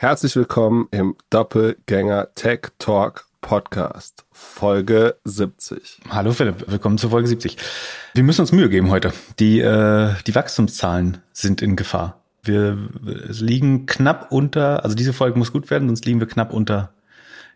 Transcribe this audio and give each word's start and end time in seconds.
Herzlich 0.00 0.34
willkommen 0.34 0.88
im 0.92 1.14
Doppelgänger 1.28 2.28
Tech 2.34 2.68
Talk 2.78 3.26
Podcast, 3.42 4.24
Folge 4.32 5.16
70. 5.24 6.00
Hallo 6.08 6.32
Philipp, 6.32 6.64
willkommen 6.68 6.96
zur 6.96 7.10
Folge 7.10 7.28
70. 7.28 7.58
Wir 8.14 8.22
müssen 8.22 8.40
uns 8.40 8.50
Mühe 8.50 8.70
geben 8.70 8.88
heute. 8.88 9.12
Die, 9.38 9.60
äh, 9.60 10.14
die 10.26 10.34
Wachstumszahlen 10.34 11.18
sind 11.34 11.60
in 11.60 11.76
Gefahr. 11.76 12.18
Wir 12.42 12.78
liegen 13.02 13.84
knapp 13.84 14.32
unter, 14.32 14.84
also 14.84 14.96
diese 14.96 15.12
Folge 15.12 15.38
muss 15.38 15.52
gut 15.52 15.68
werden, 15.68 15.88
sonst 15.88 16.06
liegen 16.06 16.18
wir 16.18 16.28
knapp 16.28 16.54
unter 16.54 16.94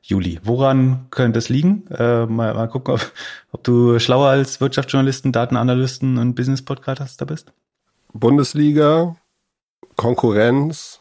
Juli. 0.03 0.39
Woran 0.43 1.07
könnte 1.09 1.39
es 1.39 1.49
liegen? 1.49 1.87
Äh, 1.87 2.27
mal, 2.27 2.53
mal 2.53 2.69
gucken, 2.69 2.93
ob, 2.93 3.13
ob 3.53 3.65
du 3.65 3.99
schlauer 3.99 4.29
als 4.29 4.61
Wirtschaftsjournalisten, 4.61 5.33
Datenanalysten 5.33 6.19
und 6.19 6.35
Business-Podcaster 6.35 7.25
bist. 7.25 7.55
Bundesliga, 8.13 9.17
Konkurrenz 9.97 11.01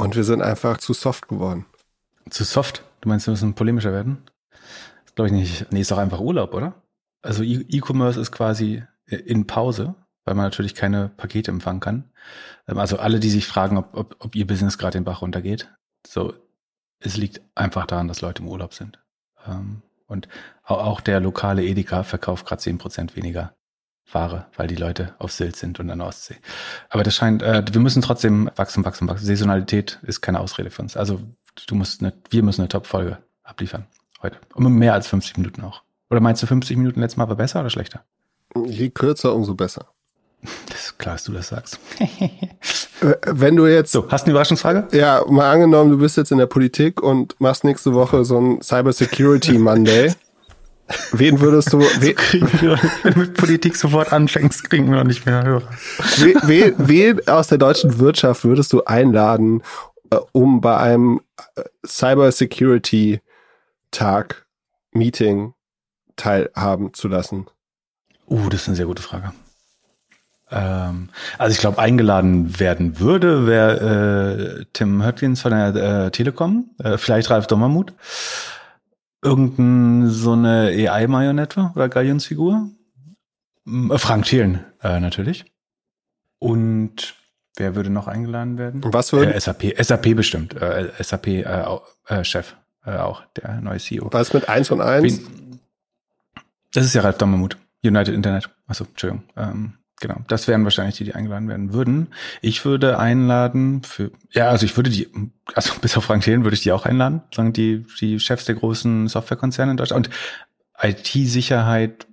und 0.00 0.16
wir 0.16 0.24
sind 0.24 0.42
einfach 0.42 0.78
zu 0.78 0.92
soft 0.94 1.28
geworden. 1.28 1.66
Zu 2.30 2.44
soft? 2.44 2.84
Du 3.00 3.08
meinst, 3.08 3.26
wir 3.26 3.32
müssen 3.32 3.54
polemischer 3.54 3.92
werden? 3.92 4.22
Das 5.04 5.14
glaube 5.14 5.28
ich 5.28 5.32
nicht. 5.32 5.72
Nee, 5.72 5.80
ist 5.80 5.90
doch 5.90 5.98
einfach 5.98 6.20
Urlaub, 6.20 6.54
oder? 6.54 6.74
Also 7.22 7.42
e- 7.42 7.66
E-Commerce 7.68 8.18
ist 8.18 8.32
quasi 8.32 8.82
in 9.06 9.46
Pause, 9.46 9.94
weil 10.24 10.34
man 10.34 10.46
natürlich 10.46 10.74
keine 10.74 11.08
Pakete 11.08 11.50
empfangen 11.50 11.80
kann. 11.80 12.10
Ähm, 12.66 12.78
also 12.78 12.98
alle, 12.98 13.20
die 13.20 13.30
sich 13.30 13.46
fragen, 13.46 13.76
ob, 13.76 13.94
ob, 13.94 14.16
ob 14.20 14.34
ihr 14.34 14.46
Business 14.46 14.78
gerade 14.78 14.98
den 14.98 15.04
Bach 15.04 15.22
runtergeht. 15.22 15.70
So, 16.06 16.32
es 17.00 17.16
liegt 17.16 17.42
einfach 17.54 17.86
daran, 17.86 18.08
dass 18.08 18.22
Leute 18.22 18.42
im 18.42 18.48
Urlaub 18.48 18.72
sind. 18.74 18.98
Ähm, 19.46 19.82
und 20.06 20.28
auch 20.64 21.00
der 21.00 21.20
lokale 21.20 21.64
Edeka 21.64 22.02
verkauft 22.04 22.46
gerade 22.46 22.62
zehn 22.62 22.78
Prozent 22.78 23.16
weniger 23.16 23.54
Ware, 24.12 24.46
weil 24.56 24.66
die 24.66 24.76
Leute 24.76 25.14
auf 25.18 25.32
Sylt 25.32 25.56
sind 25.56 25.80
und 25.80 25.90
an 25.90 25.98
der 25.98 26.08
Ostsee. 26.08 26.36
Aber 26.88 27.02
das 27.02 27.14
scheint, 27.14 27.42
äh, 27.42 27.62
wir 27.70 27.80
müssen 27.80 28.02
trotzdem 28.02 28.50
wachsen, 28.56 28.84
wachsen, 28.84 29.08
wachsen. 29.08 29.26
Saisonalität 29.26 29.98
ist 30.02 30.20
keine 30.20 30.40
Ausrede 30.40 30.70
für 30.70 30.82
uns. 30.82 30.96
Also 30.96 31.20
du 31.66 31.74
musst 31.74 32.02
eine, 32.02 32.12
wir 32.30 32.42
müssen 32.42 32.62
eine 32.62 32.68
Top-Folge 32.68 33.18
abliefern 33.42 33.86
heute. 34.22 34.38
Und 34.54 34.72
mehr 34.74 34.94
als 34.94 35.08
50 35.08 35.36
Minuten 35.38 35.62
auch. 35.62 35.82
Oder 36.10 36.20
meinst 36.20 36.42
du 36.42 36.46
50 36.46 36.76
Minuten 36.76 37.00
letztes 37.00 37.16
Mal 37.16 37.28
war 37.28 37.36
besser 37.36 37.60
oder 37.60 37.70
schlechter? 37.70 38.02
Je 38.66 38.90
kürzer, 38.90 39.34
umso 39.34 39.54
besser. 39.54 39.86
Das 40.68 40.86
ist 40.86 40.98
klar, 40.98 41.14
dass 41.16 41.24
du 41.24 41.32
das 41.32 41.48
sagst. 41.48 41.78
Äh, 43.02 43.16
Wenn 43.24 43.56
du 43.56 43.66
jetzt. 43.66 43.92
So, 43.92 44.10
hast 44.10 44.24
du 44.24 44.26
eine 44.26 44.32
Überraschungsfrage? 44.32 44.88
Ja, 44.92 45.24
mal 45.26 45.50
angenommen, 45.50 45.90
du 45.90 45.96
bist 45.96 46.18
jetzt 46.18 46.32
in 46.32 46.36
der 46.36 46.44
Politik 46.44 47.02
und 47.02 47.34
machst 47.40 47.64
nächste 47.64 47.94
Woche 47.94 48.26
so 48.26 48.38
ein 48.38 48.60
Cyber 48.60 48.92
Security 48.92 49.56
Monday. 49.56 50.12
Wen 51.12 51.40
würdest 51.40 51.72
du, 51.72 51.78
Kriegen 52.16 52.50
wir, 52.60 52.78
wenn 53.02 53.14
du 53.14 53.20
mit 53.20 53.34
Politik 53.34 53.76
sofort 53.76 54.12
anfängst, 54.12 54.68
kriegen 54.68 54.90
wir 54.90 54.98
noch 54.98 55.04
nicht 55.04 55.26
mehr 55.26 55.42
Hörer. 55.42 55.68
wen, 56.18 56.36
wen, 56.44 56.74
wen 56.78 57.28
aus 57.28 57.48
der 57.48 57.58
deutschen 57.58 57.98
Wirtschaft 57.98 58.44
würdest 58.44 58.72
du 58.72 58.84
einladen, 58.84 59.62
äh, 60.10 60.16
um 60.32 60.60
bei 60.60 60.76
einem 60.76 61.20
äh, 61.56 61.62
Cyber 61.86 62.30
Security 62.32 63.20
Tag 63.90 64.46
Meeting 64.92 65.54
teilhaben 66.16 66.94
zu 66.94 67.08
lassen? 67.08 67.46
Uh, 68.28 68.48
das 68.48 68.62
ist 68.62 68.68
eine 68.68 68.76
sehr 68.76 68.86
gute 68.86 69.02
Frage. 69.02 69.32
Ähm, 70.50 71.08
also 71.38 71.52
ich 71.52 71.58
glaube, 71.58 71.78
eingeladen 71.78 72.58
werden 72.58 72.98
würde, 72.98 73.46
wäre 73.46 74.60
äh, 74.60 74.64
Tim 74.72 75.04
Höttgens 75.04 75.42
von 75.42 75.52
der 75.52 76.06
äh, 76.06 76.10
Telekom, 76.10 76.70
äh, 76.82 76.98
vielleicht 76.98 77.30
Ralf 77.30 77.46
Dommermuth, 77.46 77.92
irgendein 79.22 80.08
so 80.08 80.32
eine 80.32 80.68
AI-Marionette 80.90 81.72
oder 81.74 81.88
Galionsfigur, 81.88 82.70
äh, 83.66 83.98
Frank 83.98 84.24
Thelen 84.26 84.64
äh, 84.82 85.00
natürlich. 85.00 85.44
Und 86.38 87.14
wer 87.56 87.74
würde 87.74 87.90
noch 87.90 88.06
eingeladen 88.08 88.56
werden? 88.58 88.80
Was 88.84 89.12
würden, 89.12 89.32
Äh, 89.32 89.40
SAP, 89.40 89.74
SAP 89.78 90.14
bestimmt, 90.14 90.54
äh, 90.54 90.90
SAP 91.02 91.26
äh, 91.28 91.42
äh, 92.06 92.24
Chef, 92.24 92.56
äh, 92.84 92.96
auch 92.96 93.22
der 93.36 93.60
neue 93.60 93.78
CEO. 93.78 94.08
was 94.12 94.32
mit 94.32 94.48
eins 94.48 94.70
und 94.70 94.80
eins? 94.80 95.20
Wen- 95.20 95.60
Das 96.72 96.86
ist 96.86 96.94
ja 96.94 97.02
Ralf 97.02 97.18
Dommermuth, 97.18 97.56
United 97.84 98.14
Internet. 98.14 98.48
Achso, 98.66 98.84
Entschuldigung. 98.84 99.24
Ähm, 99.36 99.74
genau, 100.00 100.16
das 100.26 100.48
wären 100.48 100.64
wahrscheinlich 100.64 100.96
die, 100.96 101.04
die 101.04 101.14
eingeladen 101.14 101.48
werden 101.48 101.72
würden. 101.72 102.08
Ich 102.40 102.64
würde 102.64 102.98
einladen 102.98 103.82
für, 103.82 104.10
ja, 104.32 104.48
also 104.48 104.66
ich 104.66 104.76
würde 104.76 104.90
die, 104.90 105.08
also 105.54 105.74
bis 105.80 105.96
auf 105.96 106.04
Frank 106.04 106.24
Thelen 106.24 106.44
würde 106.44 106.54
ich 106.54 106.62
die 106.62 106.72
auch 106.72 106.86
einladen, 106.86 107.22
sagen 107.34 107.52
die, 107.52 107.86
die 108.00 108.18
Chefs 108.18 108.46
der 108.46 108.56
großen 108.56 109.08
Softwarekonzerne 109.08 109.72
in 109.72 109.76
Deutschland. 109.76 110.08
Und 110.08 110.14
IT-Sicherheit 110.82 112.06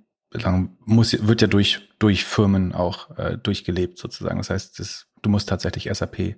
muss, 0.84 1.26
wird 1.26 1.40
ja 1.40 1.48
durch, 1.48 1.88
durch 1.98 2.24
Firmen 2.24 2.74
auch 2.74 3.16
äh, 3.16 3.38
durchgelebt 3.38 3.98
sozusagen. 3.98 4.38
Das 4.38 4.50
heißt, 4.50 4.78
das, 4.78 5.06
du 5.22 5.30
musst 5.30 5.48
tatsächlich 5.48 5.88
SAP, 5.92 6.36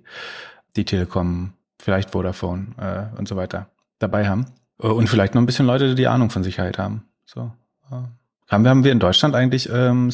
die 0.75 0.85
Telekom, 0.85 1.53
vielleicht 1.77 2.11
Vodafone 2.11 2.67
äh, 2.77 3.17
und 3.17 3.27
so 3.27 3.35
weiter 3.35 3.69
dabei 3.99 4.29
haben. 4.29 4.45
Äh, 4.81 4.87
Und 4.87 5.09
vielleicht 5.09 5.35
noch 5.35 5.41
ein 5.41 5.45
bisschen 5.45 5.65
Leute, 5.65 5.95
die 5.95 6.07
Ahnung 6.07 6.29
von 6.29 6.43
Sicherheit 6.43 6.77
haben. 6.77 7.05
So. 7.25 7.51
Haben 7.89 8.63
wir, 8.63 8.69
haben 8.69 8.83
wir 8.83 8.91
in 8.91 8.99
Deutschland 8.99 9.35
eigentlich 9.35 9.69
ähm, 9.71 10.11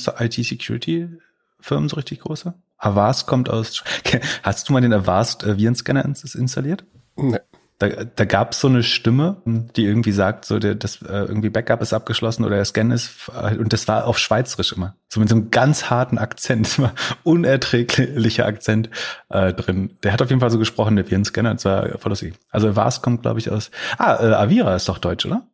IT-Security-Firmen 1.60 1.90
so 1.90 1.96
richtig 1.96 2.20
große? 2.22 2.54
Avast 2.78 3.28
kommt 3.28 3.50
aus. 3.50 3.84
Hast 4.44 4.70
du 4.70 4.74
mal 4.74 4.82
den 4.82 4.94
Avast 4.94 5.44
äh, 5.44 5.58
Virenscanner 5.58 6.06
ins- 6.06 6.36
installiert? 6.36 6.86
Nee. 7.16 7.40
Da, 7.80 7.90
da 7.90 8.26
gab 8.26 8.54
es 8.54 8.60
so 8.60 8.68
eine 8.68 8.82
Stimme, 8.82 9.38
die 9.46 9.86
irgendwie 9.86 10.12
sagt, 10.12 10.46
so 10.46 10.58
der, 10.58 10.74
das 10.74 11.00
äh, 11.04 11.26
irgendwie 11.26 11.52
Backup 11.52 11.80
ist 11.84 11.94
abgeschlossen 11.94 12.44
oder 12.44 12.56
der 12.56 12.66
Scan 12.66 12.90
ist 12.90 13.30
äh, 13.40 13.56
und 13.56 13.72
das 13.72 13.88
war 13.88 14.08
auf 14.08 14.18
Schweizerisch 14.18 14.72
immer, 14.74 14.96
so 15.10 15.20
mit 15.20 15.30
so 15.30 15.36
einem 15.36 15.52
ganz 15.52 15.92
harten 15.92 16.18
Akzent, 16.18 16.76
immer 16.80 16.94
unerträglicher 17.22 18.48
Akzent 18.48 18.90
äh, 19.30 19.54
drin. 19.54 19.96
Der 20.02 20.12
hat 20.12 20.24
auf 20.24 20.30
jeden 20.30 20.40
Fall 20.40 20.50
so 20.50 20.58
gesprochen, 20.58 20.96
der 20.96 21.08
Virenscanner, 21.10 21.52
und 21.52 21.60
zwar 21.60 22.00
voll 22.00 22.10
lustig. 22.10 22.34
Also 22.50 22.70
Avast 22.70 23.04
kommt, 23.04 23.22
glaube 23.22 23.40
ich, 23.40 23.52
aus. 23.52 23.70
Ah, 24.00 24.16
äh, 24.28 24.34
Avira 24.34 24.76
ist 24.76 24.90
doch 24.90 24.98
deutsch, 24.98 25.28
oder? 25.28 25.48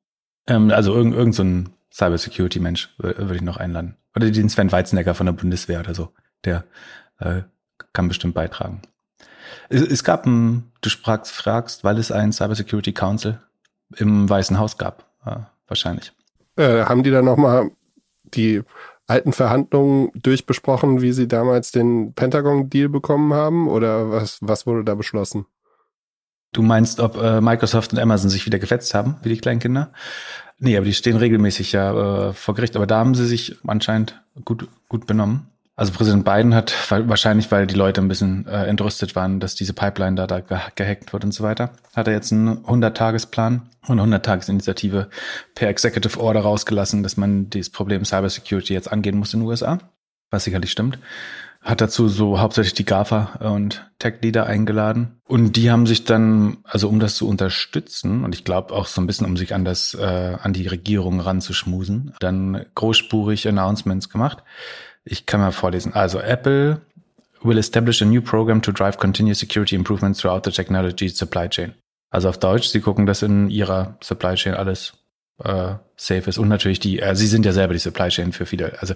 Ähm, 0.48 0.72
also 0.72 0.94
irgend, 0.94 1.16
irgend 1.16 1.36
so 1.36 1.44
ein 1.44 1.70
Cybersecurity-Mensch 1.94 2.96
wür- 3.00 3.18
würde 3.18 3.36
ich 3.36 3.42
noch 3.42 3.58
einladen. 3.58 3.98
Oder 4.16 4.30
den 4.30 4.50
Sven 4.50 4.72
Weizenegger 4.72 5.14
von 5.14 5.26
der 5.26 5.34
Bundeswehr 5.34 5.80
oder 5.80 5.94
so. 5.94 6.10
Der 6.44 6.64
äh, 7.20 7.42
kann 7.94 8.08
bestimmt 8.08 8.34
beitragen. 8.34 8.82
Es, 9.70 9.82
es 9.82 10.04
gab 10.04 10.26
ein, 10.26 10.72
du 10.82 10.90
fragst, 10.90 11.32
fragst, 11.32 11.84
weil 11.84 11.98
es 11.98 12.12
ein 12.12 12.32
Cybersecurity 12.34 12.94
Council 12.94 13.40
im 13.98 14.30
Weißen 14.30 14.58
Haus 14.58 14.78
gab, 14.78 15.06
äh, 15.26 15.38
wahrscheinlich. 15.68 16.14
Äh, 16.56 16.86
haben 16.86 17.04
die 17.04 17.12
dann 17.12 17.26
nochmal 17.26 17.72
die 18.24 18.62
alten 19.06 19.34
Verhandlungen 19.34 20.12
durchbesprochen, 20.16 21.02
wie 21.02 21.12
sie 21.12 21.28
damals 21.28 21.72
den 21.72 22.14
Pentagon-Deal 22.14 22.90
bekommen 22.90 23.34
haben? 23.34 23.68
Oder 23.68 24.12
was, 24.12 24.38
was 24.42 24.66
wurde 24.66 24.84
da 24.84 24.96
beschlossen? 24.96 25.46
Du 26.54 26.62
meinst, 26.62 27.00
ob 27.00 27.18
äh, 27.18 27.42
Microsoft 27.42 27.94
und 27.94 28.00
Amazon 28.00 28.30
sich 28.30 28.46
wieder 28.46 28.60
gefetzt 28.60 28.94
haben, 28.94 29.16
wie 29.24 29.30
die 29.30 29.38
kleinen 29.38 29.60
Kinder? 29.60 29.90
Nee, 30.60 30.78
aber 30.78 30.86
die 30.86 30.94
stehen 30.94 31.18
regelmäßig 31.18 31.74
ja 31.74 32.30
äh, 32.30 32.34
vor 32.34 32.56
Gericht. 32.56 32.76
Aber 32.76 32.88
da 32.88 33.00
haben 33.00 33.16
sie 33.16 33.26
sich 33.26 33.58
anscheinend 33.68 34.22
gut, 34.46 34.68
gut 34.88 35.08
benommen. 35.08 35.48
Also 35.76 35.92
Präsident 35.92 36.24
Biden 36.24 36.54
hat 36.54 36.76
wahrscheinlich, 36.90 37.52
weil 37.52 37.66
die 37.66 37.74
Leute 37.74 38.00
ein 38.00 38.08
bisschen 38.08 38.46
äh, 38.46 38.66
entrüstet 38.66 39.16
waren, 39.16 39.40
dass 39.40 39.56
diese 39.56 39.74
Pipeline 39.74 40.16
da, 40.16 40.28
da 40.28 40.40
ge 40.40 40.60
gehackt 40.76 41.14
wird 41.14 41.24
und 41.24 41.32
so 41.32 41.44
weiter, 41.44 41.72
hat 41.96 42.08
er 42.08 42.14
jetzt 42.14 42.32
einen 42.32 42.60
100-Tages-Plan 42.60 43.64
und 43.88 44.00
100-Tages-Initiative 44.00 45.10
per 45.56 45.70
Executive 45.70 46.20
Order 46.20 46.42
rausgelassen, 46.42 47.02
dass 47.02 47.18
man 47.18 47.50
dieses 47.50 47.72
Problem 47.72 48.06
Cybersecurity 48.06 48.74
jetzt 48.74 48.92
angehen 48.92 49.18
muss 49.18 49.34
in 49.34 49.40
den 49.40 49.50
USA, 49.50 49.80
was 50.30 50.44
sicherlich 50.44 50.72
stimmt. 50.72 51.00
Hat 51.64 51.80
dazu 51.80 52.10
so 52.10 52.40
hauptsächlich 52.42 52.74
die 52.74 52.84
GAFA 52.84 53.40
und 53.40 53.90
Tech-Leader 54.00 54.46
eingeladen. 54.46 55.22
Und 55.26 55.56
die 55.56 55.72
haben 55.72 55.88
sich 55.88 56.04
dann, 56.04 56.58
also 56.64 56.90
um 56.90 57.00
das 57.00 57.16
zu 57.16 57.28
unterstützen, 57.28 58.26
und 58.26 58.36
ich 58.36 58.44
glaube 58.44 58.74
auch 58.74 58.86
so 58.86 59.00
ein 59.00 59.08
bisschen, 59.08 59.26
um 59.26 59.38
sich 59.38 59.56
an 59.56 59.64
das, 59.64 59.94
äh, 59.94 60.38
an 60.42 60.52
die 60.52 60.68
Regierung 60.68 61.22
ranzuschmusen, 61.22 62.14
dann 62.20 62.66
großspurig 62.76 63.48
Announcements 63.48 64.10
gemacht. 64.10 64.44
Ich 65.06 65.26
kann 65.26 65.40
mal 65.40 65.52
vorlesen. 65.52 65.94
Also 65.94 66.20
Apple 66.20 66.82
will 67.42 67.58
establish 67.58 68.02
a 68.02 68.06
new 68.06 68.22
program 68.22 68.62
to 68.62 68.72
drive 68.72 68.98
continuous 68.98 69.40
security 69.40 69.76
improvements 69.76 70.20
throughout 70.20 70.42
the 70.44 70.52
technology 70.52 71.08
supply 71.08 71.48
chain. 71.48 71.74
Also 72.10 72.30
auf 72.30 72.38
Deutsch, 72.38 72.68
sie 72.68 72.82
gucken, 72.82 73.06
dass 73.06 73.24
in 73.24 73.50
ihrer 73.50 73.98
Supply 74.02 74.36
Chain 74.36 74.54
alles 74.54 74.94
äh, 75.40 75.76
safe 75.96 76.30
ist. 76.30 76.38
Und 76.38 76.48
natürlich 76.48 76.80
die, 76.80 77.00
äh, 77.00 77.16
sie 77.16 77.28
sind 77.28 77.46
ja 77.46 77.52
selber 77.52 77.74
die 77.74 77.80
Supply 77.80 78.10
Chain 78.10 78.32
für 78.32 78.46
viele, 78.46 78.80
also 78.80 78.94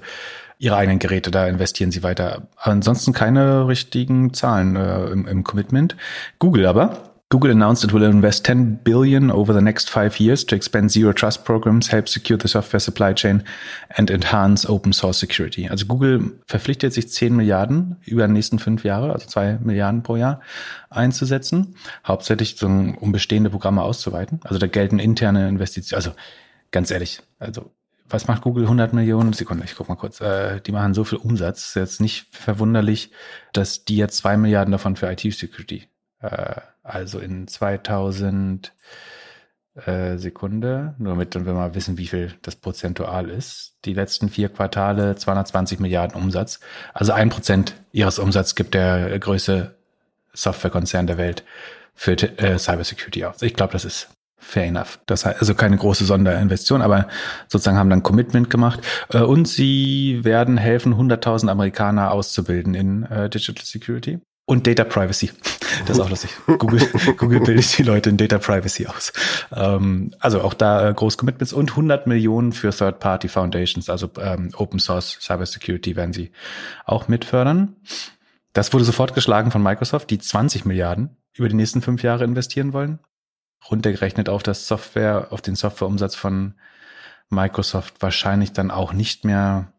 ihre 0.59 0.75
eigenen 0.75 0.99
Geräte, 0.99 1.31
da 1.31 1.47
investieren 1.47 1.91
sie 1.91 2.03
weiter. 2.03 2.47
Ansonsten 2.57 3.13
keine 3.13 3.67
richtigen 3.67 4.33
Zahlen 4.33 4.75
äh, 4.75 5.05
im, 5.05 5.27
im 5.27 5.43
Commitment. 5.43 5.95
Google 6.39 6.65
aber. 6.65 7.06
Google 7.29 7.51
announced 7.51 7.83
it 7.83 7.91
will 7.91 8.03
invest 8.03 8.45
10 8.45 8.83
billion 8.85 9.29
over 9.29 9.51
the 9.51 9.61
next 9.61 9.89
five 9.89 10.17
years 10.17 10.45
to 10.45 10.55
expand 10.55 10.89
zero 10.91 11.11
trust 11.11 11.43
programs, 11.43 11.89
help 11.89 12.07
secure 12.07 12.39
the 12.39 12.47
software 12.47 12.79
supply 12.79 13.11
chain 13.13 13.43
and 13.89 14.09
enhance 14.09 14.65
open 14.65 14.93
source 14.93 15.19
security. 15.19 15.67
Also 15.67 15.85
Google 15.85 16.39
verpflichtet 16.45 16.93
sich 16.93 17.09
10 17.09 17.35
Milliarden 17.35 17.97
über 18.05 18.25
die 18.27 18.31
nächsten 18.31 18.59
fünf 18.59 18.85
Jahre, 18.85 19.11
also 19.11 19.27
zwei 19.27 19.59
Milliarden 19.61 20.03
pro 20.03 20.15
Jahr 20.15 20.39
einzusetzen, 20.89 21.75
hauptsächlich 22.05 22.63
um 22.63 23.11
bestehende 23.11 23.49
Programme 23.49 23.81
auszuweiten. 23.81 24.39
Also 24.45 24.57
da 24.57 24.67
gelten 24.67 24.97
interne 24.97 25.49
Investitionen, 25.49 25.97
also 25.97 26.11
ganz 26.71 26.91
ehrlich, 26.91 27.19
also 27.39 27.73
was 28.09 28.27
macht 28.27 28.41
Google 28.43 28.63
100 28.63 28.93
Millionen? 28.93 29.33
Sekunde, 29.33 29.65
ich 29.65 29.75
guck 29.75 29.89
mal 29.89 29.95
kurz. 29.95 30.21
Äh, 30.21 30.61
die 30.61 30.71
machen 30.71 30.93
so 30.93 31.03
viel 31.03 31.17
Umsatz. 31.17 31.67
Ist 31.67 31.75
jetzt 31.75 31.99
nicht 31.99 32.27
verwunderlich, 32.31 33.11
dass 33.51 33.83
die 33.83 33.97
jetzt 33.97 34.15
zwei 34.15 34.37
Milliarden 34.37 34.71
davon 34.71 34.95
für 34.95 35.11
IT-Security 35.11 35.89
äh, 36.21 36.61
Also 36.87 37.19
in 37.19 37.47
2000 37.47 38.73
äh, 39.85 40.17
Sekunde, 40.17 40.95
nur 40.97 41.13
damit 41.13 41.35
wir 41.35 41.53
mal 41.53 41.75
wissen, 41.75 41.97
wie 41.97 42.07
viel 42.07 42.33
das 42.41 42.55
prozentual 42.55 43.29
ist. 43.29 43.75
Die 43.85 43.93
letzten 43.93 44.29
vier 44.29 44.49
Quartale 44.49 45.15
220 45.15 45.79
Milliarden 45.79 46.19
Umsatz. 46.19 46.59
Also 46.93 47.11
ein 47.11 47.29
Prozent 47.29 47.75
ihres 47.91 48.19
Umsatzes 48.19 48.55
gibt 48.55 48.73
der 48.73 49.19
größte 49.19 49.75
Softwarekonzern 50.33 51.07
der 51.07 51.17
Welt 51.17 51.43
für 51.93 52.13
äh, 52.13 52.57
Cybersecurity 52.57 53.25
aus. 53.25 53.41
Ich 53.41 53.53
glaube, 53.53 53.73
das 53.73 53.85
ist 53.85 54.09
fair 54.37 54.65
enough. 54.65 54.99
Das 55.07 55.25
heißt 55.25 55.39
also 55.41 55.55
keine 55.55 55.77
große 55.77 56.05
Sonderinvestition, 56.05 56.81
aber 56.81 57.07
sozusagen 57.47 57.77
haben 57.77 57.89
dann 57.89 58.03
Commitment 58.03 58.49
gemacht. 58.49 58.79
Äh, 59.09 59.19
und 59.19 59.47
sie 59.47 60.21
werden 60.23 60.57
helfen, 60.57 60.95
100.000 60.95 61.49
Amerikaner 61.49 62.11
auszubilden 62.11 62.75
in 62.75 63.03
äh, 63.03 63.29
Digital 63.29 63.65
Security. 63.65 64.19
Und 64.49 64.65
Data 64.65 64.85
Privacy. 64.85 65.31
Das 65.85 65.97
ist 65.97 65.99
auch 65.99 66.09
lustig. 66.09 66.31
Google, 66.47 66.79
Google 67.17 67.41
bildet 67.41 67.77
die 67.77 67.83
Leute 67.83 68.09
in 68.09 68.15
Data 68.15 68.37
Privacy 68.37 68.87
aus. 68.87 69.11
Ähm, 69.53 70.15
also 70.19 70.39
auch 70.39 70.53
da 70.53 70.89
äh, 70.89 70.93
groß 70.93 71.17
Commitments 71.17 71.51
und 71.51 71.71
100 71.71 72.07
Millionen 72.07 72.53
für 72.53 72.71
Third-Party 72.71 73.27
Foundations, 73.27 73.89
also 73.89 74.09
ähm, 74.21 74.51
Open 74.55 74.79
Source 74.79 75.17
Cybersecurity 75.19 75.97
werden 75.97 76.13
sie 76.13 76.31
auch 76.85 77.09
mitfördern. 77.09 77.75
Das 78.53 78.71
wurde 78.71 78.85
sofort 78.85 79.13
geschlagen 79.13 79.51
von 79.51 79.61
Microsoft, 79.61 80.09
die 80.11 80.17
20 80.17 80.63
Milliarden 80.63 81.17
über 81.33 81.49
die 81.49 81.55
nächsten 81.55 81.81
fünf 81.81 82.01
Jahre 82.01 82.23
investieren 82.23 82.71
wollen. 82.71 82.99
Runtergerechnet 83.69 84.29
auf 84.29 84.43
das 84.43 84.65
Software, 84.65 85.27
auf 85.31 85.41
den 85.41 85.55
Softwareumsatz 85.55 86.15
von 86.15 86.53
Microsoft 87.29 87.95
wahrscheinlich 88.01 88.53
dann 88.53 88.71
auch 88.71 88.93
nicht 88.93 89.25
mehr 89.25 89.73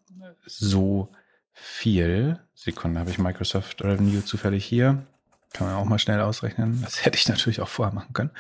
so 0.45 1.09
viel. 1.55 2.39
Sekunde, 2.61 2.99
habe 2.99 3.11
ich 3.11 3.19
Microsoft 3.19 3.85
Revenue 3.85 4.25
zufällig 4.25 4.65
hier. 4.65 5.07
Kann 5.53 5.69
man 5.69 5.77
auch 5.77 5.85
mal 5.85 6.01
schnell 6.01 6.21
ausrechnen. 6.21 6.83
Das 6.83 7.05
hätte 7.05 7.17
ich 7.17 7.29
natürlich 7.29 7.61
auch 7.61 7.69
vorher 7.69 7.95
machen 7.95 8.13
können. 8.13 8.33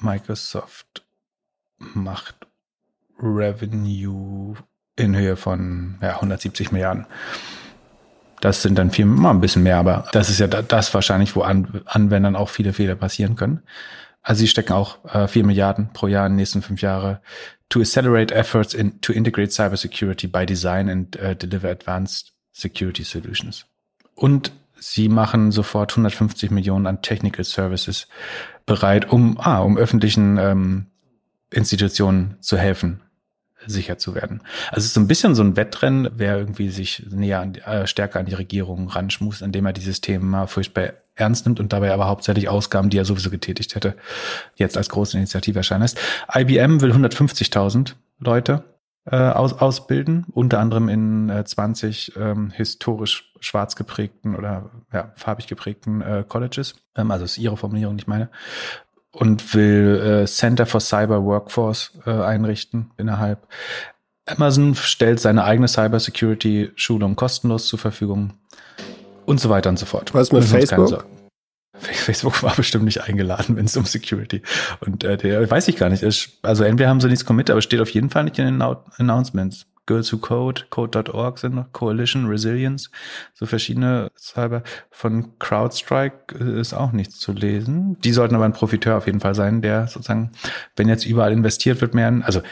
Microsoft 0.00 1.04
macht 1.76 2.34
Revenue 3.20 4.54
in 4.96 5.14
Höhe 5.14 5.36
von 5.36 5.98
ja, 6.00 6.14
170 6.14 6.72
Milliarden. 6.72 7.06
Das 8.40 8.62
sind 8.62 8.76
dann 8.76 8.90
viel, 8.90 9.04
mal 9.04 9.30
ein 9.30 9.42
bisschen 9.42 9.62
mehr, 9.64 9.76
aber 9.76 10.08
das 10.12 10.30
ist 10.30 10.40
ja 10.40 10.46
das 10.46 10.94
wahrscheinlich, 10.94 11.36
wo 11.36 11.42
An 11.42 11.82
Anwendern 11.84 12.36
auch 12.36 12.48
viele 12.48 12.72
Fehler 12.72 12.94
passieren 12.94 13.36
können. 13.36 13.62
Also 14.22 14.40
sie 14.40 14.48
stecken 14.48 14.72
auch 14.72 15.04
äh, 15.14 15.28
4 15.28 15.44
Milliarden 15.44 15.92
pro 15.92 16.06
Jahr 16.06 16.24
in 16.26 16.32
den 16.32 16.36
nächsten 16.36 16.62
fünf 16.62 16.80
Jahre 16.80 17.20
to 17.68 17.80
accelerate 17.80 18.34
efforts 18.34 18.72
in, 18.72 18.98
to 19.02 19.12
integrate 19.12 19.52
cybersecurity 19.52 20.26
by 20.26 20.46
design 20.46 20.88
and 20.88 21.16
uh, 21.20 21.34
deliver 21.34 21.68
advanced 21.68 22.31
Security 22.52 23.02
Solutions. 23.02 23.66
Und 24.14 24.52
sie 24.78 25.08
machen 25.08 25.52
sofort 25.52 25.92
150 25.92 26.50
Millionen 26.50 26.86
an 26.86 27.02
Technical 27.02 27.44
Services 27.44 28.08
bereit, 28.66 29.10
um, 29.10 29.38
ah, 29.40 29.60
um 29.60 29.76
öffentlichen 29.76 30.38
ähm, 30.38 30.86
Institutionen 31.50 32.36
zu 32.40 32.56
helfen, 32.56 33.00
sicher 33.66 33.98
zu 33.98 34.14
werden. 34.14 34.42
Also 34.68 34.78
es 34.78 34.84
ist 34.86 34.94
so 34.94 35.00
ein 35.00 35.08
bisschen 35.08 35.34
so 35.34 35.42
ein 35.42 35.56
Wettrennen, 35.56 36.10
wer 36.16 36.36
irgendwie 36.36 36.70
sich 36.70 37.06
näher 37.10 37.40
an, 37.40 37.54
äh, 37.54 37.86
stärker 37.86 38.20
an 38.20 38.26
die 38.26 38.34
Regierung 38.34 38.88
ranschmust, 38.88 39.42
indem 39.42 39.66
er 39.66 39.72
dieses 39.72 40.00
Thema 40.00 40.46
furchtbar 40.46 40.94
ernst 41.14 41.46
nimmt 41.46 41.60
und 41.60 41.72
dabei 41.72 41.92
aber 41.92 42.06
hauptsächlich 42.06 42.48
Ausgaben, 42.48 42.90
die 42.90 42.96
er 42.96 43.04
sowieso 43.04 43.30
getätigt 43.30 43.74
hätte, 43.74 43.96
jetzt 44.56 44.76
als 44.76 44.88
große 44.88 45.16
Initiative 45.16 45.58
erscheinen 45.58 45.82
lässt. 45.82 45.98
IBM 46.34 46.80
will 46.80 46.92
150.000 46.92 47.94
Leute 48.18 48.64
äh, 49.04 49.16
aus, 49.16 49.54
ausbilden, 49.54 50.26
unter 50.32 50.60
anderem 50.60 50.88
in 50.88 51.28
äh, 51.28 51.44
20 51.44 52.12
ähm, 52.16 52.50
historisch 52.50 53.32
schwarz 53.40 53.74
geprägten 53.74 54.36
oder 54.36 54.70
ja, 54.92 55.12
farbig 55.16 55.46
geprägten 55.46 56.00
äh, 56.02 56.24
Colleges. 56.26 56.76
Ähm, 56.96 57.10
also 57.10 57.24
ist 57.24 57.38
ihre 57.38 57.56
Formulierung, 57.56 57.96
nicht 57.96 58.08
meine. 58.08 58.30
Und 59.10 59.54
will 59.54 60.22
äh, 60.22 60.26
Center 60.26 60.66
for 60.66 60.80
Cyber 60.80 61.24
Workforce 61.24 61.98
äh, 62.06 62.10
einrichten 62.10 62.92
innerhalb. 62.96 63.46
Amazon 64.24 64.74
stellt 64.74 65.20
seine 65.20 65.44
eigene 65.44 65.68
Cybersecurity-Schulung 65.68 67.16
kostenlos 67.16 67.66
zur 67.66 67.78
Verfügung 67.78 68.34
und 69.26 69.40
so 69.40 69.50
weiter 69.50 69.68
und 69.68 69.78
so 69.78 69.86
fort. 69.86 70.14
Was 70.14 70.32
mit 70.32 70.44
Facebook? 70.44 71.04
Facebook 71.82 72.42
war 72.42 72.54
bestimmt 72.54 72.84
nicht 72.84 73.02
eingeladen, 73.02 73.56
wenn 73.56 73.66
es 73.66 73.76
um 73.76 73.84
Security. 73.84 74.42
Und 74.80 75.04
äh, 75.04 75.16
der 75.16 75.50
weiß 75.50 75.68
ich 75.68 75.76
gar 75.76 75.88
nicht. 75.88 76.04
Also 76.42 76.64
entweder 76.64 76.88
haben 76.88 77.00
sie 77.00 77.08
nichts 77.08 77.24
committed, 77.24 77.50
aber 77.50 77.62
steht 77.62 77.80
auf 77.80 77.90
jeden 77.90 78.10
Fall 78.10 78.24
nicht 78.24 78.38
in 78.38 78.46
den 78.46 78.62
Announcements. 78.62 79.66
Girls 79.86 80.12
Who 80.12 80.18
Code, 80.18 80.62
Code.org 80.70 81.38
sind 81.38 81.56
noch, 81.56 81.72
Coalition, 81.72 82.26
Resilience, 82.26 82.90
so 83.34 83.46
verschiedene 83.46 84.10
Cyber. 84.16 84.62
Von 84.90 85.38
CrowdStrike 85.40 86.36
ist 86.36 86.72
auch 86.72 86.92
nichts 86.92 87.18
zu 87.18 87.32
lesen. 87.32 87.98
Die 88.00 88.12
sollten 88.12 88.36
aber 88.36 88.44
ein 88.44 88.52
Profiteur 88.52 88.96
auf 88.96 89.06
jeden 89.06 89.20
Fall 89.20 89.34
sein, 89.34 89.60
der 89.60 89.88
sozusagen, 89.88 90.30
wenn 90.76 90.88
jetzt 90.88 91.04
überall 91.04 91.32
investiert 91.32 91.80
wird, 91.80 91.94
mehr, 91.94 92.22
also 92.22 92.42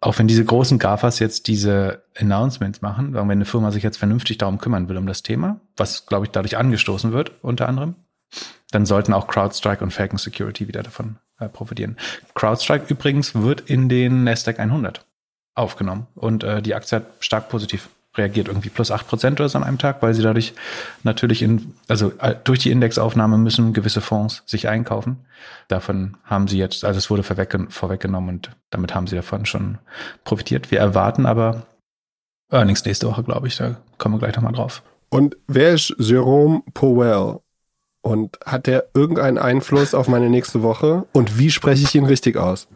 auch 0.00 0.18
wenn 0.18 0.28
diese 0.28 0.44
großen 0.44 0.78
GAFAs 0.78 1.18
jetzt 1.18 1.48
diese 1.48 2.04
Announcements 2.18 2.82
machen, 2.82 3.14
wenn 3.14 3.30
eine 3.30 3.44
Firma 3.44 3.70
sich 3.70 3.82
jetzt 3.82 3.96
vernünftig 3.96 4.38
darum 4.38 4.58
kümmern 4.58 4.88
will 4.88 4.98
um 4.98 5.06
das 5.06 5.22
Thema, 5.22 5.60
was 5.76 6.06
glaube 6.06 6.26
ich 6.26 6.30
dadurch 6.30 6.56
angestoßen 6.56 7.12
wird, 7.12 7.32
unter 7.42 7.68
anderem, 7.68 7.94
dann 8.70 8.86
sollten 8.86 9.12
auch 9.12 9.28
CrowdStrike 9.28 9.82
und 9.82 9.92
Falcon 9.92 10.18
Security 10.18 10.68
wieder 10.68 10.82
davon 10.82 11.16
äh, 11.38 11.48
profitieren. 11.48 11.96
CrowdStrike 12.34 12.86
übrigens 12.88 13.34
wird 13.34 13.62
in 13.62 13.88
den 13.88 14.24
Nasdaq 14.24 14.58
100 14.58 15.04
aufgenommen 15.54 16.06
und 16.14 16.44
äh, 16.44 16.62
die 16.62 16.74
Aktie 16.74 16.96
hat 16.96 17.06
stark 17.20 17.48
positiv 17.48 17.88
reagiert, 18.16 18.48
irgendwie 18.48 18.70
plus 18.70 18.90
acht 18.90 19.08
Prozent 19.08 19.40
oder 19.40 19.48
so 19.48 19.58
an 19.58 19.64
einem 19.64 19.78
Tag, 19.78 20.02
weil 20.02 20.14
sie 20.14 20.22
dadurch 20.22 20.54
natürlich 21.02 21.42
in, 21.42 21.74
also 21.88 22.12
äh, 22.20 22.36
durch 22.44 22.60
die 22.60 22.70
Indexaufnahme 22.70 23.38
müssen 23.38 23.72
gewisse 23.72 24.00
Fonds 24.00 24.42
sich 24.46 24.68
einkaufen. 24.68 25.24
Davon 25.68 26.16
haben 26.24 26.46
sie 26.48 26.58
jetzt, 26.58 26.84
also 26.84 26.98
es 26.98 27.10
wurde 27.10 27.22
vorweggenommen 27.22 28.36
und 28.36 28.50
damit 28.70 28.94
haben 28.94 29.06
sie 29.06 29.16
davon 29.16 29.46
schon 29.46 29.78
profitiert. 30.22 30.70
Wir 30.70 30.78
erwarten 30.78 31.26
aber 31.26 31.66
Earnings 32.50 32.84
nächste 32.84 33.08
Woche, 33.08 33.24
glaube 33.24 33.48
ich, 33.48 33.56
da 33.56 33.76
kommen 33.98 34.14
wir 34.14 34.20
gleich 34.20 34.36
nochmal 34.36 34.52
drauf. 34.52 34.82
Und 35.08 35.36
wer 35.46 35.74
ist 35.74 35.94
Jerome 35.98 36.62
Powell? 36.72 37.40
Und 38.04 38.38
hat 38.44 38.66
der 38.66 38.84
irgendeinen 38.92 39.38
Einfluss 39.38 39.94
auf 39.94 40.08
meine 40.08 40.28
nächste 40.28 40.62
Woche? 40.62 41.06
Und 41.12 41.38
wie 41.38 41.50
spreche 41.50 41.84
ich 41.84 41.94
ihn 41.94 42.04
richtig 42.04 42.36
aus? 42.36 42.68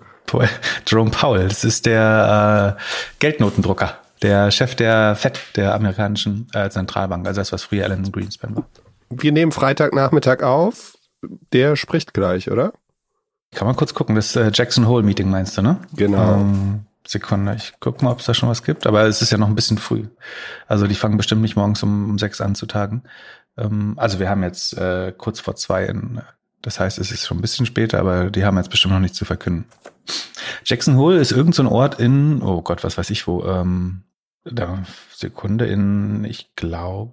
Jerome 0.87 1.11
Powell, 1.11 1.49
das 1.49 1.65
ist 1.65 1.85
der 1.85 2.79
äh, 2.79 2.83
Geldnotendrucker, 3.19 3.99
der 4.23 4.51
Chef 4.51 4.75
der 4.75 5.15
FED, 5.17 5.39
der 5.57 5.75
amerikanischen 5.75 6.49
äh, 6.55 6.71
Zentralbank, 6.71 7.27
also 7.27 7.43
das, 7.43 7.53
was 7.53 7.65
früher 7.65 7.85
Alan 7.85 8.11
Greenspan 8.11 8.57
war. 8.57 8.67
Wir 9.11 9.33
nehmen 9.33 9.53
Freitagnachmittag 9.53 10.43
auf. 10.43 10.97
Der 11.53 11.77
spricht 11.77 12.15
gleich, 12.15 12.51
oder? 12.51 12.73
Kann 13.55 13.67
man 13.67 13.77
kurz 13.77 13.93
gucken, 13.93 14.15
das 14.15 14.35
äh, 14.35 14.51
Jackson 14.53 14.87
Hole 14.87 15.03
Meeting 15.03 15.29
meinst 15.29 15.59
du, 15.59 15.63
ne? 15.63 15.79
Genau. 15.95 16.37
Ähm, 16.37 16.87
Sekunde, 17.07 17.55
ich 17.55 17.73
guck 17.81 18.03
mal, 18.03 18.13
ob 18.13 18.21
es 18.21 18.27
da 18.27 18.35
schon 18.35 18.51
was 18.51 18.63
gibt, 18.63 18.87
aber 18.87 19.05
es 19.05 19.23
ist 19.23 19.33
ja 19.33 19.39
noch 19.39 19.49
ein 19.49 19.55
bisschen 19.55 19.79
früh. 19.79 20.05
Also 20.67 20.87
die 20.87 20.95
fangen 20.95 21.17
bestimmt 21.17 21.41
nicht 21.41 21.57
morgens 21.57 21.83
um, 21.83 22.11
um 22.11 22.19
sechs 22.19 22.43
an 22.43 22.55
zu 22.55 22.67
tagen. 22.67 23.03
Ähm, 23.59 23.95
also 23.97 24.19
wir 24.19 24.29
haben 24.29 24.43
jetzt 24.43 24.77
äh, 24.77 25.13
kurz 25.17 25.41
vor 25.41 25.57
zwei 25.57 25.85
in, 25.85 26.21
das 26.63 26.81
heißt, 26.81 26.99
es 26.99 27.11
ist 27.11 27.27
schon 27.27 27.39
ein 27.39 27.43
bisschen 27.43 27.67
später, 27.67 27.99
aber 27.99 28.31
die 28.31 28.45
haben 28.45 28.57
jetzt 28.57 28.71
bestimmt 28.71 28.95
noch 28.95 29.01
nichts 29.01 29.19
zu 29.19 29.25
verkünden. 29.25 29.67
Jackson 30.65 30.97
Hole 30.97 31.19
ist 31.19 31.33
irgendein 31.33 31.67
so 31.67 31.71
Ort 31.71 32.01
in, 32.01 32.43
oh 32.43 32.63
Gott, 32.63 32.85
was 32.85 32.99
weiß 32.99 33.11
ich 33.11 33.27
wo, 33.27 33.45
ähm, 33.45 34.03
da, 34.45 34.83
Sekunde 35.15 35.67
in, 35.67 36.25
ich 36.25 36.55
glaube, 36.57 37.13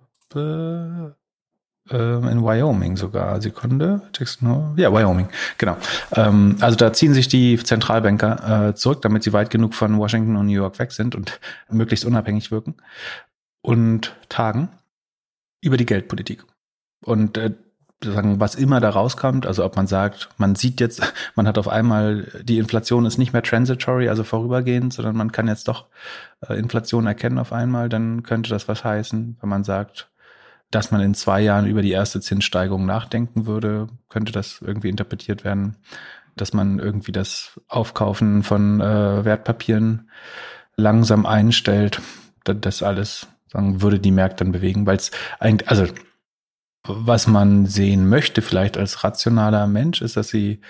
ähm, 1.90 2.28
in 2.28 2.44
Wyoming 2.44 2.98
sogar. 2.98 3.42
Sekunde, 3.42 4.02
Jackson 4.18 4.50
Hole, 4.50 4.74
ja, 4.78 4.92
Wyoming, 4.92 5.28
genau. 5.58 5.78
Ähm, 6.14 6.58
also 6.62 6.76
da 6.76 6.94
ziehen 6.94 7.14
sich 7.14 7.28
die 7.28 7.58
Zentralbanker 7.62 8.70
äh, 8.70 8.76
zurück, 8.76 9.02
damit 9.02 9.24
sie 9.24 9.34
weit 9.34 9.50
genug 9.50 9.74
von 9.76 9.98
Washington 9.98 10.36
und 10.36 10.48
New 10.48 10.54
York 10.54 10.80
weg 10.80 10.92
sind 10.92 11.16
und 11.16 11.40
möglichst 11.70 12.06
unabhängig 12.06 12.52
wirken 12.52 12.76
und 13.62 14.16
tagen 14.30 14.70
über 15.66 15.78
die 15.78 15.86
Geldpolitik. 15.86 16.46
Und 17.04 17.38
äh, 17.38 17.54
sagen, 18.04 18.40
was 18.40 18.56
immer 18.56 18.80
da 18.80 18.90
rauskommt, 18.90 19.46
also 19.46 19.64
ob 19.66 19.76
man 19.76 19.88
sagt, 19.88 20.30
man 20.38 20.56
sieht 20.56 20.80
jetzt, 20.80 21.02
man 21.36 21.48
hat 21.48 21.58
auf 21.58 21.68
einmal, 21.68 22.32
die 22.44 22.58
Inflation 22.58 23.06
ist 23.06 23.18
nicht 23.18 23.34
mehr 23.34 23.44
transitory, 23.44 24.10
also 24.10 24.24
vorübergehend, 24.24 24.94
sondern 24.94 25.16
man 25.16 25.32
kann 25.32 25.48
jetzt 25.48 25.68
doch 25.68 25.88
äh, 26.48 26.58
Inflation 26.58 27.08
erkennen 27.08 27.40
auf 27.40 27.54
einmal, 27.54 27.90
dann 27.90 28.24
könnte 28.24 28.50
das 28.50 28.68
was 28.68 28.84
heißen. 28.84 29.38
Wenn 29.40 29.50
man 29.50 29.64
sagt, 29.64 30.10
dass 30.72 30.92
man 30.92 31.02
in 31.02 31.14
zwei 31.14 31.42
Jahren 31.42 31.68
über 31.68 31.82
die 31.82 31.92
erste 31.92 32.22
Zinssteigerung 32.22 32.86
nachdenken 32.86 33.46
würde, 33.46 33.88
könnte 34.10 34.32
das 34.32 34.62
irgendwie 34.62 34.90
interpretiert 34.90 35.44
werden, 35.44 35.78
dass 36.36 36.54
man 36.54 36.80
irgendwie 36.80 37.12
das 37.12 37.60
Aufkaufen 37.68 38.44
von 38.44 38.82
äh, 38.82 39.26
Wertpapieren 39.26 40.10
langsam 40.76 41.26
einstellt. 41.26 42.02
Das 42.44 42.84
alles 42.84 43.28
sagen, 43.56 43.82
würde 43.82 44.00
die 44.00 44.12
Märkte 44.12 44.44
dann 44.44 44.52
bewegen, 44.52 44.86
weil 44.86 44.98
es 44.98 45.12
eigentlich, 45.40 45.70
also 45.70 45.88
was 46.88 47.28
man 47.28 47.66
sehen 47.66 48.08
möchte, 48.08 48.42
vielleicht 48.42 48.78
als 48.78 49.04
rationaler 49.04 49.68
Mensch, 49.68 50.02
ist, 50.02 50.18
dass 50.18 50.30
sie 50.30 50.62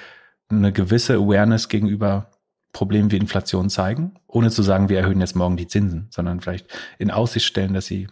eine 0.48 0.72
gewisse 0.72 1.16
Awareness 1.16 1.70
gegenüber 1.70 2.32
Problemen 2.72 3.12
wie 3.12 3.18
Inflation 3.18 3.70
zeigen, 3.70 4.16
ohne 4.28 4.50
zu 4.50 4.62
sagen, 4.62 4.90
wir 4.90 5.00
erhöhen 5.00 5.22
jetzt 5.22 5.36
morgen 5.36 5.58
die 5.58 5.68
Zinsen, 5.68 6.08
sondern 6.12 6.42
vielleicht 6.42 6.68
in 7.00 7.12
Aussicht 7.12 7.46
stellen, 7.46 7.74
dass 7.74 7.86
sie 7.86 8.08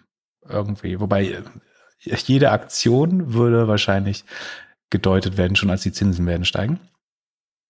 irgendwie, 0.48 1.00
wobei 1.00 1.44
jede 2.00 2.51
Aktion 2.51 3.34
würde 3.34 3.68
wahrscheinlich 3.68 4.25
gedeutet 4.89 5.38
werden, 5.38 5.56
schon 5.56 5.70
als 5.70 5.82
die 5.82 5.92
Zinsen 5.92 6.25
werden 6.25 6.46
steigen. 6.46 6.80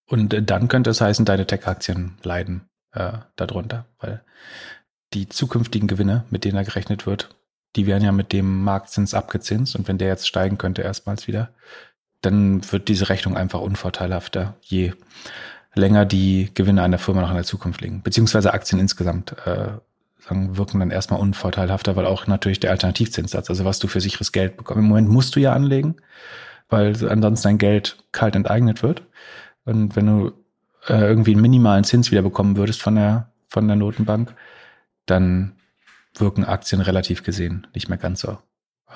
Und 0.07 0.33
äh, 0.33 0.43
dann 0.43 0.67
könnte 0.67 0.89
es 0.89 1.01
heißen, 1.01 1.25
deine 1.25 1.47
Tech-Aktien 1.47 2.17
leiden 2.23 2.69
äh, 2.91 3.13
darunter, 3.35 3.85
weil 3.99 4.23
die 5.13 5.29
zukünftigen 5.29 5.87
Gewinne, 5.87 6.25
mit 6.29 6.43
denen 6.45 6.55
da 6.55 6.63
gerechnet 6.63 7.05
wird, 7.05 7.29
die 7.75 7.87
werden 7.87 8.03
ja 8.03 8.11
mit 8.11 8.33
dem 8.33 8.63
Marktzins 8.63 9.13
abgezinst 9.13 9.75
und 9.75 9.87
wenn 9.87 9.97
der 9.97 10.07
jetzt 10.07 10.27
steigen 10.27 10.57
könnte 10.57 10.81
erstmals 10.81 11.27
wieder, 11.27 11.49
dann 12.21 12.71
wird 12.71 12.87
diese 12.87 13.09
Rechnung 13.09 13.35
einfach 13.35 13.61
unvorteilhafter, 13.61 14.55
je 14.61 14.93
länger 15.75 16.05
die 16.05 16.51
Gewinne 16.53 16.83
einer 16.83 16.99
Firma 16.99 17.21
noch 17.21 17.29
in 17.29 17.35
der 17.35 17.43
Zukunft 17.43 17.81
liegen. 17.81 18.01
Beziehungsweise 18.01 18.53
Aktien 18.53 18.79
insgesamt 18.79 19.35
äh, 19.45 19.71
sagen, 20.19 20.57
wirken 20.57 20.79
dann 20.79 20.91
erstmal 20.91 21.19
unvorteilhafter, 21.19 21.95
weil 21.95 22.05
auch 22.05 22.27
natürlich 22.27 22.59
der 22.59 22.71
Alternativzinssatz, 22.71 23.49
also 23.49 23.65
was 23.65 23.79
du 23.79 23.87
für 23.87 24.01
sicheres 24.01 24.31
Geld 24.31 24.57
bekommst. 24.57 24.79
Im 24.79 24.87
Moment 24.87 25.09
musst 25.09 25.35
du 25.35 25.39
ja 25.39 25.53
anlegen, 25.53 25.95
weil 26.69 26.91
ansonsten 27.09 27.49
dein 27.49 27.57
Geld 27.57 27.97
kalt 28.11 28.35
enteignet 28.35 28.83
wird. 28.83 29.03
Und 29.65 29.95
wenn 29.95 30.05
du 30.05 30.31
äh, 30.87 31.01
irgendwie 31.01 31.31
einen 31.31 31.41
minimalen 31.41 31.83
Zins 31.83 32.11
wieder 32.11 32.21
bekommen 32.21 32.55
würdest 32.55 32.81
von 32.81 32.95
der, 32.95 33.29
von 33.47 33.67
der 33.67 33.75
Notenbank, 33.75 34.33
dann 35.05 35.55
wirken 36.15 36.45
Aktien 36.45 36.81
relativ 36.81 37.23
gesehen 37.23 37.67
nicht 37.73 37.89
mehr 37.89 37.97
ganz 37.97 38.21
so 38.21 38.37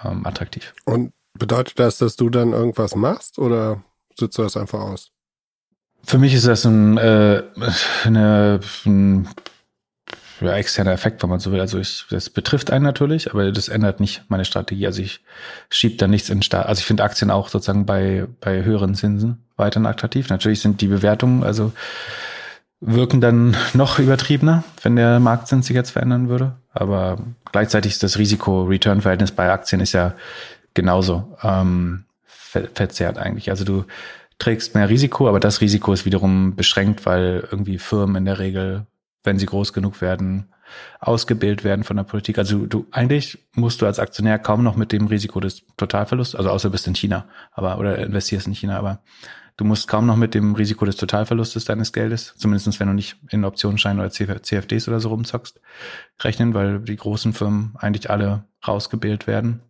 ähm, 0.04 0.26
attraktiv. 0.26 0.74
Und 0.86 1.14
bedeutet 1.34 1.80
das, 1.80 1.98
dass 1.98 2.16
du 2.16 2.30
dann 2.30 2.54
irgendwas 2.54 2.96
machst 2.96 3.40
oder 3.40 3.84
sitzt 4.18 4.38
du 4.38 4.44
das 4.44 4.58
einfach 4.58 4.80
aus? 4.80 5.12
Für 6.04 6.18
mich 6.18 6.34
ist 6.34 6.48
das 6.48 6.66
ein, 6.66 6.98
äh, 6.98 7.44
eine, 8.06 8.60
ein 8.86 9.28
ja, 10.42 10.54
externer 10.56 10.92
Effekt, 10.92 11.24
wenn 11.24 11.30
man 11.30 11.40
so 11.40 11.52
will. 11.52 11.60
Also 11.60 11.80
ich, 11.80 12.06
das 12.10 12.30
betrifft 12.30 12.72
einen 12.72 12.84
natürlich, 12.84 13.32
aber 13.32 13.52
das 13.52 13.68
ändert 13.68 14.00
nicht 14.00 14.24
meine 14.30 14.46
Strategie. 14.46 14.86
Also 14.86 15.02
ich 15.02 15.22
schiebe 15.70 15.98
da 15.98 16.08
nichts 16.08 16.30
in 16.30 16.42
Staat. 16.42 16.68
Also 16.68 16.80
ich 16.80 16.86
finde 16.86 17.04
Aktien 17.04 17.32
auch 17.32 17.50
sozusagen 17.50 17.86
bei, 17.86 18.28
bei 18.40 18.64
höheren 18.64 18.96
Zinsen 18.96 19.44
weiterhin 19.56 19.88
attraktiv. 19.88 20.30
Natürlich 20.30 20.62
sind 20.62 20.82
die 20.82 20.88
Bewertungen, 20.88 21.44
also 21.44 21.74
wirken 22.80 23.22
dann 23.22 23.56
noch 23.74 24.00
übertriebener, 24.00 24.64
wenn 24.84 24.96
der 24.96 25.20
Marktzins 25.20 25.68
sich 25.68 25.76
jetzt 25.76 25.92
verändern 25.92 26.30
würde. 26.30 26.56
Aber 26.74 27.18
gleichzeitig 27.52 27.94
ist 27.94 28.04
das 28.04 28.18
Risiko-Return-Verhältnis 28.18 29.32
bei 29.32 29.52
Aktien 29.52 29.82
ist 29.82 29.94
ja 29.94 30.14
genauso 30.74 31.38
ähm, 31.42 32.06
ver 32.26 32.68
verzerrt 32.74 33.18
eigentlich. 33.18 33.50
Also 33.50 33.66
du 33.66 33.86
trägst 34.38 34.76
mehr 34.76 34.90
Risiko, 34.90 35.28
aber 35.28 35.40
das 35.40 35.62
Risiko 35.62 35.92
ist 35.94 36.06
wiederum 36.06 36.56
beschränkt, 36.56 37.06
weil 37.08 37.48
irgendwie 37.52 37.80
Firmen 37.80 38.18
in 38.18 38.26
der 38.26 38.38
Regel 38.38 38.86
wenn 39.28 39.38
sie 39.38 39.46
groß 39.46 39.74
genug 39.74 40.02
werden, 40.02 40.48
ausgebildet 41.00 41.64
werden 41.64 41.84
von 41.84 41.98
der 41.98 42.04
Politik. 42.04 42.40
Also 42.40 42.66
du 42.66 42.88
eigentlich 42.92 43.38
musst 43.54 43.82
du 43.82 43.86
als 43.86 44.00
Aktionär 44.00 44.40
kaum 44.40 44.64
noch 44.64 44.76
mit 44.76 44.92
dem 44.92 45.06
Risiko 45.06 45.40
des 45.40 45.64
Totalverlusts, 45.78 46.36
also 46.36 46.50
außer 46.50 46.72
bist 46.72 46.88
in 46.88 46.96
China, 46.96 47.26
aber 47.52 47.78
oder 47.78 48.00
investierst 48.00 48.48
in 48.48 48.56
China, 48.56 48.78
aber 48.80 49.02
du 49.58 49.66
musst 49.66 49.88
kaum 49.88 50.06
noch 50.06 50.16
mit 50.16 50.34
dem 50.34 50.56
Risiko 50.56 50.86
des 50.86 50.96
Totalverlustes 50.96 51.66
deines 51.66 51.92
Geldes, 51.92 52.34
zumindest 52.38 52.80
wenn 52.80 52.88
du 52.88 52.94
nicht 52.94 53.18
in 53.30 53.44
Optionsscheinen 53.44 54.00
oder 54.00 54.12
CFDs 54.12 54.88
oder 54.88 55.00
so 55.00 55.10
rumzockst, 55.10 55.60
rechnen, 56.22 56.54
weil 56.54 56.80
die 56.80 56.96
großen 56.96 57.34
Firmen 57.34 57.76
eigentlich 57.78 58.10
alle 58.10 58.46
rausgebildet 58.66 59.28
werden. 59.28 59.62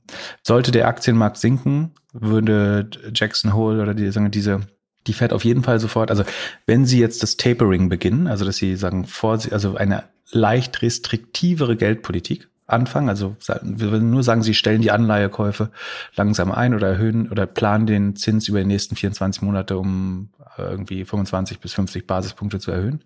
Sollte 0.43 0.71
der 0.71 0.87
Aktienmarkt 0.87 1.37
sinken, 1.37 1.91
würde 2.13 2.89
Jackson 3.13 3.53
Hole 3.53 3.81
oder 3.81 3.93
die, 3.93 4.11
sagen, 4.11 4.29
diese 4.31 4.61
die 5.07 5.13
fährt 5.13 5.33
auf 5.33 5.45
jeden 5.45 5.63
Fall 5.63 5.79
sofort. 5.79 6.11
Also 6.11 6.23
wenn 6.65 6.85
Sie 6.85 6.99
jetzt 6.99 7.23
das 7.23 7.37
Tapering 7.37 7.89
beginnen, 7.89 8.27
also 8.27 8.45
dass 8.45 8.57
Sie 8.57 8.75
sagen, 8.75 9.05
vor, 9.05 9.39
also 9.51 9.75
eine 9.75 10.03
leicht 10.31 10.81
restriktivere 10.81 11.77
Geldpolitik 11.77 12.49
anfangen, 12.67 13.09
also 13.09 13.35
wir 13.61 13.91
würden 13.91 14.09
nur 14.09 14.23
sagen, 14.23 14.43
Sie 14.43 14.53
stellen 14.53 14.81
die 14.81 14.91
Anleihekäufe 14.91 15.71
langsam 16.15 16.51
ein 16.51 16.75
oder 16.75 16.87
erhöhen 16.89 17.31
oder 17.31 17.47
planen 17.47 17.87
den 17.87 18.15
Zins 18.15 18.47
über 18.47 18.59
die 18.59 18.65
nächsten 18.65 18.95
24 18.95 19.41
Monate 19.41 19.77
um 19.77 20.29
äh, 20.57 20.63
irgendwie 20.63 21.05
25 21.05 21.59
bis 21.59 21.73
50 21.73 22.05
Basispunkte 22.05 22.59
zu 22.59 22.71
erhöhen, 22.71 23.03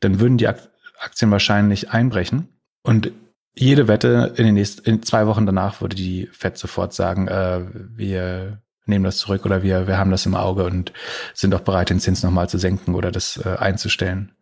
dann 0.00 0.20
würden 0.20 0.38
die 0.38 0.48
Aktien 0.48 1.30
wahrscheinlich 1.30 1.90
einbrechen. 1.90 2.48
Und 2.82 3.12
jede 3.54 3.88
Wette 3.88 4.32
in 4.36 4.44
den 4.44 4.54
nächsten 4.54 4.88
in 4.88 5.02
zwei 5.02 5.26
Wochen 5.26 5.44
danach 5.44 5.80
würde 5.80 5.96
die 5.96 6.28
Fed 6.32 6.56
sofort 6.56 6.94
sagen, 6.94 7.28
äh, 7.28 7.64
wir 7.72 8.62
nehmen 8.86 9.04
das 9.04 9.18
zurück 9.18 9.44
oder 9.44 9.62
wir, 9.62 9.86
wir 9.86 9.98
haben 9.98 10.10
das 10.10 10.26
im 10.26 10.34
Auge 10.34 10.64
und 10.64 10.92
sind 11.34 11.54
auch 11.54 11.60
bereit, 11.60 11.90
den 11.90 12.00
Zins 12.00 12.22
nochmal 12.22 12.48
zu 12.48 12.58
senken 12.58 12.94
oder 12.94 13.12
das 13.12 13.36
äh, 13.36 13.56
einzustellen. 13.58 14.32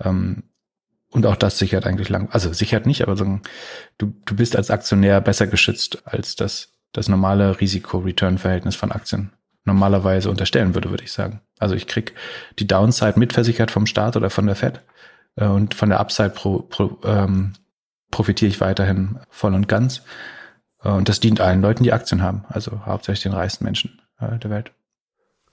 Ähm, 0.00 0.44
und 1.12 1.26
auch 1.26 1.36
das 1.36 1.58
sichert 1.58 1.86
eigentlich 1.86 2.08
lang, 2.08 2.28
also 2.30 2.52
sichert 2.52 2.86
nicht, 2.86 3.02
aber 3.02 3.16
so, 3.16 3.40
du, 3.98 4.12
du 4.24 4.36
bist 4.36 4.56
als 4.56 4.70
Aktionär 4.70 5.20
besser 5.20 5.46
geschützt, 5.46 6.02
als 6.04 6.36
das, 6.36 6.72
das 6.92 7.08
normale 7.08 7.60
Risiko-Return-Verhältnis 7.60 8.76
von 8.76 8.92
Aktien 8.92 9.32
normalerweise 9.64 10.30
unterstellen 10.30 10.74
würde, 10.74 10.90
würde 10.90 11.04
ich 11.04 11.12
sagen. 11.12 11.40
Also 11.58 11.74
ich 11.74 11.86
krieg 11.86 12.14
die 12.58 12.66
Downside 12.66 13.18
mitversichert 13.18 13.70
vom 13.70 13.86
Staat 13.86 14.16
oder 14.16 14.30
von 14.30 14.46
der 14.46 14.56
Fed 14.56 14.82
äh, 15.36 15.46
und 15.46 15.74
von 15.74 15.90
der 15.90 16.00
Upside 16.00 16.30
pro, 16.30 16.60
pro, 16.60 16.98
ähm, 17.04 17.52
profitiere 18.10 18.48
ich 18.48 18.60
weiterhin 18.60 19.18
voll 19.28 19.54
und 19.54 19.68
ganz. 19.68 20.02
Äh, 20.82 20.90
und 20.90 21.08
das 21.08 21.20
dient 21.20 21.40
allen 21.40 21.62
Leuten, 21.62 21.82
die 21.82 21.92
Aktien 21.92 22.22
haben, 22.22 22.44
also 22.48 22.84
hauptsächlich 22.86 23.24
den 23.24 23.32
reichsten 23.32 23.64
Menschen 23.64 24.00
äh, 24.18 24.38
der 24.38 24.50
Welt. 24.50 24.72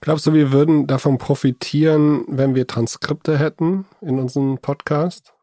Glaubst 0.00 0.26
du, 0.26 0.32
wir 0.32 0.52
würden 0.52 0.86
davon 0.86 1.18
profitieren, 1.18 2.24
wenn 2.28 2.54
wir 2.54 2.68
Transkripte 2.68 3.36
hätten 3.36 3.84
in 4.00 4.18
unserem 4.18 4.58
Podcast? 4.58 5.34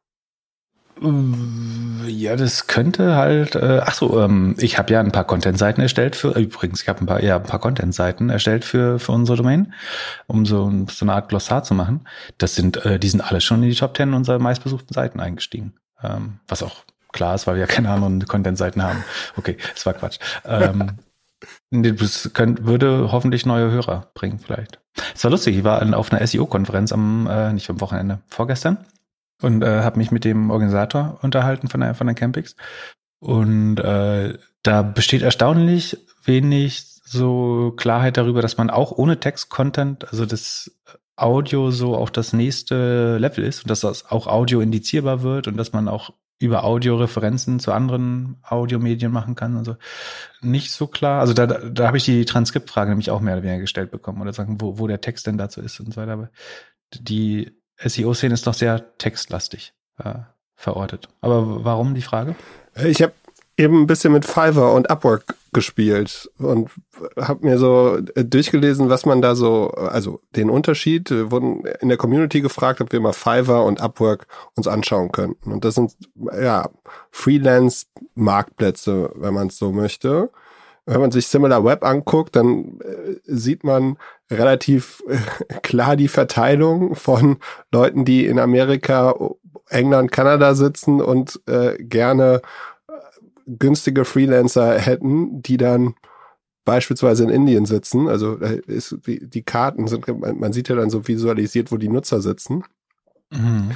Äh, 1.01 2.09
ja, 2.09 2.35
das 2.35 2.67
könnte 2.67 3.15
halt. 3.15 3.55
Äh, 3.55 3.81
ach 3.83 3.93
so, 3.93 4.21
ähm, 4.21 4.55
ich 4.59 4.77
habe 4.77 4.93
ja 4.93 4.99
ein 4.99 5.11
paar 5.11 5.25
Content-Seiten 5.25 5.81
erstellt 5.81 6.15
für. 6.15 6.37
Übrigens, 6.37 6.81
ich 6.81 6.89
habe 6.89 7.01
ein 7.01 7.05
paar, 7.05 7.23
ja, 7.23 7.37
ein 7.37 7.43
paar 7.43 7.59
Content-Seiten 7.59 8.29
erstellt 8.29 8.65
für 8.65 8.99
für 8.99 9.11
unsere 9.11 9.37
Domain, 9.37 9.73
um 10.27 10.45
so, 10.45 10.71
so 10.89 11.05
eine 11.05 11.13
Art 11.13 11.29
Glossar 11.29 11.63
zu 11.63 11.73
machen. 11.73 12.07
Das 12.37 12.55
sind, 12.55 12.85
äh, 12.85 12.99
die 12.99 13.09
sind 13.09 13.21
alle 13.21 13.41
schon 13.41 13.63
in 13.63 13.69
die 13.69 13.75
Top 13.75 13.95
10 13.97 14.13
unserer 14.13 14.39
meistbesuchten 14.39 14.93
Seiten 14.93 15.19
eingestiegen, 15.19 15.73
ähm, 16.03 16.39
was 16.47 16.63
auch 16.63 16.85
klar 17.11 17.35
ist, 17.35 17.47
weil 17.47 17.55
wir 17.55 17.61
ja 17.61 17.67
keine 17.67 17.89
anderen 17.89 18.25
Content-Seiten 18.25 18.83
haben. 18.83 19.03
Okay, 19.37 19.57
das 19.73 19.85
war 19.85 19.93
Quatsch. 19.93 20.19
Ähm, 20.45 20.91
das 21.71 22.31
könnt, 22.33 22.65
würde 22.65 23.11
hoffentlich 23.11 23.45
neue 23.45 23.71
Hörer 23.71 24.07
bringen, 24.13 24.39
vielleicht. 24.39 24.79
Es 25.13 25.23
war 25.23 25.31
lustig, 25.31 25.57
ich 25.57 25.63
war 25.63 25.81
auf 25.97 26.11
einer 26.11 26.25
SEO-Konferenz 26.25 26.91
am, 26.91 27.27
äh, 27.27 27.51
nicht 27.53 27.69
am 27.69 27.81
Wochenende, 27.81 28.19
vorgestern 28.29 28.77
und 29.41 29.61
äh, 29.61 29.81
habe 29.81 29.97
mich 29.97 30.11
mit 30.11 30.25
dem 30.25 30.49
Organisator 30.49 31.19
unterhalten 31.21 31.67
von 31.67 31.81
der, 31.81 31.95
von 31.95 32.07
der 32.07 32.15
Campix. 32.15 32.55
Und 33.19 33.77
äh, 33.79 34.37
da 34.63 34.81
besteht 34.81 35.21
erstaunlich 35.21 35.97
wenig 36.23 36.83
so 37.03 37.73
Klarheit 37.77 38.17
darüber, 38.17 38.41
dass 38.41 38.57
man 38.57 38.69
auch 38.69 38.91
ohne 38.91 39.19
Text-Content, 39.19 40.09
also 40.09 40.25
das 40.25 40.71
Audio 41.15 41.71
so 41.71 41.95
auch 41.95 42.09
das 42.09 42.33
nächste 42.33 43.17
Level 43.17 43.43
ist 43.43 43.63
und 43.63 43.69
dass 43.69 43.81
das 43.81 44.09
auch 44.09 44.27
Audio 44.27 44.59
indizierbar 44.59 45.21
wird 45.21 45.47
und 45.47 45.55
dass 45.55 45.71
man 45.71 45.87
auch 45.87 46.11
über 46.39 46.65
Audioreferenzen 46.65 47.59
zu 47.59 47.71
anderen 47.71 48.37
Audiomedien 48.43 49.11
machen 49.11 49.35
kann. 49.35 49.55
Also 49.55 49.77
nicht 50.41 50.71
so 50.71 50.87
klar. 50.87 51.21
Also 51.21 51.33
da, 51.33 51.47
da, 51.47 51.59
da 51.59 51.87
habe 51.87 51.97
ich 51.97 52.03
die 52.03 52.25
Transkriptfrage 52.25 52.89
nämlich 52.89 53.09
auch 53.09 53.21
mehr 53.21 53.35
oder 53.35 53.43
weniger 53.43 53.61
gestellt 53.61 53.91
bekommen 53.91 54.21
oder 54.21 54.33
sagen, 54.33 54.59
wo, 54.59 54.77
wo 54.77 54.87
der 54.87 54.99
Text 54.99 55.27
denn 55.27 55.37
dazu 55.37 55.61
ist 55.61 55.79
und 55.79 55.93
so 55.93 56.01
weiter. 56.01 56.11
Aber 56.11 56.29
die 56.93 57.57
SEO-Szene 57.77 58.33
ist 58.33 58.47
doch 58.47 58.53
sehr 58.53 58.97
textlastig 58.97 59.73
äh, 59.97 60.15
verortet. 60.55 61.09
Aber 61.21 61.63
warum 61.63 61.93
die 61.93 62.01
Frage? 62.01 62.35
Ich 62.83 63.01
habe 63.01 63.13
eben 63.57 63.81
ein 63.81 63.87
bisschen 63.87 64.13
mit 64.13 64.25
Fiverr 64.25 64.73
und 64.73 64.89
Upwork 64.89 65.35
gespielt 65.53 66.29
und 66.37 66.69
habe 67.17 67.45
mir 67.45 67.57
so 67.57 67.97
äh, 68.15 68.25
durchgelesen, 68.25 68.89
was 68.89 69.05
man 69.05 69.21
da 69.21 69.35
so, 69.35 69.69
also 69.69 70.19
den 70.35 70.49
Unterschied, 70.49 71.09
wir 71.09 71.31
wurden 71.31 71.63
in 71.79 71.87
der 71.87 71.97
Community 71.97 72.41
gefragt, 72.41 72.81
ob 72.81 72.91
wir 72.91 72.99
mal 72.99 73.13
Fiverr 73.13 73.63
und 73.63 73.79
Upwork 73.79 74.27
uns 74.55 74.67
anschauen 74.67 75.13
könnten. 75.13 75.53
Und 75.53 75.63
das 75.63 75.75
sind 75.75 75.95
ja 76.33 76.69
Freelance-Marktplätze, 77.11 79.13
wenn 79.15 79.33
man 79.33 79.47
es 79.47 79.57
so 79.57 79.71
möchte. 79.71 80.31
Wenn 80.85 81.01
man 81.01 81.11
sich 81.11 81.27
Similar 81.27 81.63
Web 81.63 81.83
anguckt, 81.83 82.35
dann 82.35 82.79
äh, 82.81 83.15
sieht 83.23 83.63
man 83.63 83.97
relativ 84.29 85.03
äh, 85.07 85.17
klar 85.61 85.95
die 85.95 86.07
Verteilung 86.07 86.95
von 86.95 87.37
Leuten, 87.71 88.05
die 88.05 88.25
in 88.25 88.39
Amerika, 88.39 89.15
England, 89.69 90.11
Kanada 90.11 90.53
sitzen 90.53 91.01
und 91.01 91.41
äh, 91.47 91.75
gerne 91.83 92.41
günstige 93.47 94.05
Freelancer 94.05 94.79
hätten, 94.79 95.41
die 95.41 95.57
dann 95.57 95.95
beispielsweise 96.65 97.23
in 97.23 97.29
Indien 97.29 97.65
sitzen. 97.65 98.07
Also 98.07 98.35
ist, 98.35 98.97
die, 99.05 99.27
die 99.29 99.43
Karten 99.43 99.87
sind, 99.87 100.07
man 100.07 100.53
sieht 100.53 100.69
ja 100.69 100.75
dann 100.75 100.89
so 100.89 101.07
visualisiert, 101.07 101.71
wo 101.71 101.77
die 101.77 101.89
Nutzer 101.89 102.21
sitzen. 102.21 102.63
Mhm. 103.31 103.71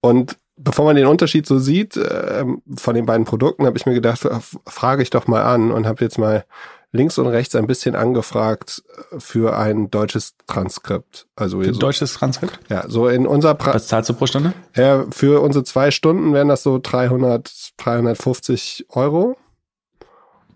Und 0.00 0.36
bevor 0.56 0.84
man 0.86 0.96
den 0.96 1.06
Unterschied 1.06 1.46
so 1.46 1.58
sieht 1.58 1.96
äh, 1.96 2.44
von 2.76 2.94
den 2.94 3.06
beiden 3.06 3.24
Produkten, 3.24 3.66
habe 3.66 3.76
ich 3.76 3.86
mir 3.86 3.94
gedacht, 3.94 4.26
frage 4.66 5.02
ich 5.02 5.10
doch 5.10 5.26
mal 5.26 5.42
an 5.42 5.70
und 5.70 5.86
habe 5.86 6.02
jetzt 6.02 6.18
mal 6.18 6.44
links 6.92 7.18
und 7.18 7.26
rechts 7.26 7.54
ein 7.54 7.66
bisschen 7.66 7.94
angefragt 7.94 8.82
äh, 9.12 9.20
für 9.20 9.56
ein 9.56 9.90
deutsches 9.90 10.34
Transkript. 10.46 11.26
Also 11.36 11.60
ein 11.60 11.74
so, 11.74 11.80
deutsches 11.80 12.14
Transkript? 12.14 12.58
Ja, 12.68 12.88
so 12.88 13.08
in 13.08 13.26
unser 13.26 13.54
pra 13.54 13.74
Was 13.74 13.88
zahlst 13.88 14.08
du 14.10 14.14
pro 14.14 14.26
Stunde? 14.26 14.54
Ja, 14.74 15.06
für 15.10 15.42
unsere 15.42 15.64
zwei 15.64 15.90
Stunden 15.90 16.32
wären 16.32 16.48
das 16.48 16.62
so 16.62 16.78
300, 16.82 17.72
350 17.76 18.86
Euro. 18.90 19.36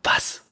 Was? 0.02 0.42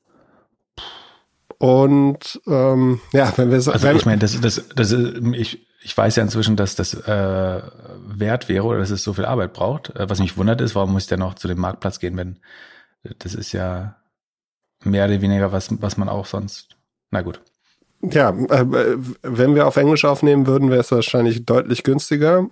Und 1.58 2.40
ähm, 2.46 3.00
ja, 3.12 3.32
wenn 3.36 3.50
wir 3.50 3.60
so, 3.60 3.72
Also 3.72 3.86
wenn, 3.86 3.96
ich 3.96 4.06
meine, 4.06 4.18
das, 4.18 4.40
das, 4.40 4.62
das, 4.74 4.92
ich, 4.92 5.66
ich 5.80 5.96
weiß 5.96 6.16
ja 6.16 6.22
inzwischen, 6.22 6.56
dass 6.56 6.74
das 6.74 6.94
äh, 6.94 7.62
wert 8.06 8.48
wäre 8.48 8.64
oder 8.64 8.78
dass 8.78 8.90
es 8.90 9.04
so 9.04 9.12
viel 9.12 9.24
Arbeit 9.24 9.52
braucht. 9.52 9.94
Äh, 9.96 10.08
Was 10.08 10.18
mich 10.18 10.36
wundert 10.36 10.60
ist, 10.60 10.74
warum 10.74 10.92
muss 10.92 11.04
ich 11.04 11.08
denn 11.08 11.20
noch 11.20 11.34
zu 11.34 11.48
dem 11.48 11.58
Marktplatz 11.58 11.98
gehen, 12.00 12.16
wenn 12.16 12.38
das 13.20 13.34
ist 13.34 13.52
ja 13.52 13.96
mehr 14.84 15.06
oder 15.06 15.20
weniger 15.20 15.52
was, 15.52 15.68
was 15.80 15.96
man 15.96 16.08
auch 16.08 16.26
sonst. 16.26 16.76
Na 17.10 17.22
gut. 17.22 17.40
ja, 18.02 18.30
äh, 18.30 18.96
wenn 19.22 19.54
wir 19.54 19.66
auf 19.66 19.76
Englisch 19.76 20.04
aufnehmen 20.04 20.46
würden, 20.46 20.70
wäre 20.70 20.80
es 20.80 20.90
wahrscheinlich 20.92 21.46
deutlich 21.46 21.84
günstiger. 21.84 22.48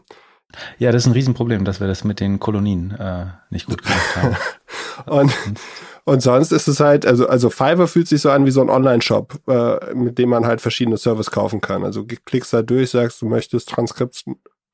Ja, 0.78 0.92
das 0.92 1.02
ist 1.02 1.06
ein 1.06 1.12
Riesenproblem, 1.12 1.64
dass 1.64 1.80
wir 1.80 1.86
das 1.86 2.04
mit 2.04 2.20
den 2.20 2.40
Kolonien 2.40 2.92
äh, 2.92 3.26
nicht 3.50 3.66
gut 3.66 3.82
gemacht 3.82 4.16
haben. 4.16 4.36
Und, 5.04 5.30
und 6.04 6.22
sonst 6.22 6.52
ist 6.52 6.68
es 6.68 6.80
halt, 6.80 7.04
also, 7.04 7.28
also 7.28 7.50
Fiverr 7.50 7.86
fühlt 7.86 8.08
sich 8.08 8.22
so 8.22 8.30
an 8.30 8.46
wie 8.46 8.50
so 8.50 8.62
ein 8.62 8.70
Online-Shop, 8.70 9.34
äh, 9.46 9.94
mit 9.94 10.16
dem 10.16 10.30
man 10.30 10.46
halt 10.46 10.62
verschiedene 10.62 10.96
Services 10.96 11.30
kaufen 11.30 11.60
kann. 11.60 11.84
Also 11.84 12.06
klickst 12.06 12.54
da 12.54 12.62
durch, 12.62 12.92
sagst, 12.92 13.20
du 13.20 13.26
möchtest 13.26 13.68
Transkript 13.68 14.24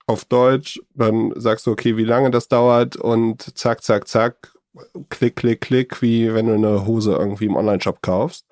auf 0.06 0.24
Deutsch, 0.24 0.80
dann 0.94 1.32
sagst 1.36 1.66
du, 1.66 1.72
okay, 1.72 1.96
wie 1.96 2.04
lange 2.04 2.30
das 2.30 2.46
dauert 2.46 2.94
und 2.94 3.58
zack, 3.58 3.82
zack, 3.82 4.06
zack, 4.06 4.52
klick, 5.10 5.36
klick, 5.36 5.60
klick, 5.60 6.02
wie 6.02 6.32
wenn 6.32 6.46
du 6.46 6.54
eine 6.54 6.86
Hose 6.86 7.12
irgendwie 7.12 7.46
im 7.46 7.56
Online-Shop 7.56 8.00
kaufst. 8.02 8.46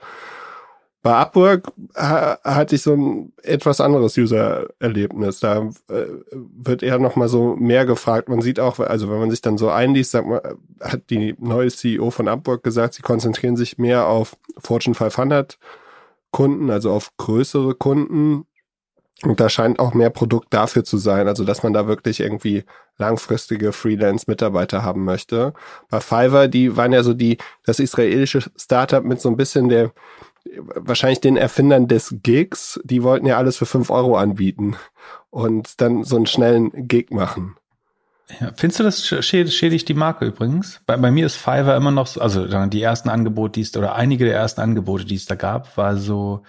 Bei 1.02 1.14
Upwork 1.14 1.72
ha 1.96 2.38
hatte 2.44 2.74
ich 2.74 2.82
so 2.82 2.94
ein 2.94 3.32
etwas 3.42 3.80
anderes 3.80 4.18
User-Erlebnis. 4.18 5.40
Da 5.40 5.70
äh, 5.88 6.06
wird 6.28 6.82
eher 6.82 6.98
noch 6.98 7.16
mal 7.16 7.28
so 7.28 7.56
mehr 7.56 7.86
gefragt. 7.86 8.28
Man 8.28 8.42
sieht 8.42 8.60
auch, 8.60 8.78
also 8.80 9.10
wenn 9.10 9.18
man 9.18 9.30
sich 9.30 9.40
dann 9.40 9.56
so 9.56 9.70
einliest, 9.70 10.10
sagt 10.10 10.28
man, 10.28 10.40
hat 10.80 11.08
die 11.08 11.34
neue 11.38 11.70
CEO 11.70 12.10
von 12.10 12.28
Upwork 12.28 12.62
gesagt, 12.62 12.94
sie 12.94 13.02
konzentrieren 13.02 13.56
sich 13.56 13.78
mehr 13.78 14.08
auf 14.08 14.36
Fortune 14.58 14.94
500 14.94 15.58
Kunden, 16.32 16.70
also 16.70 16.92
auf 16.92 17.16
größere 17.16 17.74
Kunden. 17.74 18.44
Und 19.22 19.38
da 19.38 19.50
scheint 19.50 19.78
auch 19.78 19.92
mehr 19.92 20.10
Produkt 20.10 20.52
dafür 20.52 20.84
zu 20.84 20.96
sein, 20.96 21.28
also 21.28 21.44
dass 21.44 21.62
man 21.62 21.74
da 21.74 21.86
wirklich 21.86 22.20
irgendwie 22.20 22.64
langfristige 22.96 23.72
Freelance-Mitarbeiter 23.72 24.82
haben 24.82 25.04
möchte. 25.04 25.52
Bei 25.90 26.00
Fiverr, 26.00 26.48
die 26.48 26.76
waren 26.76 26.92
ja 26.92 27.02
so 27.02 27.12
die, 27.12 27.36
das 27.64 27.80
israelische 27.80 28.42
Startup 28.56 29.04
mit 29.04 29.20
so 29.20 29.28
ein 29.28 29.36
bisschen 29.36 29.68
der, 29.68 29.92
wahrscheinlich 30.74 31.20
den 31.20 31.36
Erfindern 31.36 31.88
des 31.88 32.16
Gigs, 32.22 32.80
die 32.84 33.02
wollten 33.02 33.26
ja 33.26 33.36
alles 33.36 33.56
für 33.56 33.66
fünf 33.66 33.90
Euro 33.90 34.16
anbieten 34.16 34.76
und 35.30 35.80
dann 35.80 36.04
so 36.04 36.16
einen 36.16 36.26
schnellen 36.26 36.88
Gig 36.88 37.10
machen. 37.10 37.56
Ja, 38.40 38.52
findest 38.54 38.78
du 38.78 38.84
das 38.84 39.26
schädigt 39.26 39.88
die 39.88 39.94
Marke 39.94 40.26
übrigens? 40.26 40.80
Bei, 40.86 40.96
bei 40.96 41.10
mir 41.10 41.26
ist 41.26 41.36
Fiverr 41.36 41.76
immer 41.76 41.90
noch 41.90 42.06
so, 42.06 42.20
also 42.20 42.46
die 42.66 42.82
ersten 42.82 43.08
Angebote, 43.08 43.52
die 43.52 43.62
es, 43.62 43.76
oder 43.76 43.96
einige 43.96 44.24
der 44.24 44.34
ersten 44.34 44.60
Angebote, 44.60 45.04
die 45.04 45.16
es 45.16 45.26
da 45.26 45.34
gab, 45.34 45.76
war 45.76 45.96
so 45.96 46.42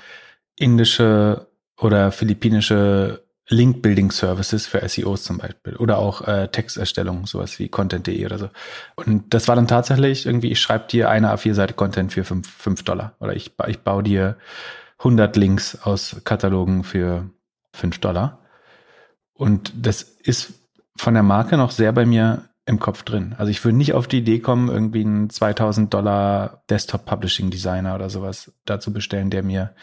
indische 0.56 1.48
oder 1.78 2.12
philippinische 2.12 3.24
Link-Building-Services 3.52 4.66
für 4.66 4.88
SEOs 4.88 5.24
zum 5.24 5.38
Beispiel 5.38 5.76
oder 5.76 6.00
auch 6.00 6.28
äh, 6.28 6.48
Texterstellung, 6.48 7.28
sowas 7.28 7.60
wie 7.60 7.68
Content.de 7.68 8.26
oder 8.26 8.38
so. 8.38 8.50
Und 8.96 9.34
das 9.34 9.48
war 9.48 9.56
dann 9.56 9.68
tatsächlich 9.68 10.26
irgendwie, 10.26 10.52
ich 10.52 10.62
schreibe 10.62 10.88
dir 10.88 11.10
eine 11.10 11.34
A4-Seite 11.34 11.74
Content 11.74 12.14
für 12.14 12.24
fünf 12.24 12.50
fünf 12.50 12.84
Dollar 12.84 13.16
oder 13.20 13.36
ich, 13.36 13.52
ich 13.68 13.80
baue 13.80 14.04
dir 14.04 14.38
100 15.00 15.36
Links 15.36 15.78
aus 15.84 16.22
Katalogen 16.24 16.84
für 16.84 17.30
fünf 17.74 18.00
Dollar. 18.00 18.40
Und 19.34 19.74
das 19.76 20.02
ist 20.02 20.54
von 20.96 21.14
der 21.14 21.24
Marke 21.24 21.58
noch 21.58 21.72
sehr 21.72 21.92
bei 21.92 22.06
mir 22.06 22.50
im 22.66 22.80
Kopf 22.80 23.04
drin. 23.04 23.36
Also 23.38 23.50
ich 23.50 23.64
würde 23.66 23.78
nicht 23.78 23.94
auf 23.94 24.08
die 24.08 24.20
Idee 24.20 24.40
kommen, 24.40 24.70
irgendwie 24.70 25.02
einen 25.02 25.30
2000 25.30 25.94
Dollar 25.94 26.64
Desktop 26.70 27.06
Publishing 27.06 27.50
Designer 27.50 27.96
oder 27.96 28.10
sowas 28.10 28.54
dazu 28.66 28.94
bestellen, 28.94 29.30
der 29.30 29.44
mir 29.44 29.74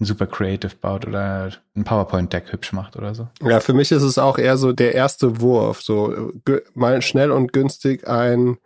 ein 0.00 0.04
super 0.04 0.26
Creative 0.26 0.74
baut 0.80 1.06
oder 1.06 1.50
ein 1.76 1.84
PowerPoint-Deck 1.84 2.52
hübsch 2.52 2.72
macht 2.72 2.96
oder 2.96 3.14
so. 3.14 3.28
Ja, 3.42 3.60
für 3.60 3.74
mich 3.74 3.92
ist 3.92 4.02
es 4.02 4.18
auch 4.18 4.38
eher 4.38 4.56
so 4.56 4.72
der 4.72 4.94
erste 4.94 5.40
Wurf, 5.40 5.82
so 5.82 6.32
mal 6.74 7.00
schnell 7.00 7.30
und 7.30 7.52
günstig 7.52 8.08
ein, 8.08 8.58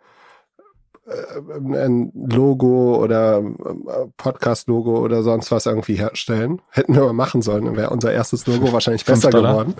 äh, 1.05 1.77
ein 1.77 2.11
Logo 2.15 2.95
oder 2.95 3.39
äh, 3.39 4.07
Podcast-Logo 4.17 4.97
oder 4.97 5.21
sonst 5.21 5.51
was 5.51 5.67
irgendwie 5.67 5.95
herstellen. 5.95 6.63
Hätten 6.71 6.95
wir 6.95 7.03
mal 7.03 7.13
machen 7.13 7.43
sollen, 7.43 7.65
dann 7.65 7.77
wäre 7.77 7.91
unser 7.91 8.11
erstes 8.11 8.47
Logo 8.47 8.73
wahrscheinlich 8.73 9.05
besser 9.05 9.29
geworden. 9.29 9.75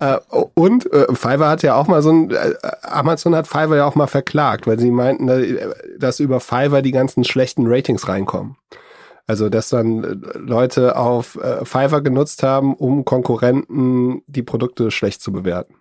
Äh, 0.00 0.16
und 0.54 0.84
Fiverr 0.84 1.50
hat 1.50 1.62
ja 1.62 1.74
auch 1.74 1.86
mal 1.86 2.00
so 2.00 2.12
ein, 2.12 2.34
Amazon 2.80 3.36
hat 3.36 3.46
Fiverr 3.46 3.76
ja 3.76 3.84
auch 3.84 3.94
mal 3.94 4.06
verklagt, 4.06 4.66
weil 4.66 4.78
sie 4.78 4.90
meinten, 4.90 5.30
dass 5.98 6.18
über 6.18 6.40
Fiverr 6.40 6.80
die 6.80 6.92
ganzen 6.92 7.24
schlechten 7.24 7.66
Ratings 7.66 8.08
reinkommen. 8.08 8.56
Also, 9.26 9.48
dass 9.48 9.68
dann 9.68 10.02
Leute 10.34 10.96
auf 10.96 11.36
äh, 11.36 11.64
Fiverr 11.64 12.02
genutzt 12.02 12.42
haben, 12.42 12.74
um 12.74 13.04
Konkurrenten 13.04 14.22
die 14.26 14.42
Produkte 14.42 14.90
schlecht 14.90 15.22
zu 15.22 15.32
bewerten. 15.32 15.76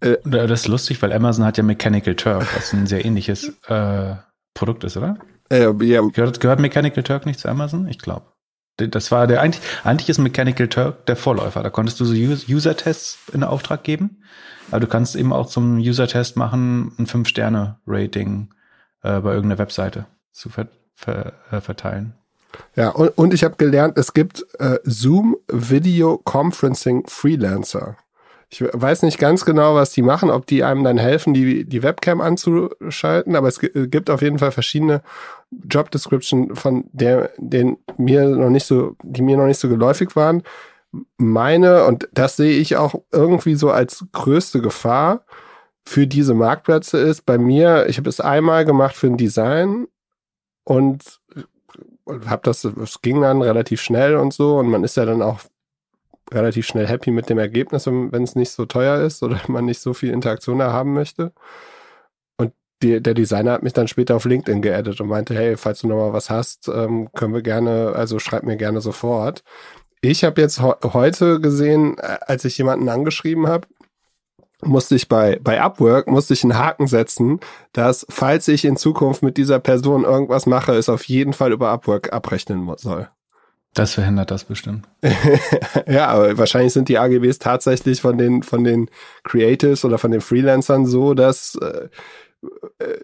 Äh, 0.00 0.16
das 0.24 0.60
ist 0.62 0.68
lustig, 0.68 1.02
weil 1.02 1.12
Amazon 1.12 1.44
hat 1.44 1.56
ja 1.58 1.64
Mechanical 1.64 2.14
Turk, 2.14 2.46
was 2.54 2.72
ein 2.72 2.86
sehr 2.86 3.04
ähnliches 3.04 3.52
äh, 3.66 4.14
Produkt 4.54 4.84
ist, 4.84 4.96
oder? 4.96 5.18
Äh, 5.50 5.72
ja. 5.84 6.00
Gehört, 6.02 6.40
gehört 6.40 6.60
Mechanical 6.60 7.02
Turk 7.02 7.26
nicht 7.26 7.40
zu 7.40 7.48
Amazon? 7.48 7.88
Ich 7.88 7.98
glaube. 7.98 8.26
Das 8.78 9.10
war 9.10 9.26
der 9.26 9.40
eigentlich, 9.40 9.62
eigentlich 9.84 10.10
ist 10.10 10.18
Mechanical 10.18 10.68
Turk 10.68 11.06
der 11.06 11.16
Vorläufer. 11.16 11.62
Da 11.62 11.70
konntest 11.70 11.98
du 11.98 12.04
so 12.04 12.14
User-Tests 12.14 13.30
in 13.32 13.42
Auftrag 13.42 13.84
geben. 13.84 14.22
Aber 14.70 14.80
du 14.80 14.86
kannst 14.86 15.16
eben 15.16 15.32
auch 15.32 15.46
zum 15.46 15.78
User-Test 15.78 16.36
machen, 16.36 16.92
ein 16.98 17.06
Fünf-Sterne-Rating 17.06 18.50
äh, 19.02 19.20
bei 19.20 19.32
irgendeiner 19.32 19.58
Webseite 19.58 20.06
zu 20.32 20.50
ver 20.50 20.68
ver 20.96 21.34
äh, 21.52 21.60
verteilen. 21.60 22.14
Ja, 22.74 22.88
und, 22.90 23.08
und 23.16 23.34
ich 23.34 23.44
habe 23.44 23.56
gelernt, 23.56 23.98
es 23.98 24.14
gibt 24.14 24.44
äh, 24.58 24.78
Zoom 24.84 25.36
Video 25.48 26.18
Conferencing 26.24 27.06
Freelancer. 27.06 27.96
Ich 28.48 28.62
weiß 28.62 29.02
nicht 29.02 29.18
ganz 29.18 29.44
genau, 29.44 29.74
was 29.74 29.90
die 29.90 30.02
machen, 30.02 30.30
ob 30.30 30.46
die 30.46 30.62
einem 30.62 30.84
dann 30.84 30.98
helfen, 30.98 31.34
die, 31.34 31.64
die 31.64 31.82
Webcam 31.82 32.20
anzuschalten, 32.20 33.34
aber 33.34 33.48
es 33.48 33.58
gibt 33.58 34.08
auf 34.08 34.22
jeden 34.22 34.38
Fall 34.38 34.52
verschiedene 34.52 35.02
Job 35.68 35.90
Description, 35.90 36.54
von 36.54 36.84
der, 36.92 37.32
den 37.38 37.76
mir 37.98 38.24
noch 38.28 38.50
nicht 38.50 38.64
so, 38.64 38.94
die 39.02 39.22
mir 39.22 39.36
noch 39.36 39.46
nicht 39.46 39.58
so 39.58 39.68
geläufig 39.68 40.14
waren. 40.14 40.44
Meine, 41.16 41.84
und 41.86 42.08
das 42.12 42.36
sehe 42.36 42.56
ich 42.56 42.76
auch 42.76 42.94
irgendwie 43.10 43.56
so 43.56 43.70
als 43.70 44.04
größte 44.12 44.60
Gefahr 44.60 45.24
für 45.84 46.06
diese 46.06 46.34
Marktplätze 46.34 46.98
ist, 46.98 47.26
bei 47.26 47.38
mir, 47.38 47.86
ich 47.88 47.98
habe 47.98 48.08
es 48.08 48.20
einmal 48.20 48.64
gemacht 48.64 48.94
für 48.94 49.08
ein 49.08 49.16
Design 49.16 49.88
und 50.66 51.20
habe 52.26 52.42
das, 52.42 52.64
es 52.64 53.02
ging 53.02 53.20
dann 53.22 53.42
relativ 53.42 53.80
schnell 53.80 54.16
und 54.16 54.32
so 54.32 54.58
und 54.58 54.68
man 54.68 54.84
ist 54.84 54.96
ja 54.96 55.04
dann 55.04 55.22
auch 55.22 55.40
relativ 56.32 56.66
schnell 56.66 56.86
happy 56.86 57.10
mit 57.10 57.30
dem 57.30 57.38
Ergebnis, 57.38 57.86
wenn 57.86 58.22
es 58.22 58.34
nicht 58.34 58.50
so 58.50 58.66
teuer 58.66 59.00
ist 59.00 59.22
oder 59.22 59.40
man 59.48 59.64
nicht 59.64 59.80
so 59.80 59.94
viel 59.94 60.10
Interaktion 60.10 60.58
da 60.58 60.72
haben 60.72 60.92
möchte. 60.92 61.32
Und 62.36 62.52
die, 62.82 63.00
der 63.00 63.14
Designer 63.14 63.52
hat 63.52 63.62
mich 63.62 63.72
dann 63.72 63.88
später 63.88 64.16
auf 64.16 64.24
LinkedIn 64.24 64.62
geaddet 64.62 65.00
und 65.00 65.08
meinte, 65.08 65.34
hey, 65.34 65.56
falls 65.56 65.80
du 65.80 65.88
noch 65.88 65.96
mal 65.96 66.12
was 66.12 66.30
hast, 66.30 66.68
ähm, 66.68 67.08
können 67.14 67.34
wir 67.34 67.42
gerne, 67.42 67.92
also 67.94 68.18
schreib 68.18 68.42
mir 68.42 68.56
gerne 68.56 68.80
sofort. 68.80 69.44
Ich 70.00 70.24
habe 70.24 70.40
jetzt 70.40 70.60
heute 70.60 71.40
gesehen, 71.40 71.96
äh, 71.98 72.18
als 72.26 72.44
ich 72.44 72.58
jemanden 72.58 72.88
angeschrieben 72.88 73.46
habe, 73.46 73.68
musste 74.66 74.94
ich 74.94 75.08
bei, 75.08 75.38
bei 75.42 75.60
Upwork, 75.60 76.08
musste 76.08 76.34
ich 76.34 76.44
einen 76.44 76.58
Haken 76.58 76.86
setzen, 76.86 77.40
dass, 77.72 78.06
falls 78.08 78.48
ich 78.48 78.64
in 78.64 78.76
Zukunft 78.76 79.22
mit 79.22 79.36
dieser 79.36 79.58
Person 79.58 80.04
irgendwas 80.04 80.46
mache, 80.46 80.72
es 80.74 80.88
auf 80.88 81.04
jeden 81.04 81.32
Fall 81.32 81.52
über 81.52 81.70
Upwork 81.70 82.12
abrechnen 82.12 82.70
soll. 82.76 83.08
Das 83.74 83.92
verhindert 83.92 84.30
das 84.30 84.44
bestimmt. 84.44 84.88
ja, 85.86 86.06
aber 86.08 86.38
wahrscheinlich 86.38 86.72
sind 86.72 86.88
die 86.88 86.98
AGBs 86.98 87.38
tatsächlich 87.38 88.00
von 88.00 88.16
den, 88.16 88.42
von 88.42 88.64
den 88.64 88.88
Creatives 89.22 89.84
oder 89.84 89.98
von 89.98 90.10
den 90.10 90.22
Freelancern 90.22 90.86
so, 90.86 91.12
dass 91.12 91.56
äh, 91.56 91.88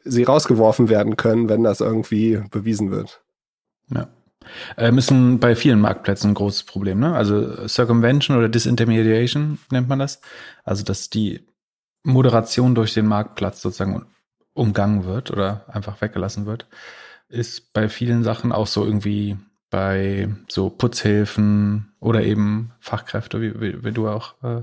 sie 0.04 0.22
rausgeworfen 0.22 0.88
werden 0.88 1.16
können, 1.16 1.50
wenn 1.50 1.62
das 1.62 1.80
irgendwie 1.80 2.42
bewiesen 2.50 2.90
wird. 2.90 3.20
Ja. 3.94 4.08
Äh, 4.76 4.92
müssen 4.92 5.38
bei 5.38 5.54
vielen 5.54 5.80
Marktplätzen 5.80 6.30
ein 6.30 6.34
großes 6.34 6.64
Problem, 6.64 7.00
ne? 7.00 7.14
Also 7.14 7.68
Circumvention 7.68 8.36
oder 8.36 8.48
Disintermediation 8.48 9.58
nennt 9.70 9.88
man 9.88 9.98
das. 9.98 10.20
Also, 10.64 10.84
dass 10.84 11.10
die 11.10 11.46
Moderation 12.02 12.74
durch 12.74 12.94
den 12.94 13.06
Marktplatz 13.06 13.62
sozusagen 13.62 14.06
umgangen 14.54 15.04
wird 15.04 15.30
oder 15.30 15.64
einfach 15.68 16.00
weggelassen 16.00 16.46
wird, 16.46 16.66
ist 17.28 17.72
bei 17.72 17.88
vielen 17.88 18.22
Sachen 18.22 18.52
auch 18.52 18.66
so 18.66 18.84
irgendwie 18.84 19.36
bei 19.70 20.28
so 20.48 20.68
Putzhilfen 20.68 21.94
oder 21.98 22.22
eben 22.22 22.72
Fachkräfte, 22.80 23.40
wie, 23.40 23.58
wie, 23.60 23.82
wie 23.84 23.92
du 23.92 24.06
auch 24.08 24.34
äh, 24.42 24.62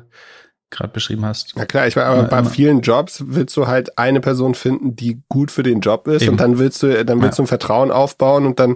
gerade 0.70 0.94
beschrieben 0.94 1.26
hast. 1.26 1.56
Ja 1.58 1.66
klar, 1.66 1.88
ich 1.88 1.96
meine, 1.96 2.10
aber 2.10 2.24
bei 2.24 2.44
vielen 2.44 2.82
Jobs 2.82 3.24
willst 3.26 3.58
du 3.58 3.66
halt 3.66 3.98
eine 3.98 4.22
Person 4.22 4.54
finden, 4.54 4.96
die 4.96 5.24
gut 5.28 5.50
für 5.50 5.64
den 5.64 5.80
Job 5.80 6.08
ist 6.08 6.22
eben. 6.22 6.34
und 6.34 6.40
dann 6.40 6.60
willst 6.60 6.84
du, 6.84 7.04
dann 7.04 7.22
willst 7.24 7.40
ja. 7.40 7.44
du 7.44 7.46
ein 7.46 7.48
Vertrauen 7.48 7.92
aufbauen 7.92 8.46
und 8.46 8.60
dann 8.60 8.76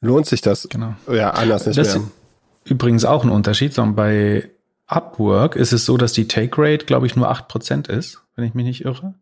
lohnt 0.00 0.26
sich 0.26 0.40
das 0.40 0.68
genau. 0.68 0.94
ja 1.08 1.30
anders 1.30 1.66
nicht 1.66 1.78
das 1.78 1.94
mehr. 1.94 2.04
Ist 2.04 2.70
übrigens 2.70 3.04
auch 3.04 3.24
ein 3.24 3.30
Unterschied, 3.30 3.72
sondern 3.72 3.94
bei 3.94 4.50
Upwork 4.88 5.54
ist 5.54 5.72
es 5.72 5.84
so, 5.84 5.96
dass 5.96 6.12
die 6.14 6.26
Take 6.26 6.60
Rate, 6.60 6.86
glaube 6.86 7.06
ich, 7.06 7.14
nur 7.14 7.28
acht 7.28 7.46
Prozent 7.48 7.88
ist, 7.88 8.22
wenn 8.34 8.44
ich 8.44 8.54
mich 8.54 8.64
nicht 8.64 8.84
irre. 8.84 9.14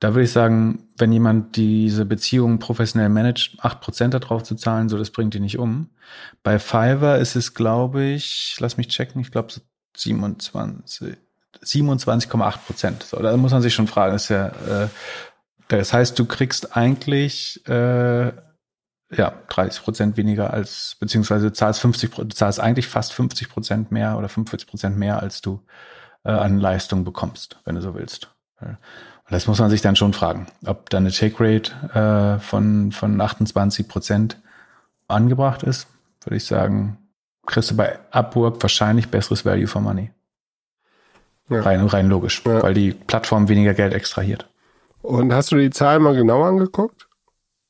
Da 0.00 0.14
würde 0.14 0.24
ich 0.24 0.32
sagen, 0.32 0.88
wenn 0.98 1.12
jemand 1.12 1.56
diese 1.56 2.04
Beziehung 2.04 2.58
professionell 2.58 3.08
managt, 3.08 3.56
acht 3.60 3.80
Prozent 3.80 4.14
darauf 4.14 4.42
zu 4.42 4.54
zahlen, 4.54 4.88
so 4.88 4.98
das 4.98 5.10
bringt 5.10 5.34
ihn 5.34 5.42
nicht 5.42 5.58
um. 5.58 5.90
Bei 6.42 6.58
Fiverr 6.58 7.18
ist 7.18 7.36
es, 7.36 7.54
glaube 7.54 8.04
ich, 8.04 8.56
lass 8.58 8.76
mich 8.76 8.88
checken, 8.88 9.20
ich 9.20 9.30
glaube 9.30 9.54
27, 9.96 11.16
27,8 11.62 12.58
Prozent. 12.66 13.02
So, 13.04 13.20
da 13.20 13.36
muss 13.36 13.52
man 13.52 13.62
sich 13.62 13.74
schon 13.74 13.86
fragen, 13.86 14.16
ist 14.16 14.28
ja, 14.28 14.48
äh, 14.48 14.88
das 15.68 15.92
heißt, 15.92 16.18
du 16.18 16.26
kriegst 16.26 16.76
eigentlich 16.76 17.66
äh, 17.66 18.32
ja 19.10 19.32
30 19.48 19.82
Prozent 19.82 20.16
weniger 20.16 20.52
als, 20.52 20.96
beziehungsweise 20.98 21.52
zahlst 21.52 21.80
50, 21.80 22.10
du 22.10 22.28
zahlst 22.28 22.60
eigentlich 22.60 22.88
fast 22.88 23.12
50 23.12 23.48
Prozent 23.48 23.92
mehr 23.92 24.18
oder 24.18 24.28
45 24.28 24.68
Prozent 24.68 24.98
mehr, 24.98 25.22
als 25.22 25.40
du 25.40 25.60
äh, 26.24 26.30
an 26.30 26.58
Leistung 26.58 27.04
bekommst, 27.04 27.58
wenn 27.64 27.76
du 27.76 27.82
so 27.82 27.94
willst. 27.94 28.30
Und 28.60 29.32
das 29.32 29.46
muss 29.46 29.58
man 29.58 29.70
sich 29.70 29.82
dann 29.82 29.96
schon 29.96 30.12
fragen, 30.12 30.46
ob 30.64 30.88
da 30.90 30.98
eine 30.98 31.10
Take 31.10 31.36
Rate 31.38 32.38
äh, 32.38 32.40
von, 32.40 32.92
von 32.92 33.20
28 33.20 33.88
Prozent 33.88 34.40
angebracht 35.08 35.62
ist, 35.62 35.88
würde 36.24 36.36
ich 36.36 36.44
sagen, 36.44 36.98
kriegst 37.46 37.70
du 37.70 37.76
bei 37.76 37.98
Upwork 38.10 38.62
wahrscheinlich 38.62 39.08
besseres 39.08 39.44
Value 39.44 39.68
for 39.68 39.80
Money. 39.80 40.10
Ja. 41.48 41.60
Rein, 41.60 41.84
rein 41.86 42.08
logisch, 42.08 42.42
ja. 42.44 42.62
weil 42.62 42.74
die 42.74 42.92
Plattform 42.92 43.48
weniger 43.48 43.74
Geld 43.74 43.94
extrahiert. 43.94 44.48
Und 45.02 45.32
hast 45.32 45.52
du 45.52 45.56
die 45.56 45.70
Zahlen 45.70 46.02
mal 46.02 46.16
genau 46.16 46.42
angeguckt? 46.42 47.05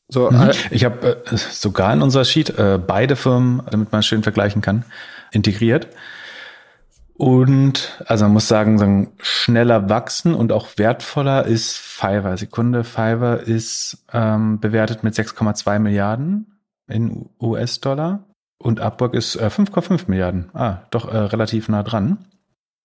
So, 0.09 0.31
mhm. 0.31 0.51
Ich 0.71 0.85
habe 0.85 1.25
äh, 1.27 1.37
sogar 1.37 1.93
in 1.93 2.03
unserer 2.03 2.25
Sheet 2.25 2.51
äh, 2.59 2.79
beide 2.85 3.17
Firmen, 3.17 3.63
damit 3.71 3.93
man 3.93 4.03
schön 4.03 4.23
vergleichen 4.23 4.63
kann, 4.63 4.85
integriert. 5.33 5.89
Und 7.15 8.03
also 8.07 8.27
man 8.27 8.35
muss 8.35 8.47
sagen, 8.47 8.79
sagen, 8.79 9.13
schneller 9.19 9.89
wachsen 9.89 10.35
und 10.35 10.53
auch 10.53 10.69
wertvoller 10.77 11.47
ist 11.47 11.79
Fiverr. 11.79 12.37
Sekunde, 12.37 12.85
Fiverr 12.85 13.41
ist 13.41 14.05
ähm, 14.13 14.61
bewertet 14.61 15.03
mit 15.03 15.15
6,2 15.15 15.79
Milliarden 15.79 16.59
in 16.89 17.31
US-Dollar 17.41 18.25
und 18.59 18.81
Upwork 18.81 19.15
ist 19.15 19.37
äh, 19.37 19.47
5,5 19.47 20.05
Milliarden. 20.09 20.51
Ah, 20.53 20.83
doch 20.91 21.11
äh, 21.11 21.17
relativ 21.17 21.69
nah 21.69 21.83
dran. 21.83 22.27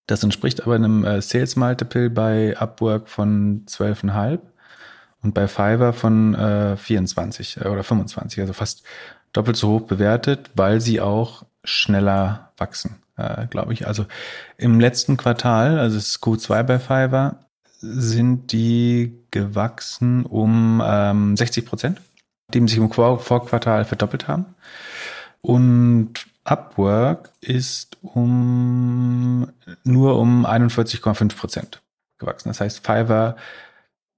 Das 0.08 0.24
entspricht 0.24 0.62
aber 0.62 0.76
einem 0.76 1.04
äh, 1.04 1.22
Sales 1.22 1.58
Multiple 1.58 2.10
bei 2.10 2.58
Upwork 2.58 3.10
von 3.10 3.66
12,5 3.68 4.40
und 5.24 5.34
bei 5.34 5.48
Fiverr 5.48 5.94
von 5.94 6.36
äh, 6.36 6.78
24 6.78 7.58
äh, 7.62 7.68
oder 7.68 7.84
25, 7.84 8.42
also 8.42 8.54
fast 8.54 8.84
doppelt 9.34 9.58
so 9.58 9.70
hoch 9.70 9.82
bewertet, 9.82 10.52
weil 10.56 10.82
sie 10.82 11.00
auch 11.00 11.44
schneller 11.64 12.52
wachsen 12.58 13.02
äh, 13.22 13.48
glaube 13.48 13.74
ich. 13.74 13.88
Also 13.88 14.06
im 14.58 14.80
letzten 14.80 15.18
Quartal, 15.18 15.80
also 15.80 15.98
es 15.98 16.10
ist 16.10 16.24
Q2 16.24 16.64
bei 16.64 16.80
Fiverr, 16.80 17.40
sind 17.80 18.52
die 18.52 19.18
gewachsen 19.32 20.26
um 20.26 20.82
ähm, 20.86 21.36
60 21.36 21.66
Prozent, 21.66 22.02
die 22.54 22.62
sich 22.68 22.78
im 22.78 22.92
Vorquartal 22.92 23.86
verdoppelt 23.86 24.28
haben. 24.28 24.46
Und 25.42 26.14
Upwork 26.44 27.32
ist 27.42 27.98
um 28.02 29.52
nur 29.84 30.20
um 30.20 30.46
41,5 30.46 31.36
Prozent 31.36 31.82
gewachsen. 32.20 32.50
Das 32.50 32.62
heißt, 32.62 32.86
Fiverr 32.86 33.36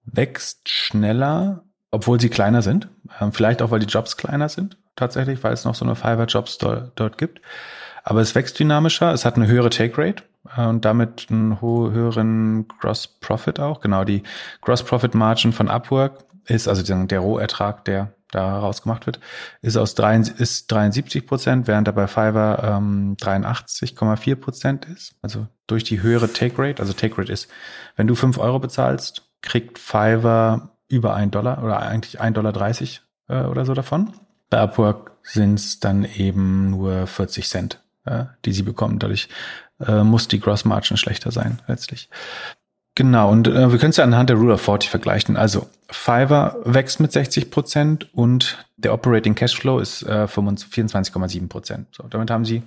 wächst 0.06 0.70
schneller, 0.70 1.64
obwohl 1.92 2.20
sie 2.20 2.30
kleiner 2.30 2.62
sind. 2.62 2.90
Ähm, 3.20 3.32
vielleicht 3.32 3.62
auch, 3.62 3.72
weil 3.72 3.80
die 3.80 3.88
Jobs 3.88 4.18
kleiner 4.18 4.50
sind, 4.50 4.78
tatsächlich, 4.96 5.44
weil 5.44 5.54
es 5.54 5.66
noch 5.66 5.76
so 5.76 5.86
eine 5.86 5.96
Fiverr-Jobs 5.96 6.58
dort 6.58 7.18
gibt. 7.18 7.42
Aber 8.04 8.22
es 8.22 8.36
wächst 8.36 8.60
dynamischer, 8.60 9.14
es 9.14 9.26
hat 9.26 9.36
eine 9.36 9.48
höhere 9.48 9.70
Take 9.70 9.98
Rate 9.98 10.24
äh, 10.58 10.66
und 10.66 10.84
damit 10.86 11.28
einen 11.30 11.62
höheren 11.62 12.68
Gross 12.68 13.08
Profit 13.08 13.60
auch. 13.60 13.80
Genau, 13.80 14.04
die 14.04 14.24
Gross 14.62 14.84
Profit 14.84 15.16
Margin 15.16 15.54
von 15.54 15.70
Upwork 15.70 16.26
ist, 16.46 16.68
also 16.68 16.84
der 17.06 17.20
Rohertrag, 17.20 17.86
der 17.86 18.14
da 18.34 18.60
rausgemacht 18.60 19.06
wird, 19.06 19.20
ist 19.62 19.78
aus 19.78 19.96
3, 19.96 20.18
ist 20.38 20.72
73 20.72 21.28
Prozent, 21.28 21.68
während 21.68 21.88
er 21.88 21.94
bei 21.94 22.08
Fiverr 22.08 22.78
ähm, 22.78 23.16
83,4 23.18 24.36
Prozent 24.36 24.86
ist. 24.86 25.16
Also 25.22 25.48
durch 25.68 25.84
die 25.84 26.02
höhere 26.02 26.32
Take 26.32 26.56
Rate. 26.58 26.82
Also 26.82 26.94
Take 26.94 27.18
Rate 27.18 27.32
ist, 27.32 27.48
wenn 27.96 28.08
du 28.08 28.16
5 28.16 28.38
Euro 28.40 28.60
bezahlst, 28.60 29.30
kriegt 29.44 29.78
Fiverr 29.78 30.72
über 30.88 31.14
1 31.14 31.32
Dollar 31.32 31.64
oder 31.64 31.80
eigentlich 31.80 32.20
1,30 32.20 32.32
Dollar 32.34 33.46
äh, 33.46 33.48
oder 33.48 33.66
so 33.66 33.76
davon. 33.76 34.14
Bei 34.50 34.60
Upwork 34.60 35.12
sind 35.22 35.56
es 35.56 35.80
dann 35.80 36.06
eben 36.06 36.72
nur 36.72 37.06
40 37.06 37.48
Cent 37.48 37.84
äh, 38.06 38.26
die 38.46 38.54
sie 38.54 38.64
bekommen. 38.64 39.00
Dadurch 39.00 39.30
äh, 39.80 40.04
muss 40.04 40.28
die 40.28 40.40
Gross 40.40 40.66
Margin 40.66 40.98
schlechter 40.98 41.32
sein, 41.32 41.62
letztlich. 41.68 42.10
Genau, 42.96 43.32
und 43.32 43.48
äh, 43.48 43.72
wir 43.72 43.80
können 43.80 43.90
es 43.90 43.98
ja 43.98 44.04
anhand 44.04 44.30
der 44.30 44.38
Rule 44.38 44.54
of 44.54 44.62
40 44.62 44.90
vergleichen. 44.90 45.36
Also 45.36 45.68
Fiverr 45.90 46.58
wächst 46.64 47.00
mit 47.00 47.12
60 47.12 47.50
Prozent 47.50 48.14
und 48.14 48.64
der 48.78 48.94
Operating 48.94 49.34
Cashflow 49.34 49.80
ist 49.80 50.04
äh, 50.04 50.26
24,7 50.26 51.50
Prozent. 51.50 51.88
So, 51.92 52.04
damit 52.04 52.30
haben 52.30 52.46
sie 52.46 52.62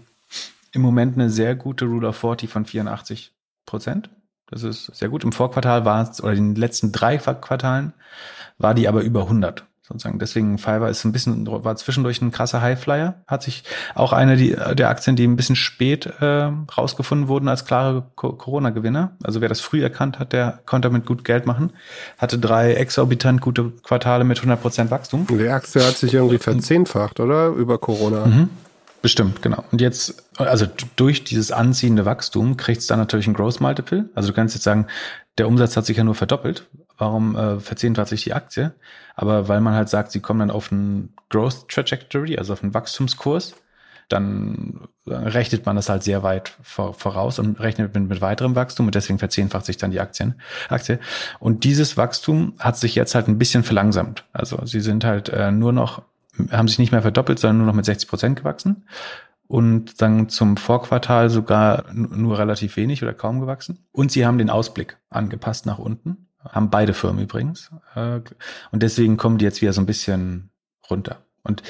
im 0.73 0.83
Moment 0.83 1.15
eine 1.15 1.31
sehr 1.31 1.55
gute 1.55 1.85
Rule 1.85 2.09
of 2.09 2.17
40 2.17 2.51
von 2.51 2.65
84 2.65 3.33
Prozent. 3.67 4.11
Das 4.49 4.63
ist 4.63 4.87
sehr 4.95 5.09
gut. 5.09 5.25
Im 5.25 5.33
Vorquartal 5.33 5.85
war 5.85 6.09
es, 6.09 6.23
oder 6.23 6.33
in 6.33 6.55
den 6.55 6.61
letzten 6.61 6.93
drei 6.93 7.19
Quartalen 7.19 7.93
war 8.59 8.75
die 8.75 8.89
aber 8.89 9.03
über 9.03 9.23
100 9.23 9.65
sozusagen. 9.87 10.19
Deswegen 10.19 10.59
Fiverr 10.59 10.89
ist 10.89 11.05
ein 11.05 11.13
bisschen, 11.13 11.47
war 11.47 11.77
zwischendurch 11.77 12.21
ein 12.21 12.33
krasser 12.33 12.61
Highflyer. 12.61 13.23
Hat 13.27 13.43
sich 13.43 13.63
auch 13.95 14.13
eine 14.13 14.37
die, 14.37 14.57
der 14.75 14.89
Aktien, 14.89 15.17
die 15.17 15.27
ein 15.27 15.37
bisschen 15.37 15.57
spät 15.57 16.07
äh, 16.21 16.51
rausgefunden 16.77 17.29
wurden 17.29 17.49
als 17.49 17.65
klare 17.65 18.05
Corona-Gewinner. 18.17 19.13
Also 19.23 19.41
wer 19.41 19.49
das 19.49 19.61
früh 19.61 19.83
erkannt 19.83 20.19
hat, 20.19 20.33
der 20.33 20.61
konnte 20.67 20.89
damit 20.89 21.07
gut 21.07 21.25
Geld 21.25 21.47
machen. 21.47 21.73
Hatte 22.19 22.39
drei 22.39 22.75
exorbitant 22.75 23.41
gute 23.41 23.71
Quartale 23.83 24.25
mit 24.25 24.41
100% 24.41 24.91
Wachstum. 24.91 25.27
Die 25.29 25.49
Aktie 25.49 25.85
hat 25.85 25.97
sich 25.97 26.15
irgendwie 26.15 26.39
verzehnfacht, 26.39 27.21
oder? 27.21 27.49
Über 27.49 27.79
Corona. 27.79 28.27
Mhm. 28.27 28.51
Bestimmt, 29.07 29.40
genau. 29.40 29.62
Und 29.71 29.81
jetzt, 29.81 30.25
also 30.37 30.66
durch 30.97 31.23
dieses 31.23 31.53
anziehende 31.53 32.05
Wachstum 32.05 32.57
kriegt 32.57 32.81
es 32.81 32.88
dann 32.88 32.99
natürlich 32.99 33.29
ein 33.29 33.35
Growth 33.35 33.61
Multiple. 33.61 34.11
Also 34.16 34.31
du 34.31 34.35
kannst 34.35 34.57
jetzt 34.57 34.64
sagen, 34.64 34.88
der 35.38 35.47
Umsatz 35.47 35.77
hat 35.77 35.87
sich 35.87 35.97
ja 35.97 36.03
nur 36.03 36.16
verdoppelt. 36.16 36.66
Warum 36.99 37.37
äh, 37.37 37.61
verzehnfacht 37.61 38.09
sich 38.09 38.25
die 38.25 38.33
Aktie? 38.33 38.75
Aber 39.14 39.47
weil 39.47 39.61
man 39.61 39.75
halt 39.75 39.88
sagt, 39.90 40.11
sie 40.11 40.19
kommen 40.19 40.40
dann 40.40 40.51
auf 40.51 40.73
einen 40.73 41.14
Growth 41.29 41.69
Trajectory, 41.69 42.37
also 42.37 42.53
auf 42.53 42.64
einen 42.64 42.75
Wachstumskurs, 42.75 43.55
dann 44.09 44.88
rechnet 45.07 45.66
man 45.66 45.77
das 45.77 45.88
halt 45.88 46.03
sehr 46.03 46.25
weit 46.25 46.57
voraus 46.64 47.38
und 47.38 47.61
rechnet 47.61 47.95
mit, 47.95 48.09
mit 48.09 48.21
weiterem 48.21 48.57
Wachstum 48.57 48.87
und 48.87 48.95
deswegen 48.97 49.21
verzehnfacht 49.21 49.66
sich 49.66 49.77
dann 49.77 49.92
die 49.92 50.01
Aktien, 50.01 50.35
Aktie. 50.69 50.99
Und 51.38 51.62
dieses 51.62 51.97
Wachstum 51.97 52.55
hat 52.59 52.77
sich 52.77 52.97
jetzt 52.97 53.14
halt 53.14 53.29
ein 53.29 53.38
bisschen 53.38 53.62
verlangsamt. 53.62 54.25
Also 54.33 54.66
sie 54.66 54.81
sind 54.81 55.05
halt 55.05 55.29
äh, 55.29 55.53
nur 55.53 55.73
noch, 55.73 56.03
haben 56.51 56.68
sich 56.68 56.79
nicht 56.79 56.92
mehr 56.92 57.03
verdoppelt, 57.03 57.38
sondern 57.38 57.59
nur 57.59 57.66
noch 57.66 57.75
mit 57.75 57.85
60 57.85 58.09
Prozent 58.09 58.37
gewachsen 58.38 58.85
und 59.49 60.03
dann 60.03 60.29
zum 60.29 60.57
Vorquartal 60.57 61.31
sogar 61.31 61.85
nur 61.92 62.38
relativ 62.38 62.77
wenig 62.77 63.03
oder 63.03 63.14
kaum 63.14 63.40
gewachsen. 63.40 63.87
Und 63.92 64.11
sie 64.11 64.27
haben 64.27 64.38
den 64.38 64.51
Ausblick 64.51 64.99
angepasst 65.09 65.66
nach 65.66 65.79
unten, 65.79 66.29
haben 66.44 66.70
beide 66.70 66.94
Firmen 66.94 67.22
übrigens. 67.22 67.70
Äh, 67.94 68.20
und 68.72 68.83
deswegen 68.83 69.16
kommen 69.16 69.38
die 69.38 69.44
jetzt 69.44 69.62
wieder 69.62 69.72
so 69.72 69.81
ein 69.81 69.87
bisschen 69.87 70.51
runter. 70.90 71.25
Und 71.42 71.62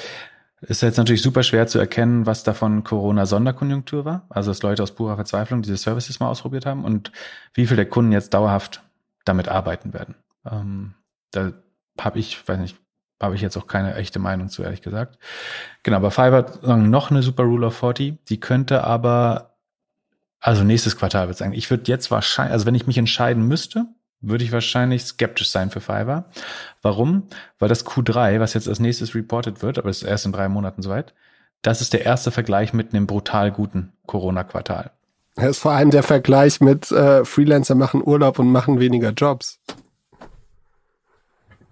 es 0.63 0.71
ist 0.71 0.83
jetzt 0.83 0.97
natürlich 0.97 1.23
super 1.23 1.43
schwer 1.43 1.67
zu 1.67 1.79
erkennen, 1.79 2.25
was 2.25 2.45
davon 2.45 2.83
Corona-Sonderkonjunktur 2.83 4.05
war. 4.05 4.27
Also, 4.31 4.51
dass 4.51 4.63
Leute 4.63 4.83
aus 4.83 4.95
purer 4.95 5.17
Verzweiflung 5.17 5.63
diese 5.63 5.77
Services 5.77 6.19
mal 6.19 6.29
ausprobiert 6.29 6.65
haben 6.65 6.85
und 6.85 7.13
wie 7.53 7.67
viel 7.67 7.77
der 7.77 7.89
Kunden 7.89 8.13
jetzt 8.13 8.33
dauerhaft 8.33 8.83
damit 9.25 9.49
arbeiten 9.49 9.93
werden. 9.93 10.15
Ähm, 10.51 10.95
da 11.31 11.53
habe 12.01 12.19
ich, 12.19 12.47
weiß 12.49 12.59
nicht, 12.59 12.79
habe 13.21 13.35
ich 13.35 13.41
jetzt 13.41 13.57
auch 13.57 13.67
keine 13.67 13.95
echte 13.95 14.19
Meinung 14.19 14.49
zu, 14.49 14.63
ehrlich 14.63 14.83
gesagt. 14.83 15.19
Genau, 15.83 16.01
bei 16.01 16.11
Fiverr 16.11 16.77
noch 16.77 17.11
eine 17.11 17.23
Super 17.23 17.45
Rule 17.45 17.69
of 17.69 17.77
40. 17.77 18.25
Die 18.29 18.41
könnte 18.41 18.85
aber, 18.85 19.57
also 20.41 20.65
nächstes 20.65 20.97
Quartal 20.97 21.29
wird 21.29 21.37
es 21.37 21.43
eigentlich. 21.43 21.65
Ich 21.65 21.71
würde 21.71 21.85
jetzt 21.87 22.11
wahrscheinlich, 22.11 22.53
also 22.53 22.67
wenn 22.67 22.75
ich 22.75 22.87
mich 22.87 22.99
entscheiden 22.99 23.47
müsste, 23.47 23.87
würde 24.21 24.45
ich 24.45 24.53
wahrscheinlich 24.53 25.05
skeptisch 25.05 25.51
sein 25.51 25.71
für 25.71 25.81
Fiverr. 25.81 26.27
Warum? 26.83 27.25
Weil 27.59 27.69
das 27.69 27.87
Q3, 27.87 28.41
was 28.41 28.55
jetzt 28.55 28.69
als 28.69 28.81
nächstes 28.81 29.15
reported 29.15 29.63
wird, 29.63 29.79
aber 29.79 29.89
es 29.89 30.03
ist 30.03 30.09
erst 30.09 30.27
in 30.27 30.33
drei 30.33 30.49
Monaten 30.49 30.83
soweit, 30.83 31.15
das 31.63 31.81
ist 31.81 31.93
der 31.93 32.05
erste 32.05 32.31
Vergleich 32.31 32.73
mit 32.73 32.93
einem 32.93 33.07
brutal 33.07 33.51
guten 33.51 33.93
Corona-Quartal. 34.07 34.91
Das 35.37 35.51
ist 35.51 35.59
vor 35.59 35.73
allem 35.73 35.91
der 35.91 36.03
Vergleich 36.03 36.61
mit 36.61 36.91
äh, 36.91 37.25
Freelancer 37.25 37.75
machen 37.75 38.03
Urlaub 38.07 38.39
und 38.39 38.51
machen 38.51 38.81
weniger 38.81 39.11
Jobs. 39.11 39.59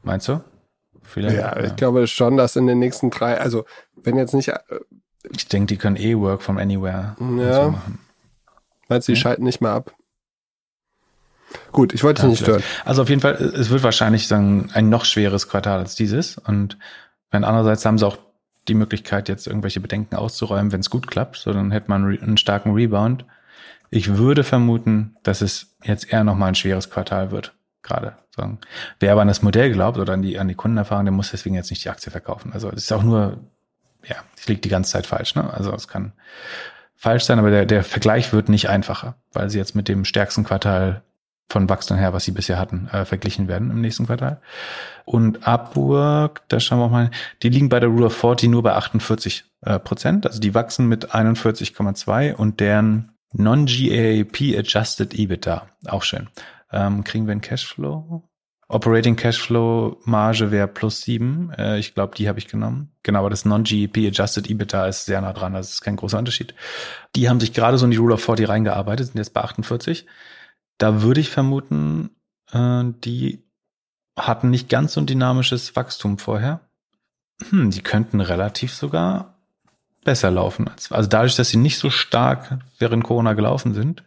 Meinst 0.03 0.29
du? 0.29 0.43
Vielleicht, 1.05 1.37
ja, 1.37 1.59
ja, 1.59 1.65
ich 1.65 1.77
glaube 1.77 2.07
schon, 2.07 2.37
dass 2.37 2.57
in 2.57 2.67
den 2.67 2.79
nächsten 2.79 3.11
drei, 3.11 3.39
also 3.39 3.65
wenn 3.95 4.17
jetzt 4.17 4.35
nicht. 4.35 4.49
Äh, 4.49 4.59
ich 5.35 5.49
denke, 5.49 5.67
die 5.67 5.77
können 5.77 5.97
eh 5.97 6.17
Work 6.17 6.43
from 6.43 6.59
Anywhere 6.59 7.17
ja. 7.39 7.65
so 7.65 7.71
machen. 7.71 7.99
Meinst 8.89 9.09
du, 9.09 9.13
die 9.13 9.19
ja? 9.19 9.23
schalten 9.23 9.45
nicht 9.45 9.61
mehr 9.61 9.71
ab? 9.71 9.95
Gut, 11.73 11.95
ich 11.95 12.03
wollte 12.03 12.23
ja, 12.23 12.29
nicht 12.29 12.43
stören. 12.43 12.63
Also 12.85 13.03
auf 13.03 13.09
jeden 13.09 13.21
Fall, 13.21 13.35
es 13.35 13.71
wird 13.71 13.83
wahrscheinlich 13.83 14.29
dann 14.29 14.71
ein 14.73 14.89
noch 14.89 15.05
schweres 15.05 15.49
Quartal 15.49 15.79
als 15.79 15.95
dieses. 15.95 16.37
Und 16.39 16.79
wenn 17.31 17.45
andererseits 17.45 17.85
haben 17.85 17.99
sie 17.99 18.07
auch 18.07 18.19
die 18.69 18.75
Möglichkeit, 18.75 19.29
jetzt 19.29 19.47
irgendwelche 19.47 19.81
Bedenken 19.81 20.17
auszuräumen, 20.17 20.73
wenn 20.73 20.81
es 20.81 20.91
gut 20.91 21.07
klappt, 21.07 21.37
so 21.37 21.53
dann 21.53 21.71
hätte 21.71 21.89
man 21.89 22.19
einen 22.19 22.37
starken 22.37 22.73
Rebound. 22.73 23.25
Ich 23.91 24.17
würde 24.17 24.45
vermuten, 24.45 25.17
dass 25.23 25.43
es 25.43 25.77
jetzt 25.83 26.13
eher 26.13 26.25
nochmal 26.25 26.49
ein 26.49 26.55
schweres 26.55 26.91
Quartal 26.91 27.31
wird. 27.31 27.55
Gerade 27.85 28.17
sagen. 28.35 28.59
Wer 28.99 29.13
aber 29.13 29.23
an 29.23 29.29
das 29.29 29.43
Modell 29.43 29.73
glaubt 29.73 29.99
oder 29.99 30.15
an 30.15 30.23
die, 30.23 30.39
an 30.39 30.49
die 30.49 30.55
Kundenerfahrung, 30.55 31.05
der 31.05 31.13
muss 31.13 31.31
deswegen 31.31 31.55
jetzt 31.55 31.71
nicht 31.71 31.85
die 31.85 31.91
Aktie 31.91 32.11
verkaufen. 32.11 32.53
Also 32.53 32.69
es 32.71 32.85
ist 32.85 32.93
auch 32.93 33.05
nur, 33.05 33.39
ja, 34.05 34.17
ich 34.37 34.49
liege 34.49 34.61
die 34.61 34.69
ganze 34.69 34.93
Zeit 34.93 35.07
falsch. 35.07 35.37
Ne? 35.37 35.53
Also 35.53 35.73
es 35.73 35.87
kann 35.87 36.13
falsch 36.97 37.25
sein, 37.25 37.39
aber 37.39 37.51
der, 37.51 37.67
der 37.67 37.85
Vergleich 37.85 38.33
wird 38.33 38.49
nicht 38.49 38.69
einfacher, 38.69 39.15
weil 39.33 39.51
sie 39.51 39.59
jetzt 39.59 39.77
mit 39.77 39.89
dem 39.89 40.05
stärksten 40.05 40.43
Quartal 40.43 41.03
von 41.49 41.69
Wachstum 41.69 41.99
her, 41.99 42.13
was 42.13 42.25
sie 42.25 42.33
bisher 42.33 42.59
hatten, 42.59 42.89
äh, 42.89 43.05
verglichen 43.05 43.49
werden 43.49 43.71
im 43.71 43.81
nächsten 43.81 44.07
Quartal. 44.07 44.41
Und 45.05 45.47
Upwork, 45.47 46.43
da 46.49 46.59
schauen 46.59 46.79
wir 46.79 46.87
auch 46.87 46.91
mal, 46.91 47.11
die 47.43 47.51
liegen 47.51 47.69
bei 47.69 47.81
der 47.81 47.91
Rule 47.91 48.07
of 48.07 48.17
40 48.17 48.49
nur 48.49 48.63
bei 48.63 48.73
48 48.73 49.45
äh, 49.61 49.79
Prozent. 49.79 50.27
Also 50.27 50.41
die 50.41 50.55
wachsen 50.55 50.89
mit 50.89 51.15
41,2 51.15 52.35
und 52.35 52.61
deren 52.61 53.13
Non-GAAP 53.33 54.57
Adjusted 54.59 55.13
EBITDA, 55.15 55.67
auch 55.87 56.03
schön. 56.03 56.29
Ähm, 56.73 57.05
kriegen 57.05 57.27
wir 57.27 57.33
einen 57.33 57.41
Cashflow? 57.41 58.23
Operating 58.69 59.17
Cashflow 59.17 60.01
Marge 60.05 60.51
wäre 60.51 60.69
plus 60.69 61.03
sieben. 61.03 61.51
Äh, 61.53 61.79
ich 61.79 61.95
glaube, 61.95 62.15
die 62.17 62.29
habe 62.29 62.39
ich 62.39 62.49
genommen. 62.49 62.91
Genau, 63.03 63.21
aber 63.21 63.31
das 63.31 63.45
Non-GEP 63.45 64.09
Adjusted 64.09 64.49
EBITDA 64.49 64.87
ist 64.87 65.05
sehr 65.05 65.21
nah 65.21 65.33
dran. 65.33 65.53
Das 65.53 65.71
ist 65.71 65.81
kein 65.83 65.97
großer 65.97 66.19
Unterschied. 66.19 66.55
Die 67.15 67.29
haben 67.29 67.41
sich 67.41 67.53
gerade 67.53 67.79
so 67.79 67.85
in 67.85 67.91
die 67.91 67.99
Rule 67.99 68.15
of 68.15 68.25
40 68.25 68.49
reingearbeitet, 68.49 69.07
sind 69.07 69.19
jetzt 69.19 69.35
bei 69.35 69.43
48. 69.43 70.07
Da 70.79 71.03
würde 71.03 71.21
ich 71.21 71.31
vermuten, 71.31 72.11
äh, 72.53 72.85
die 73.05 73.45
hatten 74.19 74.51
nicht 74.51 74.69
ganz 74.69 74.95
so 74.95 75.01
ein 75.01 75.07
dynamisches 75.07 75.77
Wachstum 75.77 76.19
vorher. 76.19 76.61
Hm, 77.51 77.71
die 77.71 77.83
könnten 77.83 78.21
relativ 78.21 78.73
sogar 78.73 79.35
besser 80.05 80.31
laufen. 80.31 80.71
Also 80.91 81.09
dadurch, 81.09 81.37
dass 81.37 81.49
sie 81.49 81.57
nicht 81.57 81.79
so 81.79 81.91
stark 81.91 82.59
während 82.79 83.05
Corona 83.05 83.33
gelaufen 83.33 83.75
sind, 83.75 84.05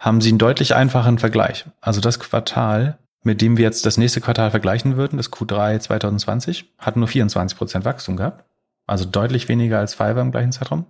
haben 0.00 0.22
sie 0.22 0.30
einen 0.30 0.38
deutlich 0.38 0.74
einfachen 0.74 1.18
Vergleich. 1.18 1.66
Also 1.80 2.00
das 2.00 2.18
Quartal, 2.18 2.98
mit 3.22 3.42
dem 3.42 3.58
wir 3.58 3.64
jetzt 3.64 3.84
das 3.84 3.98
nächste 3.98 4.22
Quartal 4.22 4.50
vergleichen 4.50 4.96
würden, 4.96 5.18
das 5.18 5.30
Q3 5.30 5.78
2020, 5.78 6.64
hat 6.78 6.96
nur 6.96 7.06
24 7.06 7.56
Prozent 7.56 7.84
Wachstum 7.84 8.16
gehabt. 8.16 8.44
Also 8.86 9.04
deutlich 9.04 9.48
weniger 9.48 9.78
als 9.78 9.94
Fiverr 9.94 10.22
im 10.22 10.32
gleichen 10.32 10.52
Zeitraum. 10.52 10.86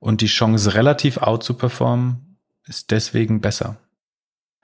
Und 0.00 0.20
die 0.20 0.26
Chance, 0.26 0.74
relativ 0.74 1.18
out 1.18 1.44
zu 1.44 1.54
performen, 1.54 2.36
ist 2.66 2.90
deswegen 2.90 3.40
besser. 3.40 3.76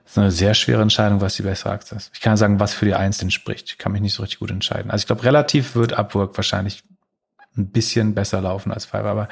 Das 0.03 0.13
ist 0.13 0.19
eine 0.19 0.31
sehr 0.33 0.55
schwere 0.55 0.83
Entscheidung, 0.83 1.21
was 1.21 1.37
die 1.37 1.43
bessere 1.43 1.71
Aktie 1.71 1.97
ist. 1.97 2.11
Ich 2.13 2.21
kann 2.21 2.37
sagen, 2.37 2.59
was 2.59 2.75
für 2.75 2.85
die 2.85 2.95
Einzelnen 2.95 3.31
spricht. 3.31 3.71
Ich 3.71 3.79
kann 3.79 3.93
mich 3.93 4.01
nicht 4.01 4.15
so 4.15 4.23
richtig 4.23 4.41
gut 4.41 4.51
entscheiden. 4.51 4.91
Also 4.91 5.05
ich 5.05 5.07
glaube, 5.07 5.23
relativ 5.23 5.77
wird 5.77 5.93
Upwork 5.93 6.37
wahrscheinlich 6.37 6.83
ein 7.57 7.71
bisschen 7.71 8.15
besser 8.15 8.41
laufen 8.41 8.73
als 8.73 8.87
Fiverr, 8.87 9.07
aber 9.07 9.29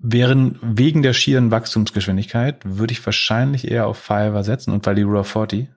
wären 0.00 0.58
wegen 0.62 1.02
der 1.02 1.12
schieren 1.12 1.50
Wachstumsgeschwindigkeit 1.50 2.56
würde 2.64 2.92
ich 2.92 3.04
wahrscheinlich 3.04 3.70
eher 3.70 3.86
auf 3.86 3.98
Fiverr 3.98 4.44
setzen 4.44 4.72
und 4.72 4.86
weil 4.86 4.94
die 4.94 5.02
Rule 5.02 5.20
of 5.20 5.28
40 5.28 5.68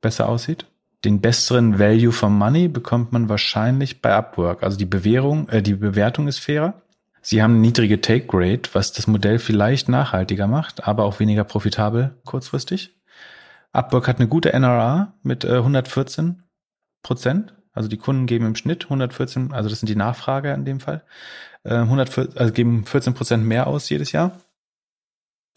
besser 0.00 0.28
aussieht. 0.28 0.66
Den 1.04 1.20
besseren 1.20 1.78
Value 1.78 2.12
for 2.12 2.30
Money 2.30 2.66
bekommt 2.66 3.12
man 3.12 3.28
wahrscheinlich 3.28 4.02
bei 4.02 4.12
Upwork. 4.12 4.62
Also 4.62 4.76
die 4.76 4.86
Bewährung, 4.86 5.48
äh, 5.48 5.62
die 5.62 5.74
Bewertung 5.74 6.26
ist 6.26 6.38
fairer. 6.38 6.82
Sie 7.20 7.42
haben 7.42 7.52
eine 7.52 7.60
niedrige 7.60 8.00
Take 8.00 8.26
Rate, 8.32 8.70
was 8.72 8.92
das 8.92 9.06
Modell 9.06 9.38
vielleicht 9.38 9.88
nachhaltiger 9.88 10.46
macht, 10.46 10.88
aber 10.88 11.04
auch 11.04 11.20
weniger 11.20 11.44
profitabel 11.44 12.16
kurzfristig. 12.24 12.96
Upwork 13.72 14.08
hat 14.08 14.18
eine 14.18 14.28
gute 14.28 14.52
NRA 14.58 15.12
mit 15.22 15.44
äh, 15.44 15.58
114 15.58 16.42
Prozent. 17.02 17.54
Also 17.72 17.88
die 17.88 17.98
Kunden 17.98 18.26
geben 18.26 18.46
im 18.46 18.56
Schnitt 18.56 18.84
114, 18.84 19.52
also 19.52 19.68
das 19.68 19.80
sind 19.80 19.88
die 19.88 19.94
Nachfrager 19.94 20.52
in 20.52 20.64
dem 20.64 20.80
Fall, 20.80 21.04
äh, 21.64 21.74
114, 21.74 22.36
also 22.36 22.52
geben 22.52 22.84
14 22.84 23.14
Prozent 23.14 23.44
mehr 23.44 23.66
aus 23.66 23.88
jedes 23.88 24.12
Jahr. 24.12 24.38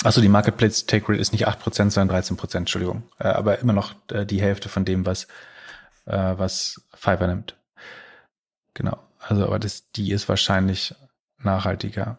Achso, 0.04 0.22
die 0.22 0.30
Marketplace 0.30 0.86
Take 0.86 1.10
Rate 1.10 1.22
ist 1.22 1.32
nicht 1.32 1.48
8 1.48 1.60
Prozent, 1.60 1.94
sondern 1.94 2.16
13 2.16 2.38
Prozent, 2.38 2.64
Entschuldigung. 2.64 3.04
Äh, 3.20 3.28
aber 3.28 3.60
immer 3.60 3.74
noch 3.74 3.94
äh, 4.12 4.26
die 4.26 4.42
Hälfte 4.42 4.70
von 4.70 4.86
dem, 4.86 5.06
was, 5.06 5.26
äh, 6.06 6.34
was 6.38 6.82
Fiverr 6.94 7.28
nimmt. 7.28 7.56
Genau. 8.74 8.98
Also, 9.20 9.46
aber 9.46 9.60
das, 9.60 9.92
die 9.92 10.12
ist 10.12 10.28
wahrscheinlich 10.28 10.96
nachhaltiger. 11.38 12.18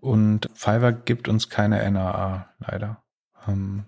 Und 0.00 0.50
Fiverr 0.54 0.92
gibt 0.92 1.28
uns 1.28 1.48
keine 1.48 1.90
NAA, 1.90 2.48
leider. 2.58 3.02
Ähm, 3.48 3.86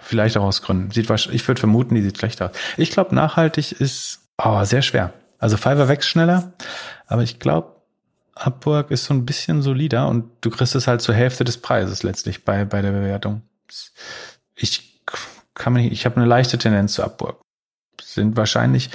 Vielleicht 0.00 0.36
auch 0.36 0.44
aus 0.44 0.62
Gründen. 0.62 0.90
Sieht 0.90 1.10
ich 1.10 1.48
würde 1.48 1.58
vermuten, 1.58 1.94
die 1.94 2.02
sieht 2.02 2.18
schlechter 2.18 2.50
aus. 2.50 2.56
Ich 2.76 2.90
glaube, 2.90 3.14
nachhaltig 3.14 3.72
ist 3.72 4.28
oh, 4.42 4.62
sehr 4.64 4.82
schwer. 4.82 5.12
Also 5.38 5.56
Fiverr 5.56 5.88
wächst 5.88 6.08
schneller, 6.08 6.52
aber 7.06 7.22
ich 7.22 7.38
glaube, 7.38 7.77
Upwork 8.38 8.90
ist 8.90 9.04
so 9.04 9.14
ein 9.14 9.26
bisschen 9.26 9.62
solider 9.62 10.08
und 10.08 10.30
du 10.40 10.50
kriegst 10.50 10.74
es 10.74 10.86
halt 10.86 11.00
zur 11.00 11.14
Hälfte 11.14 11.44
des 11.44 11.58
Preises 11.58 12.02
letztlich 12.02 12.44
bei, 12.44 12.64
bei 12.64 12.82
der 12.82 12.92
Bewertung. 12.92 13.42
Ich 14.54 15.02
kann 15.54 15.72
mir 15.72 15.80
nicht, 15.80 15.92
ich 15.92 16.06
habe 16.06 16.16
eine 16.16 16.26
leichte 16.26 16.58
Tendenz 16.58 16.94
zu 16.94 17.02
Upwork. 17.02 17.40
Sind 18.00 18.36
wahrscheinlich 18.36 18.90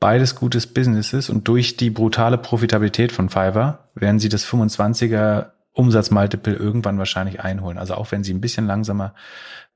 beides 0.00 0.34
gutes 0.34 0.66
Businesses 0.66 1.30
und 1.30 1.46
durch 1.46 1.76
die 1.76 1.90
brutale 1.90 2.38
Profitabilität 2.38 3.12
von 3.12 3.28
Fiverr 3.28 3.90
werden 3.94 4.18
sie 4.18 4.28
das 4.28 4.46
25er 4.46 5.50
Umsatzmultiple 5.72 6.54
irgendwann 6.54 6.98
wahrscheinlich 6.98 7.40
einholen. 7.40 7.78
Also 7.78 7.94
auch 7.94 8.10
wenn 8.10 8.24
sie 8.24 8.34
ein 8.34 8.40
bisschen 8.40 8.66
langsamer 8.66 9.14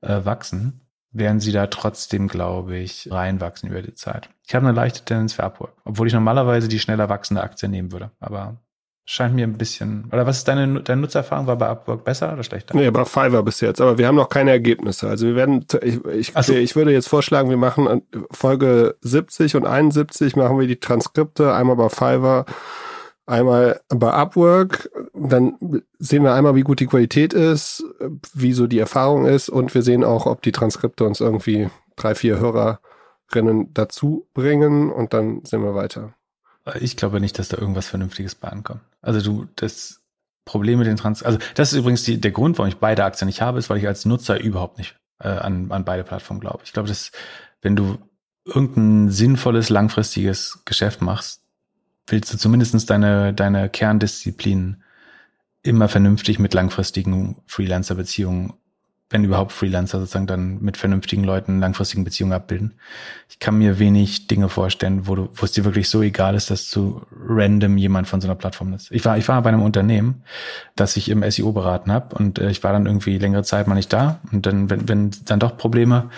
äh, 0.01 0.25
wachsen, 0.25 0.81
werden 1.11 1.39
sie 1.39 1.53
da 1.53 1.67
trotzdem, 1.67 2.27
glaube 2.27 2.75
ich, 2.75 3.09
reinwachsen 3.09 3.69
über 3.69 3.81
die 3.81 3.93
Zeit. 3.93 4.29
Ich 4.45 4.53
habe 4.53 4.67
eine 4.67 4.75
leichte 4.75 5.05
Tendenz 5.05 5.33
für 5.33 5.43
Upwork, 5.43 5.73
obwohl 5.85 6.07
ich 6.07 6.13
normalerweise 6.13 6.67
die 6.67 6.79
schneller 6.79 7.07
wachsende 7.07 7.41
Aktie 7.41 7.69
nehmen 7.69 7.93
würde. 7.93 8.11
Aber 8.19 8.57
scheint 9.05 9.35
mir 9.35 9.45
ein 9.45 9.57
bisschen. 9.57 10.09
Oder 10.11 10.25
was 10.25 10.37
ist 10.37 10.47
deine, 10.47 10.81
deine 10.81 11.01
Nutzererfahrung? 11.01 11.47
War 11.47 11.57
bei 11.57 11.67
Upwork 11.67 12.03
besser 12.03 12.33
oder 12.33 12.43
schlechter? 12.43 12.75
Nee, 12.75 12.89
bei 12.89 13.05
Fiverr 13.05 13.43
bis 13.43 13.61
jetzt. 13.61 13.79
Aber 13.79 13.97
wir 13.97 14.07
haben 14.07 14.15
noch 14.15 14.29
keine 14.29 14.51
Ergebnisse. 14.51 15.07
Also 15.07 15.27
wir 15.27 15.35
werden, 15.35 15.65
ich, 15.81 16.05
ich, 16.05 16.33
so. 16.33 16.53
ich 16.53 16.75
würde 16.75 16.91
jetzt 16.91 17.07
vorschlagen, 17.07 17.49
wir 17.49 17.57
machen 17.57 18.01
Folge 18.31 18.95
70 19.01 19.55
und 19.55 19.65
71 19.65 20.35
machen 20.35 20.59
wir 20.59 20.67
die 20.67 20.79
Transkripte 20.79 21.53
einmal 21.53 21.75
bei 21.75 21.89
Fiverr 21.89 22.45
einmal 23.25 23.81
bei 23.89 24.11
Upwork, 24.11 24.89
dann 25.13 25.81
sehen 25.97 26.23
wir 26.23 26.33
einmal, 26.33 26.55
wie 26.55 26.61
gut 26.61 26.79
die 26.79 26.87
Qualität 26.87 27.33
ist, 27.33 27.83
wie 28.33 28.53
so 28.53 28.67
die 28.67 28.79
Erfahrung 28.79 29.25
ist 29.25 29.49
und 29.49 29.73
wir 29.73 29.81
sehen 29.81 30.03
auch, 30.03 30.25
ob 30.25 30.41
die 30.41 30.51
Transkripte 30.51 31.05
uns 31.05 31.19
irgendwie 31.21 31.69
drei, 31.95 32.15
vier 32.15 32.39
Hörerinnen 32.39 33.73
dazu 33.73 34.27
bringen 34.33 34.91
und 34.91 35.13
dann 35.13 35.43
sehen 35.43 35.63
wir 35.63 35.75
weiter. 35.75 36.13
Ich 36.79 36.97
glaube 36.97 37.19
nicht, 37.19 37.37
dass 37.37 37.49
da 37.49 37.57
irgendwas 37.57 37.87
Vernünftiges 37.87 38.35
bei 38.35 38.47
ankommt. 38.47 38.81
Also 39.05 39.21
du, 39.21 39.47
das 39.55 40.01
Problem 40.45 40.79
mit 40.79 40.87
den 40.87 40.97
Trans, 40.97 41.23
also 41.23 41.37
das 41.53 41.71
ist 41.71 41.79
übrigens 41.79 42.03
die, 42.03 42.19
der 42.19 42.31
Grund, 42.31 42.57
warum 42.57 42.69
ich 42.69 42.77
beide 42.77 43.03
Aktien 43.03 43.27
nicht 43.27 43.41
habe, 43.41 43.59
ist, 43.59 43.69
weil 43.69 43.77
ich 43.77 43.87
als 43.87 44.05
Nutzer 44.05 44.39
überhaupt 44.39 44.77
nicht 44.77 44.95
äh, 45.19 45.27
an, 45.29 45.71
an 45.71 45.85
beide 45.85 46.03
Plattformen 46.03 46.39
glaube. 46.39 46.61
Ich 46.63 46.73
glaube, 46.73 46.87
dass 46.87 47.11
wenn 47.61 47.75
du 47.75 47.97
irgendein 48.45 49.09
sinnvolles, 49.09 49.69
langfristiges 49.69 50.61
Geschäft 50.65 51.01
machst, 51.01 51.41
willst 52.07 52.33
du 52.33 52.37
zumindestens 52.37 52.85
deine, 52.85 53.33
deine 53.33 53.69
Kerndisziplin 53.69 54.83
immer 55.63 55.87
vernünftig 55.87 56.37
mit 56.37 56.53
langfristigen 56.53 57.41
Freelancer-Beziehungen, 57.47 58.53
wenn 59.09 59.23
überhaupt 59.23 59.51
Freelancer 59.51 59.99
sozusagen 59.99 60.25
dann 60.25 60.61
mit 60.61 60.77
vernünftigen 60.77 61.23
Leuten 61.23 61.59
langfristigen 61.59 62.03
Beziehungen 62.03 62.33
abbilden. 62.33 62.73
Ich 63.29 63.37
kann 63.37 63.57
mir 63.57 63.77
wenig 63.77 64.27
Dinge 64.27 64.49
vorstellen, 64.49 65.07
wo 65.07 65.15
du, 65.15 65.29
wo 65.33 65.45
es 65.45 65.51
dir 65.51 65.63
wirklich 65.63 65.89
so 65.89 66.01
egal 66.01 66.33
ist, 66.33 66.49
dass 66.49 66.71
du 66.71 67.01
random 67.11 67.77
jemand 67.77 68.07
von 68.07 68.19
so 68.19 68.27
einer 68.27 68.35
Plattform 68.35 68.73
ist. 68.73 68.91
Ich 68.91 69.05
war, 69.05 69.17
ich 69.17 69.27
war 69.27 69.41
bei 69.43 69.49
einem 69.49 69.61
Unternehmen, 69.61 70.23
das 70.75 70.97
ich 70.97 71.09
im 71.09 71.29
SEO 71.29 71.51
beraten 71.51 71.91
habe 71.91 72.15
und 72.15 72.39
äh, 72.39 72.49
ich 72.49 72.63
war 72.63 72.73
dann 72.73 72.87
irgendwie 72.87 73.19
längere 73.19 73.43
Zeit 73.43 73.67
mal 73.67 73.75
nicht 73.75 73.93
da 73.93 74.19
und 74.31 74.47
dann, 74.47 74.71
wenn, 74.71 74.89
wenn 74.89 75.11
dann 75.25 75.39
doch 75.39 75.55
Probleme 75.55 76.09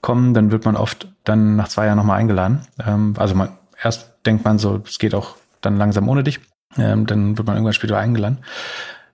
kommen, 0.00 0.34
dann 0.34 0.50
wird 0.50 0.64
man 0.64 0.74
oft 0.74 1.08
dann 1.22 1.54
nach 1.54 1.68
zwei 1.68 1.86
Jahren 1.86 1.96
nochmal 1.96 2.18
eingeladen. 2.18 2.62
Ähm, 2.84 3.14
also 3.18 3.36
man, 3.36 3.50
erst 3.80 4.12
denkt 4.26 4.44
man 4.44 4.58
so, 4.58 4.82
es 4.84 4.98
geht 4.98 5.14
auch 5.14 5.36
dann 5.60 5.76
langsam 5.76 6.08
ohne 6.08 6.24
dich. 6.24 6.40
Ähm, 6.76 7.06
dann 7.06 7.38
wird 7.38 7.46
man 7.46 7.56
irgendwann 7.56 7.74
später 7.74 7.98
eingeladen, 7.98 8.38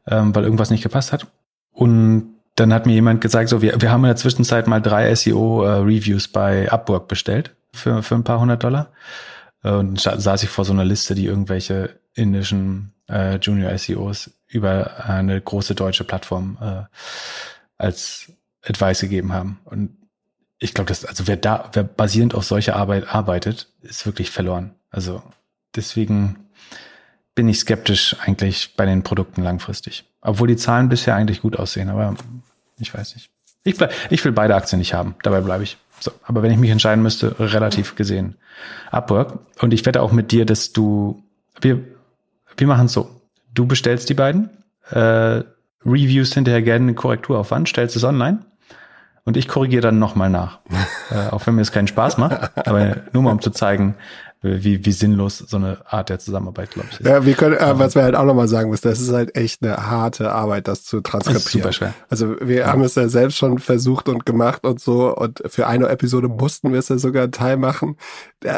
ähm, 0.07 0.35
weil 0.35 0.45
irgendwas 0.45 0.71
nicht 0.71 0.83
gepasst 0.83 1.13
hat. 1.13 1.27
Und 1.73 2.38
dann 2.59 2.73
hat 2.75 2.87
mir 2.87 2.95
jemand 2.95 3.21
gesagt, 3.21 3.49
so, 3.49 3.63
wir, 3.63 3.81
wir 3.81 3.91
haben 3.91 4.05
in 4.05 4.09
der 4.09 4.17
Zwischenzeit 4.17 4.67
mal 4.67 4.81
drei 4.81 5.15
SEO-Reviews 5.15 6.27
äh, 6.27 6.31
bei 6.33 6.73
Upwork 6.73 7.09
bestellt 7.09 7.55
für, 7.73 8.03
für 8.03 8.15
ein 8.15 8.25
paar 8.25 8.41
hundert 8.41 8.65
Dollar. 8.65 8.93
Äh, 9.63 9.71
und 9.71 10.01
saß 10.01 10.43
ich 10.43 10.49
vor 10.49 10.65
so 10.65 10.73
einer 10.73 10.85
Liste, 10.85 11.15
die 11.15 11.27
irgendwelche 11.27 12.01
indischen 12.15 12.95
äh, 13.09 13.37
Junior-SEOs 13.37 14.31
über 14.49 15.05
eine 15.05 15.41
große 15.41 15.75
deutsche 15.75 16.05
Plattform 16.05 16.59
äh, 16.61 16.83
als 17.77 18.33
Advice 18.63 19.01
gegeben 19.01 19.33
haben. 19.33 19.61
Und 19.65 19.97
ich 20.59 20.75
glaube, 20.75 20.89
dass, 20.89 21.05
also 21.05 21.27
wer 21.27 21.37
da, 21.37 21.71
wer 21.73 21.85
basierend 21.85 22.35
auf 22.35 22.45
solche 22.45 22.75
Arbeit 22.75 23.15
arbeitet, 23.15 23.69
ist 23.83 24.05
wirklich 24.07 24.31
verloren. 24.31 24.75
Also 24.91 25.23
deswegen 25.77 26.49
bin 27.35 27.49
ich 27.49 27.61
skeptisch 27.61 28.17
eigentlich 28.21 28.75
bei 28.75 28.85
den 28.85 29.05
Produkten 29.05 29.43
langfristig. 29.43 30.05
Obwohl 30.21 30.49
die 30.49 30.57
Zahlen 30.57 30.89
bisher 30.89 31.15
eigentlich 31.15 31.41
gut 31.43 31.57
aussehen, 31.57 31.89
aber 31.89 32.17
ich 32.79 32.95
weiß 32.95 33.15
nicht. 33.15 33.31
Ich, 33.65 33.77
ich 34.11 34.25
will 34.25 34.33
beide 34.33 34.55
Aktien 34.55 34.79
nicht 34.79 34.95
haben, 34.95 35.15
dabei 35.23 35.41
bleibe 35.41 35.65
ich. 35.65 35.77
So, 36.01 36.13
aber 36.25 36.43
wenn 36.43 36.53
ich 36.53 36.59
mich 36.59 36.71
entscheiden 36.71 37.03
müsste, 37.03 37.39
relativ 37.39 37.97
gesehen 37.97 38.37
Upwork. 38.91 39.39
Und 39.61 39.75
ich 39.75 39.85
wette 39.87 40.03
auch 40.03 40.13
mit 40.13 40.33
dir, 40.33 40.47
dass 40.47 40.73
du, 40.73 41.23
wir, 41.61 41.81
wir 42.57 42.67
machen 42.67 42.87
es 42.87 42.93
so. 42.93 43.11
Du 43.53 43.67
bestellst 43.67 44.09
die 44.09 44.15
beiden, 44.15 44.51
äh, 44.91 45.43
Reviews 45.85 46.35
hinterher 46.35 46.63
gerne 46.63 46.85
eine 46.85 46.95
Korrekturaufwand, 46.95 47.69
stellst 47.69 47.97
es 47.97 48.05
online 48.05 48.41
und 49.25 49.37
ich 49.37 49.49
korrigiere 49.49 49.83
dann 49.83 49.99
nochmal 49.99 50.31
nach. 50.31 50.61
äh, 51.11 51.29
auch 51.31 51.47
wenn 51.47 51.55
mir 51.55 51.63
es 51.63 51.73
keinen 51.73 51.89
Spaß 51.89 52.19
macht, 52.19 52.67
aber 52.67 52.97
nur 53.13 53.23
mal 53.23 53.33
um 53.33 53.41
zu 53.41 53.51
zeigen, 53.51 53.95
wie, 54.41 54.85
wie 54.85 54.93
sinnlos 54.93 55.39
so 55.39 55.57
eine 55.57 55.79
Art 55.87 56.11
der 56.11 56.19
Zusammenarbeit, 56.19 56.71
glaube 56.71 56.89
ich. 56.93 57.01
Ist. 57.01 57.07
Ja, 57.07 57.25
wir 57.27 57.35
können, 57.35 57.57
äh, 57.57 57.79
was 57.79 57.95
wir 57.95 58.03
halt 58.03 58.15
auch 58.15 58.25
nochmal 58.25 58.49
sagen 58.49 58.71
müssen, 58.71 58.89
das 58.89 59.01
ist 59.01 59.13
halt 59.13 59.37
echt 59.37 59.63
eine 59.63 59.89
harte 59.89 60.33
Arbeit, 60.33 60.69
das 60.69 60.85
zu 60.85 61.01
transkribieren. 61.01 61.43
Das 61.43 61.53
super 61.53 61.73
schwer. 61.73 61.95
Also 62.09 62.37
wir 62.41 62.61
ja. 62.61 62.67
haben 62.67 62.83
es 62.83 62.95
ja 62.95 63.09
selbst 63.09 63.37
schon 63.37 63.59
versucht 63.59 64.09
und 64.09 64.25
gemacht 64.27 64.65
und 64.65 64.81
so 64.81 65.15
und 65.15 65.43
für 65.47 65.67
eine 65.67 65.89
Episode 65.89 66.29
mussten 66.29 66.73
wir 66.73 66.79
es 66.79 66.89
ja 66.89 66.99
sogar 66.99 67.25
einen 67.25 67.33
Teil 67.33 67.57
machen. 67.57 67.97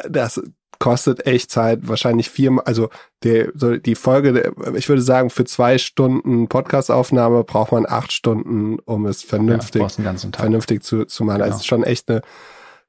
Das 0.08 0.40
kostet 0.80 1.26
echt 1.26 1.50
Zeit, 1.50 1.88
wahrscheinlich 1.88 2.30
viermal, 2.30 2.64
also 2.64 2.88
der, 3.22 3.52
so 3.54 3.76
die 3.76 3.94
Folge, 3.94 4.52
ich 4.74 4.88
würde 4.88 5.02
sagen, 5.02 5.30
für 5.30 5.44
zwei 5.44 5.78
Stunden 5.78 6.48
Podcastaufnahme 6.48 7.44
braucht 7.44 7.72
man 7.72 7.84
acht 7.86 8.12
Stunden, 8.12 8.78
um 8.86 9.06
es 9.06 9.22
vernünftig, 9.22 9.82
ja, 9.82 10.14
vernünftig 10.32 10.82
zu, 10.82 11.04
zu 11.04 11.24
machen. 11.24 11.42
Also 11.42 11.44
genau. 11.44 11.44
Also 11.44 11.56
es 11.56 11.60
ist 11.60 11.66
schon 11.66 11.84
echt 11.84 12.10
eine, 12.10 12.22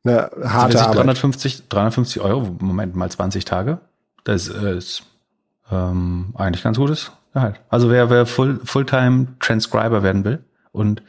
eine 0.03 0.29
harte 0.43 0.77
also, 0.77 0.79
Arbeit. 0.79 0.97
350, 0.97 1.69
350 1.69 2.21
Euro, 2.21 2.55
Moment 2.59 2.95
mal 2.95 3.09
20 3.09 3.45
Tage. 3.45 3.79
Das 4.23 4.47
ist 4.47 5.03
ähm, 5.71 6.33
eigentlich 6.35 6.63
ganz 6.63 6.77
gutes 6.77 7.11
Gehalt. 7.33 7.59
Also 7.69 7.89
wer, 7.89 8.09
wer 8.09 8.25
Full, 8.25 8.59
Fulltime 8.63 9.27
Transcriber 9.39 10.03
werden 10.03 10.23
will 10.23 10.43
und 10.71 11.01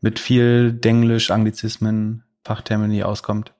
mit 0.00 0.18
viel 0.18 0.72
Denglisch, 0.72 1.30
Anglizismen, 1.30 2.24
Fachtermini 2.44 3.02
auskommt, 3.02 3.52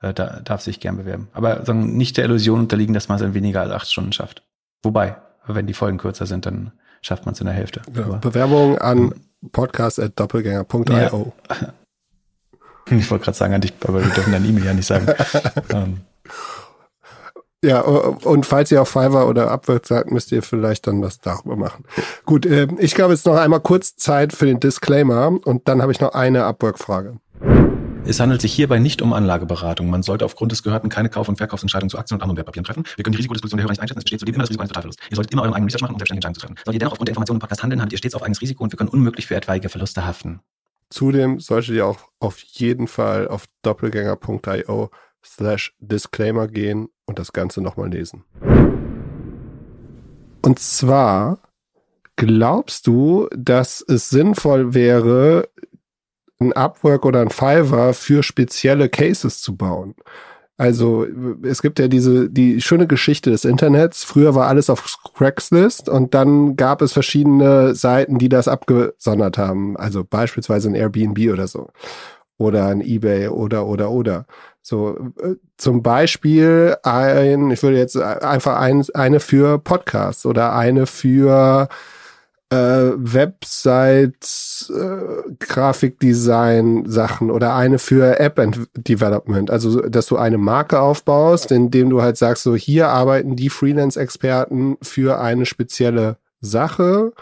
äh, 0.00 0.12
da 0.12 0.40
darf 0.40 0.60
sich 0.60 0.80
gern 0.80 0.96
bewerben. 0.96 1.28
Aber 1.32 1.64
sagen, 1.64 1.96
nicht 1.96 2.16
der 2.16 2.24
Illusion 2.24 2.60
unterliegen, 2.60 2.94
dass 2.94 3.08
man 3.08 3.16
es 3.16 3.22
in 3.22 3.34
weniger 3.34 3.62
als 3.62 3.72
acht 3.72 3.90
Stunden 3.90 4.12
schafft. 4.12 4.42
Wobei, 4.82 5.16
wenn 5.46 5.66
die 5.66 5.74
Folgen 5.74 5.98
kürzer 5.98 6.26
sind, 6.26 6.46
dann 6.46 6.72
schafft 7.00 7.26
man 7.26 7.34
es 7.34 7.40
in 7.40 7.46
der 7.46 7.54
Hälfte. 7.54 7.82
Ja, 7.94 8.16
Bewerbung 8.16 8.78
an 8.78 9.14
podcast.doppelgänger.io. 9.52 11.32
Ja. 11.48 11.72
Ich 12.90 13.10
wollte 13.10 13.24
gerade 13.24 13.36
sagen 13.36 13.54
an 13.54 13.60
dich, 13.60 13.72
aber 13.82 14.04
wir 14.04 14.10
dürfen 14.10 14.32
deine 14.32 14.46
E-Mail 14.46 14.64
ja 14.64 14.74
nicht 14.74 14.86
sagen. 14.86 15.06
ähm. 15.70 16.00
Ja, 17.64 17.80
und 17.80 18.44
falls 18.44 18.70
ihr 18.70 18.82
auf 18.82 18.90
Fiverr 18.90 19.26
oder 19.26 19.50
Upwork 19.50 19.86
sagt, 19.86 20.10
müsst 20.10 20.32
ihr 20.32 20.42
vielleicht 20.42 20.86
dann 20.86 21.00
das 21.00 21.20
darüber 21.20 21.56
machen. 21.56 21.84
Gut, 22.26 22.44
äh, 22.44 22.68
ich 22.78 22.94
glaube 22.94 23.14
jetzt 23.14 23.24
noch 23.24 23.36
einmal 23.36 23.60
kurz 23.60 23.96
Zeit 23.96 24.34
für 24.34 24.44
den 24.44 24.60
Disclaimer 24.60 25.38
und 25.44 25.66
dann 25.66 25.80
habe 25.80 25.90
ich 25.90 25.98
noch 25.98 26.12
eine 26.12 26.44
Upwork-Frage. 26.44 27.16
Es 28.06 28.20
handelt 28.20 28.42
sich 28.42 28.52
hierbei 28.52 28.78
nicht 28.78 29.00
um 29.00 29.14
Anlageberatung. 29.14 29.88
Man 29.88 30.02
sollte 30.02 30.26
aufgrund 30.26 30.52
des 30.52 30.62
Gehörten 30.62 30.90
keine 30.90 31.08
Kauf- 31.08 31.30
und 31.30 31.36
Verkaufsentscheidungen 31.38 31.88
zu 31.88 31.96
Aktien 31.96 32.16
und 32.16 32.22
anderen 32.22 32.36
Wertpapieren 32.36 32.64
treffen. 32.64 32.84
Wir 32.96 33.02
können 33.02 33.12
die 33.12 33.16
Risikodisposition 33.16 33.56
der 33.56 33.64
Hörer 33.64 33.72
nicht 33.72 33.80
einschätzen. 33.80 34.00
Es 34.00 34.04
besteht 34.04 34.20
zudem 34.20 34.34
immer 34.34 34.42
das 34.42 34.50
Risiko 34.50 34.60
eines 34.60 34.72
Totalverlusts. 34.72 35.02
Ihr 35.08 35.16
solltet 35.16 35.32
immer 35.32 35.42
euren 35.42 35.54
eigenen 35.54 35.68
Research 35.68 35.80
machen, 35.80 35.94
um 35.94 35.98
selbstständige 35.98 36.26
Entscheidungen 36.26 36.34
zu 36.34 36.40
treffen. 36.42 36.56
Solltet 36.66 36.74
ihr 36.74 36.78
dennoch 36.80 36.92
aufgrund 36.92 37.08
der 37.08 37.12
Informationen 37.12 37.36
im 37.36 37.40
Podcast 37.40 37.62
handeln, 37.62 37.80
habt 37.80 37.92
ihr 37.92 37.98
stets 37.98 38.14
auf 38.14 38.22
eigenes 38.22 38.42
Risiko 38.42 38.62
und 38.62 38.72
wir 38.72 38.76
können 38.76 38.90
unmöglich 38.90 39.26
für 39.26 39.36
etwaige 39.36 39.70
Verluste 39.70 40.04
haften. 40.04 40.40
Zudem 40.90 41.40
solltet 41.40 41.74
ihr 41.74 41.86
auch 41.86 42.08
auf 42.20 42.38
jeden 42.38 42.86
Fall 42.86 43.28
auf 43.28 43.46
doppelgänger.io 43.62 44.90
slash 45.24 45.74
Disclaimer 45.78 46.48
gehen 46.48 46.88
und 47.06 47.18
das 47.18 47.32
Ganze 47.32 47.60
nochmal 47.60 47.90
lesen. 47.90 48.24
Und 50.42 50.58
zwar 50.58 51.38
glaubst 52.16 52.86
du, 52.86 53.28
dass 53.34 53.84
es 53.86 54.10
sinnvoll 54.10 54.74
wäre, 54.74 55.48
ein 56.38 56.52
Upwork 56.52 57.04
oder 57.04 57.20
ein 57.20 57.30
Fiverr 57.30 57.94
für 57.94 58.22
spezielle 58.22 58.88
Cases 58.88 59.40
zu 59.40 59.56
bauen. 59.56 59.94
Also 60.56 61.04
es 61.42 61.62
gibt 61.62 61.80
ja 61.80 61.88
diese 61.88 62.30
die 62.30 62.60
schöne 62.60 62.86
Geschichte 62.86 63.30
des 63.30 63.44
Internets. 63.44 64.04
Früher 64.04 64.34
war 64.36 64.46
alles 64.46 64.70
auf 64.70 64.98
Craigslist 65.14 65.88
und 65.88 66.14
dann 66.14 66.54
gab 66.54 66.80
es 66.80 66.92
verschiedene 66.92 67.74
Seiten, 67.74 68.18
die 68.18 68.28
das 68.28 68.46
abgesondert 68.46 69.36
haben. 69.36 69.76
Also 69.76 70.04
beispielsweise 70.04 70.68
ein 70.68 70.76
Airbnb 70.76 71.32
oder 71.32 71.48
so 71.48 71.70
oder 72.38 72.66
ein 72.66 72.80
eBay 72.80 73.28
oder 73.28 73.66
oder 73.66 73.90
oder. 73.90 74.26
So 74.62 74.96
äh, 75.20 75.34
zum 75.56 75.82
Beispiel 75.82 76.76
ein, 76.82 77.50
ich 77.50 77.62
würde 77.62 77.78
jetzt 77.78 77.96
einfach 77.96 78.56
ein, 78.56 78.84
eine 78.94 79.20
für 79.20 79.58
Podcasts 79.58 80.24
oder 80.24 80.54
eine 80.54 80.86
für 80.86 81.68
äh, 82.54 82.92
Website, 82.96 84.70
äh, 84.70 85.34
Grafikdesign 85.40 86.84
Sachen 86.86 87.30
oder 87.30 87.54
eine 87.54 87.78
für 87.78 88.20
App 88.20 88.40
Development. 88.76 89.50
Also, 89.50 89.80
dass 89.80 90.06
du 90.06 90.16
eine 90.16 90.38
Marke 90.38 90.80
aufbaust, 90.80 91.50
indem 91.50 91.90
du 91.90 92.02
halt 92.02 92.16
sagst, 92.16 92.44
so 92.44 92.54
hier 92.54 92.88
arbeiten 92.88 93.36
die 93.36 93.50
Freelance-Experten 93.50 94.76
für 94.82 95.20
eine 95.20 95.46
spezielle 95.46 96.18
Sache 96.40 97.12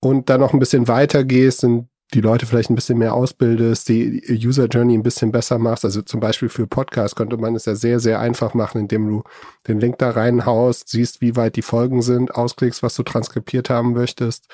und 0.00 0.28
dann 0.28 0.40
noch 0.40 0.52
ein 0.52 0.58
bisschen 0.58 0.88
weiter 0.88 1.24
gehst 1.24 1.64
in 1.64 1.89
die 2.14 2.20
Leute 2.20 2.46
vielleicht 2.46 2.70
ein 2.70 2.74
bisschen 2.74 2.98
mehr 2.98 3.14
ausbildest, 3.14 3.88
die 3.88 4.22
User 4.28 4.66
Journey 4.66 4.94
ein 4.94 5.02
bisschen 5.02 5.30
besser 5.32 5.58
machst. 5.58 5.84
Also 5.84 6.02
zum 6.02 6.20
Beispiel 6.20 6.48
für 6.48 6.66
Podcast 6.66 7.16
könnte 7.16 7.36
man 7.36 7.54
es 7.54 7.66
ja 7.66 7.74
sehr, 7.74 8.00
sehr 8.00 8.20
einfach 8.20 8.54
machen, 8.54 8.80
indem 8.80 9.08
du 9.08 9.22
den 9.68 9.78
Link 9.80 9.98
da 9.98 10.10
reinhaust, 10.10 10.88
siehst, 10.88 11.20
wie 11.20 11.36
weit 11.36 11.56
die 11.56 11.62
Folgen 11.62 12.02
sind, 12.02 12.34
ausklickst, 12.34 12.82
was 12.82 12.94
du 12.94 13.02
transkribiert 13.02 13.70
haben 13.70 13.92
möchtest 13.92 14.48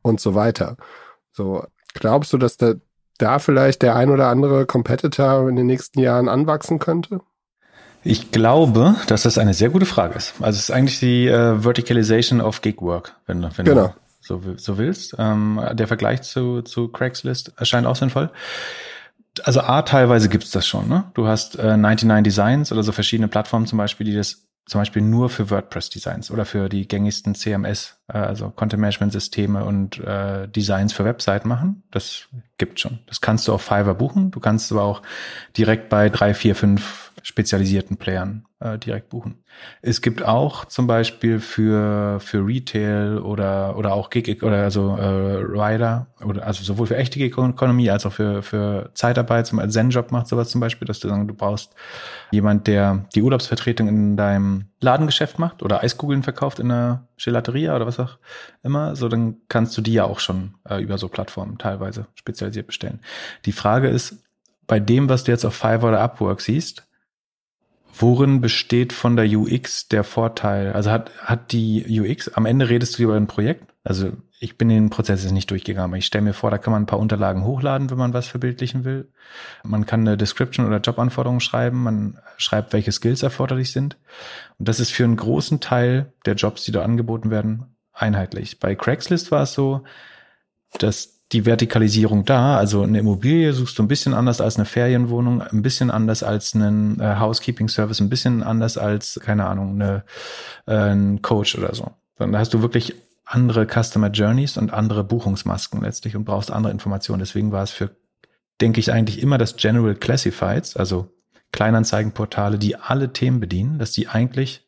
und 0.00 0.20
so 0.20 0.34
weiter. 0.34 0.76
So, 1.32 1.64
glaubst 1.94 2.32
du, 2.32 2.38
dass 2.38 2.56
da, 2.56 2.74
da 3.18 3.38
vielleicht 3.38 3.82
der 3.82 3.94
ein 3.96 4.10
oder 4.10 4.28
andere 4.28 4.64
Competitor 4.66 5.48
in 5.48 5.56
den 5.56 5.66
nächsten 5.66 6.00
Jahren 6.00 6.28
anwachsen 6.28 6.78
könnte? 6.78 7.20
Ich 8.04 8.32
glaube, 8.32 8.96
dass 9.06 9.22
das 9.22 9.38
eine 9.38 9.54
sehr 9.54 9.70
gute 9.70 9.86
Frage 9.86 10.14
ist. 10.16 10.34
Also 10.40 10.56
es 10.58 10.64
ist 10.64 10.70
eigentlich 10.72 10.98
die 10.98 11.28
äh, 11.28 11.62
Verticalization 11.62 12.40
of 12.40 12.60
Gigwork, 12.60 13.14
wenn, 13.26 13.42
wenn 13.42 13.64
genau. 13.64 13.94
So, 14.22 14.40
so 14.56 14.78
willst. 14.78 15.16
Ähm, 15.18 15.60
der 15.72 15.88
Vergleich 15.88 16.22
zu, 16.22 16.62
zu 16.62 16.88
Craigslist 16.88 17.52
erscheint 17.56 17.86
auch 17.86 17.96
sinnvoll. 17.96 18.30
Also 19.44 19.60
A, 19.60 19.82
teilweise 19.82 20.28
gibt's 20.28 20.50
das 20.50 20.66
schon. 20.66 20.88
Ne? 20.88 21.04
Du 21.14 21.26
hast 21.26 21.58
äh, 21.58 21.76
99 21.76 22.22
Designs 22.22 22.72
oder 22.72 22.82
so 22.82 22.92
verschiedene 22.92 23.28
Plattformen 23.28 23.66
zum 23.66 23.78
Beispiel, 23.78 24.06
die 24.06 24.14
das 24.14 24.46
zum 24.66 24.80
Beispiel 24.80 25.02
nur 25.02 25.28
für 25.28 25.50
WordPress-Designs 25.50 26.30
oder 26.30 26.44
für 26.44 26.68
die 26.68 26.86
gängigsten 26.86 27.34
CMS, 27.34 27.98
äh, 28.08 28.18
also 28.18 28.50
Content-Management-Systeme 28.50 29.64
und 29.64 29.98
äh, 29.98 30.48
Designs 30.48 30.92
für 30.92 31.04
Webseiten 31.04 31.48
machen. 31.48 31.82
Das 31.90 32.28
gibt 32.58 32.78
schon. 32.78 33.00
Das 33.06 33.20
kannst 33.20 33.48
du 33.48 33.54
auf 33.54 33.62
Fiverr 33.62 33.94
buchen. 33.94 34.30
Du 34.30 34.38
kannst 34.38 34.70
aber 34.70 34.82
auch 34.82 35.02
direkt 35.56 35.88
bei 35.88 36.10
drei, 36.10 36.34
vier, 36.34 36.54
fünf 36.54 37.11
spezialisierten 37.22 37.96
Playern 37.96 38.44
äh, 38.60 38.78
direkt 38.78 39.08
buchen. 39.08 39.42
Es 39.80 40.00
gibt 40.00 40.24
auch 40.24 40.64
zum 40.64 40.86
Beispiel 40.86 41.40
für 41.40 42.18
für 42.20 42.46
Retail 42.46 43.18
oder 43.18 43.76
oder 43.76 43.92
auch 43.92 44.10
Gig 44.10 44.42
oder 44.42 44.62
also 44.62 44.96
äh, 44.96 45.04
Rider 45.04 46.08
oder 46.24 46.46
also 46.46 46.64
sowohl 46.64 46.86
für 46.86 46.96
echte 46.96 47.18
Gig-Ökonomie 47.18 47.90
als 47.90 48.06
auch 48.06 48.12
für 48.12 48.42
für 48.42 48.90
Zeitarbeit, 48.94 49.46
zum 49.46 49.58
Beispiel 49.58 49.72
Zen-Job 49.72 50.12
macht 50.12 50.28
sowas 50.28 50.50
zum 50.50 50.60
Beispiel, 50.60 50.86
dass 50.86 51.00
du 51.00 51.08
sagen, 51.08 51.28
du 51.28 51.34
brauchst 51.34 51.74
jemand, 52.30 52.66
der 52.66 53.06
die 53.14 53.22
Urlaubsvertretung 53.22 53.88
in 53.88 54.16
deinem 54.16 54.66
Ladengeschäft 54.80 55.38
macht 55.38 55.62
oder 55.62 55.82
Eiskugeln 55.82 56.22
verkauft 56.22 56.58
in 56.58 56.70
einer 56.70 57.06
Gelateria 57.16 57.76
oder 57.76 57.86
was 57.86 58.00
auch 58.00 58.18
immer, 58.62 58.96
so 58.96 59.08
dann 59.08 59.36
kannst 59.48 59.76
du 59.76 59.82
die 59.82 59.92
ja 59.92 60.04
auch 60.04 60.18
schon 60.18 60.54
äh, 60.68 60.82
über 60.82 60.98
so 60.98 61.08
Plattformen 61.08 61.58
teilweise 61.58 62.06
spezialisiert 62.14 62.66
bestellen. 62.66 63.00
Die 63.44 63.52
Frage 63.52 63.88
ist, 63.88 64.18
bei 64.66 64.80
dem, 64.80 65.08
was 65.08 65.24
du 65.24 65.32
jetzt 65.32 65.44
auf 65.44 65.54
Fiverr 65.54 65.88
oder 65.88 66.00
Upwork 66.00 66.40
siehst, 66.40 66.84
Worin 67.94 68.40
besteht 68.40 68.92
von 68.92 69.16
der 69.16 69.26
UX 69.26 69.88
der 69.88 70.04
Vorteil? 70.04 70.72
Also 70.72 70.90
hat, 70.90 71.10
hat 71.20 71.52
die 71.52 72.00
UX, 72.00 72.28
am 72.28 72.46
Ende 72.46 72.68
redest 72.68 72.98
du 72.98 73.02
über 73.02 73.14
ein 73.14 73.26
Projekt? 73.26 73.72
Also 73.84 74.12
ich 74.40 74.56
bin 74.56 74.68
den 74.68 74.90
Prozess 74.90 75.22
jetzt 75.22 75.32
nicht 75.32 75.50
durchgegangen. 75.50 75.96
Ich 75.96 76.06
stelle 76.06 76.24
mir 76.24 76.32
vor, 76.32 76.50
da 76.50 76.58
kann 76.58 76.72
man 76.72 76.82
ein 76.82 76.86
paar 76.86 76.98
Unterlagen 76.98 77.44
hochladen, 77.44 77.90
wenn 77.90 77.98
man 77.98 78.12
was 78.12 78.26
verbildlichen 78.26 78.84
will. 78.84 79.12
Man 79.62 79.86
kann 79.86 80.00
eine 80.00 80.16
Description 80.16 80.66
oder 80.66 80.80
Jobanforderungen 80.80 81.40
schreiben. 81.40 81.82
Man 81.82 82.18
schreibt, 82.38 82.72
welche 82.72 82.92
Skills 82.92 83.22
erforderlich 83.22 83.72
sind. 83.72 83.98
Und 84.58 84.68
das 84.68 84.80
ist 84.80 84.90
für 84.90 85.04
einen 85.04 85.16
großen 85.16 85.60
Teil 85.60 86.12
der 86.26 86.34
Jobs, 86.34 86.64
die 86.64 86.72
da 86.72 86.82
angeboten 86.82 87.30
werden, 87.30 87.76
einheitlich. 87.92 88.58
Bei 88.58 88.74
Craigslist 88.74 89.30
war 89.30 89.42
es 89.42 89.52
so, 89.52 89.84
dass 90.78 91.21
die 91.32 91.46
Vertikalisierung 91.46 92.24
da. 92.24 92.56
Also 92.56 92.82
eine 92.82 92.98
Immobilie 92.98 93.52
suchst 93.52 93.78
du 93.78 93.82
ein 93.82 93.88
bisschen 93.88 94.14
anders 94.14 94.40
als 94.40 94.56
eine 94.56 94.64
Ferienwohnung, 94.64 95.42
ein 95.42 95.62
bisschen 95.62 95.90
anders 95.90 96.22
als 96.22 96.54
einen 96.54 97.00
äh, 97.00 97.16
Housekeeping-Service, 97.18 98.00
ein 98.00 98.10
bisschen 98.10 98.42
anders 98.42 98.76
als, 98.76 99.18
keine 99.22 99.46
Ahnung, 99.46 99.80
eine, 99.80 100.04
äh, 100.66 100.92
ein 100.92 101.22
Coach 101.22 101.56
oder 101.56 101.74
so. 101.74 101.90
Dann 102.18 102.36
hast 102.36 102.52
du 102.54 102.62
wirklich 102.62 102.94
andere 103.24 103.66
Customer 103.66 104.10
Journeys 104.10 104.56
und 104.56 104.72
andere 104.72 105.04
Buchungsmasken 105.04 105.80
letztlich 105.80 106.16
und 106.16 106.24
brauchst 106.24 106.50
andere 106.50 106.72
Informationen. 106.72 107.20
Deswegen 107.20 107.50
war 107.50 107.62
es 107.62 107.70
für, 107.70 107.90
denke 108.60 108.80
ich, 108.80 108.92
eigentlich 108.92 109.22
immer 109.22 109.38
das 109.38 109.56
General 109.56 109.94
Classifieds, 109.94 110.76
also 110.76 111.08
Kleinanzeigenportale, 111.52 112.58
die 112.58 112.76
alle 112.76 113.12
Themen 113.12 113.40
bedienen, 113.40 113.78
dass 113.78 113.92
die 113.92 114.08
eigentlich 114.08 114.66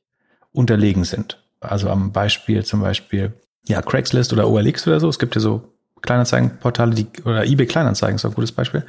unterlegen 0.53 1.05
sind. 1.05 1.43
Also 1.61 1.91
am 1.91 2.13
Beispiel 2.13 2.65
zum 2.65 2.81
Beispiel, 2.81 3.35
ja, 3.67 3.83
Craigslist 3.83 4.33
oder 4.33 4.49
OLX 4.49 4.87
oder 4.87 5.01
so. 5.01 5.09
Es 5.09 5.19
gibt 5.19 5.35
ja 5.35 5.41
so 5.41 5.74
Kleinanzeigenportale, 6.05 6.95
die, 6.95 7.07
oder 7.25 7.45
eBay 7.45 7.67
Kleinanzeigen 7.67 8.17
ist 8.17 8.25
ein 8.25 8.35
gutes 8.35 8.53
Beispiel, 8.53 8.85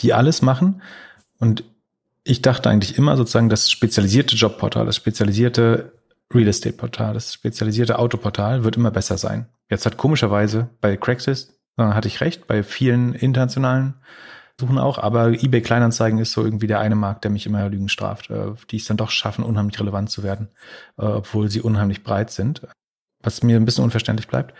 die 0.00 0.14
alles 0.14 0.40
machen. 0.40 0.82
Und 1.38 1.64
ich 2.24 2.42
dachte 2.42 2.70
eigentlich 2.70 2.96
immer 2.96 3.16
sozusagen, 3.16 3.48
das 3.48 3.70
spezialisierte 3.70 4.36
Jobportal, 4.36 4.86
das 4.86 4.96
spezialisierte 4.96 5.92
Real 6.32 6.48
Estate 6.48 6.76
Portal, 6.76 7.14
das 7.14 7.34
spezialisierte 7.34 7.98
Autoportal 7.98 8.62
wird 8.62 8.76
immer 8.76 8.90
besser 8.90 9.18
sein. 9.18 9.46
Jetzt 9.68 9.84
hat 9.84 9.96
komischerweise 9.96 10.68
bei 10.80 10.96
Craigslist, 10.96 11.54
äh, 11.76 11.82
hatte 11.82 12.08
ich 12.08 12.20
recht, 12.20 12.46
bei 12.46 12.62
vielen 12.62 13.14
internationalen 13.14 13.94
suchen 14.60 14.78
auch, 14.78 14.98
aber 14.98 15.30
eBay 15.30 15.62
Kleinanzeigen 15.62 16.18
ist 16.18 16.32
so 16.32 16.44
irgendwie 16.44 16.66
der 16.66 16.80
eine 16.80 16.94
Markt, 16.94 17.24
der 17.24 17.30
mich 17.30 17.46
immer 17.46 17.68
Lügen 17.68 17.88
straft, 17.88 18.30
äh, 18.30 18.52
die 18.70 18.76
es 18.76 18.84
dann 18.84 18.98
doch 18.98 19.10
schaffen, 19.10 19.42
unheimlich 19.42 19.80
relevant 19.80 20.10
zu 20.10 20.22
werden, 20.22 20.48
äh, 20.98 21.06
obwohl 21.06 21.50
sie 21.50 21.62
unheimlich 21.62 22.04
breit 22.04 22.30
sind, 22.30 22.62
was 23.22 23.42
mir 23.42 23.56
ein 23.56 23.64
bisschen 23.64 23.84
unverständlich 23.84 24.28
bleibt. 24.28 24.54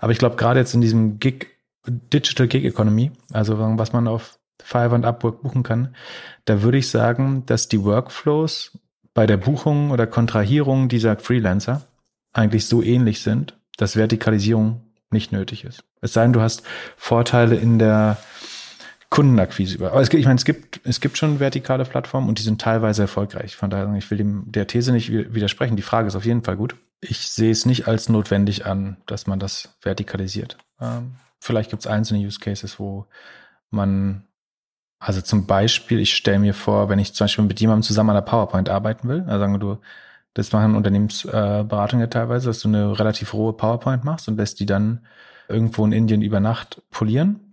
Aber 0.00 0.12
ich 0.12 0.18
glaube, 0.18 0.36
gerade 0.36 0.60
jetzt 0.60 0.74
in 0.74 0.80
diesem 0.80 1.20
Gig, 1.20 1.53
Digital 1.86 2.48
Gig 2.48 2.64
Economy, 2.64 3.10
also 3.32 3.58
was 3.58 3.92
man 3.92 4.08
auf 4.08 4.38
Fiverr 4.62 4.92
und 4.92 5.04
Upwork 5.04 5.42
buchen 5.42 5.62
kann, 5.62 5.94
da 6.44 6.62
würde 6.62 6.78
ich 6.78 6.88
sagen, 6.88 7.44
dass 7.46 7.68
die 7.68 7.82
Workflows 7.82 8.78
bei 9.12 9.26
der 9.26 9.36
Buchung 9.36 9.90
oder 9.90 10.06
Kontrahierung 10.06 10.88
dieser 10.88 11.16
Freelancer 11.16 11.82
eigentlich 12.32 12.66
so 12.66 12.82
ähnlich 12.82 13.22
sind, 13.22 13.56
dass 13.76 13.96
Vertikalisierung 13.96 14.80
nicht 15.10 15.32
nötig 15.32 15.64
ist. 15.64 15.84
Es 16.00 16.12
sei 16.12 16.22
denn, 16.22 16.32
du 16.32 16.40
hast 16.40 16.62
Vorteile 16.96 17.56
in 17.56 17.78
der 17.78 18.18
Kundenakquise 19.10 19.76
über. 19.76 19.92
Aber 19.92 20.00
es, 20.00 20.12
ich 20.12 20.24
meine, 20.26 20.38
es 20.38 20.44
gibt, 20.44 20.80
es 20.84 21.00
gibt 21.00 21.16
schon 21.16 21.38
vertikale 21.38 21.84
Plattformen 21.84 22.28
und 22.28 22.38
die 22.38 22.42
sind 22.42 22.60
teilweise 22.60 23.02
erfolgreich. 23.02 23.54
Von 23.54 23.70
daher, 23.70 23.92
ich 23.94 24.10
will 24.10 24.18
dem, 24.18 24.50
der 24.50 24.66
These 24.66 24.92
nicht 24.92 25.12
widersprechen. 25.12 25.76
Die 25.76 25.82
Frage 25.82 26.08
ist 26.08 26.16
auf 26.16 26.24
jeden 26.24 26.42
Fall 26.42 26.56
gut. 26.56 26.74
Ich 27.00 27.28
sehe 27.28 27.52
es 27.52 27.64
nicht 27.64 27.86
als 27.86 28.08
notwendig 28.08 28.66
an, 28.66 28.96
dass 29.06 29.28
man 29.28 29.38
das 29.38 29.76
vertikalisiert. 29.80 30.58
Ähm, 30.80 31.12
vielleicht 31.44 31.70
gibt 31.70 31.80
es 31.80 31.86
einzelne 31.86 32.24
Use 32.24 32.38
Cases, 32.38 32.78
wo 32.78 33.06
man, 33.70 34.24
also 34.98 35.20
zum 35.20 35.46
Beispiel, 35.46 36.00
ich 36.00 36.14
stelle 36.14 36.38
mir 36.38 36.54
vor, 36.54 36.88
wenn 36.88 36.98
ich 36.98 37.14
zum 37.14 37.24
Beispiel 37.24 37.44
mit 37.44 37.60
jemandem 37.60 37.82
zusammen 37.82 38.10
an 38.10 38.16
der 38.16 38.22
PowerPoint 38.22 38.68
arbeiten 38.68 39.08
will, 39.08 39.20
also 39.26 39.38
sagen 39.38 39.52
wir, 39.52 39.58
du, 39.58 39.78
das 40.34 40.52
machen 40.52 40.74
Unternehmensberatungen 40.74 42.04
ja 42.04 42.08
teilweise, 42.08 42.48
dass 42.48 42.60
du 42.60 42.68
eine 42.68 42.98
relativ 42.98 43.34
rohe 43.34 43.52
PowerPoint 43.52 44.04
machst 44.04 44.26
und 44.28 44.36
lässt 44.36 44.58
die 44.58 44.66
dann 44.66 45.06
irgendwo 45.48 45.84
in 45.84 45.92
Indien 45.92 46.22
über 46.22 46.40
Nacht 46.40 46.82
polieren 46.90 47.44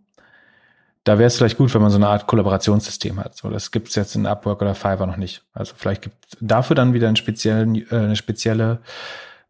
da 1.03 1.17
wäre 1.17 1.27
es 1.27 1.37
vielleicht 1.37 1.57
gut, 1.57 1.73
wenn 1.73 1.81
man 1.81 1.89
so 1.89 1.97
eine 1.97 2.07
Art 2.07 2.27
Kollaborationssystem 2.27 3.19
hat. 3.19 3.35
So, 3.35 3.49
das 3.49 3.71
gibt's 3.71 3.95
jetzt 3.95 4.15
in 4.15 4.27
Upwork 4.27 4.61
oder 4.61 4.75
Fiverr 4.75 5.07
noch 5.07 5.17
nicht. 5.17 5.43
Also 5.53 5.73
vielleicht 5.75 6.03
gibt 6.03 6.37
dafür 6.39 6.75
dann 6.75 6.93
wieder 6.93 7.07
einen 7.07 7.15
speziellen, 7.15 7.75
äh, 7.75 7.95
eine 7.95 8.15
spezielle 8.15 8.79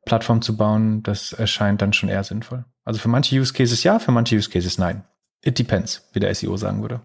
Plattform 0.06 0.41
zu 0.41 0.58
bauen. 0.58 1.04
Das 1.04 1.34
erscheint 1.34 1.82
dann 1.82 1.93
schon 1.93 2.10
eher 2.10 2.24
sinnvoll. 2.24 2.66
Also 2.84 2.99
für 2.99 3.10
manche 3.10 3.39
Use 3.39 3.54
Cases 3.54 3.84
ja, 3.84 3.99
für 3.99 4.12
manche 4.12 4.36
Use 4.36 4.49
Cases 4.49 4.78
nein. 4.78 5.04
It 5.43 5.58
depends, 5.58 6.08
wie 6.14 6.20
der 6.20 6.34
SEO 6.34 6.58
sagen 6.58 6.82
würde. 6.82 7.02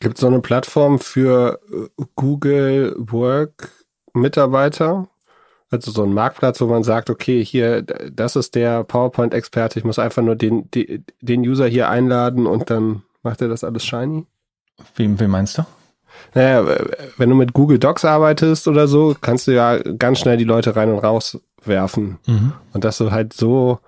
Gibt 0.00 0.16
es 0.16 0.20
so 0.20 0.26
eine 0.26 0.40
Plattform 0.40 0.98
für 0.98 1.60
äh, 1.72 2.04
Google 2.14 2.94
Work 2.98 3.70
Mitarbeiter? 4.12 5.08
Also 5.70 5.90
so 5.92 6.02
ein 6.02 6.12
Marktplatz, 6.12 6.60
wo 6.60 6.66
man 6.66 6.82
sagt, 6.82 7.10
okay, 7.10 7.44
hier, 7.44 7.82
das 7.82 8.34
ist 8.34 8.56
der 8.56 8.82
PowerPoint-Experte, 8.82 9.78
ich 9.78 9.84
muss 9.84 10.00
einfach 10.00 10.22
nur 10.22 10.34
den, 10.34 10.68
den, 10.72 11.04
den 11.20 11.42
User 11.42 11.68
hier 11.68 11.88
einladen 11.88 12.46
und 12.46 12.70
dann 12.70 13.02
Macht 13.22 13.42
er 13.42 13.48
das 13.48 13.64
alles 13.64 13.84
shiny? 13.84 14.26
Wie, 14.96 15.20
wie 15.20 15.26
meinst 15.26 15.58
du? 15.58 15.62
Naja, 16.34 16.66
wenn 17.16 17.30
du 17.30 17.36
mit 17.36 17.52
Google 17.52 17.78
Docs 17.78 18.04
arbeitest 18.04 18.66
oder 18.66 18.88
so, 18.88 19.16
kannst 19.20 19.46
du 19.46 19.52
ja 19.52 19.78
ganz 19.78 20.18
schnell 20.18 20.36
die 20.36 20.44
Leute 20.44 20.74
rein 20.74 20.90
und 20.90 20.98
raus 20.98 21.38
werfen. 21.64 22.18
Mhm. 22.26 22.52
Und 22.72 22.84
dass 22.84 22.98
du 22.98 23.10
halt 23.10 23.32
so 23.32 23.80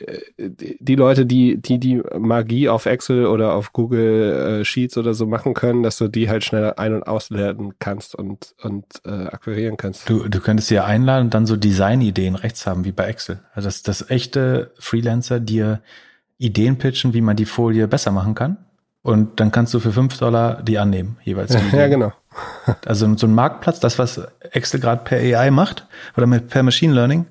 äh, 0.00 0.18
die 0.58 0.94
Leute, 0.96 1.26
die, 1.26 1.60
die 1.60 1.78
die 1.78 2.02
Magie 2.18 2.68
auf 2.68 2.86
Excel 2.86 3.26
oder 3.26 3.54
auf 3.54 3.72
Google 3.72 4.60
äh, 4.60 4.64
Sheets 4.64 4.96
oder 4.96 5.14
so 5.14 5.26
machen 5.26 5.54
können, 5.54 5.82
dass 5.82 5.98
du 5.98 6.08
die 6.08 6.28
halt 6.28 6.44
schnell 6.44 6.74
ein- 6.76 6.94
und 6.94 7.02
auslernen 7.04 7.74
kannst 7.78 8.14
und, 8.14 8.54
und 8.62 8.84
äh, 9.04 9.10
akquirieren 9.10 9.76
kannst. 9.76 10.08
Du, 10.08 10.28
du 10.28 10.40
könntest 10.40 10.68
sie 10.68 10.74
ja 10.76 10.84
einladen 10.84 11.26
und 11.26 11.34
dann 11.34 11.46
so 11.46 11.56
Designideen 11.56 12.34
rechts 12.34 12.66
haben, 12.66 12.84
wie 12.84 12.92
bei 12.92 13.06
Excel. 13.06 13.40
Also 13.54 13.68
dass, 13.68 13.82
dass 13.82 14.10
echte 14.10 14.72
Freelancer 14.78 15.40
dir 15.40 15.80
Ideen 16.38 16.78
pitchen, 16.78 17.14
wie 17.14 17.20
man 17.20 17.36
die 17.36 17.46
Folie 17.46 17.88
besser 17.88 18.10
machen 18.10 18.34
kann. 18.34 18.58
Und 19.02 19.38
dann 19.38 19.52
kannst 19.52 19.74
du 19.74 19.80
für 19.80 19.92
fünf 19.92 20.16
Dollar 20.16 20.62
die 20.62 20.78
annehmen, 20.78 21.18
jeweils. 21.22 21.54
Die 21.54 21.76
ja, 21.76 21.88
genau. 21.88 22.12
Also 22.86 23.16
so 23.16 23.26
ein 23.26 23.34
Marktplatz, 23.34 23.80
das, 23.80 23.98
was 23.98 24.18
Excel 24.40 24.80
gerade 24.80 25.04
per 25.04 25.18
AI 25.18 25.50
macht 25.50 25.86
oder 26.16 26.26
mit, 26.26 26.48
per 26.48 26.62
Machine 26.62 26.94
Learning, 26.94 27.26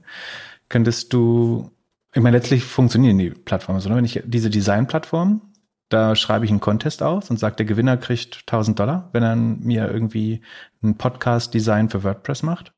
könntest 0.70 1.14
du, 1.14 1.72
ich 2.14 2.22
meine, 2.22 2.38
letztlich 2.38 2.64
funktionieren 2.64 3.18
die 3.18 3.30
Plattformen 3.30 3.80
so. 3.80 3.90
Ne? 3.90 3.96
Wenn 3.96 4.06
ich 4.06 4.22
diese 4.26 4.50
Design-Plattform, 4.50 5.42
da 5.90 6.16
schreibe 6.16 6.46
ich 6.46 6.52
einen 6.52 6.60
Contest 6.60 7.04
aus 7.04 7.30
und 7.30 7.38
sage, 7.38 7.56
der 7.58 7.66
Gewinner 7.66 7.98
kriegt 7.98 8.44
1000 8.48 8.80
Dollar, 8.80 9.10
wenn 9.14 9.24
er 9.24 9.36
mir 9.36 9.92
irgendwie 9.92 10.42
ein 10.82 10.98
Podcast-Design 10.98 11.90
für 11.90 12.04
WordPress 12.04 12.44
macht. 12.44 12.74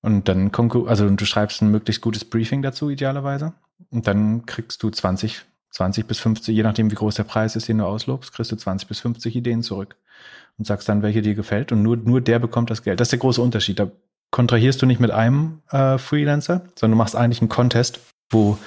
Und 0.00 0.28
dann, 0.28 0.52
also 0.86 1.08
du 1.08 1.24
schreibst 1.24 1.62
ein 1.62 1.70
möglichst 1.70 2.02
gutes 2.02 2.24
Briefing 2.24 2.62
dazu, 2.62 2.90
idealerweise. 2.90 3.54
Und 3.90 4.06
dann 4.06 4.44
kriegst 4.46 4.82
du 4.82 4.90
20, 4.90 5.42
20 5.70 6.06
bis 6.06 6.20
50, 6.20 6.54
je 6.54 6.62
nachdem 6.62 6.90
wie 6.90 6.94
groß 6.94 7.14
der 7.14 7.24
Preis 7.24 7.56
ist, 7.56 7.68
den 7.68 7.78
du 7.78 7.86
auslobst, 7.86 8.32
kriegst 8.32 8.52
du 8.52 8.56
20 8.56 8.86
bis 8.86 9.00
50 9.00 9.34
Ideen 9.34 9.62
zurück 9.62 9.96
und 10.58 10.66
sagst 10.66 10.88
dann, 10.88 11.02
welche 11.02 11.22
dir 11.22 11.34
gefällt 11.34 11.72
und 11.72 11.82
nur, 11.82 11.96
nur 11.96 12.20
der 12.20 12.38
bekommt 12.38 12.70
das 12.70 12.82
Geld. 12.82 13.00
Das 13.00 13.06
ist 13.06 13.12
der 13.12 13.18
große 13.18 13.42
Unterschied. 13.42 13.78
Da 13.78 13.90
kontrahierst 14.30 14.80
du 14.82 14.86
nicht 14.86 15.00
mit 15.00 15.10
einem 15.10 15.62
äh, 15.70 15.98
Freelancer, 15.98 16.62
sondern 16.74 16.98
du 16.98 17.02
machst 17.02 17.16
eigentlich 17.16 17.40
einen 17.40 17.48
Contest, 17.48 18.00
wo, 18.30 18.58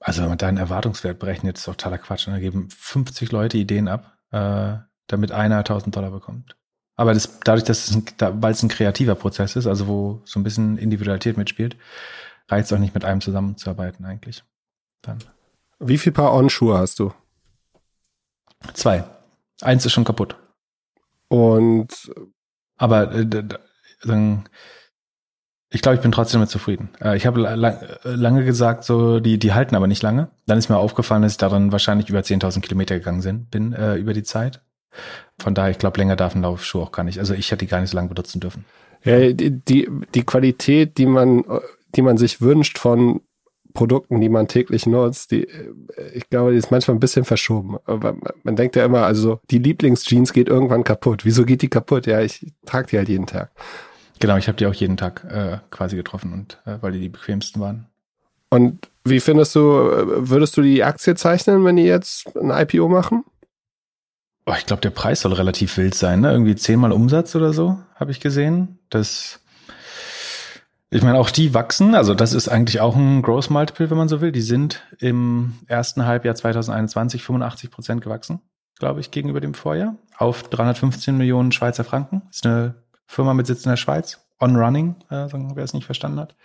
also 0.00 0.22
wenn 0.22 0.28
man 0.28 0.38
deinen 0.38 0.58
Erwartungswert 0.58 1.18
berechnet, 1.18 1.58
ist 1.58 1.68
doch 1.68 1.74
totaler 1.74 1.98
Quatsch. 1.98 2.26
Und 2.26 2.34
da 2.34 2.40
geben 2.40 2.68
50 2.70 3.32
Leute 3.32 3.58
Ideen 3.58 3.88
ab, 3.88 4.16
äh, 4.30 4.78
damit 5.06 5.32
einer 5.32 5.58
1000 5.58 5.94
Dollar 5.94 6.10
bekommt. 6.10 6.56
Aber 6.96 7.12
das, 7.12 7.40
dadurch, 7.40 7.64
dass 7.64 7.88
es 7.88 7.94
ein, 7.94 8.04
da, 8.16 8.40
weil 8.42 8.52
es 8.52 8.62
ein 8.62 8.68
kreativer 8.68 9.14
Prozess 9.14 9.54
ist, 9.54 9.66
also 9.66 9.86
wo 9.86 10.22
so 10.24 10.40
ein 10.40 10.42
bisschen 10.42 10.78
Individualität 10.78 11.36
mitspielt, 11.36 11.76
reizt 12.48 12.72
auch 12.72 12.78
nicht 12.78 12.94
mit 12.94 13.04
einem 13.04 13.20
zusammenzuarbeiten 13.20 14.04
eigentlich. 14.04 14.42
Dann. 15.02 15.18
Wie 15.78 15.98
viel 15.98 16.12
Paar 16.12 16.32
On-Schuhe 16.32 16.78
hast 16.78 16.98
du? 16.98 17.12
Zwei. 18.72 19.04
Eins 19.60 19.84
ist 19.84 19.92
schon 19.92 20.04
kaputt. 20.04 20.36
Und 21.28 22.12
aber 22.76 23.12
äh, 23.12 23.26
dann 24.04 24.48
ich 25.68 25.82
glaube, 25.82 25.96
ich 25.96 26.02
bin 26.02 26.12
trotzdem 26.12 26.40
damit 26.40 26.50
zufrieden. 26.50 26.90
Äh, 27.00 27.16
ich 27.16 27.26
habe 27.26 27.40
lang, 27.40 27.78
lange 28.04 28.44
gesagt, 28.44 28.84
so 28.84 29.20
die 29.20 29.38
die 29.38 29.52
halten 29.52 29.74
aber 29.74 29.86
nicht 29.86 30.02
lange. 30.02 30.30
Dann 30.46 30.58
ist 30.58 30.68
mir 30.68 30.78
aufgefallen, 30.78 31.22
dass 31.22 31.32
ich 31.32 31.38
darin 31.38 31.72
wahrscheinlich 31.72 32.08
über 32.08 32.20
10.000 32.20 32.60
Kilometer 32.60 32.96
gegangen 32.98 33.22
sind, 33.22 33.50
bin 33.50 33.72
äh, 33.72 33.96
über 33.96 34.12
die 34.12 34.22
Zeit. 34.22 34.62
Von 35.38 35.54
daher, 35.54 35.70
ich 35.70 35.78
glaube, 35.78 35.98
länger 35.98 36.16
darf 36.16 36.34
ein 36.34 36.42
Laufschuh 36.42 36.80
auch 36.80 36.92
gar 36.92 37.02
nicht. 37.02 37.18
Also 37.18 37.34
ich 37.34 37.50
hätte 37.50 37.64
die 37.64 37.70
gar 37.70 37.80
nicht 37.80 37.90
so 37.90 37.96
lange 37.96 38.08
benutzen 38.08 38.40
dürfen. 38.40 38.64
Ja, 39.04 39.32
die, 39.32 39.50
die, 39.50 39.88
die 40.14 40.22
Qualität, 40.22 40.96
die 40.98 41.06
man 41.06 41.44
die 41.96 42.02
man 42.02 42.18
sich 42.18 42.40
wünscht 42.40 42.78
von 42.78 43.20
Produkten, 43.76 44.20
die 44.22 44.30
man 44.30 44.48
täglich 44.48 44.86
nutzt, 44.86 45.30
die, 45.30 45.46
ich 46.14 46.28
glaube, 46.30 46.52
die 46.52 46.56
ist 46.56 46.70
manchmal 46.70 46.96
ein 46.96 47.00
bisschen 47.00 47.26
verschoben. 47.26 47.76
Aber 47.84 48.16
man 48.42 48.56
denkt 48.56 48.74
ja 48.74 48.84
immer, 48.86 49.04
also 49.04 49.38
die 49.50 49.58
Lieblingsjeans 49.58 50.32
geht 50.32 50.48
irgendwann 50.48 50.82
kaputt. 50.82 51.26
Wieso 51.26 51.44
geht 51.44 51.60
die 51.60 51.68
kaputt? 51.68 52.06
Ja, 52.06 52.22
ich 52.22 52.54
trage 52.64 52.88
die 52.88 52.96
halt 52.96 53.10
jeden 53.10 53.26
Tag. 53.26 53.50
Genau, 54.18 54.38
ich 54.38 54.48
habe 54.48 54.56
die 54.56 54.66
auch 54.66 54.74
jeden 54.74 54.96
Tag 54.96 55.24
äh, 55.30 55.58
quasi 55.70 55.94
getroffen 55.94 56.32
und 56.32 56.58
äh, 56.64 56.78
weil 56.80 56.92
die 56.92 57.00
die 57.00 57.10
bequemsten 57.10 57.60
waren. 57.60 57.86
Und 58.48 58.88
wie 59.04 59.20
findest 59.20 59.54
du, 59.54 59.60
würdest 59.60 60.56
du 60.56 60.62
die 60.62 60.82
Aktie 60.82 61.14
zeichnen, 61.14 61.64
wenn 61.64 61.76
die 61.76 61.82
jetzt 61.82 62.34
ein 62.34 62.50
IPO 62.50 62.88
machen? 62.88 63.24
Oh, 64.46 64.54
ich 64.56 64.64
glaube, 64.64 64.80
der 64.80 64.90
Preis 64.90 65.20
soll 65.20 65.34
relativ 65.34 65.76
wild 65.76 65.94
sein, 65.94 66.20
ne? 66.20 66.32
Irgendwie 66.32 66.56
zehnmal 66.56 66.92
Umsatz 66.92 67.34
oder 67.36 67.52
so, 67.52 67.78
habe 67.96 68.12
ich 68.12 68.20
gesehen. 68.20 68.78
Das 68.88 69.40
ich 70.90 71.02
meine, 71.02 71.18
auch 71.18 71.30
die 71.30 71.52
wachsen. 71.52 71.94
Also 71.94 72.14
das 72.14 72.32
ist 72.32 72.48
eigentlich 72.48 72.80
auch 72.80 72.94
ein 72.94 73.22
Growth 73.22 73.50
Multiple, 73.50 73.90
wenn 73.90 73.98
man 73.98 74.08
so 74.08 74.20
will. 74.20 74.32
Die 74.32 74.40
sind 74.40 74.82
im 74.98 75.54
ersten 75.66 76.06
Halbjahr 76.06 76.34
2021 76.34 77.22
85 77.22 77.70
Prozent 77.70 78.02
gewachsen, 78.02 78.40
glaube 78.78 79.00
ich, 79.00 79.10
gegenüber 79.10 79.40
dem 79.40 79.54
Vorjahr 79.54 79.96
auf 80.16 80.44
315 80.44 81.16
Millionen 81.16 81.52
Schweizer 81.52 81.84
Franken. 81.84 82.22
Ist 82.30 82.46
eine 82.46 82.76
Firma 83.06 83.34
mit 83.34 83.46
Sitz 83.46 83.64
in 83.64 83.70
der 83.70 83.76
Schweiz. 83.76 84.22
On 84.38 84.54
Running, 84.54 84.96
äh, 85.08 85.28
wer 85.32 85.64
es 85.64 85.72
nicht 85.72 85.86
verstanden 85.86 86.20
hat. 86.20 86.36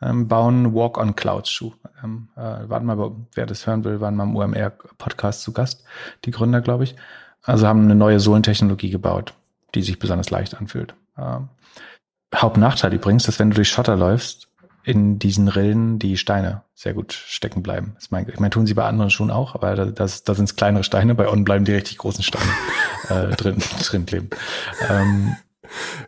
Ähm, 0.00 0.28
bauen 0.28 0.74
Walk-on-Clouds-Schuh. 0.74 1.72
Ähm, 2.02 2.28
äh, 2.36 2.68
warten 2.68 2.86
mal, 2.86 3.12
wer 3.34 3.46
das 3.46 3.66
hören 3.66 3.84
will, 3.84 4.00
waren 4.00 4.16
mal 4.16 4.24
im 4.24 4.36
UMR-Podcast 4.36 5.42
zu 5.42 5.52
Gast, 5.52 5.84
die 6.24 6.30
Gründer, 6.30 6.60
glaube 6.60 6.84
ich. 6.84 6.96
Also 7.42 7.66
haben 7.66 7.82
eine 7.82 7.94
neue 7.94 8.20
Sohlentechnologie 8.20 8.90
gebaut, 8.90 9.34
die 9.74 9.82
sich 9.82 9.98
besonders 9.98 10.30
leicht 10.30 10.56
anfühlt. 10.56 10.94
Ähm, 11.18 11.48
Hauptnachteil 12.34 12.92
übrigens, 12.94 13.24
dass 13.24 13.38
wenn 13.38 13.50
du 13.50 13.56
durch 13.56 13.68
Schotter 13.68 13.96
läufst, 13.96 14.48
in 14.84 15.18
diesen 15.18 15.48
Rillen 15.48 15.98
die 15.98 16.16
Steine 16.16 16.62
sehr 16.74 16.92
gut 16.92 17.12
stecken 17.12 17.62
bleiben. 17.62 17.96
Ich 18.00 18.10
meine, 18.10 18.30
ich 18.30 18.38
mein, 18.38 18.50
tun 18.50 18.66
sie 18.66 18.74
bei 18.74 18.84
anderen 18.84 19.10
Schuhen 19.10 19.30
auch, 19.30 19.54
aber 19.54 19.74
da, 19.74 19.86
das, 19.86 20.24
da 20.24 20.34
sind 20.34 20.44
es 20.44 20.56
kleinere 20.56 20.84
Steine, 20.84 21.14
bei 21.14 21.28
On 21.28 21.44
bleiben 21.44 21.64
die 21.64 21.72
richtig 21.72 21.98
großen 21.98 22.22
Steine 22.22 22.44
äh, 23.08 23.34
drin, 23.34 23.56
drin 23.82 24.04
kleben. 24.04 24.28
Ähm, 24.90 25.36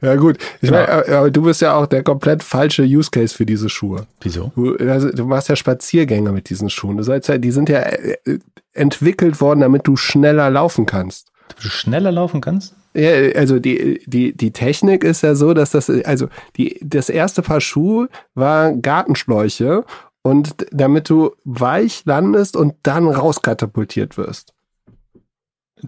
ja 0.02 0.16
gut, 0.16 0.38
ich 0.60 0.68
genau. 0.68 0.80
meine, 0.80 1.18
aber 1.18 1.30
du 1.30 1.42
bist 1.42 1.62
ja 1.62 1.74
auch 1.74 1.86
der 1.86 2.02
komplett 2.02 2.42
falsche 2.42 2.82
Use 2.82 3.10
Case 3.10 3.34
für 3.34 3.46
diese 3.46 3.70
Schuhe. 3.70 4.06
Wieso? 4.20 4.52
Du, 4.54 4.76
also, 4.76 5.10
du 5.10 5.24
machst 5.24 5.48
ja 5.48 5.56
Spaziergänge 5.56 6.30
mit 6.32 6.50
diesen 6.50 6.68
Schuhen. 6.68 6.98
Du 6.98 7.02
sollst 7.02 7.28
ja, 7.28 7.38
die 7.38 7.50
sind 7.50 7.70
ja 7.70 7.80
äh, 7.80 8.38
entwickelt 8.74 9.40
worden, 9.40 9.60
damit 9.60 9.86
du 9.86 9.96
schneller 9.96 10.50
laufen 10.50 10.84
kannst. 10.84 11.32
Damit 11.48 11.64
du 11.64 11.68
schneller 11.68 12.12
laufen 12.12 12.40
kannst? 12.42 12.74
Ja, 12.97 13.11
also 13.38 13.59
die, 13.59 14.01
die, 14.07 14.34
die 14.34 14.53
Technik 14.53 15.05
ist 15.05 15.22
ja 15.22 15.34
so, 15.34 15.53
dass 15.53 15.70
das, 15.72 15.90
also 15.90 16.28
die, 16.57 16.80
das 16.82 17.11
erste 17.11 17.42
Paar 17.42 17.61
Schuhe 17.61 18.09
war 18.34 18.72
Gartenschläuche 18.72 19.84
und 20.22 20.55
damit 20.70 21.11
du 21.11 21.32
weich 21.44 22.07
landest 22.07 22.57
und 22.57 22.74
dann 22.84 23.07
rauskatapultiert 23.07 24.16
wirst. 24.16 24.55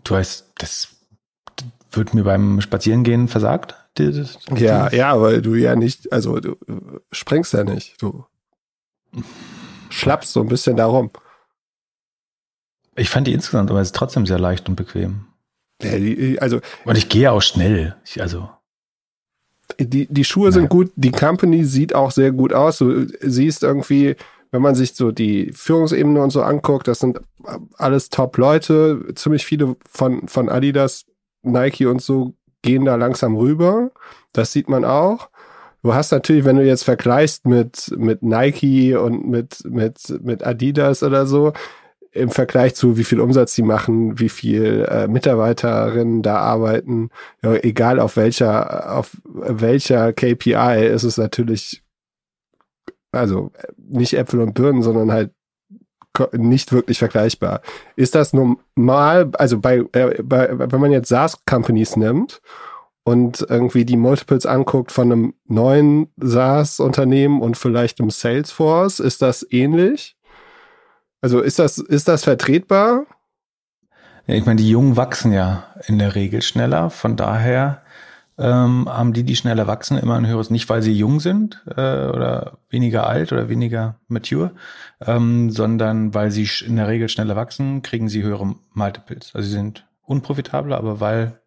Du 0.05 0.15
weißt, 0.15 0.53
das 0.59 0.89
wird 1.93 2.13
mir 2.13 2.25
beim 2.25 2.61
Spazierengehen 2.61 3.27
versagt. 3.29 3.75
Das, 3.95 4.39
das, 4.45 4.61
ja, 4.61 4.93
ja, 4.93 5.19
weil 5.19 5.41
du 5.41 5.55
ja 5.55 5.77
nicht, 5.77 6.13
also 6.13 6.39
du 6.41 6.57
sprengst 7.11 7.55
ja 7.55 7.65
nicht. 7.65 8.01
Du 8.03 8.27
schlappst 9.89 10.35
so 10.35 10.43
ein 10.43 10.49
bisschen 10.49 10.77
darum. 10.77 11.11
Ich 12.97 13.09
fand 13.09 13.27
die 13.27 13.33
insgesamt 13.33 13.71
aber 13.71 13.83
trotzdem 13.85 14.27
sehr 14.27 14.39
leicht 14.39 14.69
und 14.69 14.77
bequem. 14.77 15.25
Also, 16.41 16.61
und 16.85 16.99
ich 16.99 17.09
gehe 17.09 17.31
auch 17.31 17.43
schnell. 17.43 17.97
Ich, 18.05 18.20
also. 18.20 18.49
Die, 19.79 20.07
die 20.07 20.24
Schuhe 20.24 20.49
naja. 20.49 20.53
sind 20.53 20.70
gut, 20.70 20.91
die 20.97 21.12
Company 21.12 21.64
sieht 21.64 21.95
auch 21.95 22.11
sehr 22.11 22.33
gut 22.33 22.53
aus. 22.53 22.79
Du 22.79 23.07
siehst 23.20 23.62
irgendwie, 23.62 24.16
wenn 24.51 24.62
man 24.62 24.74
sich 24.74 24.95
so 24.95 25.12
die 25.12 25.53
Führungsebene 25.53 26.20
und 26.20 26.31
so 26.31 26.43
anguckt, 26.43 26.89
das 26.89 27.01
sind 27.01 27.20
alles 27.76 28.09
Top-Leute. 28.09 29.05
Ziemlich 29.14 29.45
viele 29.45 29.76
von, 29.89 30.26
von 30.26 30.49
Adidas, 30.49 31.05
Nike 31.43 31.87
und 31.87 32.03
so 32.03 32.35
gehen 32.62 32.85
da 32.85 32.97
langsam 32.97 33.37
rüber. 33.37 33.91
Das 34.33 34.53
sieht 34.53 34.68
man 34.68 34.85
auch. 34.85 35.29
Du 35.83 35.95
hast 35.95 36.11
natürlich, 36.11 36.45
wenn 36.45 36.57
du 36.57 36.64
jetzt 36.64 36.83
vergleichst 36.83 37.47
mit, 37.47 37.95
mit 37.97 38.22
Nike 38.22 38.97
und 38.97 39.29
mit, 39.29 39.64
mit, 39.64 39.99
mit 40.22 40.45
Adidas 40.45 41.03
oder 41.03 41.26
so, 41.26 41.53
im 42.13 42.31
Vergleich 42.31 42.75
zu 42.75 42.97
wie 42.97 43.05
viel 43.05 43.21
Umsatz 43.21 43.55
sie 43.55 43.63
machen, 43.63 44.19
wie 44.19 44.29
viel 44.29 44.87
äh, 44.89 45.09
Mitarbeiterinnen 45.09 46.23
da 46.23 46.39
arbeiten, 46.39 47.11
ja, 47.43 47.55
egal 47.55 48.01
auf 48.01 48.17
welcher, 48.17 48.97
auf 48.97 49.17
welcher 49.25 50.13
KPI 50.13 50.87
ist 50.87 51.05
es 51.05 51.17
natürlich, 51.17 51.83
also 53.13 53.53
nicht 53.77 54.15
Äpfel 54.15 54.41
und 54.41 54.55
Birnen, 54.55 54.83
sondern 54.83 55.13
halt 55.13 55.31
nicht 56.33 56.73
wirklich 56.73 56.99
vergleichbar. 56.99 57.61
Ist 57.97 58.15
das 58.15 58.33
normal, 58.33 59.31
also 59.35 59.61
bei, 59.61 59.85
äh, 59.93 60.23
bei 60.23 60.49
wenn 60.73 60.81
man 60.81 60.93
jetzt 60.93 61.09
SaaS-Companies 61.09 61.97
nimmt 61.97 62.41
und 63.05 63.47
irgendwie 63.49 63.85
die 63.85 63.97
Multiples 63.97 64.47
anguckt 64.47 64.93
von 64.93 65.13
einem 65.13 65.35
neuen 65.47 66.09
SaaS-Unternehmen 66.17 67.41
und 67.41 67.57
vielleicht 67.57 68.01
einem 68.01 68.11
Salesforce, 68.11 69.01
ist 69.01 69.23
das 69.23 69.47
ähnlich? 69.51 70.18
Also 71.21 71.41
ist 71.41 71.59
das, 71.59 71.79
ist 71.79 72.09
das 72.09 72.25
vertretbar? 72.25 73.07
Ja, 74.27 74.35
ich 74.35 74.47
meine, 74.47 74.61
die 74.61 74.71
Jungen 74.71 74.97
wachsen 74.97 75.33
ja 75.33 75.64
in 75.87 75.99
der 75.99 76.14
Regel 76.14 76.43
schneller. 76.43 76.91
Von 76.91 77.16
daher 77.16 77.83
ähm, 78.39 78.89
haben 78.89 79.12
die, 79.12 79.25
die 79.25 79.37
schneller 79.37 79.66
wachsen, 79.66 79.99
immer 79.99 80.16
ein 80.16 80.27
höheres, 80.27 80.51
nicht 80.51 80.69
weil 80.69 80.83
sie 80.83 80.93
jung 80.93 81.19
sind 81.19 81.64
äh, 81.66 82.07
oder 82.07 82.59
weniger 82.71 83.07
alt 83.07 83.33
oder 83.33 83.49
weniger 83.49 83.97
mature, 84.07 84.53
ähm, 85.05 85.51
sondern 85.51 86.14
weil 86.14 86.31
sie 86.31 86.49
in 86.64 86.77
der 86.77 86.89
Regel 86.89 87.09
schneller 87.09 87.37
wachsen, 87.37 87.83
kriegen 87.83 88.09
sie 88.09 88.23
höhere 88.23 88.55
Multiples. 88.75 89.35
Also 89.35 89.49
sie 89.49 89.55
sind 89.55 89.87
unprofitabler, 90.03 90.79
aber 90.79 91.01
weil 91.01 91.41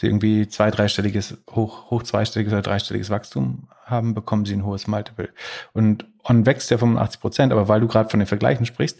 irgendwie 0.00 0.48
zwei, 0.48 0.70
dreistelliges, 0.70 1.38
hoch, 1.50 1.90
hoch 1.90 2.02
zweistelliges 2.02 2.52
oder 2.52 2.62
dreistelliges 2.62 3.10
Wachstum 3.10 3.68
haben, 3.84 4.14
bekommen 4.14 4.44
sie 4.44 4.54
ein 4.54 4.64
hohes 4.64 4.86
Multiple. 4.86 5.28
Und 5.72 6.06
On 6.24 6.46
wächst 6.46 6.70
ja 6.70 6.78
85 6.78 7.20
Prozent, 7.20 7.52
aber 7.52 7.68
weil 7.68 7.80
du 7.80 7.88
gerade 7.88 8.08
von 8.08 8.20
den 8.20 8.26
Vergleichen 8.26 8.66
sprichst, 8.66 8.98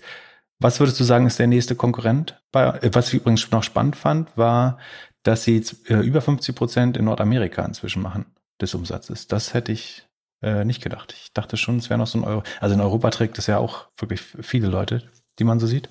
was 0.60 0.78
würdest 0.78 1.00
du 1.00 1.04
sagen, 1.04 1.26
ist 1.26 1.38
der 1.38 1.46
nächste 1.46 1.74
Konkurrent? 1.74 2.40
Bei, 2.52 2.78
was 2.92 3.08
ich 3.08 3.14
übrigens 3.14 3.50
noch 3.50 3.62
spannend 3.62 3.96
fand, 3.96 4.36
war, 4.36 4.78
dass 5.22 5.42
sie 5.42 5.64
äh, 5.88 5.94
über 5.94 6.20
50 6.20 6.54
Prozent 6.54 6.96
in 6.96 7.06
Nordamerika 7.06 7.64
inzwischen 7.64 8.02
machen 8.02 8.26
des 8.60 8.74
Umsatzes. 8.74 9.26
Das 9.26 9.52
hätte 9.52 9.72
ich 9.72 10.06
äh, 10.42 10.64
nicht 10.64 10.82
gedacht. 10.82 11.12
Ich 11.16 11.32
dachte 11.32 11.56
schon, 11.56 11.78
es 11.78 11.90
wäre 11.90 11.98
noch 11.98 12.06
so 12.06 12.18
ein 12.18 12.24
Euro. 12.24 12.42
Also 12.60 12.74
in 12.74 12.80
Europa 12.80 13.10
trägt 13.10 13.38
es 13.38 13.46
ja 13.46 13.58
auch 13.58 13.88
wirklich 13.98 14.20
viele 14.20 14.68
Leute, 14.68 15.02
die 15.38 15.44
man 15.44 15.60
so 15.60 15.66
sieht. 15.66 15.88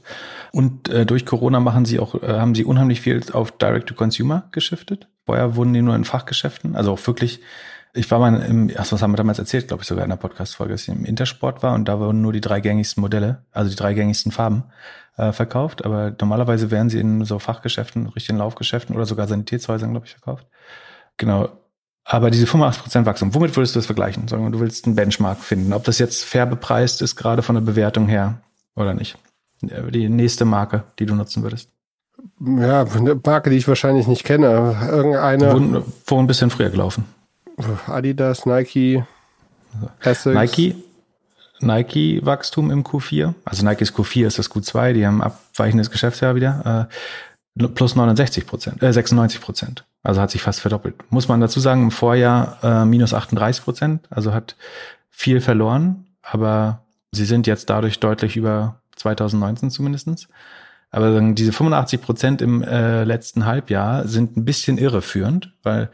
Und 0.52 0.90
äh, 0.90 1.06
durch 1.06 1.26
Corona 1.26 1.60
machen 1.60 1.86
sie 1.86 2.00
auch, 2.00 2.22
äh, 2.22 2.28
haben 2.28 2.56
sie 2.56 2.66
unheimlich 2.66 3.02
viel 3.02 3.22
auf 3.32 3.52
Direct-to-Consumer 3.52 4.50
geschiftet. 4.52 5.08
Vorher 5.26 5.56
wurden 5.56 5.74
die 5.74 5.82
nur 5.82 5.96
in 5.96 6.06
Fachgeschäften, 6.06 6.76
also 6.76 6.92
auch 6.92 7.08
wirklich 7.08 7.42
ich 7.96 8.10
war 8.10 8.20
mal 8.20 8.42
im, 8.42 8.72
ach, 8.76 8.92
was 8.92 9.02
haben 9.02 9.12
wir 9.12 9.18
damals 9.18 9.40
erzählt, 9.40 9.68
glaube 9.68 9.84
ich, 9.84 9.88
sogar 9.88 10.04
in 10.04 10.10
der 10.10 10.18
Podcast-Folge, 10.18 10.74
dass 10.74 10.82
ich 10.82 10.90
im 10.90 11.06
Intersport 11.06 11.62
war 11.62 11.76
und 11.76 11.88
da 11.88 12.00
wurden 12.00 12.22
nur 12.22 12.34
die 12.34 12.42
drei 12.42 12.60
gängigsten 12.60 13.02
Modelle, 13.02 13.46
also 13.52 13.70
die 13.70 13.76
drei 13.76 13.94
gängigsten 13.94 14.32
Farben 14.32 14.64
äh, 15.18 15.32
verkauft. 15.32 15.86
Aber 15.86 16.16
normalerweise 16.20 16.72
werden 16.72 16.90
sie 16.90 17.00
in 17.00 17.24
so 17.24 17.38
Fachgeschäften, 17.38 18.08
richtigen 18.08 18.40
Laufgeschäften 18.40 18.96
oder 18.96 19.06
sogar 19.06 19.28
Sanitätshäusern, 19.28 19.92
glaube 19.92 20.08
ich, 20.08 20.14
verkauft. 20.14 20.48
Genau. 21.18 21.50
Aber 22.04 22.32
diese 22.32 22.48
85% 22.48 23.06
Wachstum, 23.06 23.34
womit 23.34 23.56
würdest 23.56 23.76
du 23.76 23.80
das 23.80 23.86
vergleichen? 23.86 24.28
Sagen 24.28 24.44
wir, 24.44 24.52
du 24.52 24.60
willst 24.60 24.86
einen 24.86 24.96
Benchmark 24.96 25.40
finden. 25.40 25.72
Ob 25.72 25.84
das 25.84 26.00
jetzt 26.00 26.26
fair 26.26 26.46
bepreist 26.46 27.02
ist, 27.02 27.16
gerade 27.16 27.44
von 27.44 27.56
der 27.56 27.62
Bewertung 27.62 28.08
her 28.08 28.42
oder 28.76 28.94
nicht. 28.94 29.18
Die 29.92 30.10
nächste 30.10 30.46
Marke, 30.46 30.84
die 31.00 31.06
du 31.06 31.16
nutzen 31.16 31.44
würdest. 31.44 31.70
Ja, 32.40 32.84
eine 32.84 33.20
Marke, 33.24 33.50
die 33.50 33.58
ich 33.58 33.68
wahrscheinlich 33.68 34.08
nicht 34.08 34.24
kenne. 34.24 34.76
Irgendeine. 34.90 35.52
Wurden 35.52 35.84
vor 36.06 36.20
ein 36.20 36.28
bisschen 36.28 36.50
früher 36.50 36.70
gelaufen. 36.70 37.06
Adidas, 37.88 38.46
Nike, 38.46 39.04
Essex. 40.00 40.36
Nike, 40.36 40.76
Nike 41.60 42.26
Wachstum 42.26 42.72
im 42.72 42.84
Q4. 42.84 43.34
Also 43.46 43.66
Nikes 43.66 43.94
Q4 43.94 44.28
ist 44.28 44.40
das 44.40 44.52
Q2, 44.52 44.94
die 44.94 45.06
haben 45.06 45.22
abweichendes 45.22 45.92
Geschäftsjahr 45.92 46.36
wieder. 46.36 46.90
Äh, 46.90 47.68
plus 47.68 47.96
69 47.96 48.48
Prozent, 48.48 48.82
äh, 48.82 48.92
96 48.92 49.42
Prozent. 49.42 49.86
Also 50.02 50.22
hat 50.22 50.32
sich 50.32 50.42
fast 50.42 50.60
verdoppelt. 50.60 50.96
Muss 51.12 51.28
man 51.28 51.40
dazu 51.40 51.60
sagen, 51.60 51.84
im 51.84 51.92
Vorjahr 51.92 52.58
äh, 52.64 52.86
minus 52.86 53.14
38 53.14 53.64
Prozent, 53.64 54.08
also 54.10 54.34
hat 54.34 54.56
viel 55.10 55.40
verloren, 55.40 56.08
aber 56.22 56.82
sie 57.12 57.26
sind 57.26 57.48
jetzt 57.48 57.70
dadurch 57.70 58.00
deutlich 58.00 58.36
über 58.36 58.82
2019 58.96 59.70
zumindestens. 59.70 60.28
Aber 60.92 61.20
diese 61.34 61.52
85 61.52 62.02
Prozent 62.02 62.42
im 62.42 62.62
äh, 62.62 63.04
letzten 63.04 63.46
Halbjahr 63.46 64.08
sind 64.08 64.38
ein 64.38 64.46
bisschen 64.46 64.78
irreführend, 64.78 65.54
weil 65.64 65.90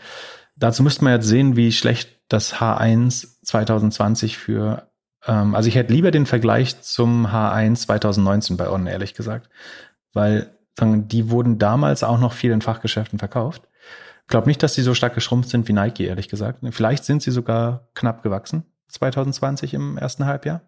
Dazu 0.60 0.84
müsste 0.84 1.06
man 1.06 1.14
jetzt 1.14 1.28
sehen, 1.28 1.56
wie 1.56 1.72
schlecht 1.72 2.20
das 2.28 2.56
H1 2.56 3.42
2020 3.44 4.38
für, 4.38 4.90
ähm, 5.26 5.56
also 5.56 5.70
ich 5.70 5.76
hätte 5.76 5.94
lieber 5.94 6.12
den 6.12 6.26
Vergleich 6.26 6.82
zum 6.82 7.26
H1 7.26 7.76
2019 7.76 8.58
bei 8.58 8.70
On, 8.70 8.86
ehrlich 8.86 9.14
gesagt, 9.14 9.50
weil 10.14 10.52
sagen, 10.78 11.08
die 11.08 11.30
wurden 11.30 11.60
damals 11.60 12.04
auch 12.04 12.20
noch 12.20 12.34
viel 12.34 12.52
in 12.52 12.62
Fachgeschäften 12.62 13.20
verkauft. 13.20 13.64
Ich 14.24 14.28
glaube 14.28 14.48
nicht, 14.48 14.62
dass 14.62 14.76
sie 14.76 14.82
so 14.82 14.94
stark 14.94 15.16
geschrumpft 15.16 15.50
sind 15.50 15.68
wie 15.68 15.74
Nike, 15.74 16.02
ehrlich 16.06 16.28
gesagt. 16.28 16.60
Vielleicht 16.72 17.06
sind 17.06 17.22
sie 17.22 17.32
sogar 17.32 17.88
knapp 17.96 18.22
gewachsen 18.22 18.66
2020 18.90 19.74
im 19.74 19.98
ersten 19.98 20.26
Halbjahr. 20.26 20.62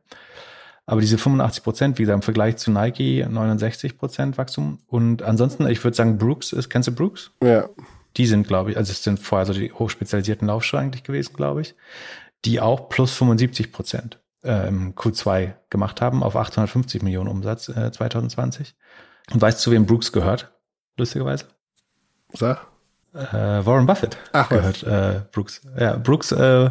Aber 0.85 1.01
diese 1.01 1.17
85 1.17 1.63
Prozent, 1.63 1.97
wie 1.97 2.03
gesagt, 2.03 2.17
im 2.17 2.21
Vergleich 2.21 2.57
zu 2.57 2.71
Nike 2.71 3.25
69 3.29 3.97
Prozent 3.97 4.37
Wachstum. 4.37 4.79
Und 4.87 5.21
ansonsten, 5.21 5.67
ich 5.67 5.83
würde 5.83 5.95
sagen, 5.95 6.17
Brooks 6.17 6.53
ist, 6.53 6.69
kennst 6.69 6.87
du 6.87 6.91
Brooks? 6.91 7.31
Ja. 7.41 7.69
Die 8.17 8.25
sind, 8.25 8.47
glaube 8.47 8.71
ich, 8.71 8.77
also 8.77 8.91
es 8.91 9.03
sind 9.03 9.19
vorher 9.19 9.45
so 9.45 9.53
die 9.53 9.71
hochspezialisierten 9.71 10.47
Laufschuhe 10.47 10.79
eigentlich 10.79 11.03
gewesen, 11.03 11.33
glaube 11.33 11.61
ich, 11.61 11.75
die 12.43 12.59
auch 12.59 12.89
plus 12.89 13.13
75 13.13 13.71
Prozent 13.71 14.19
äh, 14.43 14.67
im 14.67 14.95
Q2 14.95 15.53
gemacht 15.69 16.01
haben 16.01 16.23
auf 16.23 16.35
850 16.35 17.03
Millionen 17.03 17.29
Umsatz 17.29 17.69
äh, 17.69 17.91
2020. 17.91 18.75
Und 19.31 19.41
weißt 19.41 19.59
du, 19.59 19.63
zu 19.63 19.71
wem 19.71 19.85
Brooks 19.85 20.11
gehört? 20.11 20.51
Lustigerweise? 20.97 21.45
Sag. 22.33 22.67
Äh, 23.13 23.65
Warren 23.65 23.85
Buffett 23.85 24.17
Ach, 24.31 24.47
gehört 24.49 24.83
äh, 24.83 25.21
Brooks. 25.31 25.61
Ja, 25.77 25.97
Brooks 25.97 26.31
äh, 26.31 26.69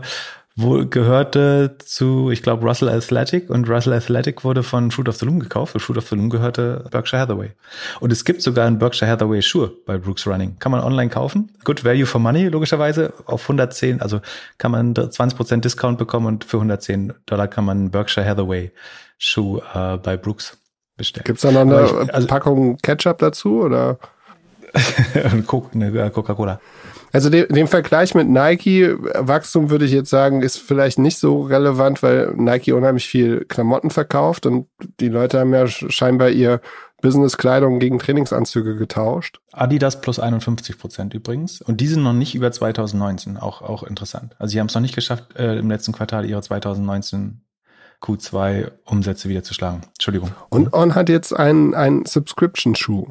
wohl 0.60 0.86
gehörte 0.86 1.76
zu, 1.78 2.30
ich 2.30 2.42
glaube, 2.42 2.66
Russell 2.66 2.88
Athletic 2.88 3.50
und 3.50 3.68
Russell 3.68 3.92
Athletic 3.92 4.44
wurde 4.44 4.62
von 4.62 4.90
Fruit 4.90 5.08
of 5.08 5.16
the 5.16 5.26
Loom 5.26 5.40
gekauft. 5.40 5.74
Und 5.74 5.80
Fruit 5.80 5.98
of 5.98 6.08
the 6.08 6.16
Loom 6.16 6.30
gehörte 6.30 6.84
Berkshire 6.90 7.20
Hathaway. 7.20 7.52
Und 8.00 8.12
es 8.12 8.24
gibt 8.24 8.42
sogar 8.42 8.66
einen 8.66 8.78
Berkshire 8.78 9.10
Hathaway 9.10 9.42
Schuhe 9.42 9.72
bei 9.86 9.98
Brooks 9.98 10.26
Running. 10.26 10.56
Kann 10.58 10.72
man 10.72 10.82
online 10.82 11.10
kaufen. 11.10 11.50
Good 11.64 11.84
Value 11.84 12.06
for 12.06 12.20
Money, 12.20 12.48
logischerweise. 12.48 13.12
Auf 13.26 13.42
110, 13.42 14.00
also 14.00 14.20
kann 14.58 14.72
man 14.72 14.94
20% 14.94 15.60
Discount 15.60 15.98
bekommen 15.98 16.26
und 16.26 16.44
für 16.44 16.56
110 16.58 17.12
Dollar 17.26 17.48
kann 17.48 17.64
man 17.64 17.78
einen 17.78 17.90
Berkshire 17.90 18.26
Hathaway 18.26 18.72
Schuh 19.18 19.60
äh, 19.74 19.96
bei 19.98 20.16
Brooks 20.16 20.56
bestellen. 20.96 21.24
Gibt's 21.24 21.42
da 21.42 21.50
noch 21.50 21.60
eine 21.60 22.04
ich, 22.04 22.14
also, 22.14 22.26
Packung 22.26 22.76
Ketchup 22.78 23.18
dazu 23.18 23.62
oder? 23.62 23.98
eine 25.14 25.42
Coca-Cola. 25.42 26.60
Also 27.12 27.30
den, 27.30 27.48
den 27.48 27.66
Vergleich 27.66 28.14
mit 28.14 28.28
Nike, 28.28 28.94
Wachstum 28.98 29.70
würde 29.70 29.84
ich 29.84 29.92
jetzt 29.92 30.10
sagen, 30.10 30.42
ist 30.42 30.58
vielleicht 30.58 30.98
nicht 30.98 31.18
so 31.18 31.42
relevant, 31.42 32.02
weil 32.02 32.32
Nike 32.36 32.72
unheimlich 32.72 33.06
viel 33.06 33.44
Klamotten 33.44 33.90
verkauft 33.90 34.46
und 34.46 34.66
die 35.00 35.08
Leute 35.08 35.40
haben 35.40 35.52
ja 35.52 35.66
scheinbar 35.66 36.30
ihr 36.30 36.60
Business-Kleidung 37.00 37.78
gegen 37.78 37.98
Trainingsanzüge 37.98 38.76
getauscht. 38.76 39.40
Adidas 39.52 40.00
plus 40.00 40.18
51 40.18 40.78
Prozent 40.78 41.14
übrigens. 41.14 41.60
Und 41.62 41.80
die 41.80 41.86
sind 41.86 42.02
noch 42.02 42.12
nicht 42.12 42.34
über 42.34 42.52
2019, 42.52 43.36
auch, 43.36 43.62
auch 43.62 43.82
interessant. 43.82 44.36
Also 44.38 44.52
sie 44.52 44.60
haben 44.60 44.66
es 44.66 44.74
noch 44.74 44.82
nicht 44.82 44.94
geschafft, 44.94 45.36
äh, 45.36 45.58
im 45.58 45.70
letzten 45.70 45.92
Quartal 45.92 46.28
ihre 46.28 46.42
2019 46.42 47.40
Q2 48.00 48.70
Umsätze 48.84 49.28
wieder 49.28 49.42
zu 49.42 49.54
schlagen. 49.54 49.82
Entschuldigung. 49.88 50.30
Und 50.48 50.72
On 50.72 50.94
hat 50.94 51.08
jetzt 51.08 51.34
einen, 51.34 51.74
einen 51.74 52.06
Subscription-Schuh. 52.06 53.08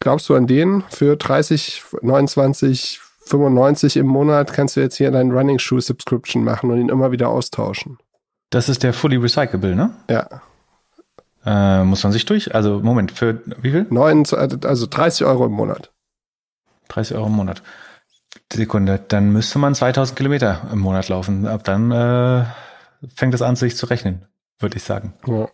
Glaubst 0.00 0.28
du 0.28 0.34
an 0.36 0.46
den 0.46 0.84
für 0.90 1.16
30, 1.16 1.82
29, 2.02 3.00
95 3.28 3.96
im 3.96 4.06
Monat 4.06 4.52
kannst 4.52 4.76
du 4.76 4.80
jetzt 4.80 4.96
hier 4.96 5.10
deinen 5.10 5.32
Running 5.32 5.58
Shoe 5.58 5.80
Subscription 5.80 6.44
machen 6.44 6.70
und 6.70 6.80
ihn 6.80 6.88
immer 6.88 7.12
wieder 7.12 7.28
austauschen. 7.28 7.98
Das 8.50 8.68
ist 8.68 8.82
der 8.82 8.92
fully 8.92 9.16
recyclable, 9.16 9.74
ne? 9.74 9.90
Ja. 10.08 10.42
Äh, 11.44 11.84
muss 11.84 12.02
man 12.02 12.12
sich 12.12 12.24
durch? 12.24 12.54
Also, 12.54 12.80
Moment, 12.80 13.12
für 13.12 13.42
wie 13.60 13.70
viel? 13.70 13.86
29, 13.88 14.64
also 14.64 14.86
30 14.86 15.26
Euro 15.26 15.46
im 15.46 15.52
Monat. 15.52 15.92
30 16.88 17.16
Euro 17.16 17.26
im 17.26 17.32
Monat. 17.32 17.62
Sekunde, 18.52 19.00
dann 19.08 19.30
müsste 19.32 19.58
man 19.58 19.74
2000 19.74 20.16
Kilometer 20.16 20.68
im 20.72 20.78
Monat 20.78 21.08
laufen. 21.08 21.46
Ab 21.46 21.64
dann 21.64 21.90
äh, 21.90 22.44
fängt 23.14 23.34
es 23.34 23.42
an, 23.42 23.56
sich 23.56 23.76
zu 23.76 23.86
rechnen, 23.86 24.26
würde 24.58 24.76
ich 24.76 24.82
sagen. 24.82 25.14
Ja. 25.26 25.48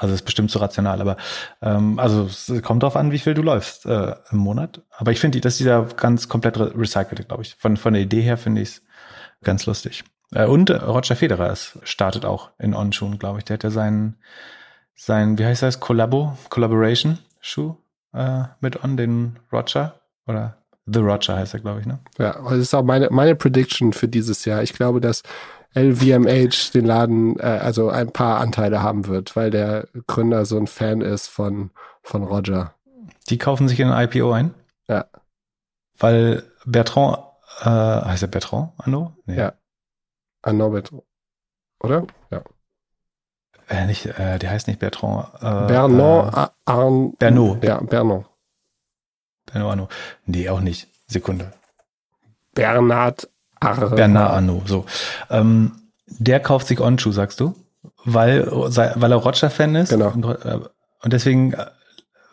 Also 0.00 0.14
ist 0.14 0.22
bestimmt 0.22 0.50
so 0.50 0.58
rational, 0.60 1.02
aber 1.02 1.18
ähm, 1.60 1.98
also 1.98 2.24
es 2.24 2.50
kommt 2.62 2.82
drauf 2.82 2.96
an, 2.96 3.12
wie 3.12 3.18
viel 3.18 3.34
du 3.34 3.42
läufst 3.42 3.84
äh, 3.84 4.14
im 4.30 4.38
Monat. 4.38 4.80
Aber 4.96 5.12
ich 5.12 5.20
finde, 5.20 5.42
dass 5.42 5.58
dieser 5.58 5.84
ganz 5.84 6.26
komplett 6.26 6.58
re 6.58 6.72
recycelte, 6.74 7.24
glaube 7.24 7.42
ich. 7.42 7.54
Von, 7.56 7.76
von 7.76 7.92
der 7.92 8.00
Idee 8.00 8.22
her 8.22 8.38
finde 8.38 8.62
ich 8.62 8.68
es 8.70 8.82
ganz 9.42 9.66
lustig. 9.66 10.02
Äh, 10.32 10.46
und 10.46 10.70
Roger 10.70 11.16
Federer 11.16 11.52
ist, 11.52 11.78
startet 11.82 12.24
auch 12.24 12.48
in 12.58 12.74
On-Schuhen, 12.74 13.18
glaube 13.18 13.40
ich. 13.40 13.44
Der 13.44 13.54
hat 13.54 13.64
ja 13.64 13.70
seinen, 13.70 14.16
sein, 14.94 15.38
wie 15.38 15.44
heißt 15.44 15.62
das, 15.62 15.80
Collabo, 15.80 16.34
Collaboration 16.48 17.18
Schuh 17.40 17.76
äh, 18.14 18.44
mit 18.60 18.82
On, 18.82 18.96
den 18.96 19.38
Roger 19.52 20.00
oder 20.26 20.56
The 20.86 21.00
Roger 21.00 21.36
heißt 21.36 21.52
er, 21.52 21.60
glaube 21.60 21.80
ich, 21.80 21.86
ne? 21.86 21.98
Ja, 22.18 22.40
das 22.42 22.58
ist 22.58 22.74
auch 22.74 22.82
meine, 22.82 23.08
meine 23.10 23.36
Prediction 23.36 23.92
für 23.92 24.08
dieses 24.08 24.46
Jahr. 24.46 24.62
Ich 24.62 24.72
glaube, 24.72 25.02
dass 25.02 25.22
LVMH 25.74 26.72
den 26.74 26.84
Laden, 26.84 27.38
äh, 27.38 27.42
also 27.42 27.90
ein 27.90 28.12
paar 28.12 28.40
Anteile 28.40 28.82
haben 28.82 29.06
wird, 29.06 29.36
weil 29.36 29.50
der 29.50 29.88
Gründer 30.06 30.44
so 30.44 30.56
ein 30.56 30.66
Fan 30.66 31.00
ist 31.00 31.28
von, 31.28 31.70
von 32.02 32.24
Roger. 32.24 32.74
Die 33.28 33.38
kaufen 33.38 33.68
sich 33.68 33.78
in 33.78 33.88
ein 33.88 34.08
IPO 34.08 34.32
ein? 34.32 34.54
Ja. 34.88 35.06
Weil 35.98 36.42
Bertrand, 36.64 37.18
äh, 37.60 37.64
heißt 37.64 38.22
er 38.22 38.28
Bertrand 38.28 38.72
Arnaud? 38.78 39.12
Nee. 39.26 39.36
Ja. 39.36 39.52
Arnaud 40.42 40.72
Bertrand. 40.72 41.02
Oder? 41.82 42.06
Ja. 42.30 42.42
Äh, 43.68 43.86
nicht, 43.86 44.06
äh, 44.06 44.38
der 44.38 44.50
heißt 44.50 44.66
nicht 44.66 44.80
Bertrand. 44.80 45.28
Äh, 45.36 45.66
Bernard 45.68 46.50
äh, 46.50 46.52
Arn 46.64 47.12
Bernot. 47.16 47.62
Ja, 47.62 47.80
Bernard. 47.80 48.26
Bernard 49.46 49.70
Arnaud. 49.70 49.92
Nee, 50.26 50.48
auch 50.48 50.60
nicht. 50.60 50.88
Sekunde. 51.06 51.52
Bernard 52.54 53.29
Arnaud. 53.60 53.96
Bernard 53.96 54.30
Arnaud, 54.32 54.68
so. 54.68 54.86
Ähm, 55.30 55.72
der 56.06 56.40
kauft 56.40 56.66
sich 56.66 56.80
Onschuh, 56.80 57.12
sagst 57.12 57.40
du? 57.40 57.54
Weil, 58.04 58.46
weil 58.50 59.12
er 59.12 59.16
Roger-Fan 59.16 59.74
ist? 59.76 59.90
Genau. 59.90 60.10
Und, 60.10 60.24
äh, 60.24 60.58
und 61.02 61.12
deswegen 61.12 61.52
äh, 61.52 61.66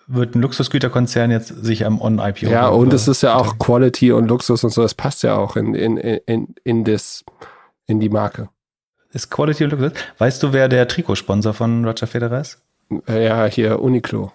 wird 0.08 0.36
ein 0.36 0.42
Luxusgüterkonzern 0.42 1.32
jetzt 1.32 1.50
sich 1.50 1.86
am 1.86 2.02
On-IPO. 2.02 2.48
Ja, 2.50 2.68
und 2.70 2.94
es 2.94 3.08
ist 3.08 3.22
ja 3.22 3.36
auch 3.36 3.60
Quality 3.60 4.14
und 4.14 4.28
Luxus 4.28 4.64
und 4.64 4.72
so, 4.72 4.82
das 4.82 4.94
passt 4.94 5.24
ja 5.24 5.36
auch 5.36 5.56
in, 5.56 5.76
in, 5.76 5.98
in, 5.98 6.56
in, 6.64 6.84
das, 6.86 7.24
in 7.86 8.00
die 8.00 8.10
Marke. 8.10 8.50
Ist 9.12 9.30
Quality 9.30 9.66
und 9.66 9.72
Luxus? 9.72 9.92
Weißt 10.18 10.42
du, 10.42 10.54
wer 10.54 10.70
der 10.70 10.88
Trikotsponsor 10.88 11.54
von 11.54 11.86
Roger 11.86 12.08
Federer 12.08 12.42
ist? 12.42 12.62
Ja, 13.08 13.46
hier 13.46 13.82
Uniqlo 13.82 14.32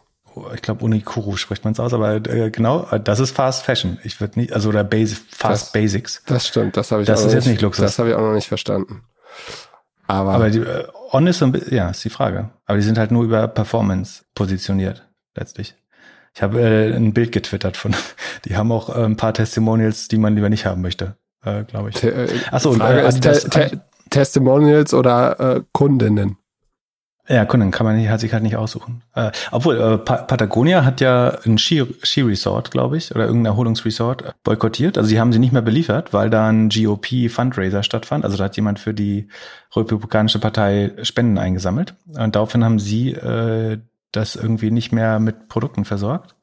ich 0.55 0.62
glaube 0.62 0.85
Unikuru 0.85 1.37
spricht 1.37 1.64
man 1.64 1.72
es 1.72 1.80
aus, 1.80 1.93
aber 1.93 2.14
äh, 2.14 2.51
genau, 2.51 2.87
das 2.99 3.20
ist 3.20 3.35
Fast 3.35 3.64
Fashion. 3.64 3.99
Ich 4.05 4.20
würde 4.20 4.39
nicht, 4.39 4.53
also 4.53 4.68
oder 4.68 4.85
Basic, 4.85 5.18
Fast 5.30 5.66
das, 5.66 5.72
Basics. 5.72 6.22
Das 6.26 6.47
stimmt, 6.47 6.76
das 6.76 6.91
habe 6.91 7.03
ich. 7.03 7.07
Das 7.07 7.24
ist 7.24 7.33
jetzt 7.33 7.47
nicht 7.47 7.61
Luxus. 7.61 7.85
Das 7.85 7.99
habe 7.99 8.11
ich 8.11 8.14
auch 8.14 8.20
noch 8.20 8.35
nicht 8.35 8.49
verstanden. 8.49 9.03
Aber, 10.07 10.33
aber 10.33 10.51
die, 10.51 10.59
äh, 10.59 10.87
On 11.12 11.26
ist 11.26 11.39
so 11.39 11.47
ein 11.47 11.53
bisschen, 11.53 11.74
ja, 11.74 11.91
ist 11.91 12.05
die 12.05 12.11
Frage. 12.11 12.51
Aber 12.66 12.76
die 12.76 12.85
sind 12.85 12.99
halt 12.99 13.11
nur 13.11 13.24
über 13.24 13.49
Performance 13.49 14.24
positioniert 14.35 15.07
letztlich. 15.37 15.74
Ich 16.35 16.43
habe 16.43 16.61
äh, 16.61 16.95
ein 16.95 17.12
Bild 17.12 17.33
getwittert 17.33 17.76
von, 17.76 17.95
die 18.45 18.57
haben 18.57 18.72
auch 18.72 18.95
äh, 18.95 19.05
ein 19.05 19.16
paar 19.16 19.35
Testimonials, 19.35 20.09
die 20.09 20.18
man 20.18 20.35
lieber 20.35 20.49
nicht 20.49 20.66
haben 20.66 20.83
möchte, 20.83 21.16
äh, 21.45 21.64
glaube 21.64 21.91
ich. 21.91 22.03
Äh, 22.03 22.28
Achso, 22.51 22.70
und 22.70 22.80
äh, 22.80 23.07
ist 23.07 23.22
te 23.22 23.33
te 23.49 23.80
Testimonials 24.11 24.93
oder 24.93 25.41
äh, 25.41 25.62
Kundinnen? 25.72 26.37
Ja, 27.29 27.45
Kunden 27.45 27.70
kann 27.70 27.87
man 27.87 28.09
hat 28.09 28.18
sich 28.18 28.33
halt 28.33 28.43
nicht 28.43 28.57
aussuchen. 28.57 29.03
Äh, 29.14 29.31
obwohl, 29.53 29.81
äh, 29.81 29.99
pa 29.99 30.16
Patagonia 30.16 30.85
hat 30.85 31.01
ja 31.01 31.39
ein 31.45 31.57
Ski-Resort, 31.57 32.73
glaube 32.73 32.97
ich, 32.97 33.14
oder 33.14 33.27
irgendein 33.27 33.53
Erholungsresort 33.53 34.35
boykottiert. 34.43 34.99
Also 34.99 35.09
sie 35.09 35.20
haben 35.20 35.33
sie 35.33 35.39
nicht 35.39 35.53
mehr 35.53 35.62
beliefert, 35.62 36.12
weil 36.12 36.31
da 36.31 36.49
ein 36.49 36.68
GOP-Fundraiser 36.68 37.85
stattfand. 37.85 38.25
Also 38.25 38.37
da 38.37 38.45
hat 38.45 38.57
jemand 38.57 38.81
für 38.81 38.93
die 38.93 39.29
Republikanische 39.77 40.41
Partei 40.41 40.93
Spenden 41.03 41.39
eingesammelt. 41.39 41.95
Und 42.07 42.35
daraufhin 42.35 42.64
haben 42.64 42.81
sie 42.81 43.12
äh, 43.12 43.79
das 44.11 44.35
irgendwie 44.35 44.73
nicht 44.73 44.91
mehr 44.91 45.20
mit 45.20 45.49
Produkten 45.49 45.85
versorgt. 45.85 46.35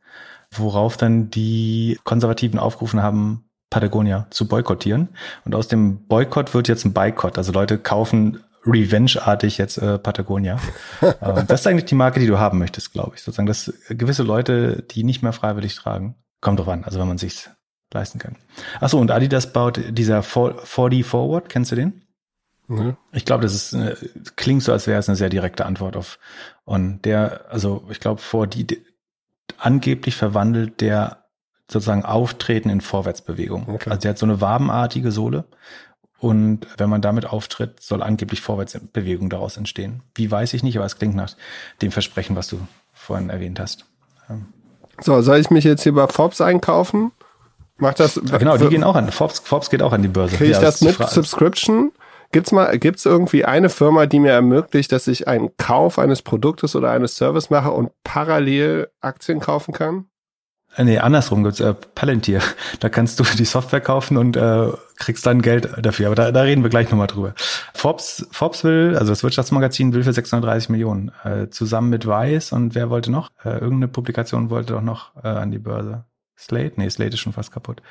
Worauf 0.50 0.96
dann 0.96 1.30
die 1.30 2.00
Konservativen 2.06 2.58
aufgerufen 2.58 3.04
haben, 3.04 3.44
Patagonia 3.70 4.28
zu 4.30 4.48
boykottieren. 4.48 5.10
Und 5.44 5.56
aus 5.56 5.68
dem 5.68 6.08
Boykott 6.08 6.54
wird 6.54 6.70
jetzt 6.70 6.86
ein 6.86 6.94
Boykott. 6.94 7.38
Also 7.38 7.52
Leute 7.52 7.78
kaufen 7.78 8.40
Revenge-artig 8.70 9.58
jetzt 9.58 9.78
äh, 9.78 9.98
Patagonia. 9.98 10.60
ähm, 11.02 11.46
das 11.48 11.62
ist 11.62 11.68
eigentlich 11.68 11.86
die 11.86 11.96
Marke, 11.96 12.20
die 12.20 12.28
du 12.28 12.40
haben 12.40 12.60
möchtest, 12.60 12.94
glaube 12.94 13.14
ich. 13.16 13.22
Sozusagen, 13.22 13.48
dass 13.48 13.74
gewisse 13.90 14.24
Leute, 14.24 14.84
die 14.92 15.04
nicht 15.04 15.22
mehr 15.22 15.34
freiwillig 15.34 15.76
tragen, 15.76 16.16
kommt 16.42 16.60
drauf 16.60 16.70
an, 16.70 16.84
also 16.84 17.00
wenn 17.00 17.08
man 17.08 17.18
sich's 17.18 17.50
leisten 17.94 18.20
kann. 18.20 18.36
Achso, 18.80 19.00
und 19.00 19.12
Adidas 19.12 19.52
baut 19.52 19.80
dieser 19.90 20.20
4D 20.20 21.04
Forward, 21.04 21.50
kennst 21.50 21.72
du 21.72 21.76
den? 21.76 22.04
Mhm. 22.68 22.98
Ich 23.12 23.26
glaube, 23.26 23.44
das 23.44 23.54
ist 23.54 23.74
äh, 23.74 23.96
klingt 24.36 24.62
so, 24.62 24.72
als 24.72 24.86
wäre 24.86 25.00
es 25.00 25.10
eine 25.10 25.16
sehr 25.16 25.30
direkte 25.30 25.66
Antwort 25.66 25.98
auf 25.98 26.20
und 26.66 27.04
der, 27.04 27.46
also 27.50 27.84
ich 27.90 28.00
glaube, 28.00 28.22
vor 28.22 28.46
die 28.46 28.68
angeblich 29.58 30.16
verwandelt 30.16 30.82
der 30.82 31.26
sozusagen 31.70 32.06
Auftreten 32.06 32.70
in 32.70 32.82
Vorwärtsbewegung. 32.82 33.68
Okay. 33.68 33.90
Also 33.90 34.02
der 34.02 34.12
hat 34.12 34.18
so 34.18 34.26
eine 34.26 34.42
wabenartige 34.42 35.12
Sohle 35.12 35.46
und 36.20 36.68
wenn 36.78 36.90
man 36.90 37.02
damit 37.02 37.26
auftritt, 37.26 37.82
soll 37.82 38.04
angeblich 38.04 38.42
Vorwärtsbewegung 38.42 39.30
daraus 39.30 39.58
entstehen. 39.58 40.04
Wie 40.16 40.30
weiß 40.30 40.54
ich 40.54 40.64
nicht, 40.64 40.78
aber 40.78 40.86
es 40.86 40.98
klingt 40.98 41.16
nach 41.16 41.36
dem 41.82 41.92
Versprechen, 41.92 42.36
was 42.36 42.48
du 42.48 42.60
vorhin 42.94 43.30
erwähnt 43.30 43.60
hast. 43.60 43.86
So, 45.02 45.22
soll 45.22 45.38
ich 45.40 45.50
mich 45.50 45.64
jetzt 45.64 45.84
hier 45.84 45.94
bei 45.94 46.08
Forbes 46.08 46.42
einkaufen? 46.42 47.12
Macht 47.78 48.02
das? 48.02 48.20
Ja, 48.30 48.38
genau, 48.38 48.58
die 48.58 48.68
gehen 48.68 48.84
auch 48.84 48.96
an. 48.96 49.10
Forbes, 49.12 49.40
Forbes 49.40 49.70
geht 49.70 49.82
auch 49.82 49.94
an 49.94 50.02
die 50.02 50.10
Börse. 50.10 50.36
Kriege 50.36 50.52
ich 50.52 50.58
ja, 50.58 50.62
das 50.62 50.82
mit 50.82 50.96
Subscription? 50.96 51.94
Gibt's 52.32 52.52
mal, 52.52 52.78
gibt's 52.78 53.06
irgendwie 53.06 53.46
eine 53.46 53.70
Firma, 53.70 54.06
die 54.06 54.20
mir 54.20 54.34
ermöglicht, 54.34 54.92
dass 54.92 55.08
ich 55.08 55.28
einen 55.28 55.56
Kauf 55.58 55.98
eines 55.98 56.22
Produktes 56.22 56.76
oder 56.76 56.92
eines 56.92 57.16
Service 57.16 57.50
mache 57.50 57.72
und 57.72 57.92
parallel 58.04 58.90
Aktien 59.00 59.40
kaufen 59.40 59.74
kann? 59.74 60.06
Äh, 60.76 60.84
nee, 60.84 60.98
andersrum 61.00 61.44
gibt's 61.44 61.60
äh, 61.60 61.74
Palantir. 61.74 62.42
Da 62.80 62.90
kannst 62.90 63.20
du 63.20 63.24
die 63.38 63.46
Software 63.46 63.82
kaufen 63.82 64.18
und 64.18 64.38
äh, 64.38 64.68
kriegst 64.98 65.26
dann 65.26 65.42
Geld 65.42 65.70
dafür. 65.82 66.08
Aber 66.08 66.16
da, 66.16 66.32
da 66.32 66.42
reden 66.42 66.64
wir 66.64 66.70
gleich 66.70 66.90
nochmal 66.90 67.08
drüber. 67.08 67.34
Forbes, 67.74 68.28
Forbes 68.32 68.64
will, 68.64 68.96
also 68.98 69.12
das 69.12 69.24
Wirtschaftsmagazin 69.24 69.94
will 69.94 70.04
für 70.04 70.14
630 70.14 70.70
Millionen. 70.70 71.12
Äh, 71.24 71.50
zusammen 71.50 71.90
mit 71.90 72.06
Vice 72.08 72.52
und 72.52 72.76
wer 72.76 72.90
wollte 72.90 73.12
noch? 73.12 73.30
Äh, 73.44 73.54
irgendeine 73.54 73.88
Publikation 73.88 74.50
wollte 74.50 74.74
doch 74.74 74.82
noch 74.82 75.16
äh, 75.24 75.28
an 75.28 75.52
die 75.52 75.60
Börse. 75.60 76.06
Slate? 76.38 76.74
Nee, 76.78 76.90
Slate 76.90 77.16
ist 77.16 77.20
schon 77.20 77.34
fast 77.34 77.52
kaputt. 77.52 77.82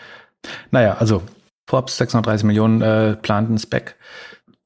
Naja, 0.71 0.97
also 0.99 1.23
Forbes 1.67 1.97
630 1.99 2.47
Millionen 2.47 2.81
äh, 2.81 3.17
plant 3.17 3.49
einen 3.49 3.59
Spec. 3.59 3.97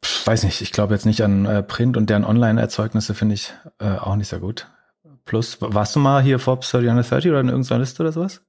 Pff, 0.05 0.27
weiß 0.27 0.45
nicht, 0.45 0.61
ich 0.61 0.73
glaube 0.73 0.95
jetzt 0.95 1.07
nicht 1.07 1.23
an 1.23 1.47
äh, 1.47 1.63
Print 1.63 1.97
und 1.97 2.11
deren 2.11 2.25
Online-Erzeugnisse 2.25 3.15
finde 3.15 3.35
ich 3.35 3.53
äh, 3.81 3.97
auch 3.97 4.17
nicht 4.17 4.29
sehr 4.29 4.41
gut. 4.41 4.69
Plus, 5.25 5.57
warst 5.61 5.97
du 5.97 6.01
mal 6.01 6.23
hier 6.23 6.39
Forbes 6.39 6.71
30 6.71 6.91
under 6.91 7.03
30 7.03 7.31
oder 7.31 7.41
in 7.41 7.49
irgendeiner 7.49 7.81
Liste 7.81 8.03
oder 8.03 8.13
sowas? 8.13 8.43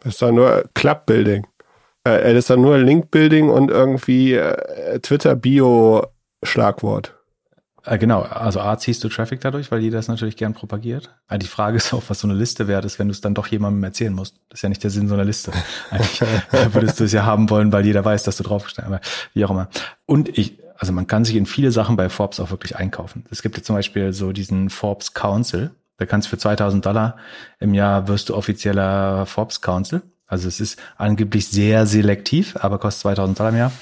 Das 0.00 0.14
ist 0.14 0.22
doch 0.22 0.32
nur 0.32 0.64
Club-Building. 0.74 1.46
Äh, 2.04 2.34
das 2.34 2.44
ist 2.44 2.50
doch 2.50 2.56
nur 2.56 2.78
Link-Building 2.78 3.48
und 3.48 3.70
irgendwie 3.70 4.34
äh, 4.34 5.00
Twitter-Bio-Schlagwort. 5.00 7.14
Äh, 7.86 7.98
genau, 7.98 8.22
also 8.22 8.60
A, 8.60 8.78
ziehst 8.78 9.04
du 9.04 9.08
Traffic 9.08 9.40
dadurch, 9.40 9.70
weil 9.70 9.80
jeder 9.80 9.98
das 9.98 10.08
natürlich 10.08 10.36
gern 10.36 10.54
propagiert. 10.54 11.14
Aber 11.26 11.38
die 11.38 11.46
Frage 11.46 11.76
ist 11.76 11.92
auch, 11.92 12.02
was 12.08 12.20
so 12.20 12.26
eine 12.26 12.36
Liste 12.36 12.68
wert 12.68 12.84
ist, 12.84 12.98
wenn 12.98 13.08
du 13.08 13.12
es 13.12 13.20
dann 13.20 13.34
doch 13.34 13.46
jemandem 13.46 13.82
erzählen 13.84 14.12
musst. 14.12 14.36
Das 14.48 14.58
ist 14.58 14.62
ja 14.62 14.68
nicht 14.68 14.82
der 14.82 14.90
Sinn 14.90 15.08
so 15.08 15.14
einer 15.14 15.24
Liste. 15.24 15.52
Eigentlich 15.90 16.22
würdest 16.72 17.00
du 17.00 17.04
es 17.04 17.12
ja 17.12 17.24
haben 17.24 17.50
wollen, 17.50 17.72
weil 17.72 17.84
jeder 17.84 18.04
weiß, 18.04 18.22
dass 18.22 18.36
du 18.36 18.42
draufgestellt 18.42 18.86
hast. 18.86 18.94
Aber 18.94 19.00
wie 19.34 19.44
auch 19.44 19.50
immer. 19.50 19.68
Und 20.06 20.36
ich, 20.36 20.58
also 20.76 20.92
man 20.92 21.06
kann 21.06 21.24
sich 21.24 21.36
in 21.36 21.46
viele 21.46 21.72
Sachen 21.72 21.96
bei 21.96 22.08
Forbes 22.08 22.40
auch 22.40 22.50
wirklich 22.50 22.76
einkaufen. 22.76 23.26
Es 23.30 23.42
gibt 23.42 23.56
ja 23.56 23.62
zum 23.62 23.76
Beispiel 23.76 24.12
so 24.12 24.32
diesen 24.32 24.70
Forbes 24.70 25.14
Council. 25.14 25.70
Da 25.96 26.06
kannst 26.06 26.28
für 26.28 26.38
2000 26.38 26.84
Dollar 26.84 27.16
im 27.60 27.74
Jahr 27.74 28.08
wirst 28.08 28.28
du 28.28 28.34
offizieller 28.34 29.26
Forbes 29.26 29.60
Council. 29.60 30.02
Also 30.26 30.48
es 30.48 30.58
ist 30.58 30.80
angeblich 30.96 31.48
sehr 31.48 31.86
selektiv, 31.86 32.56
aber 32.56 32.78
kostet 32.78 33.02
2000 33.02 33.38
Dollar 33.38 33.52
im 33.52 33.58
Jahr. 33.58 33.72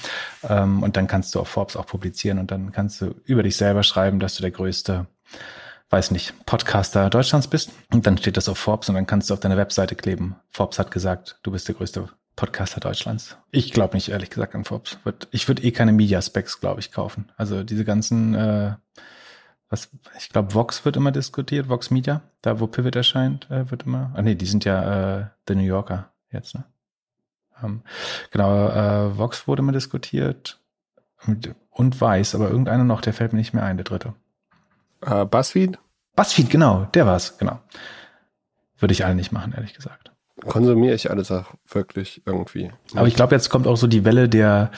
Ähm, 0.47 0.83
und 0.83 0.97
dann 0.97 1.07
kannst 1.07 1.33
du 1.33 1.39
auf 1.39 1.47
Forbes 1.47 1.75
auch 1.75 1.85
publizieren 1.85 2.37
und 2.37 2.51
dann 2.51 2.71
kannst 2.71 3.01
du 3.01 3.15
über 3.23 3.43
dich 3.43 3.55
selber 3.55 3.83
schreiben, 3.83 4.19
dass 4.19 4.35
du 4.35 4.41
der 4.41 4.51
größte, 4.51 5.07
weiß 5.89 6.11
nicht, 6.11 6.45
Podcaster 6.45 7.09
Deutschlands 7.09 7.47
bist. 7.47 7.71
Und 7.91 8.05
dann 8.05 8.17
steht 8.17 8.37
das 8.37 8.49
auf 8.49 8.57
Forbes 8.57 8.89
und 8.89 8.95
dann 8.95 9.07
kannst 9.07 9.29
du 9.29 9.33
auf 9.33 9.39
deine 9.39 9.57
Webseite 9.57 9.95
kleben. 9.95 10.35
Forbes 10.51 10.79
hat 10.79 10.91
gesagt, 10.91 11.39
du 11.43 11.51
bist 11.51 11.67
der 11.67 11.75
größte 11.75 12.09
Podcaster 12.35 12.79
Deutschlands. 12.79 13.37
Ich 13.51 13.71
glaube 13.71 13.95
nicht, 13.95 14.09
ehrlich 14.09 14.29
gesagt, 14.29 14.53
an 14.53 14.65
Forbes. 14.65 14.97
Ich 15.31 15.47
würde 15.47 15.63
eh 15.63 15.71
keine 15.71 15.93
Media 15.93 16.21
Specs, 16.21 16.59
glaube 16.59 16.81
ich, 16.81 16.91
kaufen. 16.91 17.31
Also 17.37 17.63
diese 17.63 17.85
ganzen 17.85 18.33
äh, 18.33 18.73
was, 19.73 19.89
ich 20.19 20.29
glaube, 20.29 20.53
Vox 20.53 20.85
wird 20.85 20.95
immer 20.95 21.11
diskutiert, 21.11 21.67
Vox 21.67 21.89
Media, 21.89 22.21
da 22.43 22.59
wo 22.59 22.67
Pivot 22.67 22.95
erscheint, 22.95 23.49
äh, 23.49 23.69
wird 23.71 23.83
immer. 23.83 24.11
Ah 24.13 24.21
nee, 24.21 24.35
die 24.35 24.45
sind 24.45 24.65
ja 24.65 25.19
äh, 25.19 25.25
The 25.47 25.55
New 25.55 25.63
Yorker 25.63 26.11
jetzt, 26.31 26.53
ne? 26.53 26.63
Ähm, 27.61 27.81
genau, 28.29 28.69
äh, 28.69 29.17
Vox 29.17 29.47
wurde 29.47 29.61
immer 29.61 29.71
diskutiert 29.71 30.59
und 31.71 31.99
Weiß, 31.99 32.35
aber 32.35 32.49
irgendeiner 32.49 32.83
noch, 32.83 33.01
der 33.01 33.13
fällt 33.13 33.33
mir 33.33 33.39
nicht 33.39 33.53
mehr 33.53 33.63
ein, 33.63 33.77
der 33.77 33.83
dritte. 33.83 34.13
Uh, 35.05 35.25
Buzzfeed? 35.25 35.79
Buzzfeed, 36.15 36.49
genau, 36.51 36.85
der 36.93 37.07
war's, 37.07 37.37
genau. 37.39 37.59
Würde 38.77 38.93
ich 38.93 39.05
alle 39.05 39.15
nicht 39.15 39.31
machen, 39.31 39.53
ehrlich 39.53 39.73
gesagt. 39.73 40.11
Konsumiere 40.45 40.93
ich 40.93 41.09
alles 41.09 41.31
auch 41.31 41.55
wirklich 41.67 42.21
irgendwie. 42.25 42.71
Aber 42.95 43.07
ich 43.07 43.15
glaube, 43.15 43.33
jetzt 43.33 43.49
kommt 43.49 43.65
auch 43.65 43.77
so 43.77 43.87
die 43.87 44.05
Welle 44.05 44.29
der, 44.29 44.71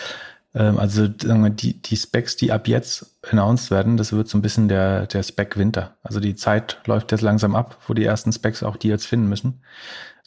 also 0.60 1.06
sagen 1.22 1.44
wir, 1.44 1.50
die, 1.50 1.82
die 1.82 1.98
Specs, 1.98 2.38
die 2.38 2.52
ab 2.52 2.68
jetzt 2.68 3.18
announced 3.30 3.72
werden, 3.72 3.98
das 3.98 4.14
wird 4.14 4.30
so 4.30 4.38
ein 4.38 4.42
bisschen 4.42 4.68
der, 4.70 5.06
der 5.08 5.22
Spec-Winter. 5.22 5.96
Also 6.02 6.20
die 6.20 6.36
Zeit 6.36 6.80
läuft 6.86 7.12
jetzt 7.12 7.22
langsam 7.22 7.56
ab, 7.56 7.78
wo 7.88 7.94
die 7.94 8.06
ersten 8.06 8.32
Specs 8.32 8.64
auch 8.64 8.78
die 8.78 8.88
jetzt 8.88 9.06
finden 9.06 9.28
müssen. 9.28 9.62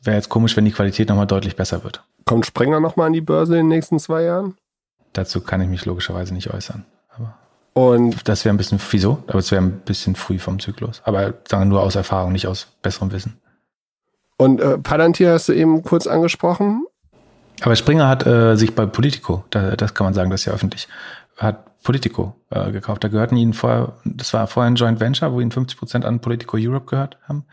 Wäre 0.03 0.17
jetzt 0.17 0.29
komisch, 0.29 0.57
wenn 0.57 0.65
die 0.65 0.73
Qualität 0.73 1.09
nochmal 1.09 1.27
deutlich 1.27 1.57
besser 1.57 1.83
wird. 1.83 2.05
Kommt 2.25 2.47
Springer 2.47 2.79
nochmal 2.79 3.07
an 3.07 3.15
die 3.15 3.23
Börse 3.23 3.55
in 3.55 3.65
den 3.65 3.69
nächsten 3.69 3.99
zwei 3.99 4.23
Jahren? 4.23 4.57
Dazu 5.15 5.41
kann 5.41 5.63
ich 5.63 5.69
mich 5.69 5.87
logischerweise 5.87 6.35
nicht 6.35 6.53
äußern. 6.53 6.85
Aber 7.09 7.35
Und 7.73 8.29
das 8.29 8.45
wäre 8.45 8.55
ein 8.55 8.59
bisschen, 8.59 8.79
wieso? 8.91 9.23
Aber 9.27 9.39
es 9.39 9.51
wäre 9.51 9.63
ein 9.63 9.81
bisschen 9.81 10.15
früh 10.15 10.39
vom 10.39 10.61
Zyklus. 10.61 11.01
Aber 11.05 11.35
sagen 11.49 11.63
wir 11.63 11.67
nur 11.67 11.83
aus 11.83 11.97
Erfahrung, 11.97 12.33
nicht 12.33 12.47
aus 12.47 12.69
besserem 12.83 13.11
Wissen. 13.13 13.41
Und 14.37 14.61
äh, 14.61 14.79
Palantir 14.79 15.33
hast 15.33 15.49
du 15.49 15.55
eben 15.55 15.83
kurz 15.83 16.07
angesprochen. 16.07 16.85
Aber 17.63 17.77
Springer 17.77 18.09
hat 18.09 18.27
äh, 18.27 18.57
sich 18.57 18.75
bei 18.75 18.87
Politico, 18.87 19.45
da, 19.51 19.77
das 19.77 19.95
kann 19.95 20.05
man 20.05 20.15
sagen, 20.15 20.31
das 20.31 20.41
ist 20.41 20.47
ja 20.47 20.53
öffentlich, 20.53 20.89
hat 21.37 21.83
Politico 21.83 22.35
äh, 22.51 22.71
gekauft. 22.71 23.05
Da 23.05 23.09
gehörten 23.09 23.37
ihnen 23.37 23.53
vorher, 23.53 23.95
das 24.05 24.33
war 24.35 24.47
vorher 24.47 24.71
ein 24.71 24.77
Joint 24.77 25.01
Venture, 25.01 25.33
wo 25.33 25.41
ihnen 25.41 25.51
50 25.51 25.79
Prozent 25.79 26.05
an 26.05 26.21
Politico 26.21 26.57
Europe 26.59 26.87
gehört 26.87 27.19
haben. 27.27 27.45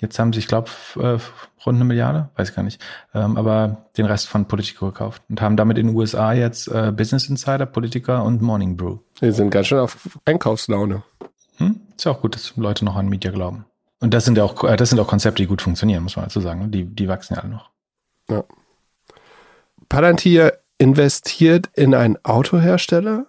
Jetzt 0.00 0.18
haben 0.18 0.32
sie, 0.32 0.38
ich 0.38 0.46
glaube, 0.46 0.70
äh, 0.96 1.18
rund 1.66 1.76
eine 1.76 1.84
Milliarde, 1.84 2.28
weiß 2.36 2.50
ich 2.50 2.54
gar 2.56 2.62
nicht, 2.62 2.80
ähm, 3.14 3.36
aber 3.36 3.88
den 3.96 4.06
Rest 4.06 4.28
von 4.28 4.46
Politico 4.46 4.86
gekauft 4.86 5.22
und 5.28 5.40
haben 5.40 5.56
damit 5.56 5.76
in 5.76 5.88
den 5.88 5.96
USA 5.96 6.32
jetzt 6.32 6.68
äh, 6.68 6.92
Business 6.92 7.28
Insider, 7.28 7.66
Politiker 7.66 8.24
und 8.24 8.40
Morning 8.40 8.76
Brew. 8.76 8.98
Wir 9.18 9.32
sind 9.32 9.50
ganz 9.50 9.66
schön 9.66 9.78
auf 9.78 10.18
Einkaufslaune. 10.24 11.02
Hm? 11.56 11.80
Ist 11.96 12.04
ja 12.04 12.12
auch 12.12 12.20
gut, 12.20 12.36
dass 12.36 12.56
Leute 12.56 12.84
noch 12.84 12.94
an 12.94 13.08
Media 13.08 13.32
glauben. 13.32 13.64
Und 14.00 14.14
das 14.14 14.24
sind 14.24 14.38
ja 14.38 14.44
auch, 14.44 14.62
äh, 14.62 14.76
das 14.76 14.90
sind 14.90 15.00
auch 15.00 15.08
Konzepte, 15.08 15.42
die 15.42 15.48
gut 15.48 15.62
funktionieren, 15.62 16.04
muss 16.04 16.14
man 16.14 16.26
dazu 16.26 16.40
sagen. 16.40 16.70
Die, 16.70 16.84
die 16.84 17.08
wachsen 17.08 17.34
ja 17.34 17.40
alle 17.40 17.50
noch. 17.50 17.70
Ja. 18.30 18.44
Palantir 19.88 20.58
investiert 20.78 21.70
in 21.74 21.94
einen 21.94 22.16
Autohersteller. 22.24 23.26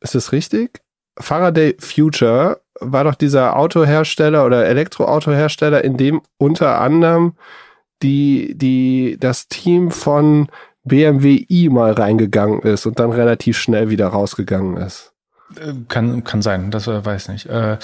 Ist 0.00 0.14
das 0.14 0.32
richtig? 0.32 0.80
Faraday 1.18 1.76
Future 1.78 2.60
war 2.80 3.04
doch 3.04 3.14
dieser 3.14 3.56
Autohersteller 3.56 4.44
oder 4.44 4.66
Elektroautohersteller, 4.66 5.84
in 5.84 5.96
dem 5.96 6.22
unter 6.38 6.80
anderem 6.80 7.34
die, 8.02 8.56
die, 8.56 9.16
das 9.20 9.48
Team 9.48 9.90
von 9.90 10.48
BMW 10.84 11.46
i 11.48 11.68
mal 11.68 11.92
reingegangen 11.92 12.60
ist 12.62 12.86
und 12.86 12.98
dann 12.98 13.12
relativ 13.12 13.56
schnell 13.56 13.90
wieder 13.90 14.08
rausgegangen 14.08 14.76
ist. 14.78 15.12
Äh, 15.56 15.74
Kann, 15.88 16.24
kann 16.24 16.42
sein, 16.42 16.70
das 16.70 16.88
äh, 16.88 17.04
weiß 17.04 17.28
nicht. 17.28 17.46
Äh, 17.46 17.78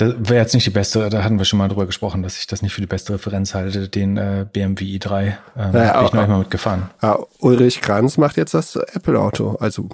das 0.00 0.14
wäre 0.18 0.40
jetzt 0.40 0.54
nicht 0.54 0.66
die 0.66 0.70
beste, 0.70 1.10
da 1.10 1.22
hatten 1.22 1.38
wir 1.38 1.44
schon 1.44 1.58
mal 1.58 1.68
drüber 1.68 1.84
gesprochen, 1.84 2.22
dass 2.22 2.38
ich 2.38 2.46
das 2.46 2.62
nicht 2.62 2.72
für 2.72 2.80
die 2.80 2.86
beste 2.86 3.12
Referenz 3.14 3.54
halte, 3.54 3.88
den 3.88 4.16
äh, 4.16 4.46
BMW 4.50 4.96
i3. 4.96 5.22
Ähm, 5.26 5.34
Naja, 5.72 5.98
bin 5.98 6.06
ich 6.06 6.12
noch 6.12 6.20
nicht 6.22 6.30
mal 6.30 6.38
mitgefahren. 6.38 6.90
Ja, 7.02 7.18
Ulrich 7.40 7.80
Kranz 7.82 8.16
macht 8.16 8.36
jetzt 8.36 8.54
das 8.54 8.76
Apple-Auto. 8.76 9.56
Also 9.60 9.88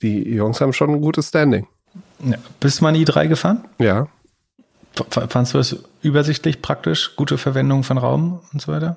die 0.00 0.22
Jungs 0.30 0.60
haben 0.60 0.72
schon 0.72 0.90
ein 0.90 1.00
gutes 1.02 1.28
Standing. 1.28 1.66
Ja. 2.24 2.38
Bist 2.60 2.80
du 2.80 2.84
mal 2.84 2.94
ein 2.94 2.96
i3 2.96 3.28
gefahren? 3.28 3.64
Ja. 3.78 4.08
F 4.98 5.26
fandst 5.28 5.54
du 5.54 5.58
es 5.58 5.84
übersichtlich, 6.02 6.62
praktisch, 6.62 7.16
gute 7.16 7.36
Verwendung 7.36 7.82
von 7.82 7.98
Raum 7.98 8.40
und 8.52 8.62
so 8.62 8.72
weiter? 8.72 8.96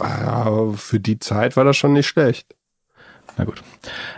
Ja, 0.00 0.72
Für 0.74 1.00
die 1.00 1.18
Zeit 1.18 1.56
war 1.56 1.64
das 1.64 1.76
schon 1.76 1.92
nicht 1.94 2.06
schlecht. 2.08 2.54
Na 3.36 3.44
gut. 3.44 3.62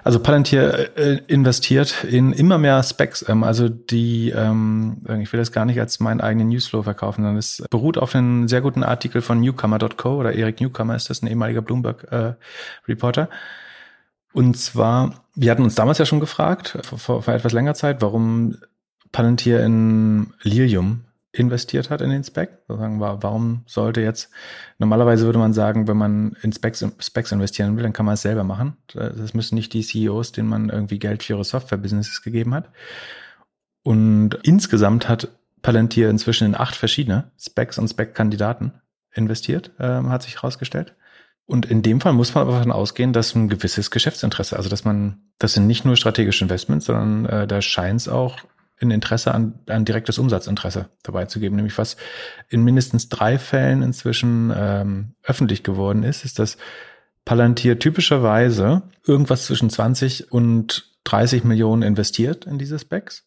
Also 0.05 0.19
Palantir 0.21 0.97
äh, 0.97 1.21
investiert 1.27 2.05
in 2.05 2.33
immer 2.33 2.59
mehr 2.59 2.83
Specs. 2.83 3.29
Ähm, 3.29 3.45
also 3.45 3.69
die, 3.69 4.31
ähm, 4.31 5.03
ich 5.21 5.33
will 5.33 5.39
das 5.39 5.53
gar 5.53 5.65
nicht 5.65 5.79
als 5.79 6.01
meinen 6.01 6.21
eigenen 6.21 6.49
Newsflow 6.49 6.83
verkaufen, 6.83 7.23
sondern 7.23 7.37
es 7.37 7.63
beruht 7.71 7.99
auf 7.99 8.15
einem 8.15 8.49
sehr 8.49 8.61
guten 8.61 8.83
Artikel 8.83 9.23
von 9.23 9.41
Newcomer.co 9.41 10.17
oder 10.17 10.33
Erik 10.33 10.61
Newcomer 10.61 10.97
ist 10.97 11.11
das, 11.11 11.23
ein 11.23 11.29
ehemaliger 11.29 11.63
Bloomberg-Reporter. 11.63 13.29
Und 14.33 14.57
zwar, 14.57 15.25
wir 15.35 15.51
hatten 15.51 15.63
uns 15.63 15.75
damals 15.75 15.99
ja 15.99 16.07
schon 16.07 16.21
gefragt, 16.21 16.79
vor, 16.83 17.23
vor 17.23 17.35
etwas 17.35 17.53
längerer 17.53 17.75
Zeit, 17.75 18.01
warum 18.01 18.57
Palantir 19.13 19.63
in 19.63 20.33
Lilium 20.43 21.05
investiert 21.33 21.89
hat 21.91 22.01
in 22.03 22.11
den 22.11 22.25
Spec. 22.25 22.59
Sozusagen, 22.69 23.01
wa- 23.01 23.19
warum 23.23 23.63
sollte 23.67 24.01
jetzt, 24.03 24.31
normalerweise 24.79 25.25
würde 25.25 25.39
man 25.39 25.53
sagen, 25.55 25.89
wenn 25.89 25.97
man 25.97 26.37
in 26.43 26.53
Specs, 26.53 26.85
Specs 27.01 27.33
investieren 27.33 27.77
will, 27.77 27.83
dann 27.83 27.95
kann 27.95 28.05
man 28.07 28.15
es 28.15 28.23
selber 28.23 28.45
machen. 28.45 28.77
Das 28.93 29.33
müssen 29.35 29.55
nicht 29.55 29.73
die 29.73 29.83
CEOs, 29.83 30.33
denen 30.33 30.49
man 30.49 30.69
irgendwie 30.69 30.99
Geld 30.99 31.23
für 31.23 31.35
ihre 31.35 31.45
Software-Businesses 31.45 32.23
gegeben 32.23 32.55
hat. 32.55 32.71
Und 33.83 34.35
insgesamt 34.43 35.09
hat 35.09 35.29
Palantir 35.63 36.11
inzwischen 36.11 36.47
in 36.47 36.55
acht 36.55 36.75
verschiedene 36.77 37.31
Specs 37.39 37.79
und 37.79 37.89
Spec-Kandidaten 37.89 38.73
investiert, 39.15 39.71
ähm, 39.79 40.11
hat 40.11 40.23
sich 40.23 40.37
herausgestellt. 40.37 40.95
Und 41.47 41.67
in 41.67 41.83
dem 41.83 42.01
Fall 42.01 42.13
muss 42.13 42.35
man 42.35 42.43
aber 42.43 42.53
davon 42.57 42.73
ausgehen, 42.73 43.13
dass 43.13 43.35
ein 43.35 43.49
gewisses 43.49 43.91
Geschäftsinteresse, 43.91 44.57
also 44.57 44.69
dass 44.69 44.85
man, 44.85 45.21
das 45.39 45.55
sind 45.55 45.67
nicht 45.67 45.85
nur 45.85 45.97
strategische 45.97 46.45
Investments, 46.45 46.87
sondern 46.87 47.27
äh, 47.27 47.47
da 47.47 47.61
scheint 47.61 48.01
es 48.01 48.09
auch 48.09 48.39
ein 48.83 48.91
Interesse 48.91 49.33
an, 49.33 49.61
an 49.67 49.85
direktes 49.85 50.19
Umsatzinteresse 50.19 50.89
dabei 51.03 51.27
zu 51.27 51.41
geben. 51.41 51.57
Nämlich 51.57 51.79
was 51.79 51.97
in 52.49 52.63
mindestens 52.63 53.09
drei 53.09 53.39
Fällen 53.39 53.83
inzwischen 53.83 54.53
ähm, 54.55 55.15
öffentlich 55.23 55.63
geworden 55.63 56.03
ist, 56.03 56.25
ist, 56.25 56.39
dass 56.39 56.59
Palantir 57.25 57.79
typischerweise 57.79 58.83
irgendwas 59.07 59.47
zwischen 59.47 59.71
20 59.71 60.33
und 60.33 60.91
30 61.05 61.45
Millionen 61.45 61.83
investiert 61.83 62.47
in 62.47 62.59
diese 62.59 62.79
Specs 62.79 63.25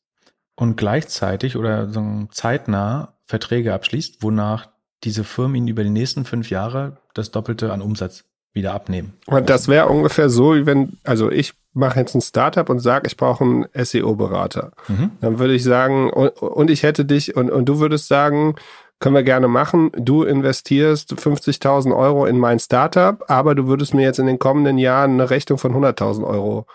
und 0.56 0.78
gleichzeitig 0.78 1.58
oder 1.58 1.90
so 1.90 2.28
zeitnah 2.32 3.16
Verträge 3.26 3.74
abschließt, 3.74 4.22
wonach 4.22 4.70
diese 5.04 5.24
Firmen 5.24 5.56
ihnen 5.56 5.68
über 5.68 5.84
die 5.84 5.90
nächsten 5.90 6.26
fünf 6.26 6.50
Jahre 6.50 6.98
das 7.14 7.32
Doppelte 7.32 7.72
an 7.72 7.82
Umsatz 7.82 8.24
wieder 8.54 8.74
abnehmen. 8.74 9.14
Und 9.26 9.50
das 9.50 9.68
wäre 9.68 9.88
ungefähr 9.88 10.30
so, 10.30 10.56
wie 10.56 10.66
wenn, 10.66 10.98
also 11.04 11.30
ich 11.30 11.54
mache 11.76 12.00
jetzt 12.00 12.16
ein 12.16 12.22
Startup 12.22 12.68
und 12.70 12.80
sage, 12.80 13.08
ich 13.08 13.18
brauche 13.18 13.44
einen 13.44 13.66
SEO-Berater. 13.74 14.72
Mhm. 14.88 15.12
Dann 15.22 15.40
würde 15.40 15.54
ich 15.54 15.64
sagen, 15.64 16.10
und, 16.10 16.30
und 16.42 16.70
ich 16.70 16.84
hätte 16.84 17.06
dich, 17.06 17.36
und, 17.36 17.52
und 17.52 17.66
du 17.66 17.80
würdest 17.80 18.08
sagen, 18.08 18.56
können 19.00 19.16
wir 19.16 19.24
gerne 19.24 19.48
machen. 19.48 19.92
Du 19.96 20.24
investierst 20.24 21.14
50.000 21.14 21.96
Euro 21.96 22.26
in 22.26 22.40
mein 22.40 22.60
Startup, 22.60 23.24
aber 23.30 23.54
du 23.54 23.68
würdest 23.68 23.94
mir 23.94 24.04
jetzt 24.04 24.20
in 24.20 24.26
den 24.26 24.40
kommenden 24.40 24.78
Jahren 24.78 25.12
eine 25.12 25.30
Rechnung 25.30 25.60
von 25.60 25.74
100.000 25.74 26.26
Euro 26.26 26.66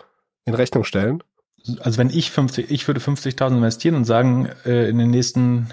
in 0.44 0.54
Rechnung 0.54 0.84
stellen. 0.84 1.22
Also 1.80 1.98
wenn 1.98 2.10
ich 2.10 2.30
50, 2.30 2.70
ich 2.70 2.86
würde 2.86 3.00
50.000 3.00 3.56
investieren 3.56 3.94
und 3.94 4.04
sagen, 4.04 4.48
äh, 4.64 4.88
in 4.88 4.98
den 4.98 5.10
nächsten 5.10 5.68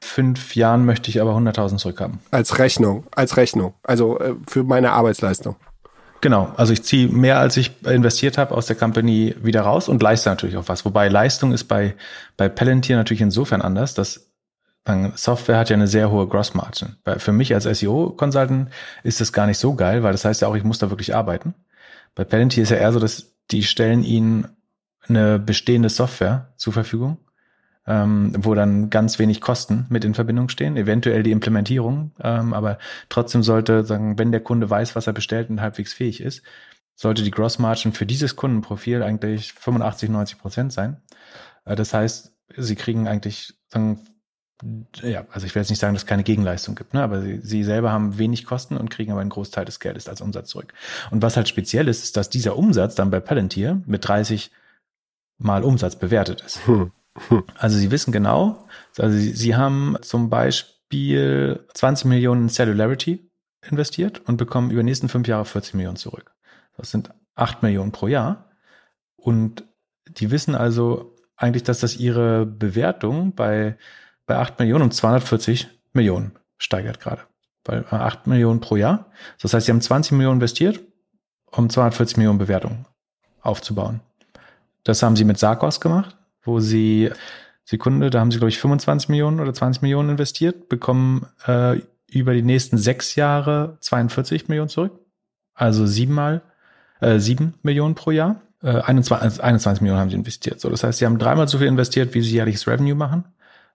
fünf 0.00 0.54
Jahren 0.54 0.84
möchte 0.84 1.10
ich 1.10 1.20
aber 1.20 1.36
100.000 1.36 1.78
zurückhaben. 1.78 2.20
Als 2.30 2.58
Rechnung, 2.58 3.04
als 3.14 3.36
Rechnung. 3.36 3.74
Also 3.82 4.18
äh, 4.18 4.34
für 4.46 4.64
meine 4.64 4.92
Arbeitsleistung. 4.92 5.56
Genau, 6.20 6.52
also 6.56 6.72
ich 6.72 6.82
ziehe 6.82 7.08
mehr, 7.08 7.38
als 7.38 7.56
ich 7.56 7.84
investiert 7.86 8.38
habe, 8.38 8.54
aus 8.54 8.66
der 8.66 8.76
Company 8.76 9.36
wieder 9.40 9.62
raus 9.62 9.88
und 9.88 10.02
leiste 10.02 10.28
natürlich 10.28 10.56
auch 10.56 10.66
was. 10.66 10.84
Wobei 10.84 11.08
Leistung 11.08 11.52
ist 11.52 11.64
bei, 11.64 11.94
bei 12.36 12.48
Palantir 12.48 12.96
natürlich 12.96 13.20
insofern 13.20 13.62
anders, 13.62 13.94
dass 13.94 14.28
dann 14.84 15.12
Software 15.16 15.58
hat 15.58 15.70
ja 15.70 15.76
eine 15.76 15.86
sehr 15.86 16.10
hohe 16.10 16.26
Gross 16.26 16.54
Margin. 16.54 16.96
Bei, 17.04 17.18
für 17.18 17.32
mich 17.32 17.54
als 17.54 17.64
SEO-Consultant 17.64 18.70
ist 19.04 19.20
das 19.20 19.32
gar 19.32 19.46
nicht 19.46 19.58
so 19.58 19.74
geil, 19.74 20.02
weil 20.02 20.12
das 20.12 20.24
heißt 20.24 20.42
ja 20.42 20.48
auch, 20.48 20.56
ich 20.56 20.64
muss 20.64 20.78
da 20.78 20.90
wirklich 20.90 21.14
arbeiten. 21.14 21.54
Bei 22.14 22.24
Palantir 22.24 22.62
ist 22.62 22.70
ja 22.70 22.78
eher 22.78 22.92
so, 22.92 22.98
dass 22.98 23.32
die 23.50 23.62
stellen 23.62 24.02
ihnen 24.02 24.48
eine 25.08 25.38
bestehende 25.38 25.88
Software 25.88 26.52
zur 26.56 26.72
Verfügung, 26.72 27.18
ähm, 27.88 28.34
wo 28.38 28.54
dann 28.54 28.90
ganz 28.90 29.18
wenig 29.18 29.40
Kosten 29.40 29.86
mit 29.88 30.04
in 30.04 30.12
Verbindung 30.12 30.50
stehen, 30.50 30.76
eventuell 30.76 31.22
die 31.22 31.32
Implementierung, 31.32 32.12
ähm, 32.22 32.52
aber 32.52 32.78
trotzdem 33.08 33.42
sollte, 33.42 33.82
sagen, 33.84 34.18
wenn 34.18 34.30
der 34.30 34.42
Kunde 34.42 34.68
weiß, 34.68 34.94
was 34.94 35.06
er 35.06 35.14
bestellt 35.14 35.48
und 35.48 35.62
halbwegs 35.62 35.94
fähig 35.94 36.20
ist, 36.20 36.42
sollte 36.94 37.22
die 37.22 37.30
Gross 37.30 37.58
Margin 37.58 37.92
für 37.92 38.04
dieses 38.04 38.36
Kundenprofil 38.36 39.02
eigentlich 39.02 39.54
85, 39.54 40.10
90 40.10 40.38
Prozent 40.38 40.72
sein. 40.72 41.00
Äh, 41.64 41.76
das 41.76 41.94
heißt, 41.94 42.34
sie 42.54 42.76
kriegen 42.76 43.08
eigentlich, 43.08 43.54
sagen, 43.68 44.00
ja, 44.96 45.24
also 45.30 45.46
ich 45.46 45.54
will 45.54 45.62
jetzt 45.62 45.70
nicht 45.70 45.78
sagen, 45.78 45.94
dass 45.94 46.02
es 46.02 46.06
keine 46.06 46.24
Gegenleistung 46.24 46.74
gibt, 46.74 46.92
ne? 46.92 47.02
aber 47.02 47.22
sie, 47.22 47.40
sie 47.42 47.64
selber 47.64 47.90
haben 47.90 48.18
wenig 48.18 48.44
Kosten 48.44 48.76
und 48.76 48.90
kriegen 48.90 49.12
aber 49.12 49.22
einen 49.22 49.30
Großteil 49.30 49.64
des 49.64 49.80
Geldes 49.80 50.08
als 50.08 50.20
Umsatz 50.20 50.50
zurück. 50.50 50.74
Und 51.10 51.22
was 51.22 51.36
halt 51.38 51.48
speziell 51.48 51.88
ist, 51.88 52.04
ist, 52.04 52.18
dass 52.18 52.28
dieser 52.28 52.56
Umsatz 52.56 52.96
dann 52.96 53.10
bei 53.10 53.20
Palantir 53.20 53.80
mit 53.86 54.06
30 54.06 54.50
mal 55.38 55.64
Umsatz 55.64 55.96
bewertet 55.96 56.42
ist. 56.42 56.66
Hm. 56.66 56.90
Also 57.54 57.78
sie 57.78 57.90
wissen 57.90 58.12
genau, 58.12 58.66
also 58.96 59.16
sie, 59.16 59.32
sie 59.32 59.56
haben 59.56 59.96
zum 60.02 60.30
Beispiel 60.30 61.66
20 61.74 62.06
Millionen 62.06 62.42
in 62.42 62.48
Cellularity 62.48 63.30
investiert 63.62 64.20
und 64.26 64.36
bekommen 64.36 64.70
über 64.70 64.82
die 64.82 64.86
nächsten 64.86 65.08
fünf 65.08 65.28
Jahre 65.28 65.44
40 65.44 65.74
Millionen 65.74 65.96
zurück. 65.96 66.34
Das 66.76 66.90
sind 66.90 67.10
8 67.34 67.62
Millionen 67.62 67.92
pro 67.92 68.08
Jahr. 68.08 68.50
Und 69.16 69.64
die 70.08 70.30
wissen 70.30 70.54
also 70.54 71.16
eigentlich, 71.36 71.62
dass 71.62 71.80
das 71.80 71.96
ihre 71.96 72.46
Bewertung 72.46 73.34
bei, 73.34 73.76
bei 74.26 74.36
8 74.36 74.58
Millionen 74.58 74.84
um 74.84 74.90
240 74.90 75.68
Millionen 75.92 76.32
steigert 76.58 77.00
gerade. 77.00 77.22
Bei 77.64 77.84
8 77.86 78.26
Millionen 78.26 78.60
pro 78.60 78.76
Jahr. 78.76 79.10
Das 79.40 79.54
heißt, 79.54 79.66
sie 79.66 79.72
haben 79.72 79.80
20 79.80 80.12
Millionen 80.12 80.36
investiert, 80.36 80.80
um 81.50 81.70
240 81.70 82.16
Millionen 82.16 82.38
Bewertungen 82.38 82.86
aufzubauen. 83.40 84.00
Das 84.84 85.02
haben 85.02 85.16
sie 85.16 85.24
mit 85.24 85.38
Sarkos 85.38 85.80
gemacht, 85.80 86.16
wo 86.48 86.58
sie 86.58 87.10
Sekunde, 87.64 88.08
da 88.08 88.20
haben 88.20 88.30
sie, 88.30 88.38
glaube 88.38 88.48
ich, 88.48 88.58
25 88.58 89.10
Millionen 89.10 89.40
oder 89.40 89.52
20 89.52 89.82
Millionen 89.82 90.10
investiert, 90.10 90.70
bekommen 90.70 91.26
äh, 91.46 91.80
über 92.10 92.32
die 92.32 92.42
nächsten 92.42 92.78
sechs 92.78 93.14
Jahre 93.14 93.76
42 93.80 94.48
Millionen 94.48 94.70
zurück. 94.70 94.98
Also 95.52 95.86
siebenmal, 95.86 96.40
äh, 97.00 97.18
sieben 97.18 97.54
Millionen 97.62 97.94
pro 97.94 98.10
Jahr. 98.10 98.40
Äh, 98.62 98.80
21, 98.80 99.42
21 99.42 99.82
Millionen 99.82 100.00
haben 100.00 100.08
sie 100.08 100.16
investiert. 100.16 100.60
So, 100.60 100.70
das 100.70 100.82
heißt, 100.82 100.98
sie 100.98 101.04
haben 101.04 101.18
dreimal 101.18 101.46
so 101.46 101.58
viel 101.58 101.66
investiert, 101.66 102.14
wie 102.14 102.22
sie 102.22 102.32
jährliches 102.32 102.66
Revenue 102.66 102.94
machen, 102.94 103.24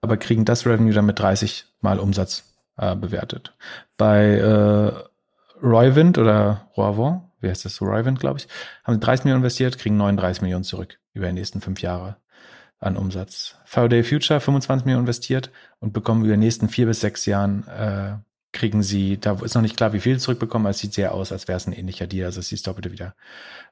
aber 0.00 0.16
kriegen 0.16 0.44
das 0.44 0.66
Revenue 0.66 0.92
dann 0.92 1.06
mit 1.06 1.20
30 1.20 1.64
Mal 1.80 2.00
Umsatz 2.00 2.52
äh, 2.76 2.96
bewertet. 2.96 3.54
Bei 3.96 4.24
äh, 4.24 5.64
Roywind 5.64 6.18
oder 6.18 6.68
Roivant, 6.76 7.22
wie 7.40 7.48
heißt 7.48 7.64
das 7.64 7.76
so, 7.76 7.84
Roywind, 7.84 8.18
glaube 8.18 8.40
ich, 8.40 8.48
haben 8.82 8.94
sie 8.94 9.00
30 9.00 9.24
Millionen 9.24 9.42
investiert, 9.42 9.78
kriegen 9.78 9.96
39 9.96 10.42
Millionen 10.42 10.64
zurück 10.64 10.98
über 11.12 11.26
die 11.26 11.34
nächsten 11.34 11.60
fünf 11.60 11.80
Jahre 11.80 12.16
an 12.84 12.96
Umsatz. 12.96 13.56
Faraday 13.64 14.02
Future 14.02 14.40
25 14.40 14.84
Millionen 14.84 15.04
investiert 15.04 15.50
und 15.80 15.92
bekommen 15.92 16.24
über 16.24 16.34
die 16.34 16.40
nächsten 16.40 16.68
vier 16.68 16.86
bis 16.86 17.00
sechs 17.00 17.26
Jahren 17.26 17.66
äh, 17.68 18.16
kriegen 18.52 18.82
sie, 18.82 19.18
da 19.18 19.32
ist 19.42 19.54
noch 19.54 19.62
nicht 19.62 19.76
klar, 19.76 19.92
wie 19.92 20.00
viel 20.00 20.18
zurückbekommen, 20.18 20.66
aber 20.66 20.70
es 20.70 20.78
sieht 20.78 20.94
sehr 20.94 21.12
aus, 21.12 21.32
als 21.32 21.48
wäre 21.48 21.56
es 21.56 21.66
ein 21.66 21.72
ähnlicher 21.72 22.06
Deal, 22.06 22.26
also 22.26 22.40
es 22.40 22.52
ist 22.52 22.66
doppelte 22.66 22.92
wieder 22.92 23.14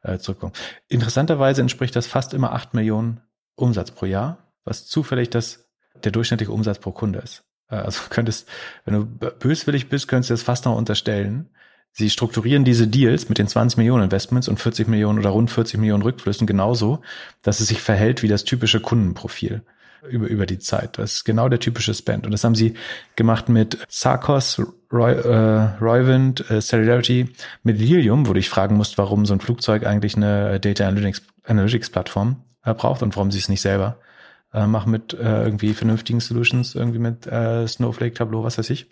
äh, 0.03 0.19
zurückkommen. 0.19 0.53
Interessanterweise 0.89 1.61
entspricht 1.61 1.95
das 1.95 2.07
fast 2.07 2.35
immer 2.35 2.53
acht 2.53 2.75
Millionen 2.75 3.21
Umsatz 3.55 3.93
pro 3.93 4.07
Jahr, 4.07 4.39
was 4.65 4.87
zufällig 4.87 5.31
das 5.31 5.69
der 6.03 6.11
durchschnittliche 6.11 6.51
Umsatz 6.51 6.79
pro 6.79 6.91
Kunde 6.91 7.21
ist. 7.21 7.45
Äh, 7.71 7.77
also 7.77 8.03
könntest, 8.11 8.49
wenn 8.85 8.95
du 8.95 9.07
böswillig 9.07 9.89
bist, 9.89 10.09
könntest 10.09 10.31
du 10.31 10.35
das 10.35 10.43
fast 10.43 10.65
noch 10.65 10.77
unterstellen, 10.77 11.51
Sie 11.93 12.09
strukturieren 12.09 12.65
diese 12.65 12.89
Deals 12.89 13.29
mit 13.29 13.39
den 13.39 13.49
20 13.49 13.77
Millionen 13.77 14.05
Investments 14.05 14.49
und 14.49 14.59
40 14.59 14.89
Millionen 14.89 15.19
oder 15.19 15.31
rund 15.31 15.51
40 15.51 15.79
Millionen 15.79 16.03
Rückflüssen 16.03 16.47
genauso, 16.47 17.03
dass 17.43 17.61
es 17.61 17.69
sich 17.69 17.83
verhält 17.83 18.23
wie 18.23 18.29
das 18.29 18.45
typische 18.45 18.81
Kundenprofil 18.81 19.63
über, 20.09 20.27
über 20.27 20.47
die 20.47 20.59
Zeit. 20.59 20.99
Das 20.99 21.15
ist 21.15 21.25
genau 21.25 21.49
der 21.49 21.61
typische 21.61 21.95
Spend. 21.95 22.25
Und 22.25 22.33
das 22.33 22.45
haben 22.45 22.55
sie 22.55 22.75
gemacht 23.15 23.49
mit 23.49 23.79
Sarkos, 23.89 24.61
Roy, 24.93 25.13
äh, 25.13 25.83
Roywind, 25.83 26.51
äh, 26.51 26.61
Solidarity, 26.61 27.29
mit 27.63 27.79
Lilium, 27.79 28.27
wo 28.27 28.33
du 28.33 28.41
dich 28.41 28.49
fragen 28.49 28.77
musst, 28.77 28.99
warum 28.99 29.27
so 29.27 29.35
ein 29.35 29.41
Flugzeug 29.41 29.87
eigentlich 29.87 30.17
eine 30.17 30.61
Data 30.61 30.89
Analytics, 30.89 31.23
Analytics 31.45 31.91
Plattform 31.91 32.43
äh, 32.65 32.75
braucht 32.75 33.03
und 33.03 33.17
warum 33.17 33.31
sie 33.31 33.39
es 33.39 33.49
nicht 33.49 33.61
selber 33.61 33.99
äh, 34.53 34.67
machen 34.67 34.93
mit 34.93 35.15
äh, 35.15 35.45
irgendwie 35.45 35.75
vernünftigen 35.75 36.21
Solutions, 36.21 36.75
irgendwie 36.75 36.99
mit 36.99 37.27
äh, 37.27 37.67
Snowflake, 37.67 38.15
Tableau, 38.15 38.45
was 38.45 38.59
weiß 38.59 38.71
ich. 38.71 38.89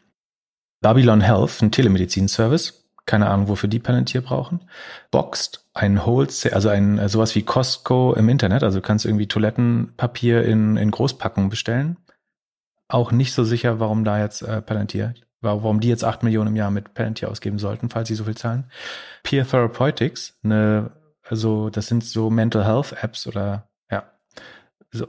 Babylon 0.81 1.21
Health, 1.21 1.61
ein 1.61 1.71
Telemedizin-Service, 1.71 2.80
keine 3.07 3.29
Ahnung, 3.29 3.49
wofür 3.49 3.69
die 3.69 3.79
Palantir 3.79 4.21
brauchen. 4.21 4.69
Boxed, 5.11 5.67
ein 5.75 6.05
Wholesale, 6.05 6.55
also 6.55 6.69
ein 6.69 6.99
äh, 6.99 7.09
sowas 7.09 7.35
wie 7.35 7.43
Costco 7.43 8.15
im 8.15 8.29
Internet, 8.29 8.63
also 8.63 8.79
du 8.79 8.87
kannst 8.87 9.05
irgendwie 9.05 9.29
Toilettenpapier 9.29 10.45
in, 10.45 10.77
in 10.77 10.91
Großpackungen 10.91 11.51
bestellen. 11.51 11.97
Auch 12.89 13.13
nicht 13.13 13.33
so 13.33 13.45
sicher, 13.45 13.81
warum 13.81 14.05
da 14.05 14.19
jetzt 14.19 14.43
äh, 14.43 14.63
Palantir, 14.63 15.15
warum 15.41 15.81
die 15.81 15.89
jetzt 15.89 16.05
acht 16.05 16.23
Millionen 16.23 16.49
im 16.49 16.57
Jahr 16.57 16.71
mit 16.71 16.95
Palantir 16.95 17.31
ausgeben 17.31 17.59
sollten, 17.59 17.89
falls 17.89 18.09
sie 18.09 18.15
so 18.15 18.25
viel 18.25 18.37
zahlen. 18.37 18.65
Peer 19.23 19.47
Therapeutics, 19.47 20.39
eine, 20.43 20.91
also 21.23 21.71
das 21.71 21.87
sind 21.87 22.05
so 22.05 22.31
Mental 22.31 22.65
Health 22.65 22.95
Apps 23.03 23.27
oder 23.27 23.69
ja, 23.91 24.05
so 24.91 25.07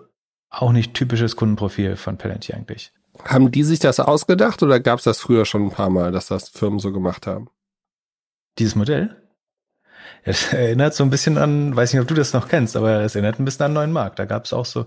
auch 0.50 0.72
nicht 0.72 0.94
typisches 0.94 1.36
Kundenprofil 1.36 1.96
von 1.96 2.18
Palantir 2.18 2.56
eigentlich. 2.56 2.92
Haben 3.26 3.52
die 3.52 3.64
sich 3.64 3.80
das 3.80 4.00
ausgedacht 4.00 4.64
oder 4.64 4.80
gab 4.80 5.00
es 5.00 5.06
das 5.06 5.20
früher 5.20 5.46
schon 5.46 5.66
ein 5.66 5.72
paar 5.72 5.89
Mal, 5.89 6.12
dass 6.12 6.28
das 6.28 6.50
Firmen 6.50 6.80
so 6.80 6.92
gemacht 6.92 7.28
haben? 7.28 7.50
Dieses 8.60 8.76
Modell? 8.76 9.16
Es 10.24 10.54
erinnert 10.54 10.93
so 10.93 11.04
ein 11.04 11.10
bisschen 11.10 11.38
an, 11.38 11.76
weiß 11.76 11.93
nicht, 11.93 12.02
ob 12.02 12.08
du 12.08 12.14
das 12.14 12.34
noch 12.34 12.47
kennst, 12.47 12.76
aber 12.76 13.02
es 13.02 13.16
erinnert 13.16 13.39
ein 13.39 13.45
bisschen 13.45 13.66
an 13.66 13.74
neuen 13.74 13.91
Markt. 13.91 14.20
Da 14.20 14.26
gab 14.26 14.45
es 14.45 14.54
auch 14.54 14.66
so 14.66 14.86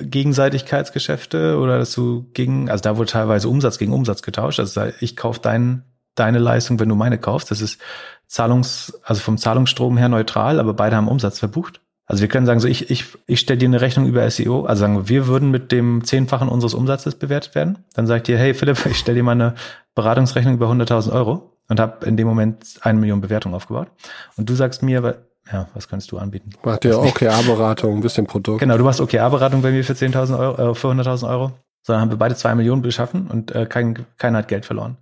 Gegenseitigkeitsgeschäfte 0.00 1.58
oder 1.58 1.78
dass 1.78 1.92
du 1.92 2.30
gegen, 2.32 2.70
also 2.70 2.82
da 2.82 2.96
wurde 2.96 3.10
teilweise 3.10 3.48
Umsatz 3.48 3.78
gegen 3.78 3.92
Umsatz 3.92 4.22
getauscht. 4.22 4.60
Also 4.60 4.82
ich 5.00 5.16
kaufe 5.16 5.40
dein, 5.40 5.82
deine 6.14 6.38
Leistung, 6.38 6.78
wenn 6.78 6.88
du 6.88 6.94
meine 6.94 7.18
kaufst. 7.18 7.50
Das 7.50 7.60
ist 7.60 7.80
Zahlungs, 8.26 9.00
also 9.02 9.20
vom 9.20 9.38
Zahlungsstrom 9.38 9.96
her 9.96 10.08
neutral, 10.08 10.60
aber 10.60 10.74
beide 10.74 10.96
haben 10.96 11.08
Umsatz 11.08 11.38
verbucht. 11.38 11.80
Also 12.06 12.22
wir 12.22 12.28
können 12.28 12.46
sagen, 12.46 12.60
so 12.60 12.68
ich, 12.68 12.90
ich, 12.90 13.04
ich 13.26 13.40
stelle 13.40 13.58
dir 13.58 13.68
eine 13.68 13.82
Rechnung 13.82 14.06
über 14.06 14.28
SEO, 14.30 14.64
also 14.64 14.80
sagen 14.80 14.96
wir, 14.96 15.08
wir 15.08 15.26
würden 15.26 15.50
mit 15.50 15.72
dem 15.72 16.04
Zehnfachen 16.04 16.48
unseres 16.48 16.72
Umsatzes 16.72 17.16
bewertet 17.16 17.54
werden. 17.54 17.84
Dann 17.94 18.06
sagt 18.06 18.28
ihr, 18.28 18.38
hey 18.38 18.54
Philipp, 18.54 18.86
ich 18.90 18.98
stelle 18.98 19.16
dir 19.16 19.24
mal 19.24 19.32
eine 19.32 19.54
Beratungsrechnung 19.94 20.54
über 20.54 20.70
100.000 20.70 21.12
Euro 21.12 21.57
und 21.68 21.80
habe 21.80 22.06
in 22.06 22.16
dem 22.16 22.26
Moment 22.26 22.78
eine 22.80 22.98
Million 22.98 23.20
Bewertungen 23.20 23.54
aufgebaut. 23.54 23.88
Und 24.36 24.48
du 24.48 24.54
sagst 24.54 24.82
mir, 24.82 25.22
ja, 25.50 25.68
was 25.74 25.88
kannst 25.88 26.10
du 26.10 26.18
anbieten? 26.18 26.50
Macht 26.62 26.84
ja 26.84 26.96
OKR-Beratung, 26.96 27.96
ein 27.96 28.00
bisschen 28.00 28.26
Produkt. 28.26 28.60
Genau, 28.60 28.76
du 28.76 28.84
machst 28.84 29.00
OKR-Beratung 29.00 29.62
bei 29.62 29.70
mir 29.70 29.84
für 29.84 29.94
10.000 29.94 30.38
Euro, 30.38 30.70
äh, 30.70 30.74
für 30.74 30.88
100.000 30.88 31.28
Euro. 31.28 31.52
So, 31.82 31.92
dann 31.92 32.02
haben 32.02 32.10
wir 32.10 32.18
beide 32.18 32.34
zwei 32.34 32.54
Millionen 32.54 32.82
beschaffen 32.82 33.28
und 33.28 33.54
äh, 33.54 33.66
kein, 33.66 34.06
keiner 34.18 34.38
hat 34.38 34.48
Geld 34.48 34.66
verloren. 34.66 34.98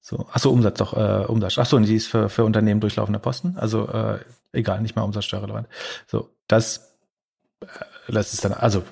So, 0.00 0.26
ach 0.32 0.38
so, 0.38 0.50
Umsatz 0.50 0.78
doch, 0.78 0.94
äh, 0.94 1.24
Umsatz. 1.26 1.58
Ach 1.58 1.66
so, 1.66 1.76
und 1.76 1.84
die 1.84 1.94
ist 1.94 2.08
für, 2.08 2.28
für 2.28 2.44
Unternehmen 2.44 2.80
durchlaufender 2.80 3.20
Posten. 3.20 3.56
Also 3.56 3.88
äh, 3.88 4.18
egal, 4.52 4.80
nicht 4.80 4.96
mal 4.96 5.02
umsatzsteuerrelevant. 5.02 5.68
So, 6.06 6.30
das, 6.48 6.96
äh, 7.60 7.66
das 8.12 8.34
ist 8.34 8.44
dann, 8.44 8.52
also 8.52 8.82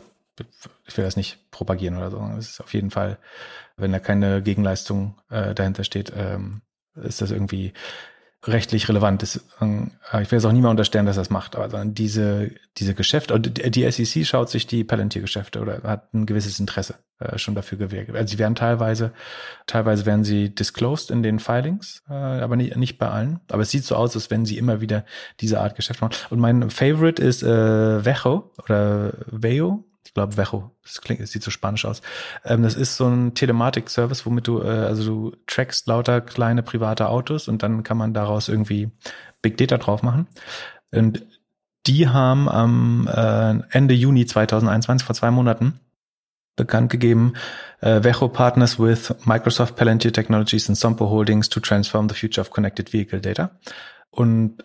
ich 0.87 0.97
will 0.97 1.05
das 1.05 1.16
nicht 1.16 1.51
propagieren 1.51 1.97
oder 1.97 2.11
so. 2.11 2.18
Es 2.39 2.51
ist 2.51 2.61
auf 2.61 2.73
jeden 2.73 2.91
Fall, 2.91 3.18
wenn 3.77 3.93
da 3.93 3.99
keine 3.99 4.43
Gegenleistung 4.43 5.18
äh, 5.31 5.55
dahinter 5.55 5.85
steht, 5.85 6.12
ähm, 6.16 6.62
ist 6.97 7.20
das 7.22 7.30
irgendwie 7.30 7.72
rechtlich 8.45 8.88
relevant. 8.88 9.22
Das, 9.22 9.36
äh, 9.36 10.22
ich 10.22 10.30
will 10.30 10.38
jetzt 10.38 10.45
auch 10.45 10.53
niemand 10.53 10.72
unterstellen, 10.72 11.07
dass 11.07 11.16
das 11.16 11.30
macht, 11.30 11.57
aber 11.57 11.84
diese, 11.84 12.51
diese 12.76 12.95
Geschäfte, 12.95 13.38
die 13.38 13.90
SEC 13.90 14.26
schaut 14.26 14.51
sich 14.51 14.66
die 14.66 14.84
Palantir-Geschäfte 14.84 15.61
oder 15.61 15.82
hat 15.84 16.12
ein 16.12 16.26
gewisses 16.26 16.59
Interesse 16.59 16.97
äh, 17.20 17.38
schon 17.38 17.55
dafür 17.55 17.78
gewählt. 17.78 18.11
Also 18.14 18.32
sie 18.32 18.38
werden 18.38 18.55
teilweise, 18.55 19.12
teilweise 19.66 20.07
werden 20.07 20.24
sie 20.24 20.55
disclosed 20.55 21.11
in 21.11 21.22
den 21.22 21.38
Filings, 21.38 22.03
äh, 22.09 22.14
aber 22.14 22.57
nicht, 22.57 22.76
nicht 22.76 22.99
bei 22.99 23.09
allen. 23.09 23.40
Aber 23.51 23.62
es 23.62 23.70
sieht 23.70 23.84
so 23.84 23.95
aus, 23.95 24.14
als 24.16 24.30
wenn 24.30 24.45
sie 24.45 24.59
immer 24.59 24.80
wieder 24.80 25.05
diese 25.40 25.61
Art 25.61 25.76
Geschäft 25.76 26.01
machen. 26.01 26.14
Und 26.30 26.40
mein 26.40 26.70
Favorite 26.70 27.22
ist 27.22 27.43
äh, 27.43 28.05
Vejo 28.05 28.51
oder 28.59 29.12
Vejo, 29.26 29.84
ich 30.05 30.15
glaube 30.15 30.37
Vejo, 30.37 30.71
das 30.83 31.01
klingt, 31.01 31.21
das 31.21 31.31
sieht 31.31 31.43
so 31.43 31.51
spanisch 31.51 31.85
aus. 31.85 32.03
Ähm, 32.45 32.63
das 32.63 32.75
ist 32.75 32.97
so 32.97 33.07
ein 33.09 33.35
Telematik-Service, 33.35 34.27
womit 34.27 34.47
du, 34.47 34.61
äh, 34.61 34.69
also 34.69 35.05
du 35.05 35.37
trackst 35.47 35.87
lauter 35.87 36.21
kleine 36.21 36.63
private 36.63 37.09
Autos 37.09 37.49
und 37.49 37.63
dann 37.63 37.83
kann 37.83 37.97
man 37.97 38.15
daraus 38.15 38.49
irgendwie 38.49 38.91
Big 39.41 39.57
Data 39.57 39.79
drauf 39.79 40.03
machen. 40.03 40.27
Und 40.91 41.25
die 41.87 42.09
haben 42.09 42.49
am 42.49 43.09
äh, 43.09 43.61
Ende 43.71 43.95
Juni 43.95 44.27
2021, 44.27 45.05
vor 45.05 45.17
zwei 45.17 45.31
Monaten, 45.31 45.81
bekannt 46.57 46.91
gegeben, 46.91 47.35
äh, 47.81 48.03
Vejo 48.05 48.29
partners 48.29 48.79
with 48.79 49.15
Microsoft 49.25 49.77
Palantir 49.77 50.13
Technologies 50.13 50.69
and 50.69 50.77
Sompo 50.79 51.09
Holdings 51.09 51.49
to 51.49 51.61
transform 51.61 52.09
the 52.09 52.15
future 52.15 52.41
of 52.41 52.51
connected 52.51 52.93
vehicle 52.93 53.21
data. 53.21 53.59
Und 54.11 54.63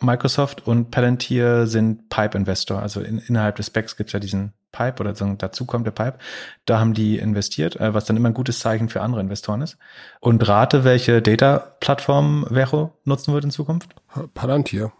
Microsoft 0.00 0.66
und 0.66 0.90
Palantir 0.90 1.66
sind 1.66 2.08
Pipe-Investor. 2.08 2.80
Also 2.80 3.00
in, 3.00 3.18
innerhalb 3.18 3.56
des 3.56 3.66
Specs 3.66 3.96
gibt 3.96 4.10
es 4.10 4.12
ja 4.12 4.20
diesen 4.20 4.52
Pipe 4.72 5.00
oder 5.00 5.14
so, 5.14 5.32
dazu 5.36 5.64
kommt 5.64 5.86
der 5.86 5.92
Pipe. 5.92 6.18
Da 6.66 6.78
haben 6.78 6.94
die 6.94 7.18
investiert, 7.18 7.76
äh, 7.76 7.94
was 7.94 8.04
dann 8.04 8.16
immer 8.16 8.28
ein 8.28 8.34
gutes 8.34 8.58
Zeichen 8.58 8.88
für 8.88 9.00
andere 9.00 9.20
Investoren 9.20 9.62
ist. 9.62 9.78
Und 10.20 10.46
rate, 10.46 10.84
welche 10.84 11.22
Data-Plattform 11.22 12.46
Vero 12.50 12.92
nutzen 13.04 13.32
wird 13.32 13.44
in 13.44 13.50
Zukunft? 13.50 13.94
Palantir. 14.34 14.92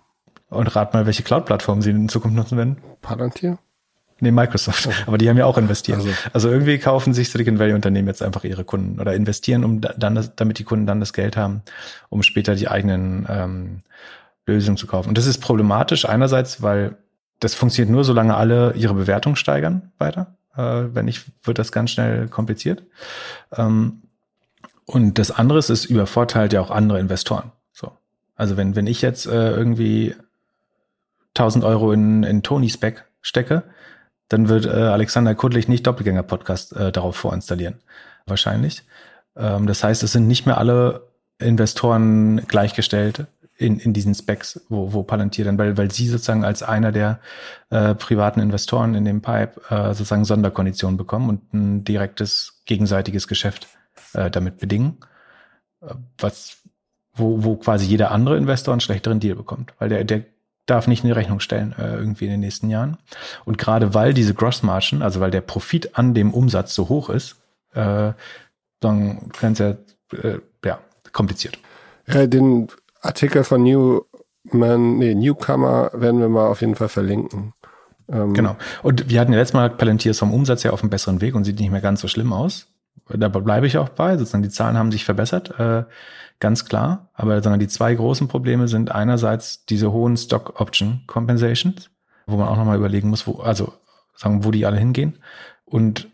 Und 0.49 0.75
rat 0.75 0.95
mal, 0.95 1.07
welche 1.07 1.23
Cloud-Plattform 1.23 1.83
sie 1.83 1.91
in 1.91 2.09
Zukunft 2.09 2.37
nutzen 2.37 2.57
werden? 2.57 2.79
Palantir? 3.03 3.59
Nee, 4.21 4.33
Microsoft. 4.33 4.89
Oh. 4.89 4.93
Aber 5.07 5.19
die 5.19 5.29
haben 5.29 5.37
ja 5.37 5.45
auch 5.45 5.59
investiert. 5.59 5.99
Also. 5.99 6.11
also, 6.33 6.51
irgendwie 6.51 6.79
kaufen 6.79 7.13
sich 7.13 7.31
Silicon 7.31 7.59
Valley 7.59 7.75
Unternehmen 7.75 8.09
jetzt 8.09 8.23
einfach 8.23 8.45
ihre 8.45 8.65
Kunden 8.65 9.01
oder 9.01 9.15
investieren, 9.15 9.65
um 9.65 9.81
dann 9.81 10.15
das, 10.17 10.35
damit 10.35 10.59
die 10.59 10.65
Kunden 10.65 10.87
dann 10.87 10.99
das 10.99 11.13
Geld 11.13 11.37
haben, 11.37 11.63
um 12.09 12.23
später 12.23 12.57
die 12.57 12.69
eigenen 12.69 13.27
ähm, 13.29 13.83
Lösung 14.49 14.77
zu 14.77 14.87
kaufen. 14.87 15.09
Und 15.09 15.19
das 15.19 15.27
ist 15.27 15.39
problematisch 15.39 16.09
einerseits, 16.09 16.63
weil 16.63 16.97
das 17.41 17.55
funktioniert 17.55 17.93
nur, 17.93 18.05
solange 18.05 18.37
alle 18.37 18.73
ihre 18.75 18.95
Bewertung 18.95 19.37
steigern 19.37 19.93
weiter. 19.99 20.37
Äh, 20.57 20.95
wenn 20.95 21.05
nicht, 21.05 21.25
wird 21.45 21.59
das 21.59 21.73
ganz 21.73 21.91
schnell 21.91 22.29
kompliziert. 22.29 22.83
Ähm, 23.57 24.03
und 24.85 25.19
das 25.19 25.31
andere 25.31 25.59
ist, 25.59 25.71
es 25.71 25.85
übervorteilt 25.85 26.53
ja 26.53 26.61
auch 26.61 26.71
andere 26.71 26.99
Investoren. 26.99 27.53
So. 27.73 27.93
Also 28.35 28.57
wenn, 28.57 28.75
wenn 28.75 28.87
ich 28.87 29.03
jetzt 29.03 29.27
äh, 29.27 29.51
irgendwie 29.51 30.15
1000 31.35 31.65
Euro 31.65 31.93
in, 31.93 32.23
in 32.25 32.43
Tony 32.43 32.71
Spec 32.71 33.05
stecke, 33.21 33.63
dann 34.29 34.49
wird 34.49 34.67
äh, 34.67 34.71
Alexander 34.71 35.35
Kudlich 35.35 35.69
nicht 35.69 35.87
Doppelgänger-Podcast 35.87 36.75
äh, 36.75 36.93
darauf 36.93 37.17
vorinstallieren. 37.17 37.81
Wahrscheinlich. 38.27 38.83
Ähm, 39.37 39.67
das 39.67 39.85
heißt, 39.85 40.03
es 40.03 40.13
sind 40.13 40.27
nicht 40.27 40.47
mehr 40.47 40.59
alle 40.59 41.09
Investoren 41.39 42.39
gleichgestellt 42.47 43.27
in, 43.59 43.79
in 43.79 43.93
diesen 43.93 44.15
Specs, 44.15 44.61
wo, 44.69 44.93
wo 44.93 45.03
Palantir 45.03 45.45
dann, 45.45 45.59
weil, 45.59 45.77
weil 45.77 45.91
sie 45.91 46.09
sozusagen 46.09 46.45
als 46.45 46.63
einer 46.63 46.93
der 46.93 47.19
äh, 47.71 47.95
privaten 47.95 48.41
Investoren 48.41 48.95
in 48.95 49.05
dem 49.05 49.21
Pipe 49.21 49.61
äh, 49.69 49.89
sozusagen 49.89 50.25
Sonderkonditionen 50.25 50.97
bekommen 50.97 51.29
und 51.29 51.53
ein 51.53 51.85
direktes 51.85 52.63
gegenseitiges 52.67 53.27
Geschäft 53.27 53.67
äh, 54.15 54.31
damit 54.31 54.59
bedingen, 54.59 54.99
äh, 55.83 55.95
was 56.19 56.59
wo, 57.15 57.43
wo 57.43 57.57
quasi 57.57 57.87
jeder 57.87 58.13
andere 58.13 58.37
Investor 58.37 58.73
einen 58.73 58.81
schlechteren 58.81 59.19
Deal 59.19 59.35
bekommt, 59.35 59.75
weil 59.81 59.89
der, 59.89 60.05
der 60.05 60.23
darf 60.67 60.87
nicht 60.87 61.03
in 61.03 61.09
die 61.09 61.15
Rechnung 61.15 61.41
stellen, 61.41 61.75
äh, 61.77 61.97
irgendwie 61.97 62.27
in 62.27 62.31
den 62.31 62.41
nächsten 62.41 62.71
Jahren. 62.71 62.99
Und 63.45 63.59
gerade 63.59 63.95
weil 63.95 64.15
diese 64.15 64.35
Grossmargen, 64.35 65.03
also 65.03 65.19
weil 65.19 65.31
der 65.31 65.41
Profit 65.41 65.99
an 65.99 66.15
dem 66.15 66.33
Umsatz 66.33 66.75
so 66.75 66.89
hoch 66.89 67.11
ist, 67.11 67.37
äh, 67.75 68.13
dann 68.81 69.33
es 69.43 69.59
ja, 69.59 69.71
äh, 70.13 70.39
ja, 70.65 70.79
kompliziert. 71.13 71.59
Ja, 72.07 72.27
den 72.27 72.69
Artikel 73.01 73.45
von 73.45 73.63
Newman, 73.63 74.99
nee, 74.99 75.15
Newcomer 75.15 75.91
werden 75.95 76.21
wir 76.21 76.29
mal 76.29 76.49
auf 76.49 76.61
jeden 76.61 76.75
Fall 76.75 76.89
verlinken. 76.89 77.55
Ähm, 78.11 78.35
genau. 78.35 78.57
Und 78.83 79.11
wir 79.11 79.21
hatten 79.21 79.33
ja 79.33 79.39
letztes 79.39 79.55
Mal 79.55 79.71
Palantir 79.71 80.11
ist 80.11 80.19
vom 80.19 80.33
Umsatz 80.33 80.65
her 80.65 80.73
auf 80.73 80.83
einem 80.83 80.91
besseren 80.91 81.21
Weg 81.21 81.35
und 81.35 81.45
sieht 81.45 81.61
nicht 81.61 81.71
mehr 81.71 81.81
ganz 81.81 82.01
so 82.01 82.09
schlimm 82.09 82.33
aus. 82.33 82.69
Da 83.09 83.29
bleibe 83.29 83.67
ich 83.67 83.79
auch 83.79 83.89
bei. 83.89 84.17
Sozusagen 84.17 84.43
die 84.43 84.51
Zahlen 84.51 84.77
haben 84.77 84.93
sich 84.93 85.05
verbessert, 85.05 85.59
äh, 85.59 85.85
ganz 86.41 86.65
klar. 86.67 87.11
Aber 87.15 87.43
sondern 87.43 87.61
die 87.61 87.69
zwei 87.69 87.95
großen 87.95 88.29
Probleme 88.29 88.69
sind 88.69 88.91
einerseits 88.91 89.65
diese 89.65 89.93
hohen 89.93 90.17
Stock 90.17 90.61
Option 90.61 91.03
Compensations, 91.07 91.91
wo 92.27 92.37
man 92.37 92.49
auch 92.49 92.57
nochmal 92.57 92.77
überlegen 92.77 93.09
muss, 93.09 93.27
wo, 93.27 93.41
also 93.41 93.73
sagen, 94.15 94.45
wo 94.45 94.51
die 94.51 94.67
alle 94.67 94.77
hingehen. 94.77 95.19
Und 95.65 96.09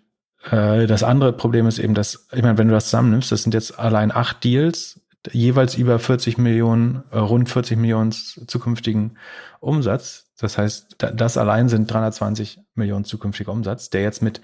äh, 0.51 0.87
das 0.87 1.03
andere 1.03 1.33
Problem 1.33 1.67
ist 1.67 1.79
eben, 1.79 1.95
dass, 1.95 2.29
ich 2.33 2.43
meine, 2.43 2.59
wenn 2.59 2.69
du 2.69 2.75
das 2.75 2.87
zusammennimmst, 2.87 3.33
das 3.33 3.43
sind 3.43 3.55
jetzt 3.55 3.79
allein 3.79 4.13
acht 4.13 4.45
Deals, 4.45 5.01
jeweils 5.33 5.75
über 5.75 5.99
40 5.99 6.39
Millionen, 6.39 7.05
äh, 7.11 7.19
rund 7.19 7.49
40 7.49 7.79
Millionen 7.79 8.13
zukünftigen 8.13 9.19
Umsatz. 9.61 10.27
Das 10.39 10.59
heißt, 10.59 10.97
das 10.99 11.37
allein 11.37 11.69
sind 11.69 11.91
320 11.91 12.61
Millionen 12.75 13.05
zukünftiger 13.05 13.53
Umsatz, 13.53 13.91
der 13.91 14.03
jetzt 14.03 14.23
mit 14.23 14.41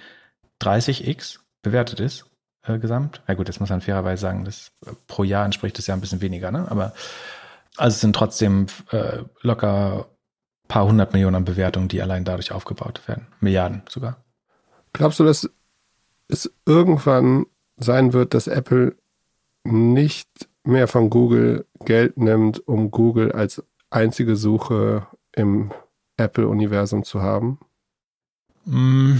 30x 0.63 1.39
bewertet 1.63 2.01
ist 2.01 2.27
äh, 2.63 2.79
gesamt. 2.79 3.23
Na 3.27 3.35
gut, 3.35 3.49
jetzt 3.49 3.61
muss 3.61 3.71
man 3.71 3.81
fairerweise 3.81 4.21
sagen, 4.21 4.45
das 4.45 4.73
äh, 4.87 4.93
pro 5.07 5.25
Jahr 5.25 5.45
entspricht 5.45 5.79
das 5.79 5.87
ja 5.87 5.95
ein 5.95 6.01
bisschen 6.01 6.21
weniger, 6.21 6.51
ne? 6.51 6.71
Aber 6.71 6.93
also 7.77 7.95
es 7.95 8.01
sind 8.01 8.15
trotzdem 8.15 8.67
äh, 8.91 9.19
locker 9.43 10.07
paar 10.69 10.87
hundert 10.87 11.13
Millionen 11.13 11.37
an 11.37 11.45
Bewertungen, 11.45 11.89
die 11.89 12.01
allein 12.01 12.25
dadurch 12.25 12.53
aufgebaut 12.53 13.03
werden. 13.07 13.27
Milliarden 13.41 13.83
sogar. 13.89 14.25
Glaubst 14.93 15.19
du, 15.19 15.25
dass 15.25 15.51
es 16.29 16.53
irgendwann 16.65 17.47
sein 17.77 18.13
wird, 18.13 18.35
dass 18.35 18.47
Apple 18.47 18.97
nicht 19.65 20.29
mehr 20.65 20.89
von 20.89 21.11
Google 21.11 21.67
Geld 21.85 22.17
nimmt, 22.17 22.67
um 22.67 22.91
Google 22.91 23.33
als 23.33 23.63
einzige 23.91 24.37
Suche 24.37 25.07
im 25.33 25.73
Apple-Universum 26.17 27.05
zu 27.05 27.23
haben? 27.23 27.59
Mm, 28.67 29.17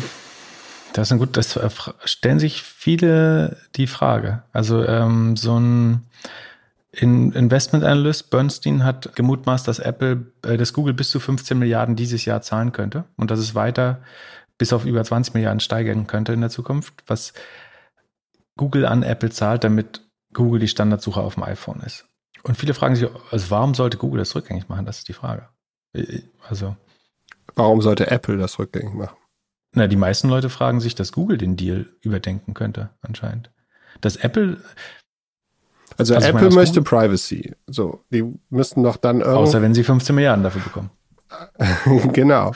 das 0.93 1.09
ist 1.09 1.13
ein 1.13 1.19
gut, 1.19 1.37
das 1.37 1.59
stellen 2.05 2.39
sich 2.39 2.63
viele 2.63 3.57
die 3.77 3.87
Frage. 3.87 4.43
Also 4.53 4.85
ähm, 4.85 5.37
so 5.37 5.59
ein 5.59 6.07
Investment 6.93 7.85
Analyst 7.85 8.31
Bernstein 8.31 8.85
hat 8.85 9.15
gemutmaßt, 9.15 9.67
dass 9.67 9.79
Apple, 9.79 10.27
äh, 10.43 10.57
dass 10.57 10.73
Google 10.73 10.95
bis 10.95 11.11
zu 11.11 11.21
15 11.21 11.59
Milliarden 11.59 11.95
dieses 11.95 12.25
Jahr 12.25 12.43
zahlen 12.43 12.73
könnte 12.73 13.05
und 13.17 13.31
dass 13.31 13.39
es 13.39 13.55
weiter 13.55 14.01
bis 14.59 14.73
auf 14.73 14.85
über 14.85 15.03
20 15.03 15.35
Milliarden 15.35 15.61
steigern 15.61 16.07
könnte 16.07 16.33
in 16.33 16.41
der 16.41 16.51
Zukunft, 16.51 16.93
was 17.07 17.33
Google 18.57 18.85
an 18.85 19.03
Apple 19.03 19.31
zahlt, 19.31 19.65
damit 19.65 20.03
Google 20.33 20.61
die 20.61 20.69
Standardsuche 20.69 21.21
auf 21.21 21.35
dem 21.35 21.43
iPhone 21.43 21.81
ist. 21.81 22.07
Und 22.43 22.57
viele 22.57 22.75
fragen 22.75 22.97
sich, 22.97 23.09
also 23.31 23.51
warum 23.51 23.75
sollte 23.75 23.99
Google 23.99 24.19
das 24.19 24.35
rückgängig 24.35 24.69
machen? 24.69 24.87
Das 24.87 24.99
ist 24.99 25.09
die 25.09 25.13
Frage. 25.13 25.49
Also. 26.49 26.77
Warum 27.55 27.83
sollte 27.83 28.11
Apple 28.11 28.39
das 28.39 28.59
rückgängig 28.59 28.95
machen? 28.95 29.17
Na, 29.73 29.87
die 29.87 29.97
meisten 29.97 30.29
Leute 30.29 30.49
fragen 30.49 30.81
sich, 30.81 30.95
dass 30.95 31.13
Google 31.13 31.39
den 31.39 31.57
Deal 31.57 31.87
überdenken 32.01 32.55
könnte, 32.55 32.91
anscheinend. 33.03 33.51
Dass 34.01 34.17
Apple. 34.17 34.59
Also, 35.97 36.15
also 36.15 36.29
Apple 36.29 36.51
möchte 36.51 36.81
Google, 36.81 37.01
Privacy. 37.01 37.55
So, 37.67 38.05
die 38.11 38.25
müssten 38.49 38.83
doch 38.83 38.97
dann 38.97 39.21
irgendwie. 39.21 39.39
Außer 39.39 39.63
wenn 39.63 39.75
sie 39.75 39.85
15 39.85 40.15
Milliarden 40.15 40.43
dafür 40.43 40.63
bekommen. 40.63 40.91
genau. 42.13 42.53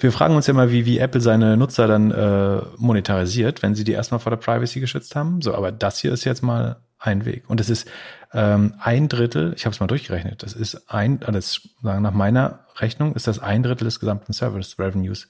Wir 0.00 0.12
fragen 0.12 0.34
uns 0.34 0.46
ja 0.46 0.54
mal, 0.54 0.70
wie, 0.70 0.86
wie 0.86 0.98
Apple 0.98 1.20
seine 1.20 1.56
Nutzer 1.58 1.86
dann 1.86 2.10
äh, 2.10 2.62
monetarisiert, 2.78 3.62
wenn 3.62 3.74
sie 3.74 3.84
die 3.84 3.92
erstmal 3.92 4.20
vor 4.20 4.30
der 4.30 4.38
Privacy 4.38 4.80
geschützt 4.80 5.14
haben. 5.16 5.42
So, 5.42 5.54
aber 5.54 5.72
das 5.72 5.98
hier 5.98 6.12
ist 6.12 6.24
jetzt 6.24 6.42
mal 6.42 6.80
ein 7.04 7.24
Weg. 7.24 7.44
Und 7.48 7.60
es 7.60 7.68
ist 7.68 7.88
ähm, 8.32 8.74
ein 8.80 9.08
Drittel, 9.08 9.52
ich 9.56 9.66
habe 9.66 9.74
es 9.74 9.80
mal 9.80 9.86
durchgerechnet, 9.86 10.42
das 10.42 10.54
ist 10.54 10.90
ein, 10.90 11.20
das 11.20 11.68
sagen 11.82 12.02
nach 12.02 12.14
meiner 12.14 12.60
Rechnung 12.76 13.14
ist 13.14 13.26
das 13.26 13.38
ein 13.38 13.62
Drittel 13.62 13.84
des 13.84 14.00
gesamten 14.00 14.32
Service 14.32 14.78
Revenues 14.78 15.28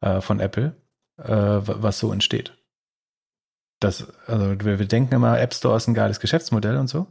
äh, 0.00 0.20
von 0.20 0.40
Apple, 0.40 0.76
äh, 1.18 1.26
was 1.26 1.98
so 1.98 2.12
entsteht. 2.12 2.54
Das, 3.80 4.06
also 4.26 4.58
wir, 4.60 4.78
wir 4.78 4.86
denken 4.86 5.14
immer, 5.14 5.38
App 5.38 5.54
Store 5.54 5.76
ist 5.76 5.88
ein 5.88 5.94
geiles 5.94 6.20
Geschäftsmodell 6.20 6.76
und 6.76 6.88
so, 6.88 7.06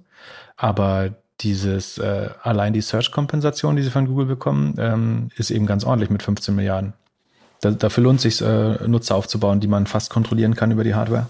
aber 0.55 1.15
dieses 1.41 1.97
äh, 1.99 2.29
allein 2.41 2.73
die 2.73 2.81
Search-Kompensation, 2.81 3.75
die 3.75 3.83
sie 3.83 3.91
von 3.91 4.07
Google 4.07 4.25
bekommen, 4.25 4.75
ähm, 4.79 5.29
ist 5.35 5.51
eben 5.51 5.67
ganz 5.67 5.83
ordentlich 5.83 6.09
mit 6.09 6.23
15 6.23 6.55
Milliarden. 6.55 6.93
Da, 7.61 7.71
dafür 7.71 8.03
lohnt 8.03 8.21
sich 8.21 8.41
äh, 8.41 8.87
Nutzer 8.87 9.15
aufzubauen, 9.15 9.59
die 9.59 9.67
man 9.67 9.85
fast 9.85 10.09
kontrollieren 10.09 10.55
kann 10.55 10.71
über 10.71 10.83
die 10.83 10.95
Hardware. 10.95 11.27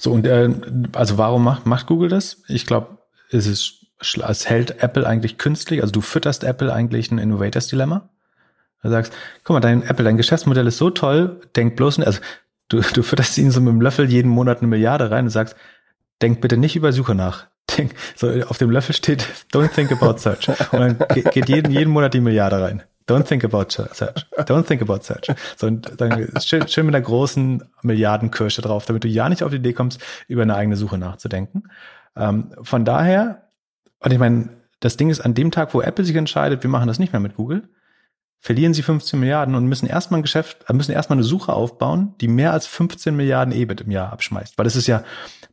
So 0.00 0.12
und 0.12 0.26
äh, 0.26 0.50
also 0.92 1.18
warum 1.18 1.44
macht 1.44 1.66
macht 1.66 1.86
Google 1.86 2.08
das? 2.08 2.42
Ich 2.48 2.66
glaube, 2.66 2.98
es 3.30 3.46
ist 3.46 3.86
es 4.00 4.48
hält 4.48 4.82
Apple 4.82 5.06
eigentlich 5.06 5.38
künstlich, 5.38 5.80
also 5.80 5.92
du 5.92 6.00
fütterst 6.00 6.44
Apple 6.44 6.72
eigentlich 6.72 7.10
ein 7.10 7.18
Innovators 7.18 7.68
Dilemma. 7.68 8.10
Du 8.82 8.90
sagst, 8.90 9.12
guck 9.42 9.54
mal, 9.54 9.60
dein 9.60 9.82
Apple, 9.82 10.04
dein 10.04 10.18
Geschäftsmodell 10.18 10.66
ist 10.66 10.76
so 10.76 10.90
toll, 10.90 11.40
denk 11.56 11.76
bloß 11.76 11.98
nicht, 11.98 12.06
also 12.06 12.20
du, 12.68 12.80
du 12.80 13.02
fütterst 13.02 13.38
ihnen 13.38 13.50
so 13.50 13.60
mit 13.60 13.72
dem 13.72 13.80
Löffel 13.80 14.08
jeden 14.10 14.28
Monat 14.28 14.58
eine 14.58 14.68
Milliarde 14.68 15.10
rein 15.10 15.24
und 15.24 15.30
sagst, 15.30 15.56
denk 16.22 16.40
bitte 16.40 16.56
nicht 16.56 16.76
über 16.76 16.92
Suche 16.92 17.14
nach. 17.14 17.46
Denk, 17.76 17.94
so 18.14 18.30
auf 18.44 18.58
dem 18.58 18.70
Löffel 18.70 18.94
steht, 18.94 19.26
don't 19.52 19.74
think 19.74 19.90
about 19.90 20.18
search. 20.18 20.48
Und 20.72 20.80
dann 20.80 20.98
geht 21.32 21.48
jeden, 21.48 21.72
jeden 21.72 21.90
Monat 21.90 22.14
die 22.14 22.20
Milliarde 22.20 22.62
rein. 22.62 22.82
Don't 23.08 23.24
think 23.24 23.44
about 23.44 23.70
search. 23.70 24.26
Don't 24.36 24.66
think 24.66 24.82
about 24.82 25.02
search. 25.02 25.28
So, 25.56 25.68
und 25.68 26.00
dann 26.00 26.28
schön, 26.40 26.66
schön 26.66 26.86
mit 26.86 26.94
einer 26.94 27.04
großen 27.04 27.62
Milliardenkirsche 27.82 28.62
drauf, 28.62 28.86
damit 28.86 29.04
du 29.04 29.08
ja 29.08 29.28
nicht 29.28 29.42
auf 29.42 29.50
die 29.50 29.58
Idee 29.58 29.72
kommst, 29.72 30.00
über 30.26 30.42
eine 30.42 30.56
eigene 30.56 30.76
Suche 30.76 30.98
nachzudenken. 30.98 31.64
Ähm, 32.16 32.52
von 32.62 32.84
daher, 32.84 33.48
und 34.00 34.12
ich 34.12 34.18
meine, 34.18 34.50
das 34.80 34.96
Ding 34.96 35.10
ist, 35.10 35.20
an 35.20 35.34
dem 35.34 35.50
Tag, 35.50 35.72
wo 35.72 35.80
Apple 35.80 36.04
sich 36.04 36.16
entscheidet, 36.16 36.62
wir 36.62 36.70
machen 36.70 36.88
das 36.88 36.98
nicht 36.98 37.12
mehr 37.12 37.20
mit 37.20 37.36
Google, 37.36 37.68
verlieren 38.40 38.74
sie 38.74 38.82
15 38.82 39.18
Milliarden 39.18 39.54
und 39.54 39.66
müssen 39.66 39.86
erstmal 39.86 40.20
ein 40.20 40.22
Geschäft, 40.22 40.64
äh, 40.68 40.72
müssen 40.72 40.92
erstmal 40.92 41.16
eine 41.16 41.24
Suche 41.24 41.52
aufbauen, 41.52 42.14
die 42.20 42.28
mehr 42.28 42.52
als 42.52 42.66
15 42.66 43.14
Milliarden 43.14 43.54
EBIT 43.54 43.82
im 43.82 43.90
Jahr 43.90 44.12
abschmeißt. 44.12 44.58
Weil 44.58 44.64
das 44.64 44.76
ist 44.76 44.86
ja 44.86 45.04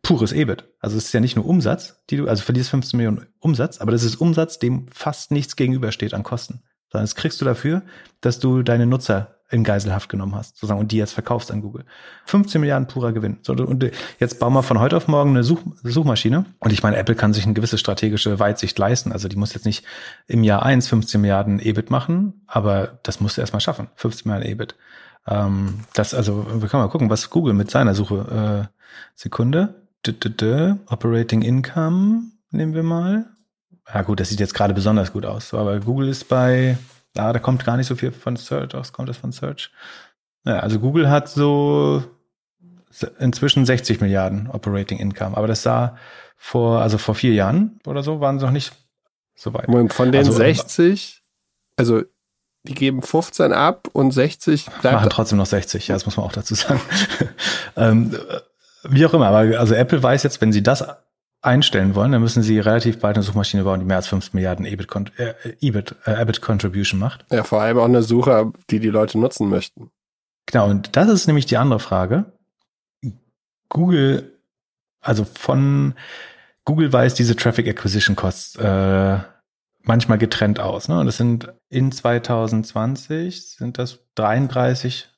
pures 0.02 0.32
EBIT. 0.32 0.66
Also 0.80 0.98
es 0.98 1.06
ist 1.06 1.14
ja 1.14 1.20
nicht 1.20 1.36
nur 1.36 1.46
Umsatz, 1.46 2.04
die 2.10 2.18
du, 2.18 2.28
also 2.28 2.44
verlierst 2.44 2.72
15 2.72 2.98
Millionen 2.98 3.28
Umsatz, 3.40 3.80
aber 3.80 3.92
das 3.92 4.04
ist 4.04 4.16
Umsatz, 4.16 4.60
dem 4.60 4.88
fast 4.92 5.32
nichts 5.32 5.56
gegenübersteht 5.56 6.14
an 6.14 6.24
Kosten. 6.24 6.64
Sondern 6.94 7.06
das 7.06 7.16
kriegst 7.16 7.42
du 7.42 7.46
dafür, 7.46 7.82
dass 8.22 8.40
du 8.40 8.62
deine 8.62 8.86
Nutzer 8.86 9.36
in 9.50 9.64
Geiselhaft 9.64 10.10
genommen 10.10 10.36
hast, 10.36 10.56
sozusagen, 10.56 10.80
und 10.80 10.92
die 10.92 10.98
jetzt 10.98 11.14
verkaufst 11.14 11.52
an 11.52 11.62
Google. 11.62 11.86
15 12.26 12.62
Milliarden 12.62 12.88
purer 12.88 13.14
Gewinn. 13.14 13.40
So, 13.42 13.54
und 13.54 13.92
jetzt 14.20 14.40
bauen 14.40 14.54
wir 14.54 14.64
von 14.64 14.80
heute 14.80 14.96
auf 14.98 15.08
morgen 15.08 15.32
eine 15.32 15.44
Such 15.44 15.60
Suchmaschine. 15.84 16.46
Und 16.60 16.72
ich 16.72 16.82
meine, 16.82 16.98
Apple 16.98 17.16
kann 17.16 17.34
sich 17.34 17.46
eine 17.46 17.54
gewisse 17.54 17.78
strategische 17.78 18.40
Weitsicht 18.40 18.78
leisten. 18.80 19.12
Also 19.12 19.28
die 19.28 19.36
muss 19.36 19.54
jetzt 19.54 19.66
nicht 19.66 19.86
im 20.28 20.44
Jahr 20.44 20.64
eins 20.64 20.88
15 20.88 21.20
Milliarden 21.22 21.60
EBIT 21.60 21.92
machen, 21.92 22.42
aber 22.48 23.00
das 23.04 23.20
musst 23.20 23.38
du 23.38 23.42
erstmal 23.42 23.62
schaffen. 23.62 23.90
15 23.96 24.30
Milliarden 24.30 24.52
EBIT. 24.52 24.76
Ähm, 25.28 25.80
das, 25.94 26.14
also, 26.14 26.46
wir 26.62 26.68
können 26.68 26.84
mal 26.84 26.90
gucken, 26.90 27.10
was 27.10 27.30
Google 27.30 27.54
mit 27.54 27.70
seiner 27.70 27.96
Suche, 27.96 28.70
äh, 28.70 28.80
Sekunde. 29.16 29.82
D 30.06 30.12
-d 30.12 30.30
-d 30.30 30.78
Operating 30.88 31.44
Income 31.44 32.24
nehmen 32.52 32.74
wir 32.74 32.84
mal. 32.84 33.26
Ja 33.92 34.02
gut, 34.02 34.20
das 34.20 34.30
sieht 34.30 34.40
jetzt 34.40 34.54
gerade 34.54 34.74
besonders 34.74 35.12
gut 35.12 35.26
aus. 35.26 35.50
So, 35.50 35.58
aber 35.58 35.80
Google 35.80 36.10
ist 36.10 36.28
bei 36.30 36.78
ja, 37.16 37.32
da 37.32 37.40
kommt 37.40 37.64
gar 37.64 37.78
nicht 37.78 37.88
so 37.88 37.96
viel 37.96 38.12
von 38.12 38.36
Search 38.36 38.74
aus, 38.74 38.92
kommt 38.92 39.10
das 39.10 39.18
von 39.18 39.32
Search. 39.32 39.72
Ja, 40.46 40.60
also 40.60 40.80
Google 40.80 41.10
hat 41.10 41.30
so 41.30 42.04
inzwischen 43.20 43.66
60 43.66 44.02
Milliarden 44.02 44.50
Operating 44.50 45.00
Income, 45.00 45.38
aber 45.38 45.48
das 45.48 45.64
sah 45.64 45.98
vor, 46.36 46.82
also 46.82 46.98
vor 46.98 47.16
vier 47.16 47.34
Jahren 47.34 47.80
oder 47.86 48.04
so, 48.04 48.20
waren 48.20 48.40
sie 48.40 48.46
noch 48.46 48.52
nicht 48.52 48.74
so 49.36 49.54
weit. 49.54 49.68
Und 49.68 49.94
von 49.94 50.12
den 50.12 50.20
also, 50.20 50.32
60, 50.32 51.24
also 51.76 52.02
die 52.64 52.74
geben 52.74 53.02
15 53.02 53.52
ab 53.52 53.90
und 53.94 54.12
60 54.12 54.66
bleibt. 54.82 54.96
Machen 54.96 55.10
trotzdem 55.10 55.38
noch 55.38 55.46
60, 55.46 55.88
ja, 55.88 55.96
das 55.96 56.06
muss 56.06 56.18
man 56.18 56.26
auch 56.26 56.32
dazu 56.32 56.56
sagen. 56.56 56.82
ähm, 57.76 58.18
wie 58.84 59.06
auch 59.06 59.14
immer, 59.14 59.28
aber 59.28 59.60
also 59.60 59.76
Apple 59.76 60.02
weiß 60.02 60.24
jetzt, 60.24 60.42
wenn 60.42 60.52
sie 60.52 60.64
das 60.64 60.84
einstellen 61.44 61.94
wollen, 61.94 62.14
dann 62.14 62.22
müssen 62.22 62.42
sie 62.42 62.60
relativ 62.60 63.00
bald 63.00 63.18
eine 63.18 63.24
Suchmaschine 63.24 63.64
bauen, 63.64 63.82
die 63.82 63.86
mehr 63.86 63.98
als 63.98 64.08
5 64.08 64.34
Milliarden 64.34 64.66
EBIT, 64.66 64.90
äh, 65.18 65.34
EBIT, 65.60 65.96
äh, 66.06 66.22
EBIT 66.22 66.42
Contribution 66.42 67.00
macht. 67.00 67.26
Ja, 67.32 67.44
vor 67.44 67.62
allem 67.62 67.78
auch 67.78 67.86
eine 67.86 68.02
Suche, 68.02 68.54
die 68.70 68.80
die 68.80 68.90
Leute 68.90 69.20
nutzen 69.20 69.50
möchten. 69.50 69.92
Genau, 70.46 70.70
und 70.70 70.96
das 70.96 71.10
ist 71.10 71.28
nämlich 71.28 71.46
die 71.46 71.58
andere 71.58 71.80
Frage. 71.80 72.32
Google, 73.70 74.40
also 75.02 75.26
von 75.26 75.96
Google 76.66 76.94
weist 76.94 77.20
diese 77.20 77.36
Traffic 77.36 77.68
Acquisition 77.68 78.16
Costs 78.16 78.56
äh, 78.56 79.20
manchmal 79.82 80.18
getrennt 80.18 80.60
aus. 80.60 80.88
Ne? 80.88 81.00
Und 81.00 81.08
das 81.08 81.18
sind 81.18 81.54
in 81.70 81.92
2020 81.92 83.50
sind 83.50 83.78
das 83.78 84.00
33 84.16 85.10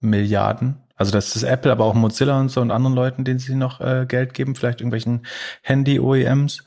Milliarden 0.00 0.82
also 1.00 1.12
das 1.12 1.34
ist 1.34 1.44
Apple, 1.44 1.72
aber 1.72 1.86
auch 1.86 1.94
Mozilla 1.94 2.38
und 2.38 2.50
so 2.50 2.60
und 2.60 2.70
anderen 2.70 2.94
Leuten, 2.94 3.24
denen 3.24 3.38
sie 3.38 3.54
noch 3.54 3.80
äh, 3.80 4.04
Geld 4.06 4.34
geben, 4.34 4.54
vielleicht 4.54 4.82
irgendwelchen 4.82 5.24
Handy-OEMs. 5.62 6.62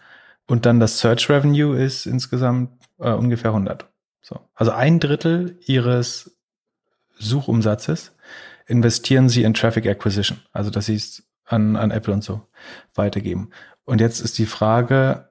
Und 0.47 0.65
dann 0.65 0.79
das 0.79 0.97
Search 0.97 1.29
Revenue 1.29 1.77
ist 1.77 2.07
insgesamt 2.07 2.71
äh, 2.97 3.11
ungefähr 3.11 3.51
100. 3.51 3.87
So. 4.21 4.39
Also 4.55 4.71
ein 4.71 4.99
Drittel 4.99 5.59
ihres 5.67 6.35
Suchumsatzes 7.19 8.15
investieren 8.65 9.29
sie 9.29 9.43
in 9.43 9.53
Traffic 9.53 9.85
Acquisition. 9.85 10.39
Also, 10.51 10.71
dass 10.71 10.87
sie 10.87 10.95
es 10.95 11.21
an, 11.45 11.75
an 11.75 11.91
Apple 11.91 12.15
und 12.15 12.23
so 12.23 12.41
weitergeben. 12.95 13.51
Und 13.85 14.01
jetzt 14.01 14.19
ist 14.19 14.39
die 14.39 14.47
Frage, 14.47 15.29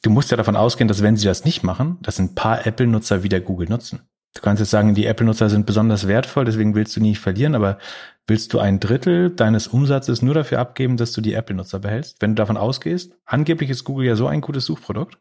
du 0.00 0.08
musst 0.08 0.30
ja 0.30 0.38
davon 0.38 0.56
ausgehen, 0.56 0.88
dass 0.88 1.02
wenn 1.02 1.18
sie 1.18 1.26
das 1.26 1.44
nicht 1.44 1.64
machen, 1.64 1.98
dass 2.00 2.18
ein 2.18 2.34
paar 2.34 2.66
Apple-Nutzer 2.66 3.24
wieder 3.24 3.40
Google 3.40 3.68
nutzen. 3.68 4.08
Du 4.34 4.40
kannst 4.40 4.60
jetzt 4.60 4.70
sagen, 4.70 4.94
die 4.94 5.06
Apple-Nutzer 5.06 5.50
sind 5.50 5.66
besonders 5.66 6.08
wertvoll, 6.08 6.44
deswegen 6.44 6.74
willst 6.74 6.96
du 6.96 7.00
nie 7.00 7.14
verlieren, 7.14 7.54
aber 7.54 7.78
willst 8.26 8.52
du 8.52 8.58
ein 8.58 8.80
Drittel 8.80 9.30
deines 9.30 9.68
Umsatzes 9.68 10.22
nur 10.22 10.34
dafür 10.34 10.58
abgeben, 10.58 10.96
dass 10.96 11.12
du 11.12 11.20
die 11.20 11.34
Apple-Nutzer 11.34 11.80
behältst? 11.80 12.20
Wenn 12.20 12.32
du 12.32 12.40
davon 12.40 12.56
ausgehst, 12.56 13.14
angeblich 13.24 13.70
ist 13.70 13.84
Google 13.84 14.06
ja 14.06 14.16
so 14.16 14.26
ein 14.26 14.40
gutes 14.40 14.66
Suchprodukt, 14.66 15.18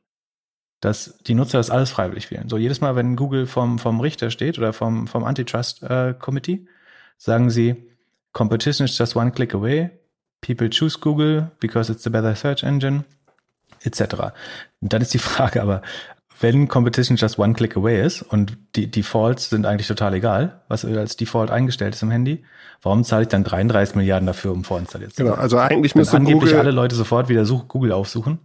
dass 0.82 1.18
die 1.20 1.36
Nutzer 1.36 1.58
das 1.58 1.70
alles 1.70 1.92
freiwillig 1.92 2.32
wählen. 2.32 2.50
So 2.50 2.58
jedes 2.58 2.82
Mal, 2.82 2.96
wenn 2.96 3.16
Google 3.16 3.46
vom, 3.46 3.80
vom 3.80 4.00
Richter 4.00 4.32
steht 4.32 4.58
oder 4.58 4.74
vom, 4.74 5.08
vom 5.08 5.24
Antitrust 5.24 5.84
äh, 5.84 6.14
Committee, 6.18 6.68
sagen 7.18 7.50
sie, 7.50 7.88
Competition 8.34 8.86
is 8.86 8.98
just 8.98 9.16
one 9.16 9.32
click 9.32 9.54
away, 9.54 9.92
people 10.42 10.70
choose 10.70 11.00
Google 11.00 11.52
because 11.60 11.92
it's 11.92 12.04
the 12.04 12.10
better 12.10 12.36
search 12.36 12.64
engine, 12.64 13.06
etc. 13.84 14.34
Und 14.80 14.94
dann 14.94 15.02
ist 15.02 15.14
die 15.14 15.20
Frage 15.20 15.62
aber, 15.62 15.82
wenn 16.42 16.68
Competition 16.68 17.18
just 17.18 17.38
one 17.40 17.54
click 17.54 17.78
away 17.78 18.06
ist 18.06 18.22
und 18.22 18.58
die 18.76 18.90
Defaults 18.90 19.50
sind 19.50 19.66
eigentlich 19.66 19.88
total 19.88 20.14
egal, 20.14 20.62
was 20.68 20.84
als 20.84 21.16
Default 21.16 21.52
eingestellt 21.52 21.96
ist 21.96 22.02
im 22.02 22.12
Handy, 22.12 22.44
warum 22.82 23.04
zahle 23.04 23.24
ich 23.24 23.28
dann 23.28 23.44
33 23.44 23.96
Milliarden 23.96 24.26
dafür, 24.26 24.52
um 24.52 24.64
vorinstalliert 24.64 25.14
zu 25.14 25.24
Genau, 25.24 25.36
also 25.36 25.58
eigentlich 25.58 25.96
müsste 25.96 26.18
angeblich 26.18 26.52
Google 26.52 26.60
alle 26.60 26.72
Leute 26.72 26.96
sofort 26.96 27.30
wieder 27.30 27.46
Such 27.46 27.68
Google 27.68 27.92
aufsuchen. 27.92 28.40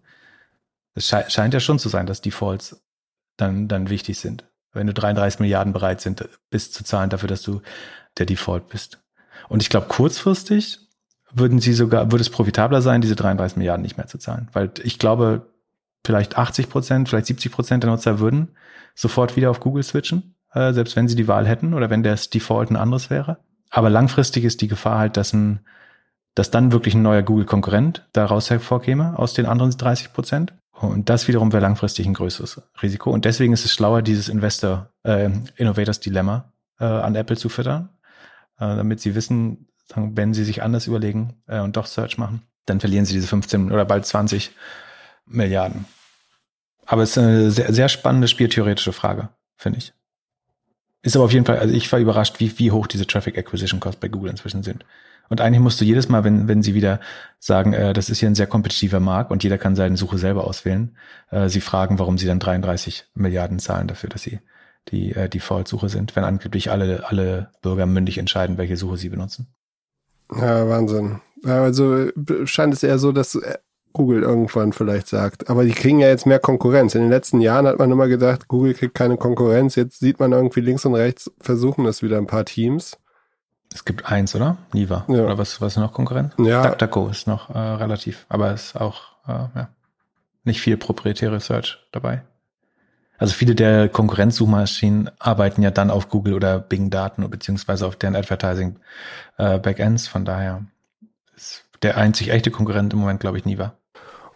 Es 0.94 1.08
sche 1.08 1.24
scheint 1.28 1.54
ja 1.54 1.60
schon 1.60 1.78
zu 1.78 1.88
sein, 1.88 2.06
dass 2.06 2.20
Defaults 2.20 2.82
dann, 3.36 3.68
dann 3.68 3.90
wichtig 3.90 4.18
sind. 4.18 4.44
Wenn 4.72 4.86
du 4.86 4.94
33 4.94 5.40
Milliarden 5.40 5.72
bereit 5.72 6.00
sind, 6.00 6.28
bist 6.50 6.74
zu 6.74 6.84
zahlen 6.84 7.10
dafür, 7.10 7.28
dass 7.28 7.42
du 7.42 7.62
der 8.18 8.26
Default 8.26 8.68
bist. 8.68 8.98
Und 9.48 9.62
ich 9.62 9.70
glaube, 9.70 9.86
kurzfristig 9.88 10.80
würden 11.32 11.60
sie 11.60 11.72
sogar, 11.72 12.10
würde 12.12 12.22
es 12.22 12.30
profitabler 12.30 12.82
sein, 12.82 13.00
diese 13.00 13.16
33 13.16 13.56
Milliarden 13.56 13.82
nicht 13.82 13.96
mehr 13.96 14.06
zu 14.06 14.18
zahlen. 14.18 14.48
Weil 14.52 14.70
ich 14.82 14.98
glaube, 14.98 15.46
vielleicht 16.04 16.38
80 16.38 16.68
Prozent, 16.68 17.08
vielleicht 17.08 17.26
70 17.26 17.52
Prozent 17.52 17.82
der 17.82 17.90
Nutzer 17.90 18.18
würden 18.18 18.48
sofort 18.94 19.36
wieder 19.36 19.50
auf 19.50 19.60
Google 19.60 19.82
switchen, 19.82 20.34
äh, 20.52 20.72
selbst 20.72 20.96
wenn 20.96 21.08
sie 21.08 21.16
die 21.16 21.28
Wahl 21.28 21.46
hätten 21.46 21.74
oder 21.74 21.90
wenn 21.90 22.02
das 22.02 22.30
Default 22.30 22.70
ein 22.70 22.76
anderes 22.76 23.10
wäre. 23.10 23.38
Aber 23.70 23.90
langfristig 23.90 24.44
ist 24.44 24.60
die 24.62 24.68
Gefahr 24.68 24.98
halt, 24.98 25.16
dass 25.16 25.32
ein, 25.32 25.60
dass 26.34 26.50
dann 26.50 26.72
wirklich 26.72 26.94
ein 26.94 27.02
neuer 27.02 27.22
Google-Konkurrent 27.22 28.06
daraus 28.12 28.50
hervorkäme 28.50 29.18
aus 29.18 29.34
den 29.34 29.46
anderen 29.46 29.70
30 29.70 30.12
Prozent. 30.12 30.54
Und 30.72 31.08
das 31.08 31.26
wiederum 31.28 31.52
wäre 31.52 31.62
langfristig 31.62 32.06
ein 32.06 32.14
größeres 32.14 32.62
Risiko. 32.82 33.10
Und 33.10 33.24
deswegen 33.24 33.52
ist 33.52 33.64
es 33.64 33.72
schlauer, 33.72 34.02
dieses 34.02 34.28
Investor, 34.28 34.90
äh, 35.04 35.30
Innovators 35.56 36.00
Dilemma 36.00 36.52
äh, 36.78 36.84
an 36.84 37.14
Apple 37.14 37.36
zu 37.36 37.48
füttern, 37.48 37.90
äh, 38.58 38.76
damit 38.76 39.00
sie 39.00 39.14
wissen, 39.14 39.68
wenn 39.94 40.34
sie 40.34 40.44
sich 40.44 40.62
anders 40.62 40.86
überlegen 40.86 41.42
äh, 41.46 41.60
und 41.60 41.76
doch 41.76 41.86
Search 41.86 42.18
machen, 42.18 42.42
dann 42.66 42.80
verlieren 42.80 43.04
sie 43.04 43.14
diese 43.14 43.28
15 43.28 43.72
oder 43.72 43.84
bald 43.84 44.04
20 44.04 44.52
Milliarden. 45.26 45.86
Aber 46.86 47.02
es 47.02 47.10
ist 47.10 47.18
eine 47.18 47.50
sehr, 47.50 47.72
sehr 47.72 47.88
spannende 47.88 48.28
spieltheoretische 48.28 48.92
Frage, 48.92 49.28
finde 49.56 49.78
ich. 49.78 49.92
Ist 51.02 51.16
aber 51.16 51.24
auf 51.24 51.32
jeden 51.32 51.44
Fall, 51.44 51.58
also 51.58 51.74
ich 51.74 51.90
war 51.92 51.98
überrascht, 51.98 52.40
wie, 52.40 52.58
wie 52.58 52.70
hoch 52.70 52.86
diese 52.86 53.06
Traffic 53.06 53.36
Acquisition 53.38 53.80
Costs 53.80 54.00
bei 54.00 54.08
Google 54.08 54.30
inzwischen 54.30 54.62
sind. 54.62 54.84
Und 55.28 55.40
eigentlich 55.40 55.60
musst 55.60 55.80
du 55.80 55.84
jedes 55.84 56.08
Mal, 56.08 56.24
wenn, 56.24 56.46
wenn 56.48 56.62
sie 56.62 56.74
wieder 56.74 57.00
sagen, 57.38 57.72
äh, 57.72 57.92
das 57.92 58.10
ist 58.10 58.20
hier 58.20 58.28
ein 58.28 58.34
sehr 58.34 58.46
kompetitiver 58.46 59.00
Markt 59.00 59.30
und 59.30 59.42
jeder 59.42 59.58
kann 59.58 59.74
seine 59.74 59.96
Suche 59.96 60.18
selber 60.18 60.44
auswählen, 60.44 60.96
äh, 61.30 61.48
sie 61.48 61.60
fragen, 61.60 61.98
warum 61.98 62.18
sie 62.18 62.26
dann 62.26 62.38
33 62.38 63.06
Milliarden 63.14 63.58
zahlen 63.58 63.88
dafür, 63.88 64.08
dass 64.08 64.22
sie 64.22 64.40
die 64.88 65.12
äh, 65.12 65.28
Default-Suche 65.28 65.88
sind, 65.88 66.14
wenn 66.14 66.24
angeblich 66.24 66.70
alle, 66.70 67.08
alle 67.08 67.50
Bürger 67.60 67.86
mündig 67.86 68.18
entscheiden, 68.18 68.56
welche 68.56 68.76
Suche 68.76 68.96
sie 68.96 69.08
benutzen. 69.08 69.48
Ja, 70.32 70.68
Wahnsinn. 70.68 71.20
Also 71.44 72.10
scheint 72.44 72.72
es 72.72 72.82
eher 72.82 72.98
so, 72.98 73.12
dass 73.12 73.34
äh, 73.34 73.58
Google 73.96 74.22
irgendwann 74.22 74.74
vielleicht 74.74 75.08
sagt. 75.08 75.48
Aber 75.48 75.64
die 75.64 75.72
kriegen 75.72 76.00
ja 76.00 76.08
jetzt 76.08 76.26
mehr 76.26 76.38
Konkurrenz. 76.38 76.94
In 76.94 77.00
den 77.00 77.08
letzten 77.08 77.40
Jahren 77.40 77.66
hat 77.66 77.78
man 77.78 77.90
immer 77.90 78.08
gedacht, 78.08 78.46
Google 78.46 78.74
kriegt 78.74 78.94
keine 78.94 79.16
Konkurrenz. 79.16 79.74
Jetzt 79.74 80.00
sieht 80.00 80.20
man 80.20 80.32
irgendwie 80.32 80.60
links 80.60 80.84
und 80.84 80.94
rechts 80.94 81.30
versuchen 81.40 81.84
das 81.84 82.02
wieder 82.02 82.18
ein 82.18 82.26
paar 82.26 82.44
Teams. 82.44 82.98
Es 83.72 83.86
gibt 83.86 84.04
eins, 84.04 84.36
oder? 84.36 84.58
Niva. 84.74 85.06
Ja. 85.08 85.24
Oder 85.24 85.38
was, 85.38 85.62
was 85.62 85.72
ist 85.72 85.78
noch 85.78 85.94
Konkurrenz? 85.94 86.34
Ja. 86.38 86.68
DuckDuckGo 86.68 87.08
ist 87.08 87.26
noch 87.26 87.48
äh, 87.48 87.58
relativ, 87.58 88.26
aber 88.28 88.52
ist 88.52 88.78
auch 88.78 89.00
äh, 89.26 89.32
ja, 89.32 89.68
nicht 90.44 90.60
viel 90.60 90.76
proprietäre 90.76 91.40
Search 91.40 91.78
dabei. 91.90 92.22
Also 93.16 93.32
viele 93.32 93.54
der 93.54 93.88
Konkurrenzsuchmaschinen 93.88 95.10
arbeiten 95.18 95.62
ja 95.62 95.70
dann 95.70 95.90
auf 95.90 96.10
Google 96.10 96.34
oder 96.34 96.58
Bing 96.58 96.90
Daten 96.90 97.28
beziehungsweise 97.30 97.86
auf 97.86 97.96
deren 97.96 98.14
Advertising 98.14 98.78
äh, 99.38 99.58
Backends. 99.58 100.06
Von 100.06 100.26
daher 100.26 100.66
ist 101.34 101.64
der 101.82 101.96
einzig 101.96 102.28
echte 102.30 102.50
Konkurrent 102.50 102.92
im 102.92 102.98
Moment, 102.98 103.20
glaube 103.20 103.38
ich, 103.38 103.46
Niva. 103.46 103.72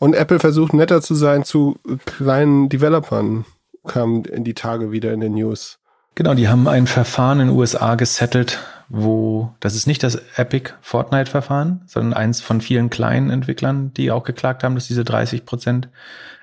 Und 0.01 0.15
Apple 0.15 0.41
versucht 0.41 0.73
netter 0.73 1.03
zu 1.03 1.15
sein 1.15 1.45
zu 1.45 1.79
kleinen 2.07 2.71
Developern, 2.71 3.45
kam 3.87 4.25
in 4.25 4.45
die 4.45 4.55
Tage 4.55 4.93
wieder 4.93 5.13
in 5.13 5.21
den 5.21 5.35
News. 5.35 5.79
Genau, 6.15 6.33
die 6.33 6.49
haben 6.49 6.67
ein 6.69 6.87
Verfahren 6.87 7.39
in 7.39 7.49
den 7.49 7.57
USA 7.57 7.97
gesettelt, 7.97 8.59
wo, 8.89 9.53
das 9.61 9.75
ist 9.75 9.87
nicht 9.87 10.03
das 10.03 10.17
Epic 10.37 10.73
Fortnite-Verfahren, 10.81 11.83
sondern 11.87 12.15
eins 12.15 12.41
von 12.41 12.63
vielen 12.63 12.89
kleinen 12.89 13.29
Entwicklern, 13.29 13.93
die 13.93 14.11
auch 14.11 14.25
geklagt 14.25 14.65
haben, 14.65 14.75
dass 14.75 14.89
diese 14.89 15.05
30 15.05 15.45
Prozent 15.45 15.91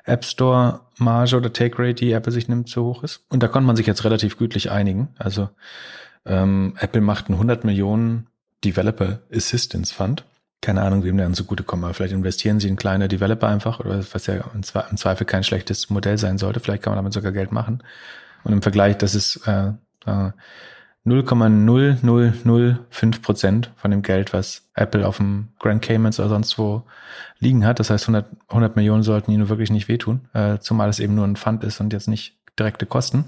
App 0.05 0.23
Store 0.23 0.81
Marge 0.99 1.35
oder 1.35 1.51
Take 1.51 1.79
Rate, 1.79 1.95
die 1.95 2.11
Apple 2.11 2.31
sich 2.31 2.47
nimmt, 2.47 2.69
zu 2.69 2.83
hoch 2.83 3.03
ist. 3.03 3.25
Und 3.29 3.41
da 3.41 3.47
konnte 3.47 3.65
man 3.65 3.75
sich 3.75 3.87
jetzt 3.87 4.05
relativ 4.05 4.37
gütlich 4.37 4.69
einigen. 4.69 5.09
Also 5.17 5.49
ähm, 6.27 6.75
Apple 6.79 7.01
macht 7.01 7.25
einen 7.25 7.35
100 7.35 7.63
Millionen 7.63 8.27
Developer 8.63 9.21
Assistance 9.33 9.93
Fund 9.93 10.25
keine 10.61 10.81
Ahnung, 10.81 11.03
wem 11.03 11.17
dann 11.17 11.33
zugutekommt, 11.33 11.83
aber 11.83 11.93
vielleicht 11.93 12.13
investieren 12.13 12.59
sie 12.59 12.67
in 12.67 12.77
kleine 12.77 13.07
Developer 13.07 13.47
einfach, 13.47 13.79
oder 13.79 14.03
was 14.11 14.25
ja 14.25 14.43
im 14.53 14.63
Zweifel 14.63 15.25
kein 15.25 15.43
schlechtes 15.43 15.89
Modell 15.89 16.17
sein 16.17 16.37
sollte. 16.37 16.59
Vielleicht 16.59 16.83
kann 16.83 16.91
man 16.91 16.97
damit 16.97 17.13
sogar 17.13 17.31
Geld 17.31 17.51
machen. 17.51 17.83
Und 18.43 18.53
im 18.53 18.61
Vergleich, 18.61 18.97
das 18.97 19.15
ist 19.15 19.47
äh, 19.47 19.71
0,0005 21.05 23.21
Prozent 23.21 23.71
von 23.75 23.91
dem 23.91 24.01
Geld, 24.01 24.33
was 24.33 24.67
Apple 24.73 25.07
auf 25.07 25.17
dem 25.17 25.49
Grand 25.59 25.81
Caymans 25.81 26.19
oder 26.19 26.29
sonst 26.29 26.57
wo 26.57 26.83
liegen 27.39 27.65
hat. 27.65 27.79
Das 27.79 27.89
heißt, 27.89 28.05
100, 28.05 28.25
100 28.49 28.75
Millionen 28.75 29.03
sollten 29.03 29.31
ihnen 29.31 29.49
wirklich 29.49 29.69
nicht 29.69 29.87
wehtun, 29.87 30.27
äh, 30.33 30.57
zumal 30.59 30.89
es 30.89 30.99
eben 30.99 31.15
nur 31.15 31.25
ein 31.25 31.35
Fund 31.35 31.63
ist 31.63 31.79
und 31.79 31.93
jetzt 31.93 32.07
nicht 32.07 32.35
direkte 32.59 32.85
Kosten. 32.85 33.25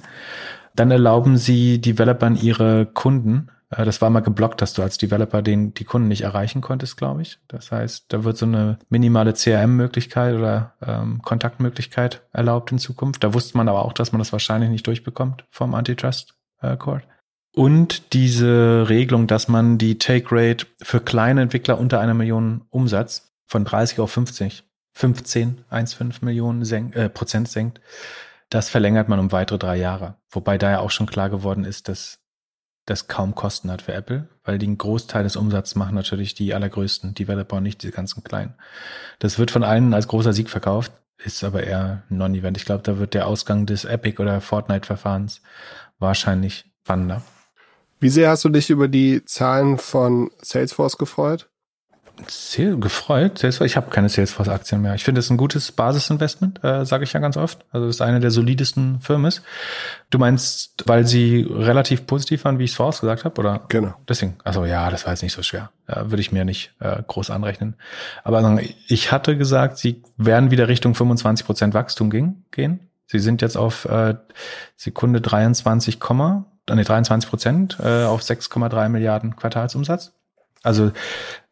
Dann 0.75 0.91
erlauben 0.91 1.37
sie 1.37 1.79
Developern 1.79 2.35
ihre 2.35 2.85
Kunden 2.85 3.49
äh, 3.49 3.58
das 3.69 4.01
war 4.01 4.09
mal 4.09 4.21
geblockt, 4.21 4.61
dass 4.61 4.73
du 4.73 4.81
als 4.81 4.97
Developer 4.97 5.41
den, 5.43 5.73
die 5.75 5.83
Kunden 5.83 6.07
nicht 6.07 6.21
erreichen 6.21 6.61
konntest, 6.61 6.97
glaube 6.97 7.21
ich. 7.21 7.39
Das 7.47 7.71
heißt, 7.71 8.05
da 8.09 8.23
wird 8.23 8.35
so 8.37 8.47
eine 8.47 8.79
minimale 8.89 9.33
CRM-Möglichkeit 9.33 10.35
oder 10.35 10.73
ähm, 10.81 11.21
Kontaktmöglichkeit 11.21 12.23
erlaubt 12.31 12.71
in 12.71 12.79
Zukunft. 12.79 13.23
Da 13.23 13.33
wusste 13.33 13.57
man 13.57 13.69
aber 13.69 13.85
auch, 13.85 13.93
dass 13.93 14.11
man 14.11 14.19
das 14.19 14.31
wahrscheinlich 14.31 14.71
nicht 14.71 14.87
durchbekommt 14.87 15.45
vom 15.51 15.75
Antitrust 15.75 16.33
äh, 16.61 16.77
Court. 16.77 17.03
Und 17.53 18.13
diese 18.13 18.85
Regelung, 18.89 19.27
dass 19.27 19.47
man 19.47 19.77
die 19.77 19.99
Take 19.99 20.27
Rate 20.31 20.65
für 20.81 20.99
kleine 20.99 21.41
Entwickler 21.41 21.79
unter 21.79 21.99
einer 21.99 22.13
Million 22.13 22.61
Umsatz 22.69 23.33
von 23.45 23.65
30 23.65 23.99
auf 23.99 24.11
50, 24.11 24.63
15, 24.93 25.65
1,5 25.71 26.25
Millionen 26.25 26.63
senk, 26.65 26.95
äh, 26.95 27.09
Prozent 27.09 27.49
senkt, 27.49 27.81
das 28.49 28.69
verlängert 28.69 29.09
man 29.09 29.19
um 29.19 29.31
weitere 29.31 29.59
drei 29.59 29.77
Jahre. 29.77 30.15
Wobei 30.31 30.57
da 30.57 30.71
ja 30.71 30.79
auch 30.79 30.91
schon 30.91 31.05
klar 31.05 31.29
geworden 31.29 31.65
ist, 31.65 31.87
dass 31.87 32.19
das 32.89 33.07
kaum 33.07 33.35
Kosten 33.35 33.71
hat 33.71 33.81
für 33.81 33.93
Apple, 33.93 34.27
weil 34.43 34.57
den 34.57 34.77
Großteil 34.77 35.23
des 35.23 35.35
Umsatzes 35.35 35.75
machen 35.75 35.95
natürlich 35.95 36.33
die 36.33 36.53
allergrößten 36.53 37.13
Developer 37.13 37.57
und 37.57 37.63
nicht 37.63 37.83
die 37.83 37.91
ganzen 37.91 38.23
kleinen. 38.23 38.55
Das 39.19 39.39
wird 39.39 39.51
von 39.51 39.63
allen 39.63 39.93
als 39.93 40.07
großer 40.07 40.33
Sieg 40.33 40.49
verkauft, 40.49 40.91
ist 41.17 41.43
aber 41.43 41.63
eher 41.63 42.03
Non-Event. 42.09 42.57
Ich 42.57 42.65
glaube, 42.65 42.83
da 42.83 42.97
wird 42.97 43.13
der 43.13 43.27
Ausgang 43.27 43.65
des 43.65 43.85
Epic 43.85 44.21
oder 44.21 44.41
Fortnite-Verfahrens 44.41 45.41
wahrscheinlich 45.99 46.65
spannender. 46.83 47.21
Wie 47.99 48.09
sehr 48.09 48.29
hast 48.29 48.45
du 48.45 48.49
dich 48.49 48.69
über 48.69 48.87
die 48.87 49.25
Zahlen 49.25 49.77
von 49.77 50.31
Salesforce 50.41 50.97
gefreut? 50.97 51.48
Sehr 52.27 52.75
gefreut. 52.75 53.37
Salesforce, 53.39 53.69
ich 53.71 53.77
habe 53.77 53.89
keine 53.89 54.09
Salesforce-Aktien 54.09 54.81
mehr. 54.81 54.95
Ich 54.95 55.03
finde 55.03 55.19
es 55.19 55.29
ein 55.29 55.37
gutes 55.37 55.71
Basisinvestment, 55.71 56.63
äh, 56.63 56.85
sage 56.85 57.03
ich 57.03 57.13
ja 57.13 57.19
ganz 57.19 57.37
oft. 57.37 57.65
Also 57.71 57.87
das 57.87 57.95
ist 57.95 58.01
eine 58.01 58.19
der 58.19 58.31
solidesten 58.31 58.99
Firmen 59.01 59.25
ist. 59.25 59.41
Du 60.09 60.17
meinst, 60.17 60.83
weil 60.85 61.05
sie 61.05 61.47
relativ 61.49 62.05
positiv 62.07 62.45
waren, 62.45 62.59
wie 62.59 62.65
ich 62.65 62.71
es 62.71 62.75
vorausgesagt 62.77 63.25
habe, 63.25 63.39
oder? 63.39 63.61
Genau. 63.69 63.93
Deswegen. 64.07 64.37
Also 64.43 64.65
ja, 64.65 64.89
das 64.89 65.05
war 65.05 65.13
jetzt 65.13 65.23
nicht 65.23 65.33
so 65.33 65.43
schwer. 65.43 65.71
Ja, 65.87 66.09
Würde 66.09 66.21
ich 66.21 66.31
mir 66.31 66.45
nicht 66.45 66.73
äh, 66.79 67.01
groß 67.05 67.29
anrechnen. 67.29 67.75
Aber 68.23 68.59
ich 68.87 69.11
hatte 69.11 69.37
gesagt, 69.37 69.77
sie 69.77 70.03
werden 70.17 70.51
wieder 70.51 70.67
Richtung 70.67 70.95
25 70.95 71.45
Prozent 71.45 71.73
Wachstum 71.73 72.09
gehen. 72.09 72.45
gehen. 72.51 72.89
Sie 73.07 73.19
sind 73.19 73.41
jetzt 73.41 73.57
auf 73.57 73.85
äh, 73.85 74.15
Sekunde 74.75 75.19
23, 75.19 75.97
nee, 75.99 76.83
23 76.83 77.29
Prozent 77.29 77.77
äh, 77.81 78.03
auf 78.03 78.21
6,3 78.21 78.89
Milliarden 78.89 79.35
Quartalsumsatz. 79.35 80.13
Also 80.61 80.91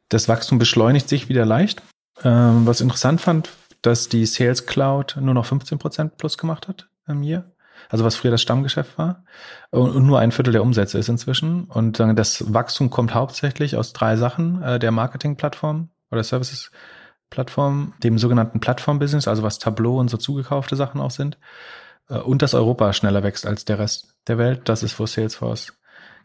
das 0.09 0.27
Wachstum 0.27 0.59
beschleunigt 0.59 1.09
sich 1.09 1.29
wieder 1.29 1.45
leicht. 1.45 1.83
Ähm, 2.23 2.65
was 2.65 2.81
interessant 2.81 3.21
fand, 3.21 3.49
dass 3.81 4.09
die 4.09 4.25
Sales 4.25 4.65
Cloud 4.65 5.17
nur 5.19 5.33
noch 5.33 5.45
15% 5.45 6.09
plus 6.17 6.37
gemacht 6.37 6.67
hat 6.67 6.89
im 7.07 7.23
Jahr. 7.23 7.45
also 7.89 8.03
was 8.03 8.15
früher 8.15 8.31
das 8.31 8.41
Stammgeschäft 8.41 8.97
war, 8.97 9.23
und, 9.69 10.05
nur 10.05 10.19
ein 10.19 10.31
Viertel 10.31 10.51
der 10.51 10.63
Umsätze 10.63 10.97
ist 10.97 11.09
inzwischen. 11.09 11.65
Und 11.65 11.99
das 11.99 12.53
Wachstum 12.53 12.89
kommt 12.89 13.13
hauptsächlich 13.13 13.77
aus 13.77 13.93
drei 13.93 14.17
Sachen, 14.17 14.61
äh, 14.61 14.79
der 14.79 14.91
Marketingplattform 14.91 15.89
oder 16.11 16.23
Services-Plattform, 16.23 17.93
dem 18.03 18.17
sogenannten 18.17 18.59
Plattform-Business, 18.59 19.27
also 19.27 19.43
was 19.43 19.59
Tableau 19.59 19.99
und 19.99 20.09
so 20.09 20.17
zugekaufte 20.17 20.75
Sachen 20.75 20.99
auch 20.99 21.11
sind, 21.11 21.37
äh, 22.09 22.17
und 22.17 22.41
dass 22.41 22.55
Europa 22.55 22.91
schneller 22.93 23.23
wächst 23.23 23.45
als 23.45 23.63
der 23.63 23.79
Rest 23.79 24.15
der 24.27 24.37
Welt. 24.37 24.61
Das 24.65 24.83
ist, 24.83 24.99
wo 24.99 25.05
Salesforce 25.05 25.73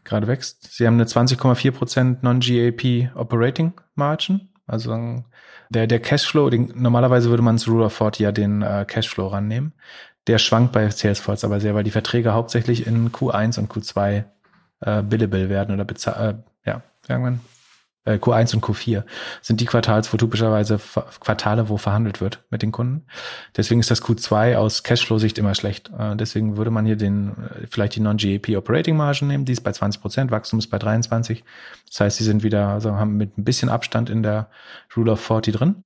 gerade 0.03 0.27
wächst. 0.27 0.73
Sie 0.73 0.85
haben 0.85 0.95
eine 0.95 1.05
20,4% 1.05 2.17
Non-GAP 2.21 3.15
Operating 3.15 3.73
Margin. 3.95 4.49
Also 4.65 5.23
der, 5.69 5.87
der 5.87 5.99
Cashflow, 5.99 6.49
den, 6.49 6.71
normalerweise 6.75 7.29
würde 7.29 7.43
man 7.43 7.57
zu 7.57 7.71
Rule 7.71 7.85
of 7.85 7.93
40 7.93 8.21
ja 8.21 8.31
den 8.31 8.61
äh, 8.61 8.85
Cashflow 8.87 9.27
rannehmen. 9.27 9.73
Der 10.27 10.37
schwankt 10.37 10.71
bei 10.71 10.89
Salesforce 10.89 11.43
aber 11.43 11.59
sehr, 11.59 11.75
weil 11.75 11.83
die 11.83 11.91
Verträge 11.91 12.33
hauptsächlich 12.33 12.87
in 12.87 13.11
Q1 13.11 13.59
und 13.59 13.71
Q2 13.71 14.23
äh, 14.81 15.03
billable 15.03 15.49
werden 15.49 15.73
oder 15.73 15.83
bezahlt, 15.83 16.37
äh, 16.63 16.69
ja, 16.69 16.81
irgendwann 17.07 17.41
äh, 18.05 18.15
Q1 18.15 18.55
und 18.55 18.63
Q4 18.63 19.03
sind 19.41 19.61
die 19.61 19.65
Quartals, 19.65 20.11
wo 20.11 20.17
typischerweise 20.17 20.79
Quartale, 21.19 21.69
wo 21.69 21.77
verhandelt 21.77 22.21
wird 22.21 22.43
mit 22.49 22.61
den 22.61 22.71
Kunden. 22.71 23.05
Deswegen 23.55 23.79
ist 23.79 23.91
das 23.91 24.03
Q2 24.03 24.55
aus 24.55 24.83
Cashflow-Sicht 24.83 25.37
immer 25.37 25.55
schlecht. 25.55 25.91
Äh, 25.97 26.15
deswegen 26.15 26.57
würde 26.57 26.71
man 26.71 26.85
hier 26.85 26.95
den, 26.95 27.29
äh, 27.29 27.67
vielleicht 27.69 27.95
die 27.95 28.01
Non-GAP 28.01 28.49
Operating 28.57 28.97
Margin 28.97 29.27
nehmen, 29.27 29.45
die 29.45 29.53
ist 29.53 29.61
bei 29.61 29.71
20 29.71 30.01
Prozent, 30.01 30.31
Wachstum 30.31 30.59
ist 30.59 30.67
bei 30.67 30.79
23. 30.79 31.43
Das 31.89 31.99
heißt, 32.01 32.17
sie 32.17 32.23
sind 32.23 32.43
wieder, 32.43 32.69
also 32.69 32.93
haben 32.95 33.17
mit 33.17 33.37
ein 33.37 33.43
bisschen 33.43 33.69
Abstand 33.69 34.09
in 34.09 34.23
der 34.23 34.49
Rule 34.95 35.11
of 35.11 35.21
40 35.21 35.55
drin. 35.55 35.83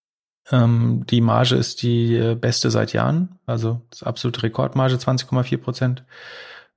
Ähm, 0.51 1.05
die 1.09 1.21
Marge 1.21 1.55
ist 1.55 1.83
die 1.83 2.35
beste 2.39 2.71
seit 2.71 2.93
Jahren, 2.93 3.37
also 3.45 3.81
das 3.89 4.03
absolute 4.03 4.43
Rekordmarge 4.43 4.95
20,4 4.95 5.57
Prozent. 5.57 6.03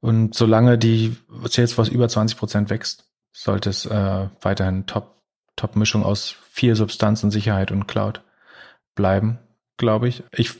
Und 0.00 0.34
solange 0.34 0.78
die 0.78 1.16
Salesforce 1.44 1.88
über 1.88 2.08
20 2.08 2.36
Prozent 2.36 2.70
wächst, 2.70 3.04
sollte 3.32 3.70
es 3.70 3.86
äh, 3.86 4.28
weiterhin 4.40 4.86
top 4.86 5.19
Top-Mischung 5.60 6.04
aus 6.04 6.36
viel 6.50 6.74
Substanz 6.74 7.22
und 7.22 7.30
Sicherheit 7.30 7.70
und 7.70 7.86
Cloud 7.86 8.22
bleiben, 8.94 9.38
glaube 9.76 10.08
ich. 10.08 10.24
Ich 10.32 10.52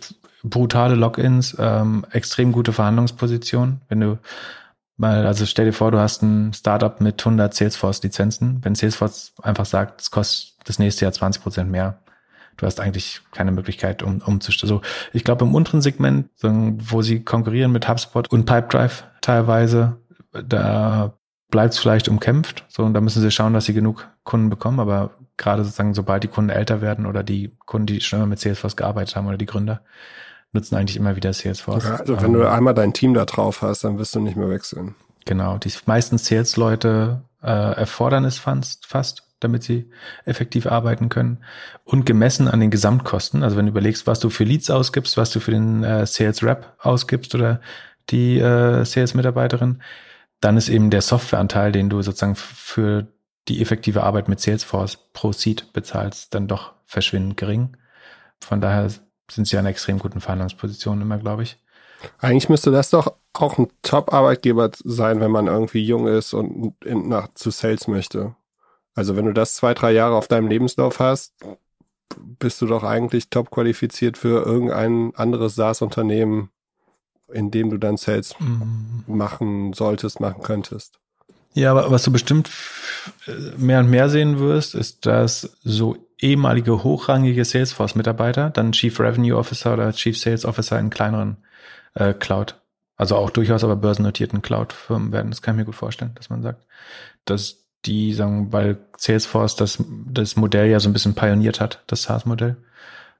brutale 0.43 0.95
Logins, 0.95 1.57
ähm, 1.59 2.07
extrem 2.11 2.53
gute 2.53 2.73
Verhandlungsposition. 2.73 3.81
Wenn 3.89 4.01
du 4.01 4.19
mal, 4.97 5.27
also 5.27 5.47
stell 5.47 5.67
dir 5.67 5.73
vor, 5.73 5.91
du 5.91 5.99
hast 5.99 6.23
ein 6.23 6.53
Startup 6.53 7.01
mit 7.01 7.21
100 7.21 7.55
Salesforce-Lizenzen. 7.55 8.61
Wenn 8.63 8.75
Salesforce 8.75 9.33
einfach 9.43 9.67
sagt, 9.67 10.03
es 10.03 10.11
kostet 10.11 10.57
das 10.65 10.79
nächste 10.79 11.07
Jahr 11.07 11.13
20 11.13 11.43
Prozent 11.43 11.71
mehr, 11.71 12.01
du 12.59 12.67
hast 12.67 12.81
eigentlich 12.81 13.23
keine 13.33 13.53
Möglichkeit, 13.53 14.03
um 14.03 14.21
umzustellen. 14.21 14.71
Also 14.71 14.83
ich 15.15 15.25
glaube, 15.25 15.47
im 15.47 15.55
unteren 15.55 15.81
Segment, 15.81 16.29
wo 16.43 17.01
sie 17.01 17.25
konkurrieren 17.25 17.73
mit 17.73 17.89
HubSpot 17.89 18.31
und 18.31 18.45
Pipedrive 18.45 19.05
teilweise, 19.23 19.97
da 20.33 21.15
bleibt 21.51 21.75
es 21.75 21.81
vielleicht 21.81 22.09
umkämpft. 22.09 22.65
So, 22.69 22.85
und 22.85 22.95
da 22.95 23.01
müssen 23.01 23.21
sie 23.21 23.31
schauen, 23.31 23.53
dass 23.53 23.65
sie 23.65 23.75
genug 23.75 24.09
Kunden 24.25 24.51
bekommen. 24.51 24.81
Aber 24.81 25.11
gerade 25.37 25.65
sozusagen, 25.65 25.95
sobald 25.95 26.23
die 26.23 26.29
Kunden 26.29 26.51
älter 26.51 26.81
werden 26.81 27.07
oder 27.07 27.23
die 27.23 27.57
Kunden, 27.67 27.87
die 27.87 28.01
schon 28.01 28.19
immer 28.19 28.27
mit 28.27 28.41
Salesforce 28.41 28.77
gearbeitet 28.77 29.17
haben 29.17 29.27
oder 29.27 29.39
die 29.39 29.47
Gründer, 29.47 29.83
nutzen 30.53 30.77
eigentlich 30.77 30.97
immer 30.97 31.17
wieder 31.17 31.33
Salesforce. 31.33 31.85
Ja, 31.85 31.97
also 31.97 32.17
wenn 32.21 32.27
ähm, 32.27 32.33
du 32.35 32.51
einmal 32.51 32.75
dein 32.75 32.93
Team 32.93 33.15
da 33.15 33.25
drauf 33.25 33.63
hast, 33.63 33.85
dann 33.85 33.99
wirst 33.99 34.15
du 34.15 34.21
nicht 34.21 34.37
mehr 34.37 34.51
wechseln. 34.51 34.95
Genau. 35.27 35.59
Die 35.59 35.73
meisten 35.87 36.19
Sales-Leute 36.19 37.23
äh, 37.43 37.47
erfordern 37.47 38.25
es 38.25 38.39
fast, 38.39 38.87
fast, 38.87 39.25
damit 39.39 39.63
sie 39.63 39.91
effektiv 40.25 40.67
arbeiten 40.67 41.09
können. 41.09 41.39
Und 41.85 42.05
gemessen 42.05 42.49
an 42.49 42.61
den 42.61 42.71
Gesamtkosten, 42.71 43.43
also 43.43 43.57
wenn 43.57 43.67
du 43.67 43.71
überlegst, 43.71 44.07
was 44.07 44.21
du 44.21 44.31
für 44.31 44.45
Leads 44.45 44.71
ausgibst, 44.71 45.17
was 45.17 45.31
du 45.31 45.41
für 45.41 45.51
den 45.51 45.85
äh, 45.85 46.07
Sales 46.07 46.43
Rep 46.43 46.75
ausgibst 46.79 47.35
oder 47.35 47.61
die 48.11 48.39
äh, 48.39 48.85
Sales-Mitarbeiterin, 48.85 49.81
dann 50.41 50.57
ist 50.57 50.69
eben 50.69 50.91
der 50.91 51.03
Softwareanteil, 51.03 51.73
den 51.73 51.91
du 51.91 52.03
sozusagen 52.03 52.37
für 52.37 53.07
die 53.49 53.61
effektive 53.61 54.03
Arbeit 54.03 54.29
mit 54.29 54.41
Salesforce 54.41 54.97
pro 55.13 55.33
Seat 55.33 55.73
bezahlst, 55.73 56.35
dann 56.35 56.49
doch 56.49 56.75
verschwindend 56.87 57.37
gering. 57.37 57.77
Von 58.41 58.61
daher 58.61 58.89
sind 59.31 59.47
sie 59.47 59.57
an 59.57 59.61
einer 59.61 59.71
extrem 59.71 59.99
guten 59.99 60.21
Verhandlungsposition 60.21 61.01
immer, 61.01 61.19
glaube 61.19 61.43
ich. 61.43 61.59
Eigentlich 62.19 62.49
müsste 62.49 62.71
das 62.71 62.91
doch 62.91 63.15
auch 63.33 63.59
ein 63.59 63.69
Top-Arbeitgeber 63.83 64.71
sein, 64.85 65.21
wenn 65.21 65.31
man 65.31 65.47
irgendwie 65.47 65.85
jung 65.85 66.07
ist 66.07 66.33
und 66.33 66.75
nach, 66.85 67.29
zu 67.35 67.51
Sales 67.51 67.87
möchte. 67.89 68.35
Also 68.95 69.17
wenn 69.17 69.27
du 69.27 69.33
das 69.33 69.55
zwei, 69.55 69.75
drei 69.75 69.93
Jahre 69.93 70.17
auf 70.17 70.29
deinem 70.29 70.49
Lebenslauf 70.49 70.99
hast, 70.99 71.35
bist 72.17 72.61
du 72.61 72.67
doch 72.67 72.83
eigentlich 72.83 73.31
top 73.31 73.51
qualifiziert 73.51 74.19
für 74.19 74.45
irgendein 74.45 75.15
anderes 75.15 75.55
SaaS-Unternehmen, 75.55 76.51
in 77.33 77.51
dem 77.51 77.71
du 77.71 77.79
dann 77.79 77.97
Sales 77.97 78.35
mhm. 78.39 79.05
machen 79.07 79.73
solltest, 79.73 80.21
machen 80.21 80.43
könntest. 80.43 80.99
Ja, 81.53 81.73
aber 81.73 81.91
was 81.91 82.05
du 82.05 82.13
bestimmt 82.13 82.49
mehr 83.57 83.81
und 83.81 83.91
mehr 83.91 84.09
sehen 84.09 84.39
wirst, 84.39 84.75
ist, 84.75 85.05
dass 85.07 85.57
so 85.65 85.97
ehemalige 86.19 86.85
hochrangige 86.85 87.45
Salesforce-Mitarbeiter 87.45 88.51
dann 88.51 88.73
Chief 88.73 88.99
Revenue 89.01 89.37
Officer 89.37 89.73
oder 89.73 89.93
Chief 89.93 90.19
Sales 90.19 90.45
Officer 90.45 90.79
in 90.79 90.91
kleineren 90.91 91.39
äh, 91.95 92.15
Cloud, 92.15 92.61
also 92.97 93.17
auch 93.17 93.31
durchaus 93.31 93.65
aber 93.65 93.77
börsennotierten 93.77 94.43
Cloud-Firmen 94.43 95.13
werden. 95.13 95.31
Das 95.31 95.43
kann 95.43 95.55
ich 95.55 95.61
mir 95.61 95.65
gut 95.65 95.75
vorstellen, 95.75 96.13
dass 96.15 96.31
man 96.31 96.43
sagt, 96.43 96.67
dass 97.25 97.65
die 97.87 98.13
sagen, 98.13 98.53
weil 98.53 98.79
Salesforce 98.97 99.57
das, 99.57 99.83
das 100.07 100.37
Modell 100.37 100.71
ja 100.71 100.79
so 100.79 100.89
ein 100.89 100.93
bisschen 100.93 101.15
pioniert 101.15 101.61
hat, 101.61 101.83
das 101.87 102.03
SaaS-Modell, 102.03 102.59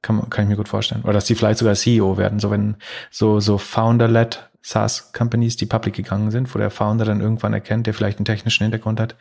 kann, 0.03 0.29
kann 0.31 0.45
ich 0.45 0.49
mir 0.49 0.57
gut 0.57 0.69
vorstellen. 0.69 1.03
Oder 1.03 1.15
dass 1.15 1.27
die 1.27 1.35
vielleicht 1.35 1.59
sogar 1.59 1.75
CEO 1.75 2.17
werden. 2.17 2.39
So 2.39 2.51
wenn 2.51 2.77
so, 3.11 3.41
so 3.41 3.59
Founder-led 3.59 4.51
SaaS-Companies, 4.63 5.57
die 5.57 5.67
public 5.67 5.95
gegangen 5.95 6.31
sind, 6.31 6.55
wo 6.55 6.59
der 6.59 6.71
Founder 6.71 7.05
dann 7.05 7.21
irgendwann 7.21 7.55
erkennt, 7.55 7.87
der 7.87 7.95
vielleicht 7.95 8.19
einen 8.19 8.25
technischen 8.25 8.65
Hintergrund 8.65 9.01
hat, 9.01 9.17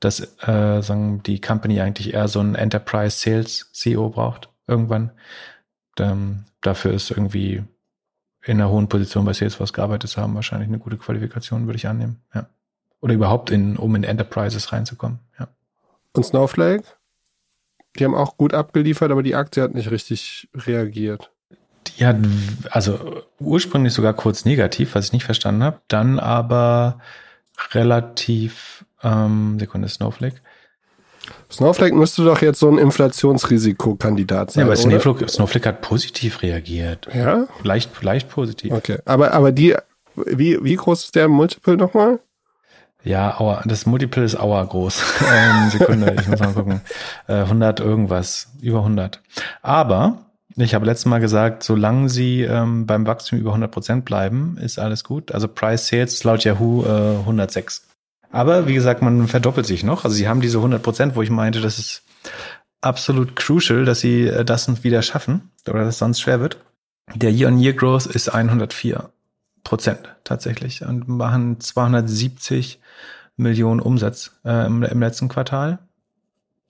dass 0.00 0.20
äh, 0.46 0.80
sagen 0.80 1.22
die 1.24 1.40
Company 1.40 1.80
eigentlich 1.80 2.14
eher 2.14 2.28
so 2.28 2.40
einen 2.40 2.54
Enterprise 2.54 3.18
Sales 3.18 3.70
CEO 3.72 4.10
braucht 4.10 4.48
irgendwann. 4.66 5.10
Ähm, 5.98 6.44
dafür 6.60 6.92
ist 6.92 7.10
irgendwie 7.10 7.64
in 8.44 8.60
einer 8.60 8.70
hohen 8.70 8.88
Position 8.88 9.24
bei 9.24 9.32
Salesforce 9.32 9.72
gearbeitet 9.72 10.10
zu 10.10 10.20
haben 10.20 10.34
wahrscheinlich 10.34 10.68
eine 10.68 10.78
gute 10.78 10.96
Qualifikation, 10.96 11.66
würde 11.66 11.76
ich 11.76 11.88
annehmen. 11.88 12.22
Ja. 12.34 12.48
Oder 13.00 13.14
überhaupt 13.14 13.50
in, 13.50 13.76
um 13.76 13.94
in 13.96 14.04
Enterprises 14.04 14.72
reinzukommen. 14.72 15.18
Ja. 15.38 15.48
Und 16.12 16.24
Snowflake? 16.24 16.84
Die 17.98 18.04
haben 18.04 18.14
auch 18.14 18.36
gut 18.36 18.54
abgeliefert, 18.54 19.10
aber 19.10 19.22
die 19.22 19.34
Aktie 19.34 19.62
hat 19.62 19.74
nicht 19.74 19.90
richtig 19.90 20.48
reagiert. 20.54 21.30
Die 21.98 22.06
hat, 22.06 22.16
also 22.70 23.22
ursprünglich 23.40 23.92
sogar 23.92 24.14
kurz 24.14 24.44
negativ, 24.44 24.94
was 24.94 25.06
ich 25.06 25.12
nicht 25.12 25.24
verstanden 25.24 25.64
habe, 25.64 25.80
dann 25.88 26.18
aber 26.18 27.00
relativ, 27.72 28.84
ähm, 29.02 29.58
Sekunde, 29.58 29.88
Snowflake. 29.88 30.36
Snowflake 31.50 31.94
müsste 31.94 32.24
doch 32.24 32.40
jetzt 32.40 32.60
so 32.60 32.70
ein 32.70 32.78
Inflationsrisikokandidat 32.78 34.52
sein. 34.52 34.60
Ja, 34.60 34.66
aber 34.66 34.76
Snowflake, 34.76 35.28
Snowflake 35.28 35.68
hat 35.68 35.80
positiv 35.80 36.42
reagiert. 36.42 37.08
Ja? 37.12 37.46
Leicht, 37.64 38.02
leicht 38.02 38.28
positiv. 38.28 38.72
Okay. 38.72 38.98
Aber, 39.04 39.32
aber 39.32 39.52
die, 39.52 39.74
wie, 40.14 40.62
wie 40.62 40.76
groß 40.76 41.04
ist 41.04 41.14
der 41.14 41.28
Multiple 41.28 41.76
nochmal? 41.76 42.20
Ja, 43.08 43.40
Aua, 43.40 43.62
das 43.64 43.86
Multiple 43.86 44.22
ist 44.22 44.38
Aua 44.38 44.62
groß. 44.62 45.02
ähm, 45.32 45.70
Sekunde, 45.70 46.14
ich 46.20 46.28
muss 46.28 46.40
mal 46.40 46.52
gucken. 46.52 46.82
Äh, 47.26 47.36
100 47.36 47.80
irgendwas, 47.80 48.52
über 48.60 48.80
100. 48.80 49.22
Aber 49.62 50.26
ich 50.56 50.74
habe 50.74 50.84
letztes 50.84 51.06
Mal 51.06 51.18
gesagt, 51.18 51.62
solange 51.62 52.10
sie 52.10 52.42
ähm, 52.42 52.84
beim 52.84 53.06
Wachstum 53.06 53.38
über 53.38 53.48
100 53.52 53.70
Prozent 53.70 54.04
bleiben, 54.04 54.58
ist 54.60 54.78
alles 54.78 55.04
gut. 55.04 55.32
Also 55.32 55.48
Price 55.48 55.88
Sales 55.88 56.22
laut 56.22 56.44
Yahoo 56.44 56.84
äh, 56.84 57.16
106. 57.20 57.88
Aber 58.30 58.68
wie 58.68 58.74
gesagt, 58.74 59.00
man 59.00 59.26
verdoppelt 59.26 59.66
sich 59.66 59.84
noch. 59.84 60.04
Also 60.04 60.14
sie 60.14 60.28
haben 60.28 60.42
diese 60.42 60.58
100 60.58 60.82
Prozent, 60.82 61.16
wo 61.16 61.22
ich 61.22 61.30
meinte, 61.30 61.62
das 61.62 61.78
ist 61.78 62.02
absolut 62.82 63.36
crucial, 63.36 63.86
dass 63.86 64.00
sie 64.00 64.26
äh, 64.26 64.44
das 64.44 64.84
wieder 64.84 65.00
schaffen 65.00 65.50
oder 65.66 65.78
dass 65.78 65.94
es 65.94 65.98
sonst 65.98 66.20
schwer 66.20 66.40
wird. 66.40 66.58
Der 67.14 67.32
Year-on-Year-Growth 67.32 68.04
ist 68.04 68.28
104 68.28 69.08
Prozent 69.64 70.14
tatsächlich 70.24 70.82
und 70.82 71.08
machen 71.08 71.58
270 71.58 72.80
Millionen 73.38 73.80
Umsatz 73.80 74.32
äh, 74.44 74.66
im, 74.66 74.82
im, 74.82 75.00
letzten 75.00 75.28
Quartal. 75.28 75.78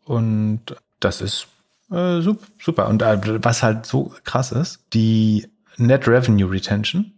Und 0.04 0.76
das 1.00 1.20
ist 1.20 1.48
äh, 1.90 2.20
super. 2.20 2.88
Und 2.88 3.02
äh, 3.02 3.42
was 3.44 3.62
halt 3.62 3.86
so 3.86 4.14
krass 4.24 4.52
ist, 4.52 4.84
die 4.92 5.48
Net 5.76 6.06
Revenue 6.06 6.50
Retention 6.50 7.12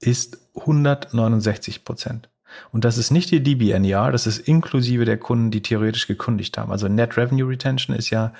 ist 0.00 0.38
169 0.56 1.84
Prozent. 1.84 2.28
Und 2.70 2.84
das 2.84 2.98
ist 2.98 3.10
nicht 3.10 3.30
die 3.30 3.42
DBNER, 3.42 4.12
das 4.12 4.26
ist 4.26 4.46
inklusive 4.46 5.04
der 5.04 5.18
Kunden, 5.18 5.50
die 5.50 5.62
theoretisch 5.62 6.06
gekündigt 6.06 6.58
haben. 6.58 6.72
Also 6.72 6.88
Net 6.88 7.16
Revenue 7.16 7.48
Retention 7.48 7.96
ist 7.96 8.10
ja 8.10 8.34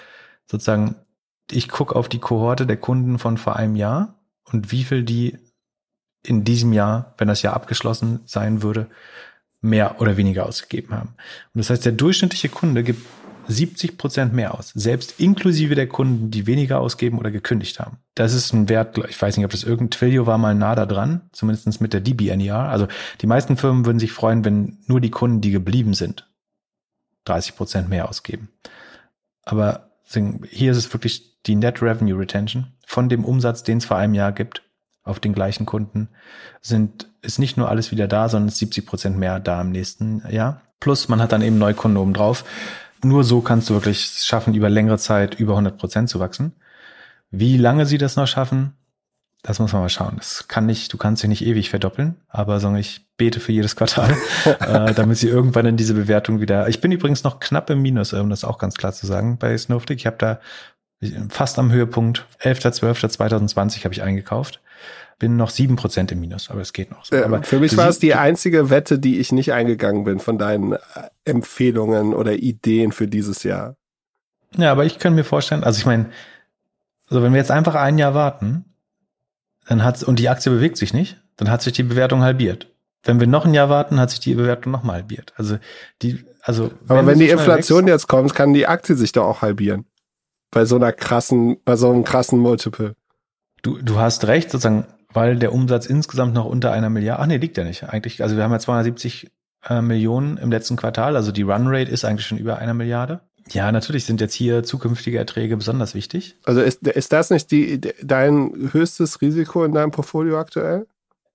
sozusagen, 0.50 0.96
ich 1.50 1.68
gucke 1.68 1.96
auf 1.96 2.08
die 2.08 2.18
Kohorte 2.18 2.66
der 2.66 2.76
Kunden 2.76 3.18
von 3.18 3.38
vor 3.38 3.56
einem 3.56 3.76
Jahr 3.76 4.14
und 4.44 4.72
wie 4.72 4.84
viel 4.84 5.04
die 5.04 5.38
in 6.22 6.44
diesem 6.44 6.72
Jahr, 6.72 7.14
wenn 7.18 7.28
das 7.28 7.42
Jahr 7.42 7.54
abgeschlossen 7.54 8.20
sein 8.26 8.62
würde, 8.62 8.88
mehr 9.62 10.00
oder 10.00 10.16
weniger 10.16 10.46
ausgegeben 10.46 10.94
haben. 10.94 11.14
Und 11.54 11.58
das 11.58 11.70
heißt, 11.70 11.84
der 11.84 11.92
durchschnittliche 11.92 12.48
Kunde 12.48 12.82
gibt 12.82 13.06
70 13.48 13.96
Prozent 13.98 14.32
mehr 14.32 14.54
aus, 14.54 14.70
selbst 14.74 15.18
inklusive 15.18 15.74
der 15.74 15.88
Kunden, 15.88 16.30
die 16.30 16.46
weniger 16.46 16.80
ausgeben 16.80 17.18
oder 17.18 17.30
gekündigt 17.30 17.80
haben. 17.80 17.98
Das 18.14 18.34
ist 18.34 18.52
ein 18.52 18.68
Wert, 18.68 18.98
ich 19.08 19.20
weiß 19.20 19.36
nicht, 19.36 19.44
ob 19.44 19.50
das 19.50 19.64
irgendein 19.64 19.90
Twilio 19.90 20.26
war 20.26 20.38
mal 20.38 20.54
nah 20.54 20.74
da 20.74 20.86
dran, 20.86 21.22
zumindest 21.32 21.80
mit 21.80 21.92
der 21.92 22.00
DBNER. 22.00 22.56
Also 22.56 22.86
die 23.20 23.26
meisten 23.26 23.56
Firmen 23.56 23.86
würden 23.86 23.98
sich 23.98 24.12
freuen, 24.12 24.44
wenn 24.44 24.78
nur 24.86 25.00
die 25.00 25.10
Kunden, 25.10 25.40
die 25.40 25.50
geblieben 25.50 25.94
sind, 25.94 26.28
30 27.24 27.56
Prozent 27.56 27.88
mehr 27.88 28.08
ausgeben. 28.08 28.48
Aber 29.44 29.90
hier 30.50 30.72
ist 30.72 30.78
es 30.78 30.92
wirklich 30.92 31.40
die 31.46 31.54
Net 31.54 31.82
Revenue 31.82 32.18
Retention 32.18 32.66
von 32.86 33.08
dem 33.08 33.24
Umsatz, 33.24 33.62
den 33.62 33.78
es 33.78 33.84
vor 33.84 33.96
einem 33.96 34.14
Jahr 34.14 34.32
gibt, 34.32 34.62
auf 35.04 35.18
den 35.18 35.32
gleichen 35.32 35.66
Kunden, 35.66 36.08
sind, 36.60 37.08
ist 37.22 37.38
nicht 37.38 37.56
nur 37.56 37.68
alles 37.68 37.90
wieder 37.90 38.08
da, 38.08 38.28
sondern 38.28 38.50
70 38.50 38.84
Prozent 38.84 39.16
mehr 39.16 39.40
da 39.40 39.60
im 39.60 39.70
nächsten 39.70 40.22
Jahr. 40.28 40.60
Plus 40.80 41.08
man 41.08 41.22
hat 41.22 41.32
dann 41.32 41.42
eben 41.42 41.58
Neukunden 41.58 41.96
oben 41.96 42.12
drauf. 42.12 42.44
Nur 43.04 43.24
so 43.24 43.40
kannst 43.40 43.70
du 43.70 43.74
wirklich 43.74 44.04
schaffen, 44.04 44.54
über 44.54 44.68
längere 44.68 44.98
Zeit 44.98 45.34
über 45.36 45.52
100 45.52 45.78
Prozent 45.78 46.08
zu 46.08 46.20
wachsen. 46.20 46.52
Wie 47.30 47.56
lange 47.56 47.86
sie 47.86 47.98
das 47.98 48.16
noch 48.16 48.26
schaffen, 48.26 48.74
das 49.42 49.58
muss 49.58 49.72
man 49.72 49.82
mal 49.82 49.88
schauen. 49.88 50.14
Das 50.18 50.46
kann 50.46 50.66
nicht, 50.66 50.92
du 50.92 50.98
kannst 50.98 51.22
dich 51.22 51.28
nicht 51.28 51.44
ewig 51.44 51.70
verdoppeln, 51.70 52.16
aber 52.28 52.60
sondern 52.60 52.80
ich 52.80 53.06
bete 53.16 53.40
für 53.40 53.52
jedes 53.52 53.74
Quartal, 53.74 54.16
äh, 54.60 54.94
damit 54.94 55.18
sie 55.18 55.28
irgendwann 55.28 55.66
in 55.66 55.76
diese 55.76 55.94
Bewertung 55.94 56.40
wieder. 56.40 56.68
Ich 56.68 56.80
bin 56.80 56.92
übrigens 56.92 57.24
noch 57.24 57.40
knapp 57.40 57.68
im 57.70 57.82
Minus, 57.82 58.12
um 58.12 58.30
das 58.30 58.44
auch 58.44 58.58
ganz 58.58 58.76
klar 58.76 58.92
zu 58.92 59.06
sagen, 59.06 59.38
bei 59.38 59.56
Snowflake. 59.56 59.98
Ich 59.98 60.06
habe 60.06 60.16
da 60.18 60.40
fast 61.28 61.58
am 61.58 61.72
Höhepunkt 61.72 62.26
11.12.2020 62.40 63.84
habe 63.84 63.94
ich 63.94 64.02
eingekauft. 64.02 64.60
Bin 65.22 65.36
noch 65.36 65.50
sieben 65.50 65.76
Prozent 65.76 66.10
im 66.10 66.18
Minus, 66.18 66.50
aber 66.50 66.62
es 66.62 66.72
geht 66.72 66.90
noch. 66.90 67.04
So. 67.04 67.14
Aber 67.14 67.44
für 67.44 67.60
mich 67.60 67.76
war 67.76 67.88
es 67.88 68.00
die 68.00 68.16
einzige 68.16 68.70
Wette, 68.70 68.98
die 68.98 69.20
ich 69.20 69.30
nicht 69.30 69.52
eingegangen 69.52 70.02
bin 70.02 70.18
von 70.18 70.36
deinen 70.36 70.72
äh, 70.72 70.78
Empfehlungen 71.24 72.12
oder 72.12 72.32
Ideen 72.32 72.90
für 72.90 73.06
dieses 73.06 73.44
Jahr. 73.44 73.76
Ja, 74.56 74.72
aber 74.72 74.84
ich 74.84 74.98
kann 74.98 75.14
mir 75.14 75.22
vorstellen, 75.22 75.62
also 75.62 75.78
ich 75.78 75.86
meine, 75.86 76.06
also 77.08 77.22
wenn 77.22 77.32
wir 77.32 77.38
jetzt 77.38 77.52
einfach 77.52 77.76
ein 77.76 77.98
Jahr 77.98 78.14
warten, 78.14 78.64
dann 79.68 79.84
hat's, 79.84 80.02
und 80.02 80.18
die 80.18 80.28
Aktie 80.28 80.50
bewegt 80.50 80.76
sich 80.76 80.92
nicht, 80.92 81.22
dann 81.36 81.52
hat 81.52 81.62
sich 81.62 81.72
die 81.72 81.84
Bewertung 81.84 82.22
halbiert. 82.22 82.66
Wenn 83.04 83.20
wir 83.20 83.28
noch 83.28 83.44
ein 83.44 83.54
Jahr 83.54 83.68
warten, 83.68 84.00
hat 84.00 84.10
sich 84.10 84.18
die 84.18 84.34
Bewertung 84.34 84.72
nochmal 84.72 84.96
halbiert. 84.96 85.34
Also 85.36 85.58
die, 86.02 86.24
also. 86.40 86.72
Aber 86.88 86.98
wenn, 86.98 87.06
wenn 87.06 87.18
die 87.20 87.28
Inflation 87.28 87.84
wächst, 87.84 87.92
jetzt 87.92 88.08
kommt, 88.08 88.34
kann 88.34 88.54
die 88.54 88.66
Aktie 88.66 88.96
sich 88.96 89.12
doch 89.12 89.26
auch 89.26 89.42
halbieren. 89.42 89.84
Bei 90.50 90.64
so 90.64 90.74
einer 90.74 90.92
krassen, 90.92 91.58
bei 91.64 91.76
so 91.76 91.92
einem 91.92 92.02
krassen 92.02 92.40
Multiple. 92.40 92.96
Du, 93.62 93.80
du 93.80 94.00
hast 94.00 94.26
recht, 94.26 94.50
sozusagen, 94.50 94.84
weil 95.12 95.36
der 95.36 95.52
Umsatz 95.52 95.86
insgesamt 95.86 96.34
noch 96.34 96.44
unter 96.44 96.72
einer 96.72 96.90
Milliarde, 96.90 97.22
ach 97.22 97.26
nee, 97.26 97.36
liegt 97.36 97.56
ja 97.56 97.64
nicht. 97.64 97.84
Eigentlich, 97.84 98.22
also 98.22 98.36
wir 98.36 98.44
haben 98.44 98.52
ja 98.52 98.58
270 98.58 99.30
äh, 99.68 99.80
Millionen 99.80 100.36
im 100.36 100.50
letzten 100.50 100.76
Quartal, 100.76 101.16
also 101.16 101.32
die 101.32 101.42
Runrate 101.42 101.90
ist 101.90 102.04
eigentlich 102.04 102.26
schon 102.26 102.38
über 102.38 102.58
einer 102.58 102.74
Milliarde. 102.74 103.20
Ja, 103.50 103.72
natürlich 103.72 104.04
sind 104.04 104.20
jetzt 104.20 104.34
hier 104.34 104.62
zukünftige 104.62 105.18
Erträge 105.18 105.56
besonders 105.56 105.94
wichtig. 105.94 106.36
Also 106.44 106.60
ist, 106.60 106.86
ist 106.86 107.12
das 107.12 107.30
nicht 107.30 107.50
die, 107.50 107.80
dein 108.02 108.70
höchstes 108.72 109.20
Risiko 109.20 109.64
in 109.64 109.72
deinem 109.72 109.90
Portfolio 109.90 110.38
aktuell? 110.38 110.86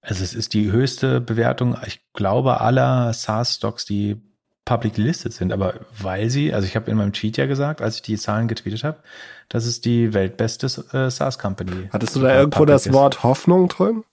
Also 0.01 0.23
es 0.23 0.33
ist 0.33 0.53
die 0.53 0.71
höchste 0.71 1.19
Bewertung, 1.19 1.75
ich 1.85 2.01
glaube, 2.13 2.61
aller 2.61 3.11
SaaS-Stocks, 3.13 3.85
die 3.85 4.21
public 4.67 4.97
listed 4.97 5.31
sind, 5.31 5.53
aber 5.53 5.75
weil 5.97 6.29
sie, 6.29 6.53
also 6.53 6.67
ich 6.67 6.75
habe 6.75 6.91
in 6.91 6.97
meinem 6.97 7.13
Tweet 7.13 7.37
ja 7.37 7.45
gesagt, 7.45 7.81
als 7.81 7.95
ich 7.95 8.01
die 8.01 8.17
Zahlen 8.17 8.49
getweetet 8.49 8.83
habe, 8.83 8.97
das 9.47 9.65
ist 9.65 9.85
die 9.85 10.13
weltbeste 10.13 10.67
äh, 10.91 11.09
SaaS-Company. 11.09 11.89
Hattest 11.93 12.17
du 12.17 12.19
da 12.19 12.37
irgendwo 12.37 12.65
das 12.65 12.91
Wort 12.91 13.23
Hoffnung 13.23 13.69
drin? 13.69 14.03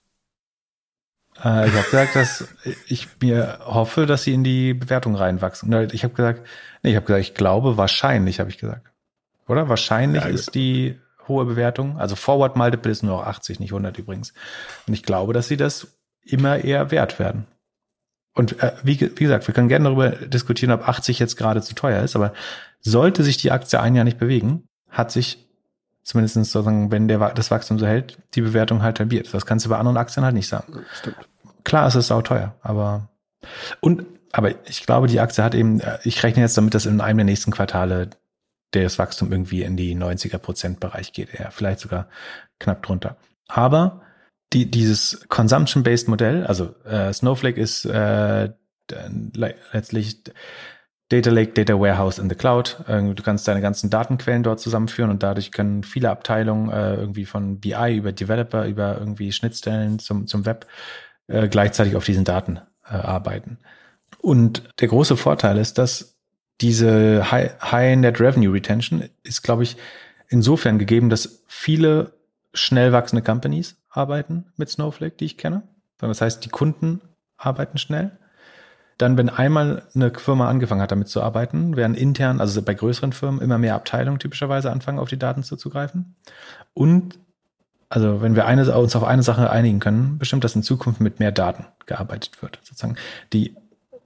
Äh, 1.42 1.66
ich 1.66 1.74
habe 1.74 1.84
gesagt, 1.90 2.14
dass 2.14 2.48
ich 2.86 3.08
mir 3.20 3.58
hoffe, 3.64 4.06
dass 4.06 4.22
sie 4.22 4.32
in 4.32 4.44
die 4.44 4.74
Bewertung 4.74 5.16
reinwachsen. 5.16 5.72
Ich 5.92 6.04
habe 6.04 6.14
gesagt, 6.14 6.46
nee, 6.84 6.90
ich 6.90 6.96
habe 6.96 7.04
gesagt, 7.04 7.24
ich 7.24 7.34
glaube, 7.34 7.76
wahrscheinlich, 7.76 8.38
habe 8.38 8.48
ich 8.48 8.58
gesagt. 8.58 8.92
Oder? 9.48 9.68
Wahrscheinlich 9.68 10.22
ja, 10.22 10.30
ist 10.30 10.54
die 10.54 11.00
hohe 11.26 11.46
Bewertung. 11.46 11.98
Also 11.98 12.14
Forward 12.14 12.54
Multiple 12.54 12.92
ist 12.92 13.02
nur 13.02 13.14
auch 13.14 13.26
80, 13.26 13.58
nicht 13.58 13.72
100 13.72 13.98
übrigens. 13.98 14.32
Und 14.86 14.94
ich 14.94 15.02
glaube, 15.02 15.32
dass 15.32 15.48
sie 15.48 15.56
das 15.56 15.88
immer 16.22 16.62
eher 16.62 16.92
wert 16.92 17.18
werden. 17.18 17.48
Und 18.34 18.60
äh, 18.62 18.72
wie, 18.82 19.00
wie 19.00 19.24
gesagt, 19.24 19.46
wir 19.46 19.54
können 19.54 19.68
gerne 19.68 19.84
darüber 19.84 20.10
diskutieren, 20.10 20.72
ob 20.72 20.88
80 20.88 21.18
jetzt 21.18 21.36
gerade 21.36 21.62
zu 21.62 21.74
teuer 21.74 22.02
ist, 22.02 22.16
aber 22.16 22.32
sollte 22.80 23.22
sich 23.22 23.36
die 23.36 23.52
Aktie 23.52 23.80
ein 23.80 23.94
Jahr 23.94 24.04
nicht 24.04 24.18
bewegen, 24.18 24.64
hat 24.90 25.10
sich 25.10 25.46
zumindest 26.02 26.34
sozusagen, 26.34 26.90
wenn 26.90 27.08
der, 27.08 27.30
das 27.30 27.50
Wachstum 27.50 27.78
so 27.78 27.86
hält, 27.86 28.18
die 28.34 28.42
Bewertung 28.42 28.82
halt 28.82 28.98
halbiert. 28.98 29.32
Das 29.32 29.46
kannst 29.46 29.64
du 29.64 29.70
bei 29.70 29.78
anderen 29.78 29.96
Aktien 29.96 30.24
halt 30.24 30.34
nicht 30.34 30.48
sagen. 30.48 30.84
Stimmt. 31.00 31.16
Klar, 31.62 31.86
es 31.86 31.94
ist 31.94 32.10
auch 32.10 32.22
teuer, 32.22 32.54
aber 32.62 33.08
und 33.80 34.04
aber 34.32 34.50
ich 34.68 34.84
glaube, 34.84 35.06
die 35.06 35.20
Aktie 35.20 35.44
hat 35.44 35.54
eben, 35.54 35.80
äh, 35.80 35.98
ich 36.02 36.22
rechne 36.24 36.42
jetzt 36.42 36.56
damit, 36.56 36.74
dass 36.74 36.86
in 36.86 37.00
einem 37.00 37.18
der 37.18 37.24
nächsten 37.24 37.52
Quartale 37.52 38.10
das 38.72 38.98
Wachstum 38.98 39.30
irgendwie 39.30 39.62
in 39.62 39.76
die 39.76 39.94
90er 39.94 40.38
Prozent 40.38 40.80
Bereich 40.80 41.12
geht, 41.12 41.32
eher 41.32 41.52
vielleicht 41.52 41.78
sogar 41.78 42.08
knapp 42.58 42.82
drunter. 42.82 43.16
Aber 43.46 44.02
die, 44.52 44.70
dieses 44.70 45.26
Consumption-based 45.28 46.08
Modell, 46.08 46.46
also 46.46 46.74
äh, 46.84 47.12
Snowflake 47.12 47.60
ist 47.60 47.84
äh, 47.84 48.50
letztlich 49.72 50.22
Data 51.08 51.30
Lake, 51.30 51.52
Data 51.52 51.78
Warehouse 51.78 52.18
in 52.18 52.28
the 52.28 52.34
Cloud. 52.34 52.78
Du 52.88 53.22
kannst 53.22 53.46
deine 53.46 53.60
ganzen 53.60 53.90
Datenquellen 53.90 54.42
dort 54.42 54.58
zusammenführen 54.60 55.10
und 55.10 55.22
dadurch 55.22 55.52
können 55.52 55.84
viele 55.84 56.10
Abteilungen 56.10 56.70
äh, 56.70 56.94
irgendwie 56.94 57.24
von 57.24 57.60
BI 57.60 57.96
über 57.96 58.12
Developer, 58.12 58.66
über 58.66 58.98
irgendwie 58.98 59.30
Schnittstellen 59.32 59.98
zum, 59.98 60.26
zum 60.26 60.46
Web 60.46 60.66
äh, 61.28 61.48
gleichzeitig 61.48 61.96
auf 61.96 62.04
diesen 62.04 62.24
Daten 62.24 62.58
äh, 62.84 62.94
arbeiten. 62.94 63.58
Und 64.20 64.62
der 64.80 64.88
große 64.88 65.16
Vorteil 65.16 65.58
ist, 65.58 65.78
dass 65.78 66.16
diese 66.60 67.30
High, 67.30 67.52
High 67.60 67.96
Net 67.96 68.20
Revenue 68.20 68.52
Retention 68.52 69.04
ist, 69.22 69.42
glaube 69.42 69.64
ich, 69.64 69.76
insofern 70.28 70.78
gegeben, 70.78 71.10
dass 71.10 71.44
viele 71.46 72.14
schnell 72.54 72.92
wachsende 72.92 73.22
Companies 73.22 73.76
arbeiten 73.96 74.46
mit 74.56 74.68
Snowflake, 74.68 75.16
die 75.16 75.24
ich 75.24 75.38
kenne. 75.38 75.62
Das 75.98 76.20
heißt, 76.20 76.44
die 76.44 76.50
Kunden 76.50 77.00
arbeiten 77.36 77.78
schnell. 77.78 78.18
Dann, 78.98 79.16
wenn 79.16 79.28
einmal 79.28 79.82
eine 79.94 80.12
Firma 80.12 80.48
angefangen 80.48 80.80
hat, 80.80 80.92
damit 80.92 81.08
zu 81.08 81.22
arbeiten, 81.22 81.76
werden 81.76 81.96
intern, 81.96 82.40
also 82.40 82.62
bei 82.62 82.74
größeren 82.74 83.12
Firmen, 83.12 83.40
immer 83.40 83.58
mehr 83.58 83.74
Abteilungen 83.74 84.20
typischerweise 84.20 84.70
anfangen, 84.70 84.98
auf 84.98 85.08
die 85.08 85.18
Daten 85.18 85.42
zuzugreifen. 85.42 86.14
Und 86.74 87.18
also 87.88 88.22
wenn 88.22 88.34
wir 88.34 88.46
eine, 88.46 88.76
uns 88.76 88.96
auf 88.96 89.04
eine 89.04 89.22
Sache 89.22 89.50
einigen 89.50 89.80
können, 89.80 90.18
bestimmt, 90.18 90.44
dass 90.44 90.56
in 90.56 90.62
Zukunft 90.62 91.00
mit 91.00 91.20
mehr 91.20 91.32
Daten 91.32 91.66
gearbeitet 91.86 92.42
wird. 92.42 92.58
Sozusagen 92.62 92.96
die, 93.32 93.56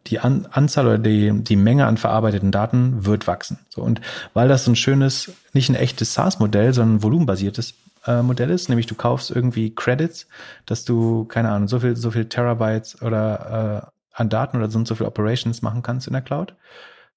die 0.06 0.20
An 0.20 0.46
Anzahl 0.50 0.86
oder 0.86 0.98
die, 0.98 1.32
die 1.42 1.56
Menge 1.56 1.86
an 1.86 1.96
verarbeiteten 1.96 2.50
Daten 2.50 3.04
wird 3.04 3.26
wachsen. 3.26 3.58
So, 3.68 3.82
und 3.82 4.00
weil 4.34 4.48
das 4.48 4.64
so 4.64 4.72
ein 4.72 4.76
schönes, 4.76 5.32
nicht 5.52 5.68
ein 5.68 5.74
echtes 5.74 6.14
SaaS-Modell, 6.14 6.72
sondern 6.72 6.96
ein 6.96 7.02
volumenbasiertes 7.02 7.74
Modell 8.06 8.50
ist, 8.50 8.68
nämlich 8.68 8.86
du 8.86 8.94
kaufst 8.94 9.30
irgendwie 9.30 9.74
Credits, 9.74 10.28
dass 10.66 10.84
du, 10.84 11.24
keine 11.24 11.50
Ahnung, 11.50 11.68
so 11.68 11.80
viel, 11.80 11.96
so 11.96 12.10
viel 12.10 12.28
Terabytes 12.28 13.02
oder 13.02 13.92
äh, 13.92 13.98
an 14.12 14.28
Daten 14.28 14.56
oder 14.56 14.70
so 14.70 14.78
und 14.78 14.88
so 14.88 14.94
viel 14.94 15.06
Operations 15.06 15.62
machen 15.62 15.82
kannst 15.82 16.06
in 16.06 16.12
der 16.12 16.22
Cloud. 16.22 16.54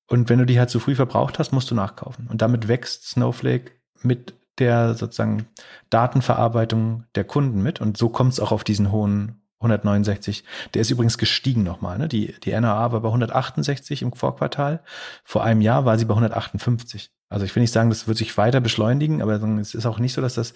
Und 0.08 0.30
wenn 0.30 0.40
du 0.40 0.46
die 0.46 0.60
halt 0.60 0.70
zu 0.70 0.80
früh 0.80 0.96
verbraucht 0.96 1.40
hast, 1.40 1.52
musst 1.52 1.72
du 1.72 1.76
nachkaufen. 1.76 2.28
Und 2.28 2.42
damit 2.42 2.68
wächst 2.68 3.08
Snowflake 3.08 3.72
mit 4.02 4.34
der 4.58 4.94
sozusagen 4.94 5.48
Datenverarbeitung 5.90 7.06
der 7.16 7.24
Kunden 7.24 7.64
mit. 7.64 7.82
Und 7.82 7.98
so 7.98 8.10
kommt 8.10 8.34
es 8.34 8.40
auch 8.40 8.52
auf 8.52 8.64
diesen 8.64 8.92
hohen 8.92 9.42
169. 9.62 10.44
Der 10.74 10.82
ist 10.82 10.92
übrigens 10.92 11.18
gestiegen 11.18 11.64
nochmal. 11.64 11.98
Ne? 11.98 12.08
Die, 12.08 12.36
die 12.42 12.52
NRA 12.52 12.92
war 12.92 13.02
bei 13.02 13.08
168 13.08 14.02
im 14.02 14.14
Vorquartal. 14.14 14.84
Vor 15.24 15.44
einem 15.44 15.62
Jahr 15.62 15.86
war 15.86 15.98
sie 15.98 16.06
bei 16.06 16.14
158. 16.14 17.12
Also 17.32 17.46
ich 17.46 17.56
will 17.56 17.62
nicht 17.62 17.72
sagen, 17.72 17.90
das 17.90 18.08
wird 18.08 18.18
sich 18.18 18.38
weiter 18.38 18.60
beschleunigen, 18.60 19.22
aber 19.22 19.42
es 19.60 19.74
ist 19.74 19.86
auch 19.86 20.00
nicht 20.00 20.14
so, 20.14 20.22
dass 20.22 20.36
das 20.36 20.54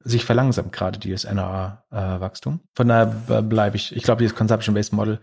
sich 0.00 0.24
verlangsamt, 0.24 0.72
gerade 0.72 0.98
dieses 0.98 1.24
NRA-Wachstum. 1.24 2.54
Äh, 2.54 2.68
Von 2.74 2.88
daher 2.88 3.06
bleibe 3.42 3.76
ich, 3.76 3.94
ich 3.94 4.02
glaube, 4.02 4.20
dieses 4.20 4.36
Consumption-Based 4.36 4.92
Model, 4.92 5.20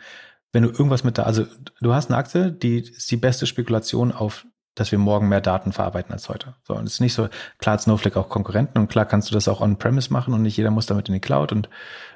wenn 0.52 0.64
du 0.64 0.70
irgendwas 0.70 1.04
mit 1.04 1.18
da, 1.18 1.24
also 1.24 1.46
du 1.82 1.94
hast 1.94 2.10
eine 2.10 2.18
Aktie, 2.18 2.52
die 2.52 2.80
ist 2.80 3.10
die 3.10 3.18
beste 3.18 3.48
Spekulation 3.48 4.12
auf, 4.12 4.46
dass 4.76 4.92
wir 4.92 5.00
morgen 5.00 5.30
mehr 5.30 5.42
Daten 5.42 5.72
verarbeiten 5.72 6.14
als 6.14 6.30
heute. 6.30 6.56
So, 6.64 6.76
und 6.76 6.86
es 6.86 6.94
ist 6.94 7.00
nicht 7.00 7.14
so, 7.14 7.30
klar 7.58 7.74
hat 7.74 7.82
Snowflake 7.82 8.20
auch 8.20 8.30
Konkurrenten 8.30 8.78
und 8.78 8.88
klar 8.88 9.06
kannst 9.06 9.30
du 9.32 9.34
das 9.34 9.48
auch 9.48 9.62
on-premise 9.62 10.14
machen 10.14 10.34
und 10.34 10.44
nicht 10.44 10.58
jeder 10.58 10.72
muss 10.72 10.86
damit 10.86 11.08
in 11.08 11.14
die 11.14 11.22
Cloud 11.22 11.52
und 11.52 11.70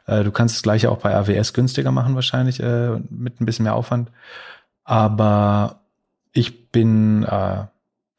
äh, 0.06 0.24
du 0.24 0.32
kannst 0.32 0.56
das 0.56 0.64
gleiche 0.64 0.92
auch 0.92 1.00
bei 1.00 1.16
AWS 1.16 1.54
günstiger 1.54 1.92
machen 1.92 2.16
wahrscheinlich, 2.16 2.60
äh, 2.60 3.00
mit 3.10 3.42
ein 3.42 3.46
bisschen 3.46 3.64
mehr 3.64 3.76
Aufwand. 3.76 4.12
Aber 4.84 5.82
ich 6.32 6.72
bin 6.72 7.24
äh, 7.24 7.66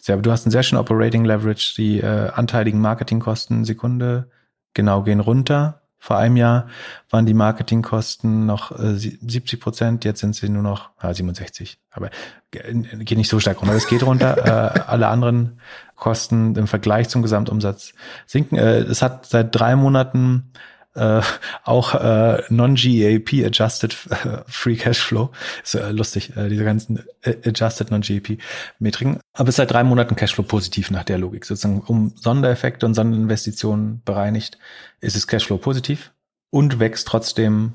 sehr, 0.01 0.17
du 0.17 0.31
hast 0.31 0.47
einen 0.47 0.53
sehr 0.53 0.63
schönen 0.63 0.81
Operating 0.81 1.25
Leverage. 1.25 1.75
Die 1.77 2.01
äh, 2.01 2.31
anteiligen 2.31 2.81
Marketingkosten 2.81 3.65
Sekunde 3.65 4.31
genau 4.75 5.03
gehen 5.03 5.21
runter. 5.21 5.83
Vor 6.01 6.17
einem 6.17 6.37
Jahr 6.37 6.69
waren 7.11 7.27
die 7.27 7.35
Marketingkosten 7.35 8.47
noch 8.47 8.71
äh, 8.79 8.95
70 8.97 9.61
Prozent, 9.61 10.05
jetzt 10.05 10.21
sind 10.21 10.37
sie 10.37 10.49
nur 10.49 10.63
noch 10.63 10.91
äh, 11.03 11.13
67. 11.13 11.81
Aber 11.91 12.11
geht 12.53 13.19
nicht 13.19 13.29
so 13.29 13.41
stark 13.41 13.61
runter. 13.61 13.75
Es 13.75 13.89
geht 13.89 14.05
runter. 14.05 14.77
äh, 14.77 14.81
alle 14.87 15.09
anderen 15.09 15.61
Kosten 15.97 16.55
im 16.55 16.69
Vergleich 16.69 17.09
zum 17.09 17.23
Gesamtumsatz 17.23 17.95
sinken. 18.27 18.57
Äh, 18.57 18.79
es 18.83 19.03
hat 19.03 19.27
seit 19.27 19.55
drei 19.55 19.75
Monaten 19.75 20.53
äh, 20.95 21.21
auch 21.65 21.95
äh, 21.95 22.43
non-GAAP 22.49 23.45
Adjusted 23.47 23.97
äh, 24.11 24.43
Free 24.47 24.77
Cash 24.77 25.01
Flow. 25.01 25.31
Ist 25.63 25.75
äh, 25.75 25.91
lustig, 25.91 26.37
äh, 26.37 26.49
diese 26.49 26.65
ganzen 26.65 27.05
äh, 27.23 27.37
Adjusted 27.47 27.91
non-GAAP 27.91 28.39
Metriken. 28.79 29.21
Aber 29.33 29.49
ist 29.49 29.57
seit 29.57 29.71
drei 29.71 29.85
Monaten 29.85 30.17
Cashflow 30.17 30.45
positiv 30.45 30.91
nach 30.91 31.05
der 31.05 31.19
Logik. 31.19 31.45
Sozusagen 31.45 31.81
um 31.81 32.13
Sondereffekte 32.17 32.87
und 32.87 32.95
Sonderinvestitionen 32.95 34.03
bereinigt, 34.05 34.59
ist 35.01 35.17
es 35.17 35.27
Cashflow 35.27 35.59
positiv 35.59 36.13
und 36.51 36.81
wächst 36.81 37.07
trotzdem 37.07 37.75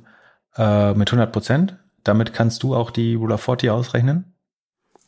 äh, 0.57 0.93
mit 0.93 1.09
100 1.09 1.31
Prozent. 1.31 1.77
Damit 2.03 2.33
kannst 2.33 2.63
du 2.63 2.75
auch 2.75 2.91
die 2.91 3.15
Rule 3.15 3.35
of 3.35 3.41
40 3.41 3.69
ausrechnen. 3.69 4.33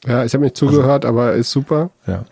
Ja, 0.06 0.24
ich 0.24 0.34
habe 0.34 0.44
nicht 0.44 0.58
zugehört, 0.58 1.06
also, 1.06 1.20
aber 1.20 1.34
ist 1.34 1.52
super. 1.52 1.90
Ja. 2.06 2.26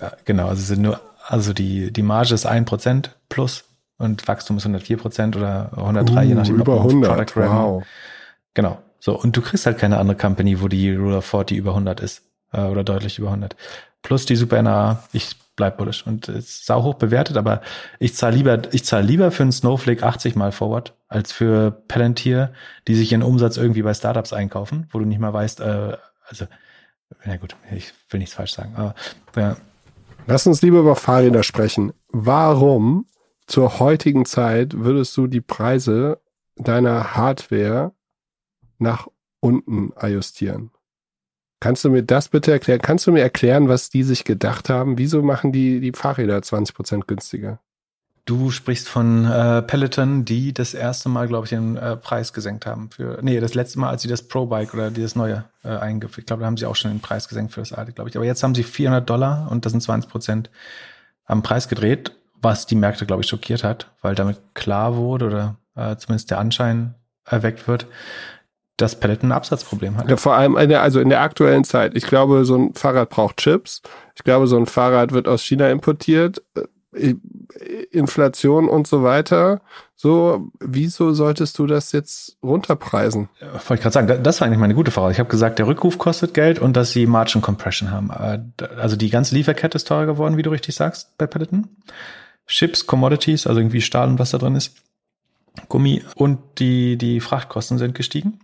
ja, 0.00 0.12
genau. 0.24 0.48
Also 0.48 0.62
sind 0.62 0.82
nur, 0.82 1.00
also 1.26 1.52
die, 1.52 1.92
die 1.92 2.02
Marge 2.02 2.34
ist 2.34 2.46
ein 2.46 2.64
Prozent 2.64 3.16
plus 3.28 3.64
und 4.02 4.26
Wachstum 4.28 4.56
ist 4.56 4.64
104 4.64 4.96
Prozent 4.96 5.36
oder 5.36 5.70
103, 5.76 6.14
uh, 6.14 6.28
je 6.28 6.34
nachdem. 6.34 6.60
Über 6.60 6.76
100, 6.78 7.36
wow. 7.36 7.82
Genau. 8.54 8.78
So, 8.98 9.18
und 9.18 9.36
du 9.36 9.42
kriegst 9.42 9.66
halt 9.66 9.78
keine 9.78 9.98
andere 9.98 10.16
Company, 10.16 10.60
wo 10.60 10.68
die 10.68 10.94
Rule 10.94 11.18
of 11.18 11.24
40 11.24 11.56
über 11.56 11.70
100 11.70 12.00
ist 12.00 12.22
äh, 12.52 12.60
oder 12.60 12.84
deutlich 12.84 13.18
über 13.18 13.28
100. 13.28 13.56
Plus 14.02 14.26
die 14.26 14.36
Super 14.36 14.62
NA, 14.62 15.02
ich 15.12 15.36
bleib 15.56 15.76
bullish 15.76 16.06
und 16.06 16.28
ist 16.28 16.66
sau 16.66 16.82
hoch 16.82 16.94
bewertet, 16.94 17.36
aber 17.36 17.62
ich 17.98 18.14
zahle 18.14 18.36
lieber, 18.36 18.62
ich 18.72 18.84
zahle 18.84 19.06
lieber 19.06 19.30
für 19.30 19.42
einen 19.42 19.52
Snowflake 19.52 20.02
80 20.02 20.34
mal 20.34 20.52
Forward 20.52 20.94
als 21.08 21.32
für 21.32 21.70
Palantir, 21.88 22.52
die 22.88 22.94
sich 22.94 23.12
ihren 23.12 23.22
Umsatz 23.22 23.56
irgendwie 23.56 23.82
bei 23.82 23.94
Startups 23.94 24.32
einkaufen, 24.32 24.88
wo 24.90 24.98
du 24.98 25.04
nicht 25.04 25.20
mal 25.20 25.32
weißt, 25.32 25.60
äh, 25.60 25.96
also, 26.28 26.46
na 27.24 27.36
gut, 27.36 27.56
ich 27.70 27.92
will 28.10 28.18
nichts 28.18 28.34
falsch 28.34 28.52
sagen, 28.52 28.74
aber 28.76 28.94
ja. 29.36 29.56
Lass 30.26 30.46
uns 30.46 30.62
lieber 30.62 30.78
über 30.78 30.94
Fahrräder 30.94 31.42
sprechen. 31.42 31.92
Warum 32.12 33.06
zur 33.46 33.78
heutigen 33.78 34.24
Zeit 34.24 34.74
würdest 34.74 35.16
du 35.16 35.26
die 35.26 35.40
Preise 35.40 36.20
deiner 36.56 37.14
Hardware 37.16 37.92
nach 38.78 39.08
unten 39.40 39.92
ajustieren? 39.96 40.70
Kannst 41.60 41.84
du 41.84 41.90
mir 41.90 42.02
das 42.02 42.28
bitte 42.28 42.50
erklären? 42.50 42.80
Kannst 42.80 43.06
du 43.06 43.12
mir 43.12 43.20
erklären, 43.20 43.68
was 43.68 43.88
die 43.88 44.02
sich 44.02 44.24
gedacht 44.24 44.68
haben? 44.68 44.98
Wieso 44.98 45.22
machen 45.22 45.52
die 45.52 45.80
die 45.80 45.92
Fahrräder 45.92 46.38
20% 46.38 47.06
günstiger? 47.06 47.60
Du 48.24 48.50
sprichst 48.50 48.88
von 48.88 49.24
äh, 49.24 49.62
Peloton, 49.62 50.24
die 50.24 50.52
das 50.52 50.74
erste 50.74 51.08
Mal, 51.08 51.26
glaube 51.26 51.46
ich, 51.46 51.50
den 51.50 51.76
äh, 51.76 51.96
Preis 51.96 52.32
gesenkt 52.32 52.66
haben. 52.66 52.90
Für, 52.90 53.18
nee, 53.22 53.40
das 53.40 53.54
letzte 53.54 53.80
Mal, 53.80 53.90
als 53.90 54.02
sie 54.02 54.08
das 54.08 54.22
Pro-Bike 54.22 54.74
oder 54.74 54.90
dieses 54.90 55.16
neue 55.16 55.44
äh, 55.64 55.68
eingeführt, 55.68 56.18
ich 56.18 56.26
glaube, 56.26 56.40
da 56.40 56.46
haben 56.46 56.56
sie 56.56 56.66
auch 56.66 56.76
schon 56.76 56.92
den 56.92 57.00
Preis 57.00 57.28
gesenkt 57.28 57.52
für 57.52 57.60
das 57.60 57.72
alte, 57.72 57.92
glaube 57.92 58.10
ich. 58.10 58.16
Aber 58.16 58.24
jetzt 58.24 58.42
haben 58.42 58.54
sie 58.54 58.62
400 58.62 59.08
Dollar 59.08 59.48
und 59.50 59.64
das 59.64 59.72
sind 59.72 59.82
20 59.82 60.10
Prozent 60.10 60.50
am 61.24 61.42
Preis 61.42 61.68
gedreht 61.68 62.12
was 62.42 62.66
die 62.66 62.74
Märkte, 62.74 63.06
glaube 63.06 63.22
ich, 63.22 63.28
schockiert 63.28 63.64
hat, 63.64 63.90
weil 64.02 64.14
damit 64.14 64.40
klar 64.54 64.96
wurde 64.96 65.26
oder 65.26 65.56
äh, 65.76 65.96
zumindest 65.96 66.30
der 66.30 66.38
Anschein 66.38 66.94
erweckt 67.24 67.68
wird, 67.68 67.86
dass 68.76 68.98
Peloton 68.98 69.30
ein 69.30 69.36
Absatzproblem 69.36 69.96
hat. 69.96 70.10
Ja, 70.10 70.16
vor 70.16 70.34
allem, 70.34 70.56
in 70.56 70.68
der, 70.68 70.82
also 70.82 71.00
in 71.00 71.08
der 71.08 71.20
aktuellen 71.20 71.64
Zeit. 71.64 71.96
Ich 71.96 72.04
glaube, 72.04 72.44
so 72.44 72.56
ein 72.56 72.74
Fahrrad 72.74 73.10
braucht 73.10 73.36
Chips. 73.36 73.82
Ich 74.16 74.24
glaube, 74.24 74.46
so 74.46 74.56
ein 74.56 74.66
Fahrrad 74.66 75.12
wird 75.12 75.28
aus 75.28 75.42
China 75.42 75.70
importiert. 75.70 76.42
Äh, 76.54 76.66
Inflation 77.90 78.68
und 78.68 78.86
so 78.86 79.02
weiter. 79.02 79.62
So, 79.96 80.50
wieso 80.60 81.14
solltest 81.14 81.58
du 81.58 81.66
das 81.66 81.92
jetzt 81.92 82.36
runterpreisen? 82.42 83.30
Wollte 83.40 83.74
ich 83.74 83.80
gerade 83.80 83.92
sagen, 83.92 84.22
das 84.22 84.40
war 84.40 84.46
eigentlich 84.46 84.58
meine 84.58 84.74
gute 84.74 84.90
Frage. 84.90 85.12
Ich 85.12 85.18
habe 85.18 85.30
gesagt, 85.30 85.58
der 85.58 85.66
Rückruf 85.66 85.96
kostet 85.96 86.34
Geld 86.34 86.58
und 86.58 86.76
dass 86.76 86.90
sie 86.90 87.06
Margin 87.06 87.40
Compression 87.40 87.90
haben. 87.90 88.10
Äh, 88.10 88.64
also 88.78 88.96
die 88.96 89.08
ganze 89.08 89.34
Lieferkette 89.34 89.76
ist 89.76 89.88
teurer 89.88 90.04
geworden, 90.06 90.36
wie 90.36 90.42
du 90.42 90.50
richtig 90.50 90.74
sagst, 90.74 91.16
bei 91.16 91.26
Peloton. 91.26 91.68
Chips, 92.52 92.86
Commodities, 92.86 93.46
also 93.46 93.60
irgendwie 93.60 93.80
Stahl 93.80 94.08
und 94.08 94.18
was 94.18 94.30
da 94.30 94.38
drin 94.38 94.56
ist, 94.56 94.76
Gummi 95.68 96.02
und 96.14 96.38
die, 96.58 96.96
die 96.98 97.20
Frachtkosten 97.20 97.78
sind 97.78 97.94
gestiegen. 97.94 98.40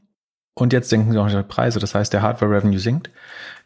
Und 0.55 0.73
jetzt 0.73 0.89
senken 0.89 1.13
sie 1.13 1.19
auch 1.19 1.29
die 1.29 1.43
Preise. 1.43 1.79
Das 1.79 1.95
heißt, 1.95 2.13
der 2.13 2.23
Hardware-Revenue 2.23 2.81
sinkt. 2.81 3.11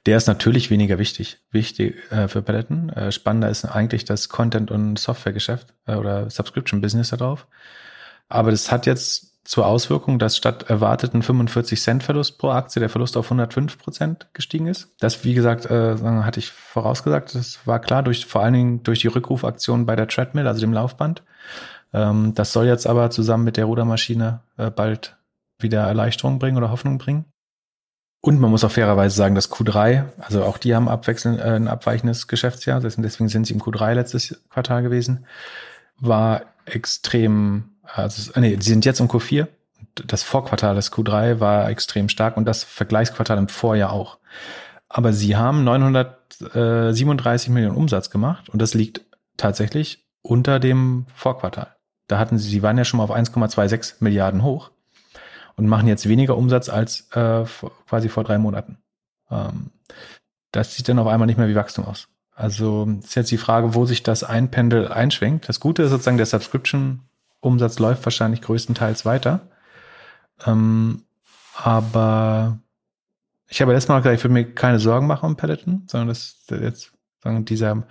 Der 0.05 0.16
ist 0.16 0.27
natürlich 0.27 0.69
weniger 0.69 0.98
wichtig, 0.98 1.39
wichtig 1.51 1.97
äh, 2.10 2.28
für 2.28 2.43
Peloton. 2.43 2.90
Äh, 2.90 3.12
spannender 3.12 3.48
ist 3.48 3.64
eigentlich 3.64 4.05
das 4.05 4.28
Content- 4.28 4.70
und 4.70 4.98
Software-Geschäft 4.98 5.73
äh, 5.86 5.94
oder 5.94 6.28
Subscription-Business 6.28 7.10
da 7.10 7.16
drauf. 7.16 7.47
Aber 8.28 8.51
das 8.51 8.70
hat 8.70 8.85
jetzt 8.85 9.31
zur 9.44 9.66
Auswirkung, 9.66 10.19
dass 10.19 10.36
statt 10.36 10.70
erwarteten 10.70 11.23
45 11.23 11.81
Cent 11.81 12.02
Verlust 12.02 12.39
pro 12.39 12.51
Aktie 12.51 12.81
der 12.81 12.89
Verlust 12.89 13.16
auf 13.16 13.27
105 13.27 13.78
Prozent 13.78 14.28
gestiegen 14.35 14.69
ist. 14.69 14.94
Das, 15.01 15.24
wie 15.24 15.35
gesagt, 15.35 15.66
äh, 15.66 15.97
hatte 15.98 16.39
ich 16.39 16.51
vorausgesagt, 16.51 17.35
das 17.35 17.66
war 17.66 17.81
klar, 17.81 18.02
durch, 18.02 18.27
vor 18.27 18.43
allen 18.43 18.55
Dingen 18.55 18.82
durch 18.85 19.01
die 19.01 19.09
Rückrufaktion 19.09 19.85
bei 19.85 19.97
der 19.97 20.06
Treadmill, 20.06 20.47
also 20.47 20.60
dem 20.60 20.73
Laufband. 20.73 21.24
Ähm, 21.93 22.35
das 22.35 22.52
soll 22.52 22.66
jetzt 22.66 22.86
aber 22.86 23.10
zusammen 23.10 23.44
mit 23.44 23.56
der 23.56 23.64
Rudermaschine 23.64 24.40
äh, 24.59 24.70
bald 24.70 25.16
wieder 25.59 25.82
Erleichterung 25.82 26.39
bringen 26.39 26.56
oder 26.56 26.70
Hoffnung 26.70 26.98
bringen. 26.98 27.24
Und 28.20 28.39
man 28.39 28.51
muss 28.52 28.62
auch 28.62 28.70
fairerweise 28.70 29.16
sagen, 29.16 29.35
dass 29.35 29.51
Q3, 29.51 30.05
also 30.20 30.44
auch 30.44 30.59
die 30.59 30.77
haben 30.77 30.89
abwechselnd 30.89 31.40
äh, 31.40 31.56
ein 31.56 31.66
abweichendes 31.66 32.28
Geschäftsjahr, 32.28 32.81
deswegen 32.81 33.28
sind 33.28 33.47
sie 33.47 33.55
im 33.55 33.60
Q3 33.60 33.94
letztes 33.94 34.40
Quartal 34.48 34.85
gewesen, 34.85 35.27
war 35.98 36.43
extrem 36.64 37.71
also 37.82 38.32
nee, 38.40 38.56
sie 38.60 38.70
sind 38.70 38.84
jetzt 38.84 39.00
im 39.00 39.09
Q4. 39.09 39.48
Das 40.06 40.22
Vorquartal 40.22 40.74
des 40.74 40.92
Q3 40.92 41.40
war 41.40 41.68
extrem 41.68 42.09
stark 42.09 42.36
und 42.36 42.44
das 42.44 42.64
Vergleichsquartal 42.64 43.38
im 43.38 43.48
Vorjahr 43.48 43.92
auch. 43.92 44.18
Aber 44.88 45.12
sie 45.12 45.36
haben 45.36 45.64
937 45.64 47.50
Millionen 47.50 47.76
Umsatz 47.76 48.10
gemacht 48.10 48.48
und 48.48 48.60
das 48.60 48.74
liegt 48.74 49.02
tatsächlich 49.36 50.06
unter 50.22 50.60
dem 50.60 51.06
Vorquartal. 51.14 51.74
Da 52.06 52.18
hatten 52.18 52.38
sie, 52.38 52.48
sie 52.48 52.62
waren 52.62 52.78
ja 52.78 52.84
schon 52.84 52.98
mal 52.98 53.04
auf 53.04 53.10
1,26 53.10 53.96
Milliarden 54.00 54.42
hoch 54.42 54.70
und 55.56 55.66
machen 55.66 55.88
jetzt 55.88 56.09
weniger 56.09 56.36
Umsatz 56.36 56.68
als 56.68 57.09
äh, 57.12 57.44
quasi 57.88 58.09
vor 58.09 58.24
drei 58.24 58.38
Monaten. 58.38 58.78
Ähm, 59.30 59.70
das 60.52 60.74
sieht 60.74 60.88
dann 60.88 60.98
auf 60.98 61.06
einmal 61.06 61.26
nicht 61.26 61.38
mehr 61.38 61.48
wie 61.48 61.54
Wachstum 61.54 61.86
aus. 61.86 62.09
Also 62.34 62.88
ist 63.02 63.14
jetzt 63.14 63.30
die 63.30 63.38
Frage, 63.38 63.74
wo 63.74 63.84
sich 63.84 64.02
das 64.02 64.24
Einpendel 64.24 64.88
einschwenkt. 64.88 65.48
Das 65.48 65.60
Gute 65.60 65.84
ist 65.84 65.90
sozusagen 65.90 66.16
der 66.16 66.26
Subscription 66.26 67.00
Umsatz 67.43 67.78
läuft 67.78 68.05
wahrscheinlich 68.06 68.40
größtenteils 68.40 69.05
weiter. 69.05 69.48
Ähm, 70.47 71.02
aber 71.55 72.59
ich 73.48 73.60
habe 73.60 73.73
letztes 73.73 73.89
Mal 73.89 73.98
gesagt, 73.98 74.16
ich 74.16 74.24
würde 74.24 74.32
mir 74.32 74.55
keine 74.55 74.78
Sorgen 74.78 75.06
machen 75.06 75.27
um 75.27 75.36
Peloton, 75.36 75.82
sondern 75.86 76.09
dass 76.09 76.44
jetzt 76.48 76.93
sagen, 77.23 77.44
dieser 77.44 77.82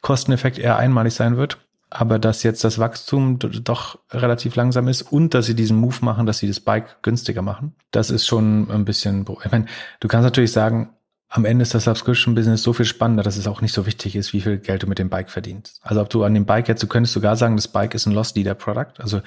Kosteneffekt 0.00 0.58
eher 0.58 0.76
einmalig 0.76 1.12
sein 1.12 1.36
wird. 1.36 1.58
Aber 1.90 2.18
dass 2.18 2.42
jetzt 2.42 2.64
das 2.64 2.78
Wachstum 2.78 3.38
doch 3.38 3.98
relativ 4.10 4.56
langsam 4.56 4.88
ist 4.88 5.02
und 5.02 5.34
dass 5.34 5.46
sie 5.46 5.54
diesen 5.54 5.76
Move 5.76 5.98
machen, 6.00 6.26
dass 6.26 6.38
sie 6.38 6.48
das 6.48 6.60
Bike 6.60 7.02
günstiger 7.02 7.42
machen, 7.42 7.76
das 7.92 8.10
ist 8.10 8.26
schon 8.26 8.70
ein 8.70 8.84
bisschen, 8.84 9.24
ich 9.44 9.52
meine, 9.52 9.66
du 10.00 10.08
kannst 10.08 10.24
natürlich 10.24 10.50
sagen, 10.50 10.96
am 11.28 11.44
Ende 11.44 11.62
ist 11.62 11.74
das 11.74 11.84
Subscription-Business 11.84 12.62
so 12.62 12.72
viel 12.72 12.84
spannender, 12.84 13.22
dass 13.22 13.36
es 13.36 13.48
auch 13.48 13.60
nicht 13.60 13.72
so 13.72 13.84
wichtig 13.84 14.14
ist, 14.14 14.32
wie 14.32 14.40
viel 14.40 14.58
Geld 14.58 14.84
du 14.84 14.86
mit 14.86 14.98
dem 14.98 15.10
Bike 15.10 15.28
verdienst. 15.28 15.80
Also 15.82 16.00
ob 16.00 16.08
du 16.08 16.22
an 16.22 16.34
dem 16.34 16.46
Bike 16.46 16.68
jetzt, 16.68 16.82
du 16.82 16.86
könntest 16.86 17.14
sogar 17.14 17.36
sagen, 17.36 17.56
das 17.56 17.68
Bike 17.68 17.94
ist 17.94 18.06
ein 18.06 18.12
Loss 18.12 18.34
Leader 18.36 18.54
Product. 18.54 18.92
Also 18.98 19.22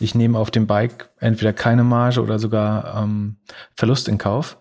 ich 0.00 0.14
nehme 0.14 0.38
auf 0.38 0.50
dem 0.50 0.66
Bike 0.66 1.10
entweder 1.20 1.52
keine 1.52 1.84
Marge 1.84 2.20
oder 2.20 2.38
sogar 2.38 3.02
ähm, 3.02 3.36
Verlust 3.74 4.08
in 4.08 4.18
Kauf, 4.18 4.58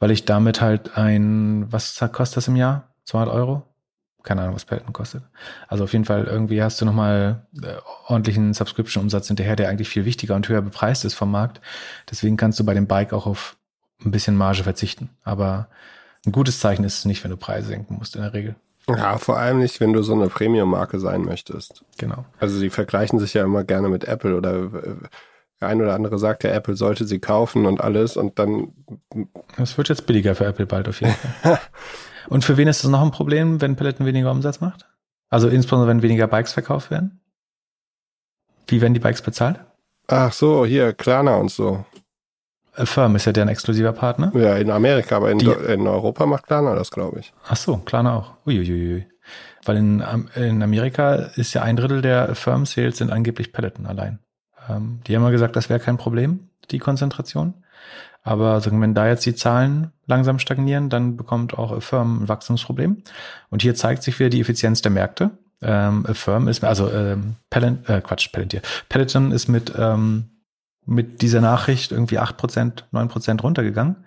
weil 0.00 0.10
ich 0.10 0.24
damit 0.24 0.60
halt 0.60 0.96
ein, 0.96 1.70
was 1.70 1.98
kostet 2.12 2.38
das 2.38 2.48
im 2.48 2.56
Jahr? 2.56 2.92
200 3.04 3.34
Euro? 3.34 3.62
Keine 4.24 4.42
Ahnung, 4.42 4.54
was 4.54 4.64
Peloton 4.64 4.92
kostet. 4.92 5.22
Also 5.68 5.84
auf 5.84 5.92
jeden 5.92 6.04
Fall 6.04 6.24
irgendwie 6.24 6.62
hast 6.62 6.80
du 6.80 6.84
nochmal 6.84 7.46
äh, 7.60 7.74
ordentlichen 8.06 8.52
Subscription-Umsatz 8.52 9.28
hinterher, 9.28 9.56
der 9.56 9.68
eigentlich 9.68 9.88
viel 9.88 10.04
wichtiger 10.04 10.34
und 10.34 10.48
höher 10.48 10.62
bepreist 10.62 11.04
ist 11.04 11.14
vom 11.14 11.30
Markt. 11.30 11.60
Deswegen 12.10 12.36
kannst 12.36 12.58
du 12.58 12.64
bei 12.64 12.74
dem 12.74 12.86
Bike 12.86 13.12
auch 13.12 13.26
auf 13.26 13.56
ein 14.04 14.10
bisschen 14.10 14.36
Marge 14.36 14.64
verzichten. 14.64 15.10
Aber 15.24 15.68
ein 16.26 16.32
gutes 16.32 16.60
Zeichen 16.60 16.84
ist 16.84 16.98
es 16.98 17.04
nicht, 17.04 17.22
wenn 17.24 17.30
du 17.30 17.36
Preise 17.36 17.68
senken 17.68 17.96
musst 17.96 18.16
in 18.16 18.22
der 18.22 18.32
Regel. 18.32 18.54
Ja, 18.88 19.18
vor 19.18 19.38
allem 19.38 19.58
nicht, 19.58 19.80
wenn 19.80 19.92
du 19.92 20.02
so 20.02 20.12
eine 20.12 20.28
Premium-Marke 20.28 20.98
sein 20.98 21.22
möchtest. 21.22 21.84
Genau. 21.98 22.24
Also 22.40 22.60
die 22.60 22.70
vergleichen 22.70 23.18
sich 23.18 23.34
ja 23.34 23.44
immer 23.44 23.64
gerne 23.64 23.88
mit 23.88 24.04
Apple 24.04 24.36
oder 24.36 24.64
äh, 24.64 24.94
der 25.60 25.68
ein 25.68 25.80
oder 25.80 25.94
andere 25.94 26.18
sagt 26.18 26.42
ja, 26.42 26.50
Apple 26.50 26.74
sollte 26.74 27.04
sie 27.04 27.20
kaufen 27.20 27.66
und 27.66 27.80
alles 27.80 28.16
und 28.16 28.38
dann. 28.40 28.72
Das 29.56 29.78
wird 29.78 29.88
jetzt 29.88 30.06
billiger 30.06 30.34
für 30.34 30.46
Apple 30.46 30.66
bald 30.66 30.88
auf 30.88 31.00
jeden 31.00 31.14
Fall. 31.14 31.60
und 32.28 32.44
für 32.44 32.56
wen 32.56 32.66
ist 32.66 32.82
das 32.82 32.90
noch 32.90 33.02
ein 33.02 33.12
Problem, 33.12 33.60
wenn 33.60 33.76
Peloton 33.76 34.04
weniger 34.04 34.32
Umsatz 34.32 34.60
macht? 34.60 34.88
Also 35.30 35.48
insbesondere, 35.48 35.88
wenn 35.88 36.02
weniger 36.02 36.26
Bikes 36.26 36.52
verkauft 36.52 36.90
werden? 36.90 37.20
Wie 38.66 38.80
werden 38.80 38.94
die 38.94 39.00
Bikes 39.00 39.22
bezahlt? 39.22 39.60
Ach 40.08 40.32
so, 40.32 40.66
hier, 40.66 40.92
Klarna 40.92 41.36
und 41.36 41.50
so. 41.50 41.84
Firm 42.72 43.16
ist 43.16 43.26
ja 43.26 43.32
deren 43.32 43.48
exklusiver 43.48 43.92
Partner. 43.92 44.32
Ja, 44.34 44.56
in 44.56 44.70
Amerika, 44.70 45.16
aber 45.16 45.30
in, 45.30 45.38
Die, 45.38 45.46
in 45.46 45.86
Europa 45.86 46.26
macht 46.26 46.46
Klarna 46.46 46.74
das, 46.74 46.90
glaube 46.90 47.20
ich. 47.20 47.32
Ach 47.48 47.56
so, 47.56 47.76
Klarna 47.78 48.16
auch. 48.16 48.32
Uiuiui. 48.46 49.06
Weil 49.64 49.76
in, 49.76 50.04
in 50.34 50.62
Amerika 50.62 51.14
ist 51.14 51.54
ja 51.54 51.62
ein 51.62 51.76
Drittel 51.76 52.02
der 52.02 52.34
Firm-Sales 52.34 52.98
sind 52.98 53.12
angeblich 53.12 53.52
Peloton 53.52 53.86
allein. 53.86 54.18
Ähm, 54.68 55.00
die 55.06 55.14
haben 55.14 55.22
ja 55.22 55.30
gesagt, 55.30 55.54
das 55.56 55.68
wäre 55.68 55.80
kein 55.80 55.98
Problem, 55.98 56.48
die 56.70 56.78
Konzentration. 56.78 57.54
Aber 58.24 58.52
also, 58.52 58.70
wenn 58.72 58.94
da 58.94 59.08
jetzt 59.08 59.26
die 59.26 59.34
Zahlen 59.34 59.92
langsam 60.06 60.38
stagnieren, 60.38 60.88
dann 60.90 61.16
bekommt 61.16 61.58
auch 61.58 61.82
Firm 61.82 62.22
ein 62.22 62.28
Wachstumsproblem. 62.28 63.02
Und 63.50 63.62
hier 63.62 63.74
zeigt 63.74 64.02
sich 64.02 64.18
wieder 64.18 64.30
die 64.30 64.40
Effizienz 64.40 64.80
der 64.80 64.92
Märkte. 64.92 65.30
Ähm, 65.60 66.06
Affirm 66.06 66.48
ist, 66.48 66.64
also 66.64 66.90
ähm, 66.90 67.36
Palant, 67.50 67.88
äh, 67.88 68.00
Quatsch, 68.00 68.32
Palantir. 68.32 68.62
Peloton 68.88 69.30
ist 69.30 69.48
mit, 69.48 69.72
ähm, 69.78 70.30
mit 70.84 71.22
dieser 71.22 71.40
Nachricht 71.40 71.92
irgendwie 71.92 72.18
8%, 72.18 72.84
9% 72.92 73.40
runtergegangen. 73.40 74.06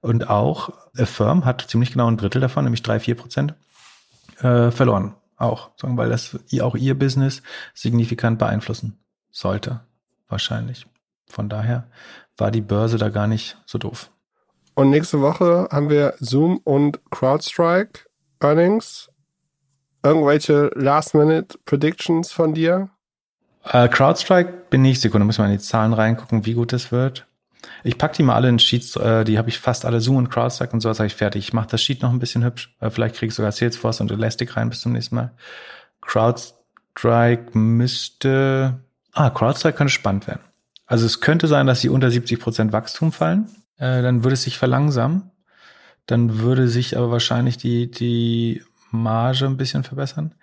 Und 0.00 0.28
auch 0.28 0.70
Affirm 0.96 1.44
hat 1.44 1.62
ziemlich 1.62 1.92
genau 1.92 2.08
ein 2.08 2.16
Drittel 2.16 2.40
davon, 2.40 2.64
nämlich 2.64 2.82
3, 2.82 2.96
4% 2.98 3.54
äh, 4.42 4.70
verloren. 4.70 5.14
Auch, 5.36 5.70
weil 5.82 6.08
das 6.08 6.38
auch 6.60 6.76
ihr 6.76 6.98
Business 6.98 7.42
signifikant 7.74 8.38
beeinflussen 8.38 8.98
sollte. 9.30 9.80
Wahrscheinlich. 10.28 10.86
Von 11.28 11.48
daher 11.48 11.88
war 12.36 12.50
die 12.50 12.60
Börse 12.60 12.98
da 12.98 13.08
gar 13.08 13.26
nicht 13.26 13.56
so 13.66 13.78
doof. 13.78 14.10
Und 14.74 14.90
nächste 14.90 15.20
Woche 15.20 15.68
haben 15.70 15.90
wir 15.90 16.14
Zoom 16.18 16.58
und 16.58 17.00
CrowdStrike 17.10 18.06
Earnings. 18.40 19.10
Irgendwelche 20.02 20.70
Last-Minute-Predictions 20.74 22.32
von 22.32 22.54
dir? 22.54 22.90
Uh, 23.64 23.88
CrowdStrike 23.88 24.52
bin 24.70 24.84
ich 24.84 25.00
Sekunde, 25.00 25.24
muss 25.24 25.38
man 25.38 25.50
in 25.50 25.58
die 25.58 25.62
Zahlen 25.62 25.92
reingucken, 25.92 26.46
wie 26.46 26.54
gut 26.54 26.72
das 26.72 26.90
wird. 26.90 27.26
Ich 27.84 27.96
pack 27.96 28.12
die 28.12 28.22
mal 28.22 28.34
alle 28.34 28.48
in 28.48 28.58
Sheets, 28.58 28.96
äh, 28.96 29.24
die 29.24 29.38
habe 29.38 29.48
ich 29.48 29.58
fast 29.58 29.84
alle 29.84 30.00
Zoom 30.00 30.16
und 30.16 30.30
CrowdStrike 30.30 30.72
und 30.72 30.80
sowas 30.80 30.98
habe 30.98 31.06
ich 31.06 31.14
fertig. 31.14 31.44
Ich 31.44 31.52
mache 31.52 31.68
das 31.68 31.80
Sheet 31.80 32.02
noch 32.02 32.10
ein 32.10 32.18
bisschen 32.18 32.44
hübsch. 32.44 32.74
Äh, 32.80 32.90
vielleicht 32.90 33.16
kriege 33.16 33.28
ich 33.28 33.34
sogar 33.34 33.52
Salesforce 33.52 34.00
und 34.00 34.10
Elastic 34.10 34.56
rein 34.56 34.68
bis 34.68 34.80
zum 34.80 34.92
nächsten 34.92 35.14
Mal. 35.14 35.32
CrowdStrike 36.00 37.56
müsste. 37.56 38.80
Ah, 39.12 39.30
CrowdStrike 39.30 39.76
könnte 39.76 39.92
spannend 39.92 40.26
werden. 40.26 40.42
Also 40.86 41.06
es 41.06 41.20
könnte 41.20 41.46
sein, 41.46 41.66
dass 41.66 41.80
sie 41.80 41.88
unter 41.88 42.10
70 42.10 42.40
Prozent 42.40 42.72
Wachstum 42.72 43.12
fallen. 43.12 43.46
Äh, 43.78 44.02
dann 44.02 44.24
würde 44.24 44.34
es 44.34 44.42
sich 44.42 44.58
verlangsamen. 44.58 45.30
Dann 46.06 46.40
würde 46.40 46.68
sich 46.68 46.96
aber 46.96 47.10
wahrscheinlich 47.10 47.58
die, 47.58 47.90
die 47.90 48.62
Marge 48.90 49.46
ein 49.46 49.56
bisschen 49.56 49.84
verbessern. 49.84 50.34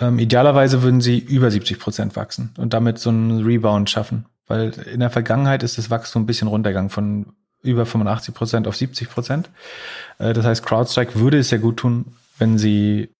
Ähm, 0.00 0.18
idealerweise 0.18 0.82
würden 0.82 1.00
sie 1.00 1.18
über 1.18 1.50
70 1.50 1.78
Prozent 1.78 2.16
wachsen 2.16 2.54
und 2.58 2.72
damit 2.72 2.98
so 2.98 3.10
einen 3.10 3.44
Rebound 3.44 3.88
schaffen. 3.88 4.26
Weil 4.46 4.70
in 4.92 5.00
der 5.00 5.10
Vergangenheit 5.10 5.62
ist 5.62 5.78
das 5.78 5.90
Wachstum 5.90 6.22
ein 6.22 6.26
bisschen 6.26 6.48
runtergegangen 6.48 6.90
von 6.90 7.34
über 7.62 7.86
85 7.86 8.34
Prozent 8.34 8.68
auf 8.68 8.76
70 8.76 9.10
Prozent. 9.10 9.50
Äh, 10.18 10.32
das 10.32 10.44
heißt, 10.44 10.64
CrowdStrike 10.64 11.18
würde 11.18 11.38
es 11.38 11.50
ja 11.50 11.58
gut 11.58 11.78
tun, 11.78 12.16
wenn 12.38 12.58
sie 12.58 13.10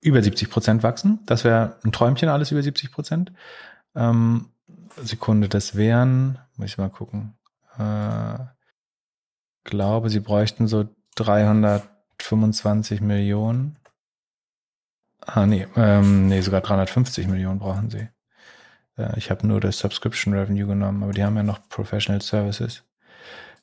über 0.00 0.22
70 0.22 0.50
Prozent 0.50 0.82
wachsen. 0.82 1.20
Das 1.26 1.44
wäre 1.44 1.76
ein 1.84 1.92
Träumchen, 1.92 2.28
alles 2.28 2.50
über 2.50 2.62
70 2.62 2.90
Prozent. 2.90 3.32
Ähm, 3.94 4.46
Sekunde, 5.00 5.48
das 5.48 5.76
wären, 5.76 6.38
muss 6.56 6.70
ich 6.70 6.78
mal 6.78 6.90
gucken. 6.90 7.34
Äh, 7.78 8.38
glaube, 9.64 10.10
sie 10.10 10.20
bräuchten 10.20 10.66
so 10.66 10.88
325 11.14 13.00
Millionen. 13.00 13.76
Ah, 15.26 15.46
nee, 15.46 15.66
ähm, 15.76 16.28
nee, 16.28 16.40
sogar 16.40 16.60
350 16.60 17.28
Millionen 17.28 17.58
brauchen 17.58 17.90
sie. 17.90 18.08
Äh, 18.98 19.18
ich 19.18 19.30
habe 19.30 19.46
nur 19.46 19.60
das 19.60 19.78
Subscription 19.78 20.34
Revenue 20.34 20.66
genommen, 20.66 21.02
aber 21.02 21.12
die 21.12 21.24
haben 21.24 21.36
ja 21.36 21.42
noch 21.42 21.60
Professional 21.68 22.20
Services. 22.20 22.82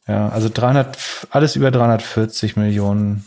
Ja, 0.08 0.30
also 0.30 0.50
300, 0.50 0.98
alles 1.30 1.56
über 1.56 1.72
340 1.72 2.56
Millionen 2.56 3.26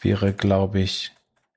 wäre, 0.00 0.32
glaube 0.32 0.80
ich, 0.80 1.12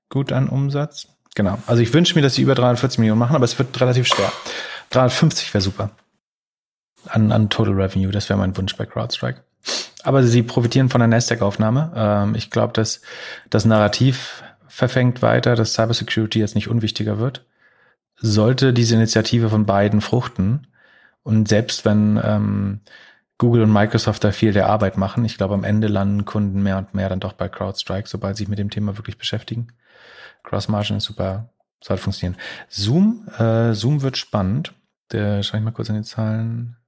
gut 0.09 0.31
an 0.31 0.49
Umsatz. 0.49 1.07
Genau. 1.35 1.57
Also 1.67 1.81
ich 1.81 1.93
wünsche 1.93 2.15
mir, 2.15 2.21
dass 2.21 2.35
sie 2.35 2.41
über 2.41 2.55
340 2.55 2.99
Millionen 2.99 3.19
machen, 3.19 3.35
aber 3.35 3.45
es 3.45 3.57
wird 3.57 3.79
relativ 3.79 4.07
schwer. 4.07 4.31
350 4.89 5.53
wäre 5.53 5.61
super. 5.61 5.91
An, 7.07 7.31
an 7.31 7.49
Total 7.49 7.73
Revenue, 7.73 8.11
das 8.11 8.27
wäre 8.27 8.39
mein 8.39 8.57
Wunsch 8.57 8.75
bei 8.75 8.85
CrowdStrike. 8.85 9.43
Aber 10.03 10.23
sie 10.23 10.43
profitieren 10.43 10.89
von 10.89 10.99
der 10.99 11.07
Nasdaq-Aufnahme. 11.07 11.91
Ähm, 11.95 12.35
ich 12.35 12.49
glaube, 12.49 12.73
dass 12.73 13.01
das 13.49 13.65
Narrativ 13.65 14.43
verfängt 14.69 15.21
weiter, 15.21 15.55
dass 15.55 15.73
Cybersecurity 15.73 16.39
jetzt 16.39 16.55
nicht 16.55 16.69
unwichtiger 16.69 17.19
wird. 17.19 17.45
Sollte 18.15 18.73
diese 18.73 18.95
Initiative 18.95 19.49
von 19.49 19.65
beiden 19.65 20.01
fruchten 20.01 20.67
und 21.23 21.47
selbst 21.47 21.85
wenn 21.85 22.19
ähm, 22.23 22.81
Google 23.37 23.63
und 23.63 23.73
Microsoft 23.73 24.23
da 24.23 24.31
viel 24.31 24.51
der 24.51 24.67
Arbeit 24.67 24.97
machen, 24.97 25.23
ich 25.25 25.37
glaube, 25.37 25.53
am 25.53 25.63
Ende 25.63 25.87
landen 25.87 26.25
Kunden 26.25 26.61
mehr 26.61 26.77
und 26.77 26.93
mehr 26.93 27.09
dann 27.09 27.21
doch 27.21 27.33
bei 27.33 27.47
CrowdStrike, 27.47 28.07
sobald 28.07 28.35
sie 28.35 28.43
sich 28.43 28.49
mit 28.49 28.59
dem 28.59 28.69
Thema 28.69 28.97
wirklich 28.97 29.17
beschäftigen. 29.17 29.69
Cross-Margin 30.43 30.97
ist 30.97 31.05
super, 31.05 31.49
soll 31.81 31.97
funktionieren. 31.97 32.39
Zoom, 32.67 33.27
äh, 33.37 33.73
Zoom 33.73 34.01
wird 34.01 34.17
spannend. 34.17 34.73
Der, 35.11 35.41
schau 35.43 35.57
ich 35.57 35.63
mal 35.63 35.71
kurz 35.71 35.89
in 35.89 35.95
die 35.95 36.03
Zahlen. 36.03 36.78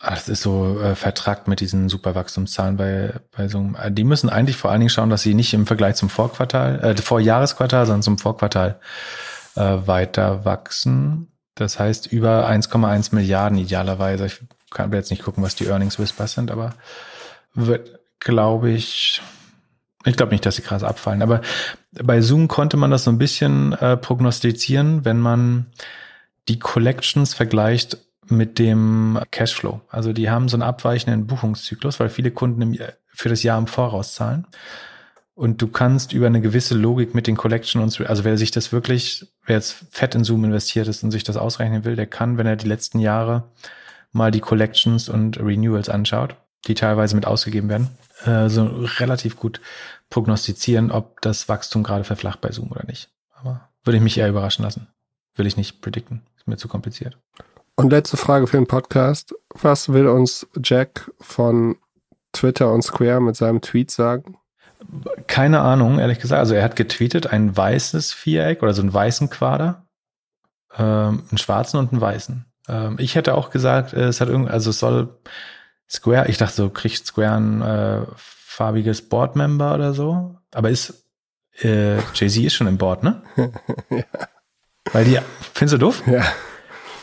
Ach, 0.00 0.14
das 0.14 0.28
ist 0.28 0.42
so 0.42 0.80
äh, 0.80 0.94
vertragt 0.94 1.48
mit 1.48 1.58
diesen 1.58 1.88
Superwachstumszahlen 1.88 2.76
bei, 2.76 3.14
bei 3.36 3.48
so 3.48 3.72
äh, 3.82 3.90
Die 3.90 4.04
müssen 4.04 4.28
eigentlich 4.28 4.56
vor 4.56 4.70
allen 4.70 4.80
Dingen 4.80 4.90
schauen, 4.90 5.10
dass 5.10 5.22
sie 5.22 5.34
nicht 5.34 5.52
im 5.54 5.66
Vergleich 5.66 5.96
zum 5.96 6.08
Vorquartal, 6.08 6.80
äh, 6.80 6.96
Vorjahresquartal, 6.96 7.84
sondern 7.86 8.02
zum 8.02 8.18
Vorquartal 8.18 8.78
äh, 9.56 9.60
weiter 9.60 10.44
wachsen. 10.44 11.32
Das 11.56 11.80
heißt 11.80 12.06
über 12.12 12.48
1,1 12.48 13.12
Milliarden 13.12 13.58
idealerweise. 13.58 14.26
Ich 14.26 14.40
kann 14.70 14.92
jetzt 14.92 15.10
nicht 15.10 15.24
gucken, 15.24 15.42
was 15.42 15.56
die 15.56 15.66
Earnings 15.66 15.98
Whispers 15.98 16.34
sind, 16.34 16.52
aber 16.52 16.74
wird, 17.54 17.98
glaube 18.20 18.70
ich, 18.70 19.20
ich 20.04 20.16
glaube 20.16 20.30
nicht, 20.30 20.46
dass 20.46 20.54
sie 20.54 20.62
krass 20.62 20.84
abfallen. 20.84 21.22
Aber 21.22 21.40
bei 21.90 22.20
Zoom 22.20 22.46
konnte 22.46 22.76
man 22.76 22.92
das 22.92 23.02
so 23.02 23.10
ein 23.10 23.18
bisschen 23.18 23.72
äh, 23.72 23.96
prognostizieren, 23.96 25.04
wenn 25.04 25.18
man 25.18 25.66
die 26.46 26.60
Collections 26.60 27.34
vergleicht 27.34 27.98
mit 28.30 28.58
dem 28.58 29.18
Cashflow. 29.30 29.80
Also 29.88 30.12
die 30.12 30.30
haben 30.30 30.48
so 30.48 30.56
einen 30.56 30.62
abweichenden 30.62 31.26
Buchungszyklus, 31.26 32.00
weil 32.00 32.08
viele 32.08 32.30
Kunden 32.30 32.78
für 33.08 33.28
das 33.28 33.42
Jahr 33.42 33.58
im 33.58 33.66
Voraus 33.66 34.14
zahlen. 34.14 34.46
Und 35.34 35.62
du 35.62 35.68
kannst 35.68 36.12
über 36.12 36.26
eine 36.26 36.40
gewisse 36.40 36.74
Logik 36.74 37.14
mit 37.14 37.28
den 37.28 37.36
Collections, 37.36 38.00
also 38.00 38.24
wer 38.24 38.36
sich 38.36 38.50
das 38.50 38.72
wirklich, 38.72 39.28
wer 39.46 39.54
jetzt 39.54 39.84
fett 39.90 40.16
in 40.16 40.24
Zoom 40.24 40.44
investiert 40.44 40.88
ist 40.88 41.04
und 41.04 41.12
sich 41.12 41.22
das 41.22 41.36
ausrechnen 41.36 41.84
will, 41.84 41.94
der 41.94 42.06
kann, 42.06 42.38
wenn 42.38 42.46
er 42.46 42.56
die 42.56 42.66
letzten 42.66 42.98
Jahre 42.98 43.44
mal 44.10 44.32
die 44.32 44.40
Collections 44.40 45.08
und 45.08 45.38
Renewals 45.38 45.88
anschaut, 45.88 46.34
die 46.66 46.74
teilweise 46.74 47.14
mit 47.14 47.24
ausgegeben 47.24 47.68
werden, 47.68 47.88
äh, 48.24 48.48
so 48.48 48.64
relativ 48.98 49.36
gut 49.36 49.60
prognostizieren, 50.10 50.90
ob 50.90 51.20
das 51.20 51.48
Wachstum 51.48 51.84
gerade 51.84 52.04
verflacht 52.04 52.40
bei 52.40 52.50
Zoom 52.50 52.72
oder 52.72 52.84
nicht. 52.86 53.08
Aber 53.32 53.68
würde 53.84 53.98
ich 53.98 54.02
mich 54.02 54.18
eher 54.18 54.28
überraschen 54.28 54.64
lassen. 54.64 54.88
Will 55.36 55.46
ich 55.46 55.56
nicht 55.56 55.80
predikten. 55.82 56.22
Ist 56.36 56.48
mir 56.48 56.56
zu 56.56 56.66
kompliziert. 56.66 57.16
Und 57.78 57.90
letzte 57.90 58.16
Frage 58.16 58.48
für 58.48 58.56
den 58.56 58.66
Podcast. 58.66 59.36
Was 59.50 59.92
will 59.92 60.08
uns 60.08 60.48
Jack 60.64 61.12
von 61.20 61.76
Twitter 62.32 62.72
und 62.72 62.82
Square 62.82 63.20
mit 63.20 63.36
seinem 63.36 63.60
Tweet 63.60 63.92
sagen? 63.92 64.36
Keine 65.28 65.60
Ahnung, 65.60 66.00
ehrlich 66.00 66.18
gesagt. 66.18 66.40
Also 66.40 66.54
er 66.54 66.64
hat 66.64 66.74
getweetet 66.74 67.28
ein 67.28 67.56
weißes 67.56 68.12
Viereck 68.12 68.64
oder 68.64 68.74
so 68.74 68.82
einen 68.82 68.92
weißen 68.92 69.30
Quader, 69.30 69.86
ähm, 70.76 71.22
einen 71.30 71.38
schwarzen 71.38 71.78
und 71.78 71.92
einen 71.92 72.00
weißen. 72.00 72.46
Ähm, 72.66 72.96
ich 72.98 73.14
hätte 73.14 73.36
auch 73.36 73.50
gesagt, 73.50 73.92
äh, 73.92 74.06
es 74.06 74.20
hat 74.20 74.28
irgendwie, 74.28 74.50
also 74.50 74.70
es 74.70 74.80
soll 74.80 75.16
Square, 75.88 76.26
ich 76.26 76.36
dachte 76.36 76.56
so, 76.56 76.70
kriegt 76.70 77.06
Square 77.06 77.36
ein 77.36 77.62
äh, 77.62 78.06
farbiges 78.16 79.08
Board-Member 79.08 79.74
oder 79.74 79.94
so. 79.94 80.34
Aber 80.52 80.70
ist, 80.70 81.04
äh, 81.62 81.98
Jay-Z 82.12 82.42
ist 82.42 82.54
schon 82.54 82.66
im 82.66 82.76
Board, 82.76 83.04
ne? 83.04 83.22
ja. 83.90 84.02
Weil 84.92 85.04
die, 85.04 85.20
findest 85.54 85.74
du 85.74 85.78
doof? 85.78 86.02
Ja. 86.08 86.24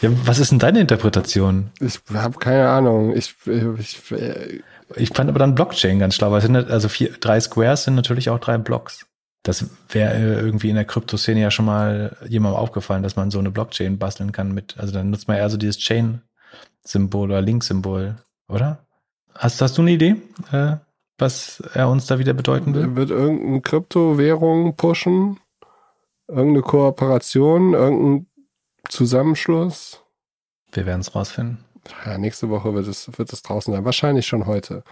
Ja, 0.02 0.10
was 0.26 0.40
ist 0.40 0.52
denn 0.52 0.60
deine 0.60 0.82
Interpretation? 0.82 1.72
Ich 1.80 2.00
habe 2.14 2.38
keine 2.38 2.70
Ahnung. 2.70 3.16
Ich, 3.16 3.36
ich, 3.46 3.64
ich, 3.80 4.64
ich 4.96 5.10
fand 5.10 5.30
aber 5.30 5.40
dann 5.40 5.56
Blockchain 5.56 6.00
ganz 6.00 6.16
schlau, 6.16 6.32
weil 6.32 6.42
sind 6.42 6.56
also 6.56 6.90
vier, 6.90 7.12
drei 7.20 7.40
Squares 7.40 7.84
sind 7.84 7.96
natürlich 7.96 8.30
auch 8.30 8.40
drei 8.40 8.58
Blocks. 8.58 9.06
Das 9.44 9.70
wäre 9.90 10.42
irgendwie 10.42 10.70
in 10.70 10.76
der 10.76 10.86
Kryptoszene 10.86 11.40
ja 11.40 11.52
schon 11.52 11.66
mal 11.66 12.18
jemandem 12.28 12.60
aufgefallen, 12.60 13.04
dass 13.04 13.16
man 13.16 13.30
so 13.30 13.40
eine 13.40 13.52
Blockchain 13.52 14.00
basteln 14.00 14.32
kann 14.32 14.54
mit, 14.54 14.76
also 14.80 14.92
dann 14.92 15.12
nutzt 15.12 15.28
man 15.28 15.38
eher 15.38 15.50
so 15.50 15.58
dieses 15.58 15.78
Chain-Symbol 15.78 17.30
oder 17.30 17.42
Link-Symbol, 17.42 18.16
oder? 18.48 18.80
Hast, 19.36 19.62
hast 19.62 19.78
du 19.78 19.84
eine 19.84 19.92
Idee, 19.92 20.16
äh, 20.52 20.78
was 21.18 21.62
er 21.74 21.90
uns 21.90 22.08
da 22.08 22.20
wieder 22.20 22.34
bedeuten 22.34 22.74
will? 22.74 22.96
Wird 22.96 23.12
irgendeine 23.12 23.62
Kryptowährung 23.62 24.76
pushen? 24.76 25.40
Irgendeine 26.28 26.62
Kooperation? 26.62 27.74
Irgendein 27.74 28.28
Zusammenschluss? 28.90 30.02
Wir 30.72 30.86
werden 30.86 31.02
es 31.02 31.16
rausfinden. 31.16 31.64
Ja, 32.06 32.18
nächste 32.18 32.50
Woche 32.50 32.74
wird 32.74 32.88
es, 32.88 33.18
wird 33.18 33.32
es 33.32 33.42
draußen 33.42 33.74
sein. 33.74 33.86
Wahrscheinlich 33.86 34.26
schon 34.26 34.46
heute. 34.46 34.84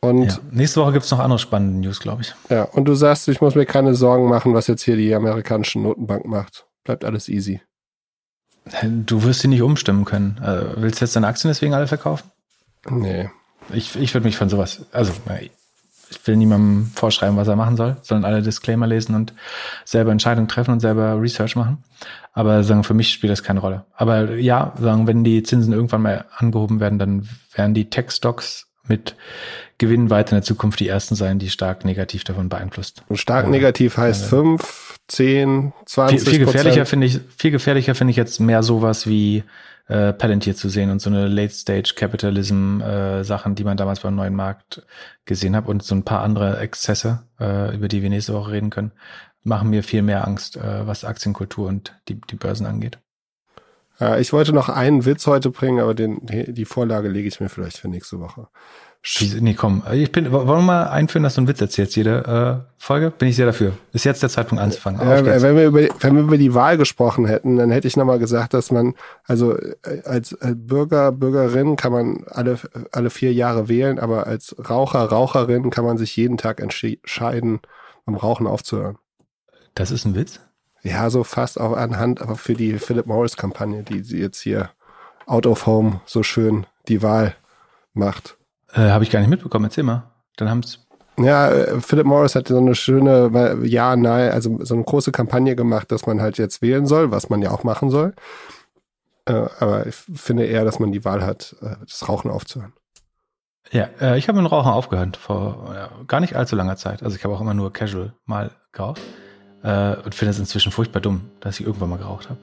Und 0.00 0.24
ja, 0.24 0.38
nächste 0.50 0.80
Woche 0.80 0.92
gibt 0.92 1.04
es 1.04 1.10
noch 1.10 1.20
andere 1.20 1.38
spannende 1.38 1.78
News, 1.78 2.00
glaube 2.00 2.22
ich. 2.22 2.34
Ja, 2.48 2.64
und 2.64 2.86
du 2.86 2.94
sagst, 2.94 3.28
ich 3.28 3.40
muss 3.40 3.54
mir 3.54 3.66
keine 3.66 3.94
Sorgen 3.94 4.28
machen, 4.28 4.52
was 4.52 4.66
jetzt 4.66 4.82
hier 4.82 4.96
die 4.96 5.14
amerikanische 5.14 5.78
Notenbank 5.78 6.26
macht. 6.26 6.66
Bleibt 6.82 7.04
alles 7.04 7.28
easy. 7.28 7.60
Du 8.82 9.22
wirst 9.22 9.40
sie 9.40 9.48
nicht 9.48 9.62
umstimmen 9.62 10.04
können. 10.04 10.38
Also, 10.40 10.72
willst 10.76 11.00
du 11.00 11.04
jetzt 11.04 11.16
deine 11.16 11.28
Aktien 11.28 11.50
deswegen 11.50 11.74
alle 11.74 11.86
verkaufen? 11.86 12.30
Nee. 12.88 13.30
Ich, 13.72 13.96
ich 13.96 14.12
würde 14.12 14.26
mich 14.26 14.36
von 14.36 14.48
sowas, 14.48 14.84
also 14.90 15.12
ich 16.10 16.26
will 16.26 16.36
niemandem 16.36 16.90
vorschreiben, 16.94 17.36
was 17.36 17.48
er 17.48 17.56
machen 17.56 17.76
soll, 17.76 17.96
sondern 18.02 18.30
alle 18.30 18.42
Disclaimer 18.42 18.86
lesen 18.86 19.14
und 19.14 19.32
selber 19.84 20.10
Entscheidungen 20.12 20.48
treffen 20.48 20.72
und 20.72 20.80
selber 20.80 21.20
Research 21.20 21.56
machen. 21.56 21.82
Aber 22.32 22.64
sagen, 22.64 22.84
für 22.84 22.94
mich 22.94 23.12
spielt 23.12 23.30
das 23.30 23.42
keine 23.42 23.60
Rolle. 23.60 23.84
Aber 23.94 24.36
ja, 24.36 24.72
sagen, 24.80 25.06
wenn 25.06 25.22
die 25.22 25.42
Zinsen 25.42 25.72
irgendwann 25.72 26.02
mal 26.02 26.24
angehoben 26.36 26.80
werden, 26.80 26.98
dann 26.98 27.28
werden 27.54 27.74
die 27.74 27.90
Tech-Stocks 27.90 28.68
mit 28.88 29.14
Gewinn 29.78 30.10
weiter 30.10 30.32
in 30.32 30.36
der 30.36 30.42
Zukunft 30.42 30.80
die 30.80 30.88
ersten 30.88 31.14
sein, 31.14 31.38
die 31.38 31.50
stark 31.50 31.84
negativ 31.84 32.24
davon 32.24 32.48
beeinflusst. 32.48 33.04
Und 33.08 33.18
stark 33.18 33.48
negativ 33.48 33.96
heißt 33.96 34.24
5, 34.26 34.98
10, 35.08 35.72
20 35.86 36.20
Viel, 36.20 36.30
viel 36.30 36.40
gefährlicher 36.46 36.86
finde 36.86 37.06
ich, 37.06 37.20
viel 37.36 37.50
gefährlicher 37.50 37.94
finde 37.94 38.12
ich 38.12 38.16
jetzt 38.16 38.40
mehr 38.40 38.62
sowas 38.62 39.06
wie 39.06 39.44
äh, 39.88 40.12
Palantir 40.12 40.54
zu 40.54 40.68
sehen 40.68 40.90
und 40.90 41.00
so 41.00 41.10
eine 41.10 41.26
Late-Stage-Capitalism-Sachen, 41.28 43.52
äh, 43.52 43.54
die 43.54 43.64
man 43.64 43.76
damals 43.76 44.00
beim 44.00 44.14
neuen 44.14 44.34
Markt 44.34 44.86
gesehen 45.24 45.56
hat 45.56 45.66
und 45.66 45.82
so 45.82 45.94
ein 45.94 46.04
paar 46.04 46.22
andere 46.22 46.58
Exzesse, 46.58 47.22
äh, 47.40 47.74
über 47.74 47.88
die 47.88 48.02
wir 48.02 48.10
nächste 48.10 48.34
Woche 48.34 48.52
reden 48.52 48.68
können, 48.70 48.92
machen 49.44 49.70
mir 49.70 49.82
viel 49.82 50.02
mehr 50.02 50.26
Angst, 50.26 50.56
äh, 50.56 50.86
was 50.86 51.04
Aktienkultur 51.04 51.68
und 51.68 51.98
die, 52.08 52.20
die 52.20 52.36
Börsen 52.36 52.66
angeht. 52.66 52.98
Ja, 54.00 54.18
ich 54.18 54.32
wollte 54.32 54.52
noch 54.52 54.68
einen 54.68 55.04
Witz 55.04 55.26
heute 55.26 55.50
bringen, 55.50 55.80
aber 55.80 55.94
den, 55.94 56.20
die 56.24 56.64
Vorlage 56.64 57.08
lege 57.08 57.28
ich 57.28 57.40
mir 57.40 57.48
vielleicht 57.48 57.78
für 57.78 57.88
nächste 57.88 58.18
Woche. 58.18 58.48
Nee, 59.40 59.54
komm, 59.54 59.82
ich 59.92 60.12
bin, 60.12 60.30
wollen 60.30 60.46
wir 60.46 60.60
mal 60.60 60.84
einführen, 60.84 61.24
dass 61.24 61.34
du 61.34 61.40
einen 61.40 61.48
Witz 61.48 61.60
erzählst, 61.60 61.96
jede 61.96 62.64
äh, 62.68 62.72
Folge? 62.78 63.10
Bin 63.10 63.28
ich 63.28 63.34
sehr 63.34 63.46
dafür. 63.46 63.72
Ist 63.92 64.04
jetzt 64.04 64.22
der 64.22 64.28
Zeitpunkt 64.28 64.62
anzufangen. 64.62 65.00
Ja, 65.00 65.42
wenn, 65.42 65.56
wir 65.56 65.66
über, 65.66 65.80
wenn 66.00 66.14
wir 66.14 66.22
über 66.22 66.38
die 66.38 66.54
Wahl 66.54 66.78
gesprochen 66.78 67.26
hätten, 67.26 67.56
dann 67.56 67.72
hätte 67.72 67.88
ich 67.88 67.96
nochmal 67.96 68.20
gesagt, 68.20 68.54
dass 68.54 68.70
man, 68.70 68.94
also 69.24 69.56
äh, 69.56 70.02
als, 70.04 70.40
als 70.40 70.54
Bürger, 70.56 71.10
Bürgerin 71.10 71.74
kann 71.74 71.90
man 71.90 72.24
alle, 72.28 72.58
alle 72.92 73.10
vier 73.10 73.32
Jahre 73.32 73.68
wählen, 73.68 73.98
aber 73.98 74.28
als 74.28 74.54
Raucher, 74.70 75.00
Raucherin 75.00 75.70
kann 75.70 75.84
man 75.84 75.98
sich 75.98 76.16
jeden 76.16 76.36
Tag 76.38 76.60
entscheiden, 76.60 77.60
beim 78.04 78.14
Rauchen 78.14 78.46
aufzuhören. 78.46 78.98
Das 79.74 79.90
ist 79.90 80.04
ein 80.04 80.14
Witz? 80.14 80.40
Ja, 80.82 81.10
so 81.10 81.22
fast 81.24 81.60
auch 81.60 81.76
anhand, 81.76 82.20
aber 82.20 82.36
für 82.36 82.54
die 82.54 82.78
Philip 82.78 83.06
Morris 83.06 83.36
Kampagne, 83.36 83.82
die 83.82 84.02
sie 84.02 84.18
jetzt 84.18 84.40
hier 84.40 84.70
out 85.26 85.46
of 85.46 85.66
home 85.66 86.00
so 86.06 86.22
schön 86.22 86.66
die 86.88 87.02
Wahl 87.02 87.34
macht. 87.94 88.36
Äh, 88.72 88.90
Habe 88.90 89.04
ich 89.04 89.10
gar 89.10 89.20
nicht 89.20 89.28
mitbekommen. 89.28 89.66
Erzähl 89.66 89.84
mal. 89.84 90.10
Dann 90.36 90.50
haben's. 90.50 90.80
Ja, 91.18 91.50
äh, 91.50 91.80
Philip 91.80 92.06
Morris 92.06 92.34
hat 92.34 92.48
so 92.48 92.58
eine 92.58 92.74
schöne, 92.74 93.60
ja, 93.64 93.96
nein, 93.96 94.32
also 94.32 94.64
so 94.64 94.74
eine 94.74 94.82
große 94.82 95.12
Kampagne 95.12 95.54
gemacht, 95.54 95.92
dass 95.92 96.06
man 96.06 96.20
halt 96.20 96.38
jetzt 96.38 96.62
wählen 96.62 96.86
soll, 96.86 97.10
was 97.10 97.28
man 97.28 97.42
ja 97.42 97.50
auch 97.50 97.64
machen 97.64 97.90
soll. 97.90 98.14
Äh, 99.26 99.44
aber 99.60 99.86
ich 99.86 99.94
finde 99.94 100.46
eher, 100.46 100.64
dass 100.64 100.80
man 100.80 100.90
die 100.90 101.04
Wahl 101.04 101.24
hat, 101.24 101.54
äh, 101.60 101.76
das 101.80 102.08
Rauchen 102.08 102.30
aufzuhören. 102.30 102.72
Ja, 103.70 103.88
äh, 104.00 104.18
ich 104.18 104.26
habe 104.26 104.40
mit 104.40 104.50
dem 104.50 104.52
Rauchen 104.52 104.72
aufgehört 104.72 105.16
vor 105.16 105.72
ja, 105.74 105.90
gar 106.08 106.20
nicht 106.20 106.34
allzu 106.34 106.56
langer 106.56 106.76
Zeit. 106.76 107.02
Also 107.02 107.16
ich 107.16 107.24
habe 107.24 107.34
auch 107.34 107.40
immer 107.40 107.54
nur 107.54 107.72
casual 107.72 108.14
mal 108.26 108.50
geraucht 108.72 109.00
äh, 109.62 109.96
und 109.96 110.14
finde 110.14 110.30
es 110.30 110.38
inzwischen 110.38 110.72
furchtbar 110.72 111.00
dumm, 111.00 111.22
dass 111.40 111.60
ich 111.60 111.66
irgendwann 111.66 111.90
mal 111.90 111.98
geraucht 111.98 112.28
habe. 112.28 112.38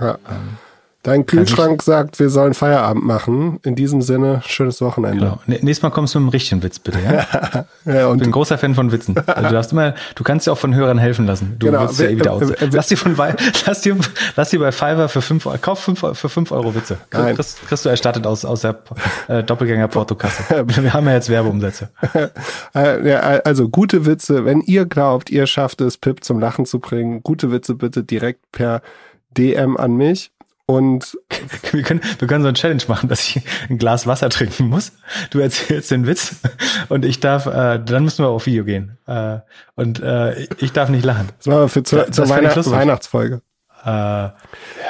Ja. 0.00 0.18
Ähm, 0.28 0.58
Dein 1.04 1.26
Kühlschrank 1.26 1.82
sagt, 1.82 2.18
wir 2.18 2.30
sollen 2.30 2.54
Feierabend 2.54 3.04
machen. 3.04 3.60
In 3.62 3.74
diesem 3.76 4.00
Sinne, 4.00 4.40
schönes 4.46 4.80
Wochenende. 4.80 5.18
Genau. 5.18 5.38
Nächstes 5.46 5.82
Mal 5.82 5.90
kommst 5.90 6.14
du 6.14 6.18
mit 6.18 6.24
einem 6.24 6.30
richtigen 6.30 6.62
Witz, 6.62 6.78
bitte. 6.78 6.98
Ja? 6.98 7.66
ja 7.84 8.10
ich 8.10 8.18
bin 8.18 8.28
ein 8.28 8.32
großer 8.32 8.56
Fan 8.56 8.74
von 8.74 8.90
Witzen. 8.90 9.14
Also 9.26 9.48
du, 9.48 9.54
darfst 9.54 9.72
immer, 9.72 9.94
du 10.14 10.24
kannst 10.24 10.46
dir 10.46 10.52
auch 10.52 10.58
von 10.58 10.74
Hörern 10.74 10.96
helfen 10.96 11.26
lassen. 11.26 11.56
Du 11.58 11.66
genau. 11.66 11.82
wirst 11.82 12.00
ja 12.00 12.08
eh 12.08 12.16
wieder 12.16 12.32
aus. 12.32 12.44
Lass 12.72 12.86
dir, 12.88 12.96
von, 12.96 13.14
lass, 13.66 13.82
dir, 13.82 13.96
lass 14.34 14.48
dir 14.48 14.60
bei 14.60 14.72
Fiverr 14.72 15.10
für 15.10 15.20
fünf 15.20 15.44
Euro, 15.44 15.58
kauf 15.60 15.80
fünf, 15.80 16.00
für 16.00 16.28
fünf 16.30 16.50
Euro 16.52 16.74
Witze. 16.74 16.96
Nein. 17.12 17.34
Kriegst, 17.34 17.60
kriegst 17.68 17.84
du 17.84 17.90
erstattet 17.90 18.26
aus, 18.26 18.46
aus 18.46 18.62
der 18.62 18.78
äh, 19.28 19.42
Doppelgänger-Portokasse. 19.42 20.64
wir 20.66 20.94
haben 20.94 21.06
ja 21.06 21.12
jetzt 21.12 21.28
Werbeumsätze. 21.28 21.90
Äh, 22.72 23.12
also 23.44 23.68
gute 23.68 24.06
Witze. 24.06 24.46
Wenn 24.46 24.62
ihr 24.62 24.86
glaubt, 24.86 25.28
ihr 25.28 25.46
schafft 25.46 25.82
es, 25.82 25.98
Pip 25.98 26.24
zum 26.24 26.40
Lachen 26.40 26.64
zu 26.64 26.78
bringen, 26.78 27.22
gute 27.22 27.52
Witze 27.52 27.74
bitte 27.74 28.04
direkt 28.04 28.50
per 28.52 28.80
DM 29.36 29.76
an 29.76 29.96
mich. 29.96 30.30
Und 30.66 31.18
wir 31.72 31.82
können, 31.82 32.00
wir 32.18 32.28
können 32.28 32.42
so 32.42 32.48
ein 32.48 32.54
Challenge 32.54 32.82
machen, 32.88 33.08
dass 33.08 33.28
ich 33.28 33.42
ein 33.68 33.78
Glas 33.78 34.06
Wasser 34.06 34.30
trinken 34.30 34.68
muss. 34.68 34.92
Du 35.30 35.38
erzählst 35.38 35.90
den 35.90 36.06
Witz 36.06 36.36
und 36.88 37.04
ich 37.04 37.20
darf, 37.20 37.46
äh, 37.46 37.78
dann 37.78 38.04
müssen 38.04 38.24
wir 38.24 38.28
auf 38.28 38.46
Video 38.46 38.64
gehen. 38.64 38.98
Äh, 39.06 39.40
und 39.74 40.00
äh, 40.00 40.44
ich 40.58 40.72
darf 40.72 40.88
nicht 40.88 41.04
lachen. 41.04 41.28
Das 41.38 41.46
machen 41.46 41.60
wir 41.60 41.68
für 41.68 41.82
zu, 41.82 42.10
zur 42.10 42.28
Weihnacht, 42.28 42.70
Weihnachtsfolge. 42.70 43.42
Äh, 43.84 43.88
ja, 43.88 44.32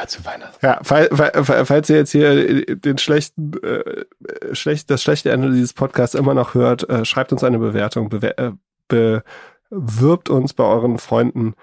zu 0.06 0.24
Weihnachten. 0.24 0.64
Ja, 0.64 0.78
fall, 0.82 1.08
fall, 1.08 1.66
falls 1.66 1.90
ihr 1.90 1.96
jetzt 1.96 2.12
hier 2.12 2.64
den 2.76 2.98
schlechten, 2.98 3.52
äh, 3.64 4.54
schlecht, 4.54 4.88
das 4.90 5.02
schlechte 5.02 5.32
Ende 5.32 5.50
dieses 5.50 5.72
Podcasts 5.72 6.14
immer 6.14 6.34
noch 6.34 6.54
hört, 6.54 6.88
äh, 6.88 7.04
schreibt 7.04 7.32
uns 7.32 7.42
eine 7.42 7.58
Bewertung, 7.58 8.08
bewer 8.08 8.38
äh, 8.38 8.52
bewirbt 8.88 10.28
uns 10.28 10.54
bei 10.54 10.62
euren 10.62 10.98
Freunden 10.98 11.54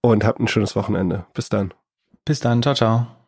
und 0.00 0.24
habt 0.24 0.40
ein 0.40 0.48
schönes 0.48 0.74
Wochenende. 0.74 1.26
Bis 1.34 1.48
dann. 1.48 1.72
Bis 2.24 2.40
dann. 2.40 2.62
Ciao, 2.62 2.74
ciao. 2.74 3.19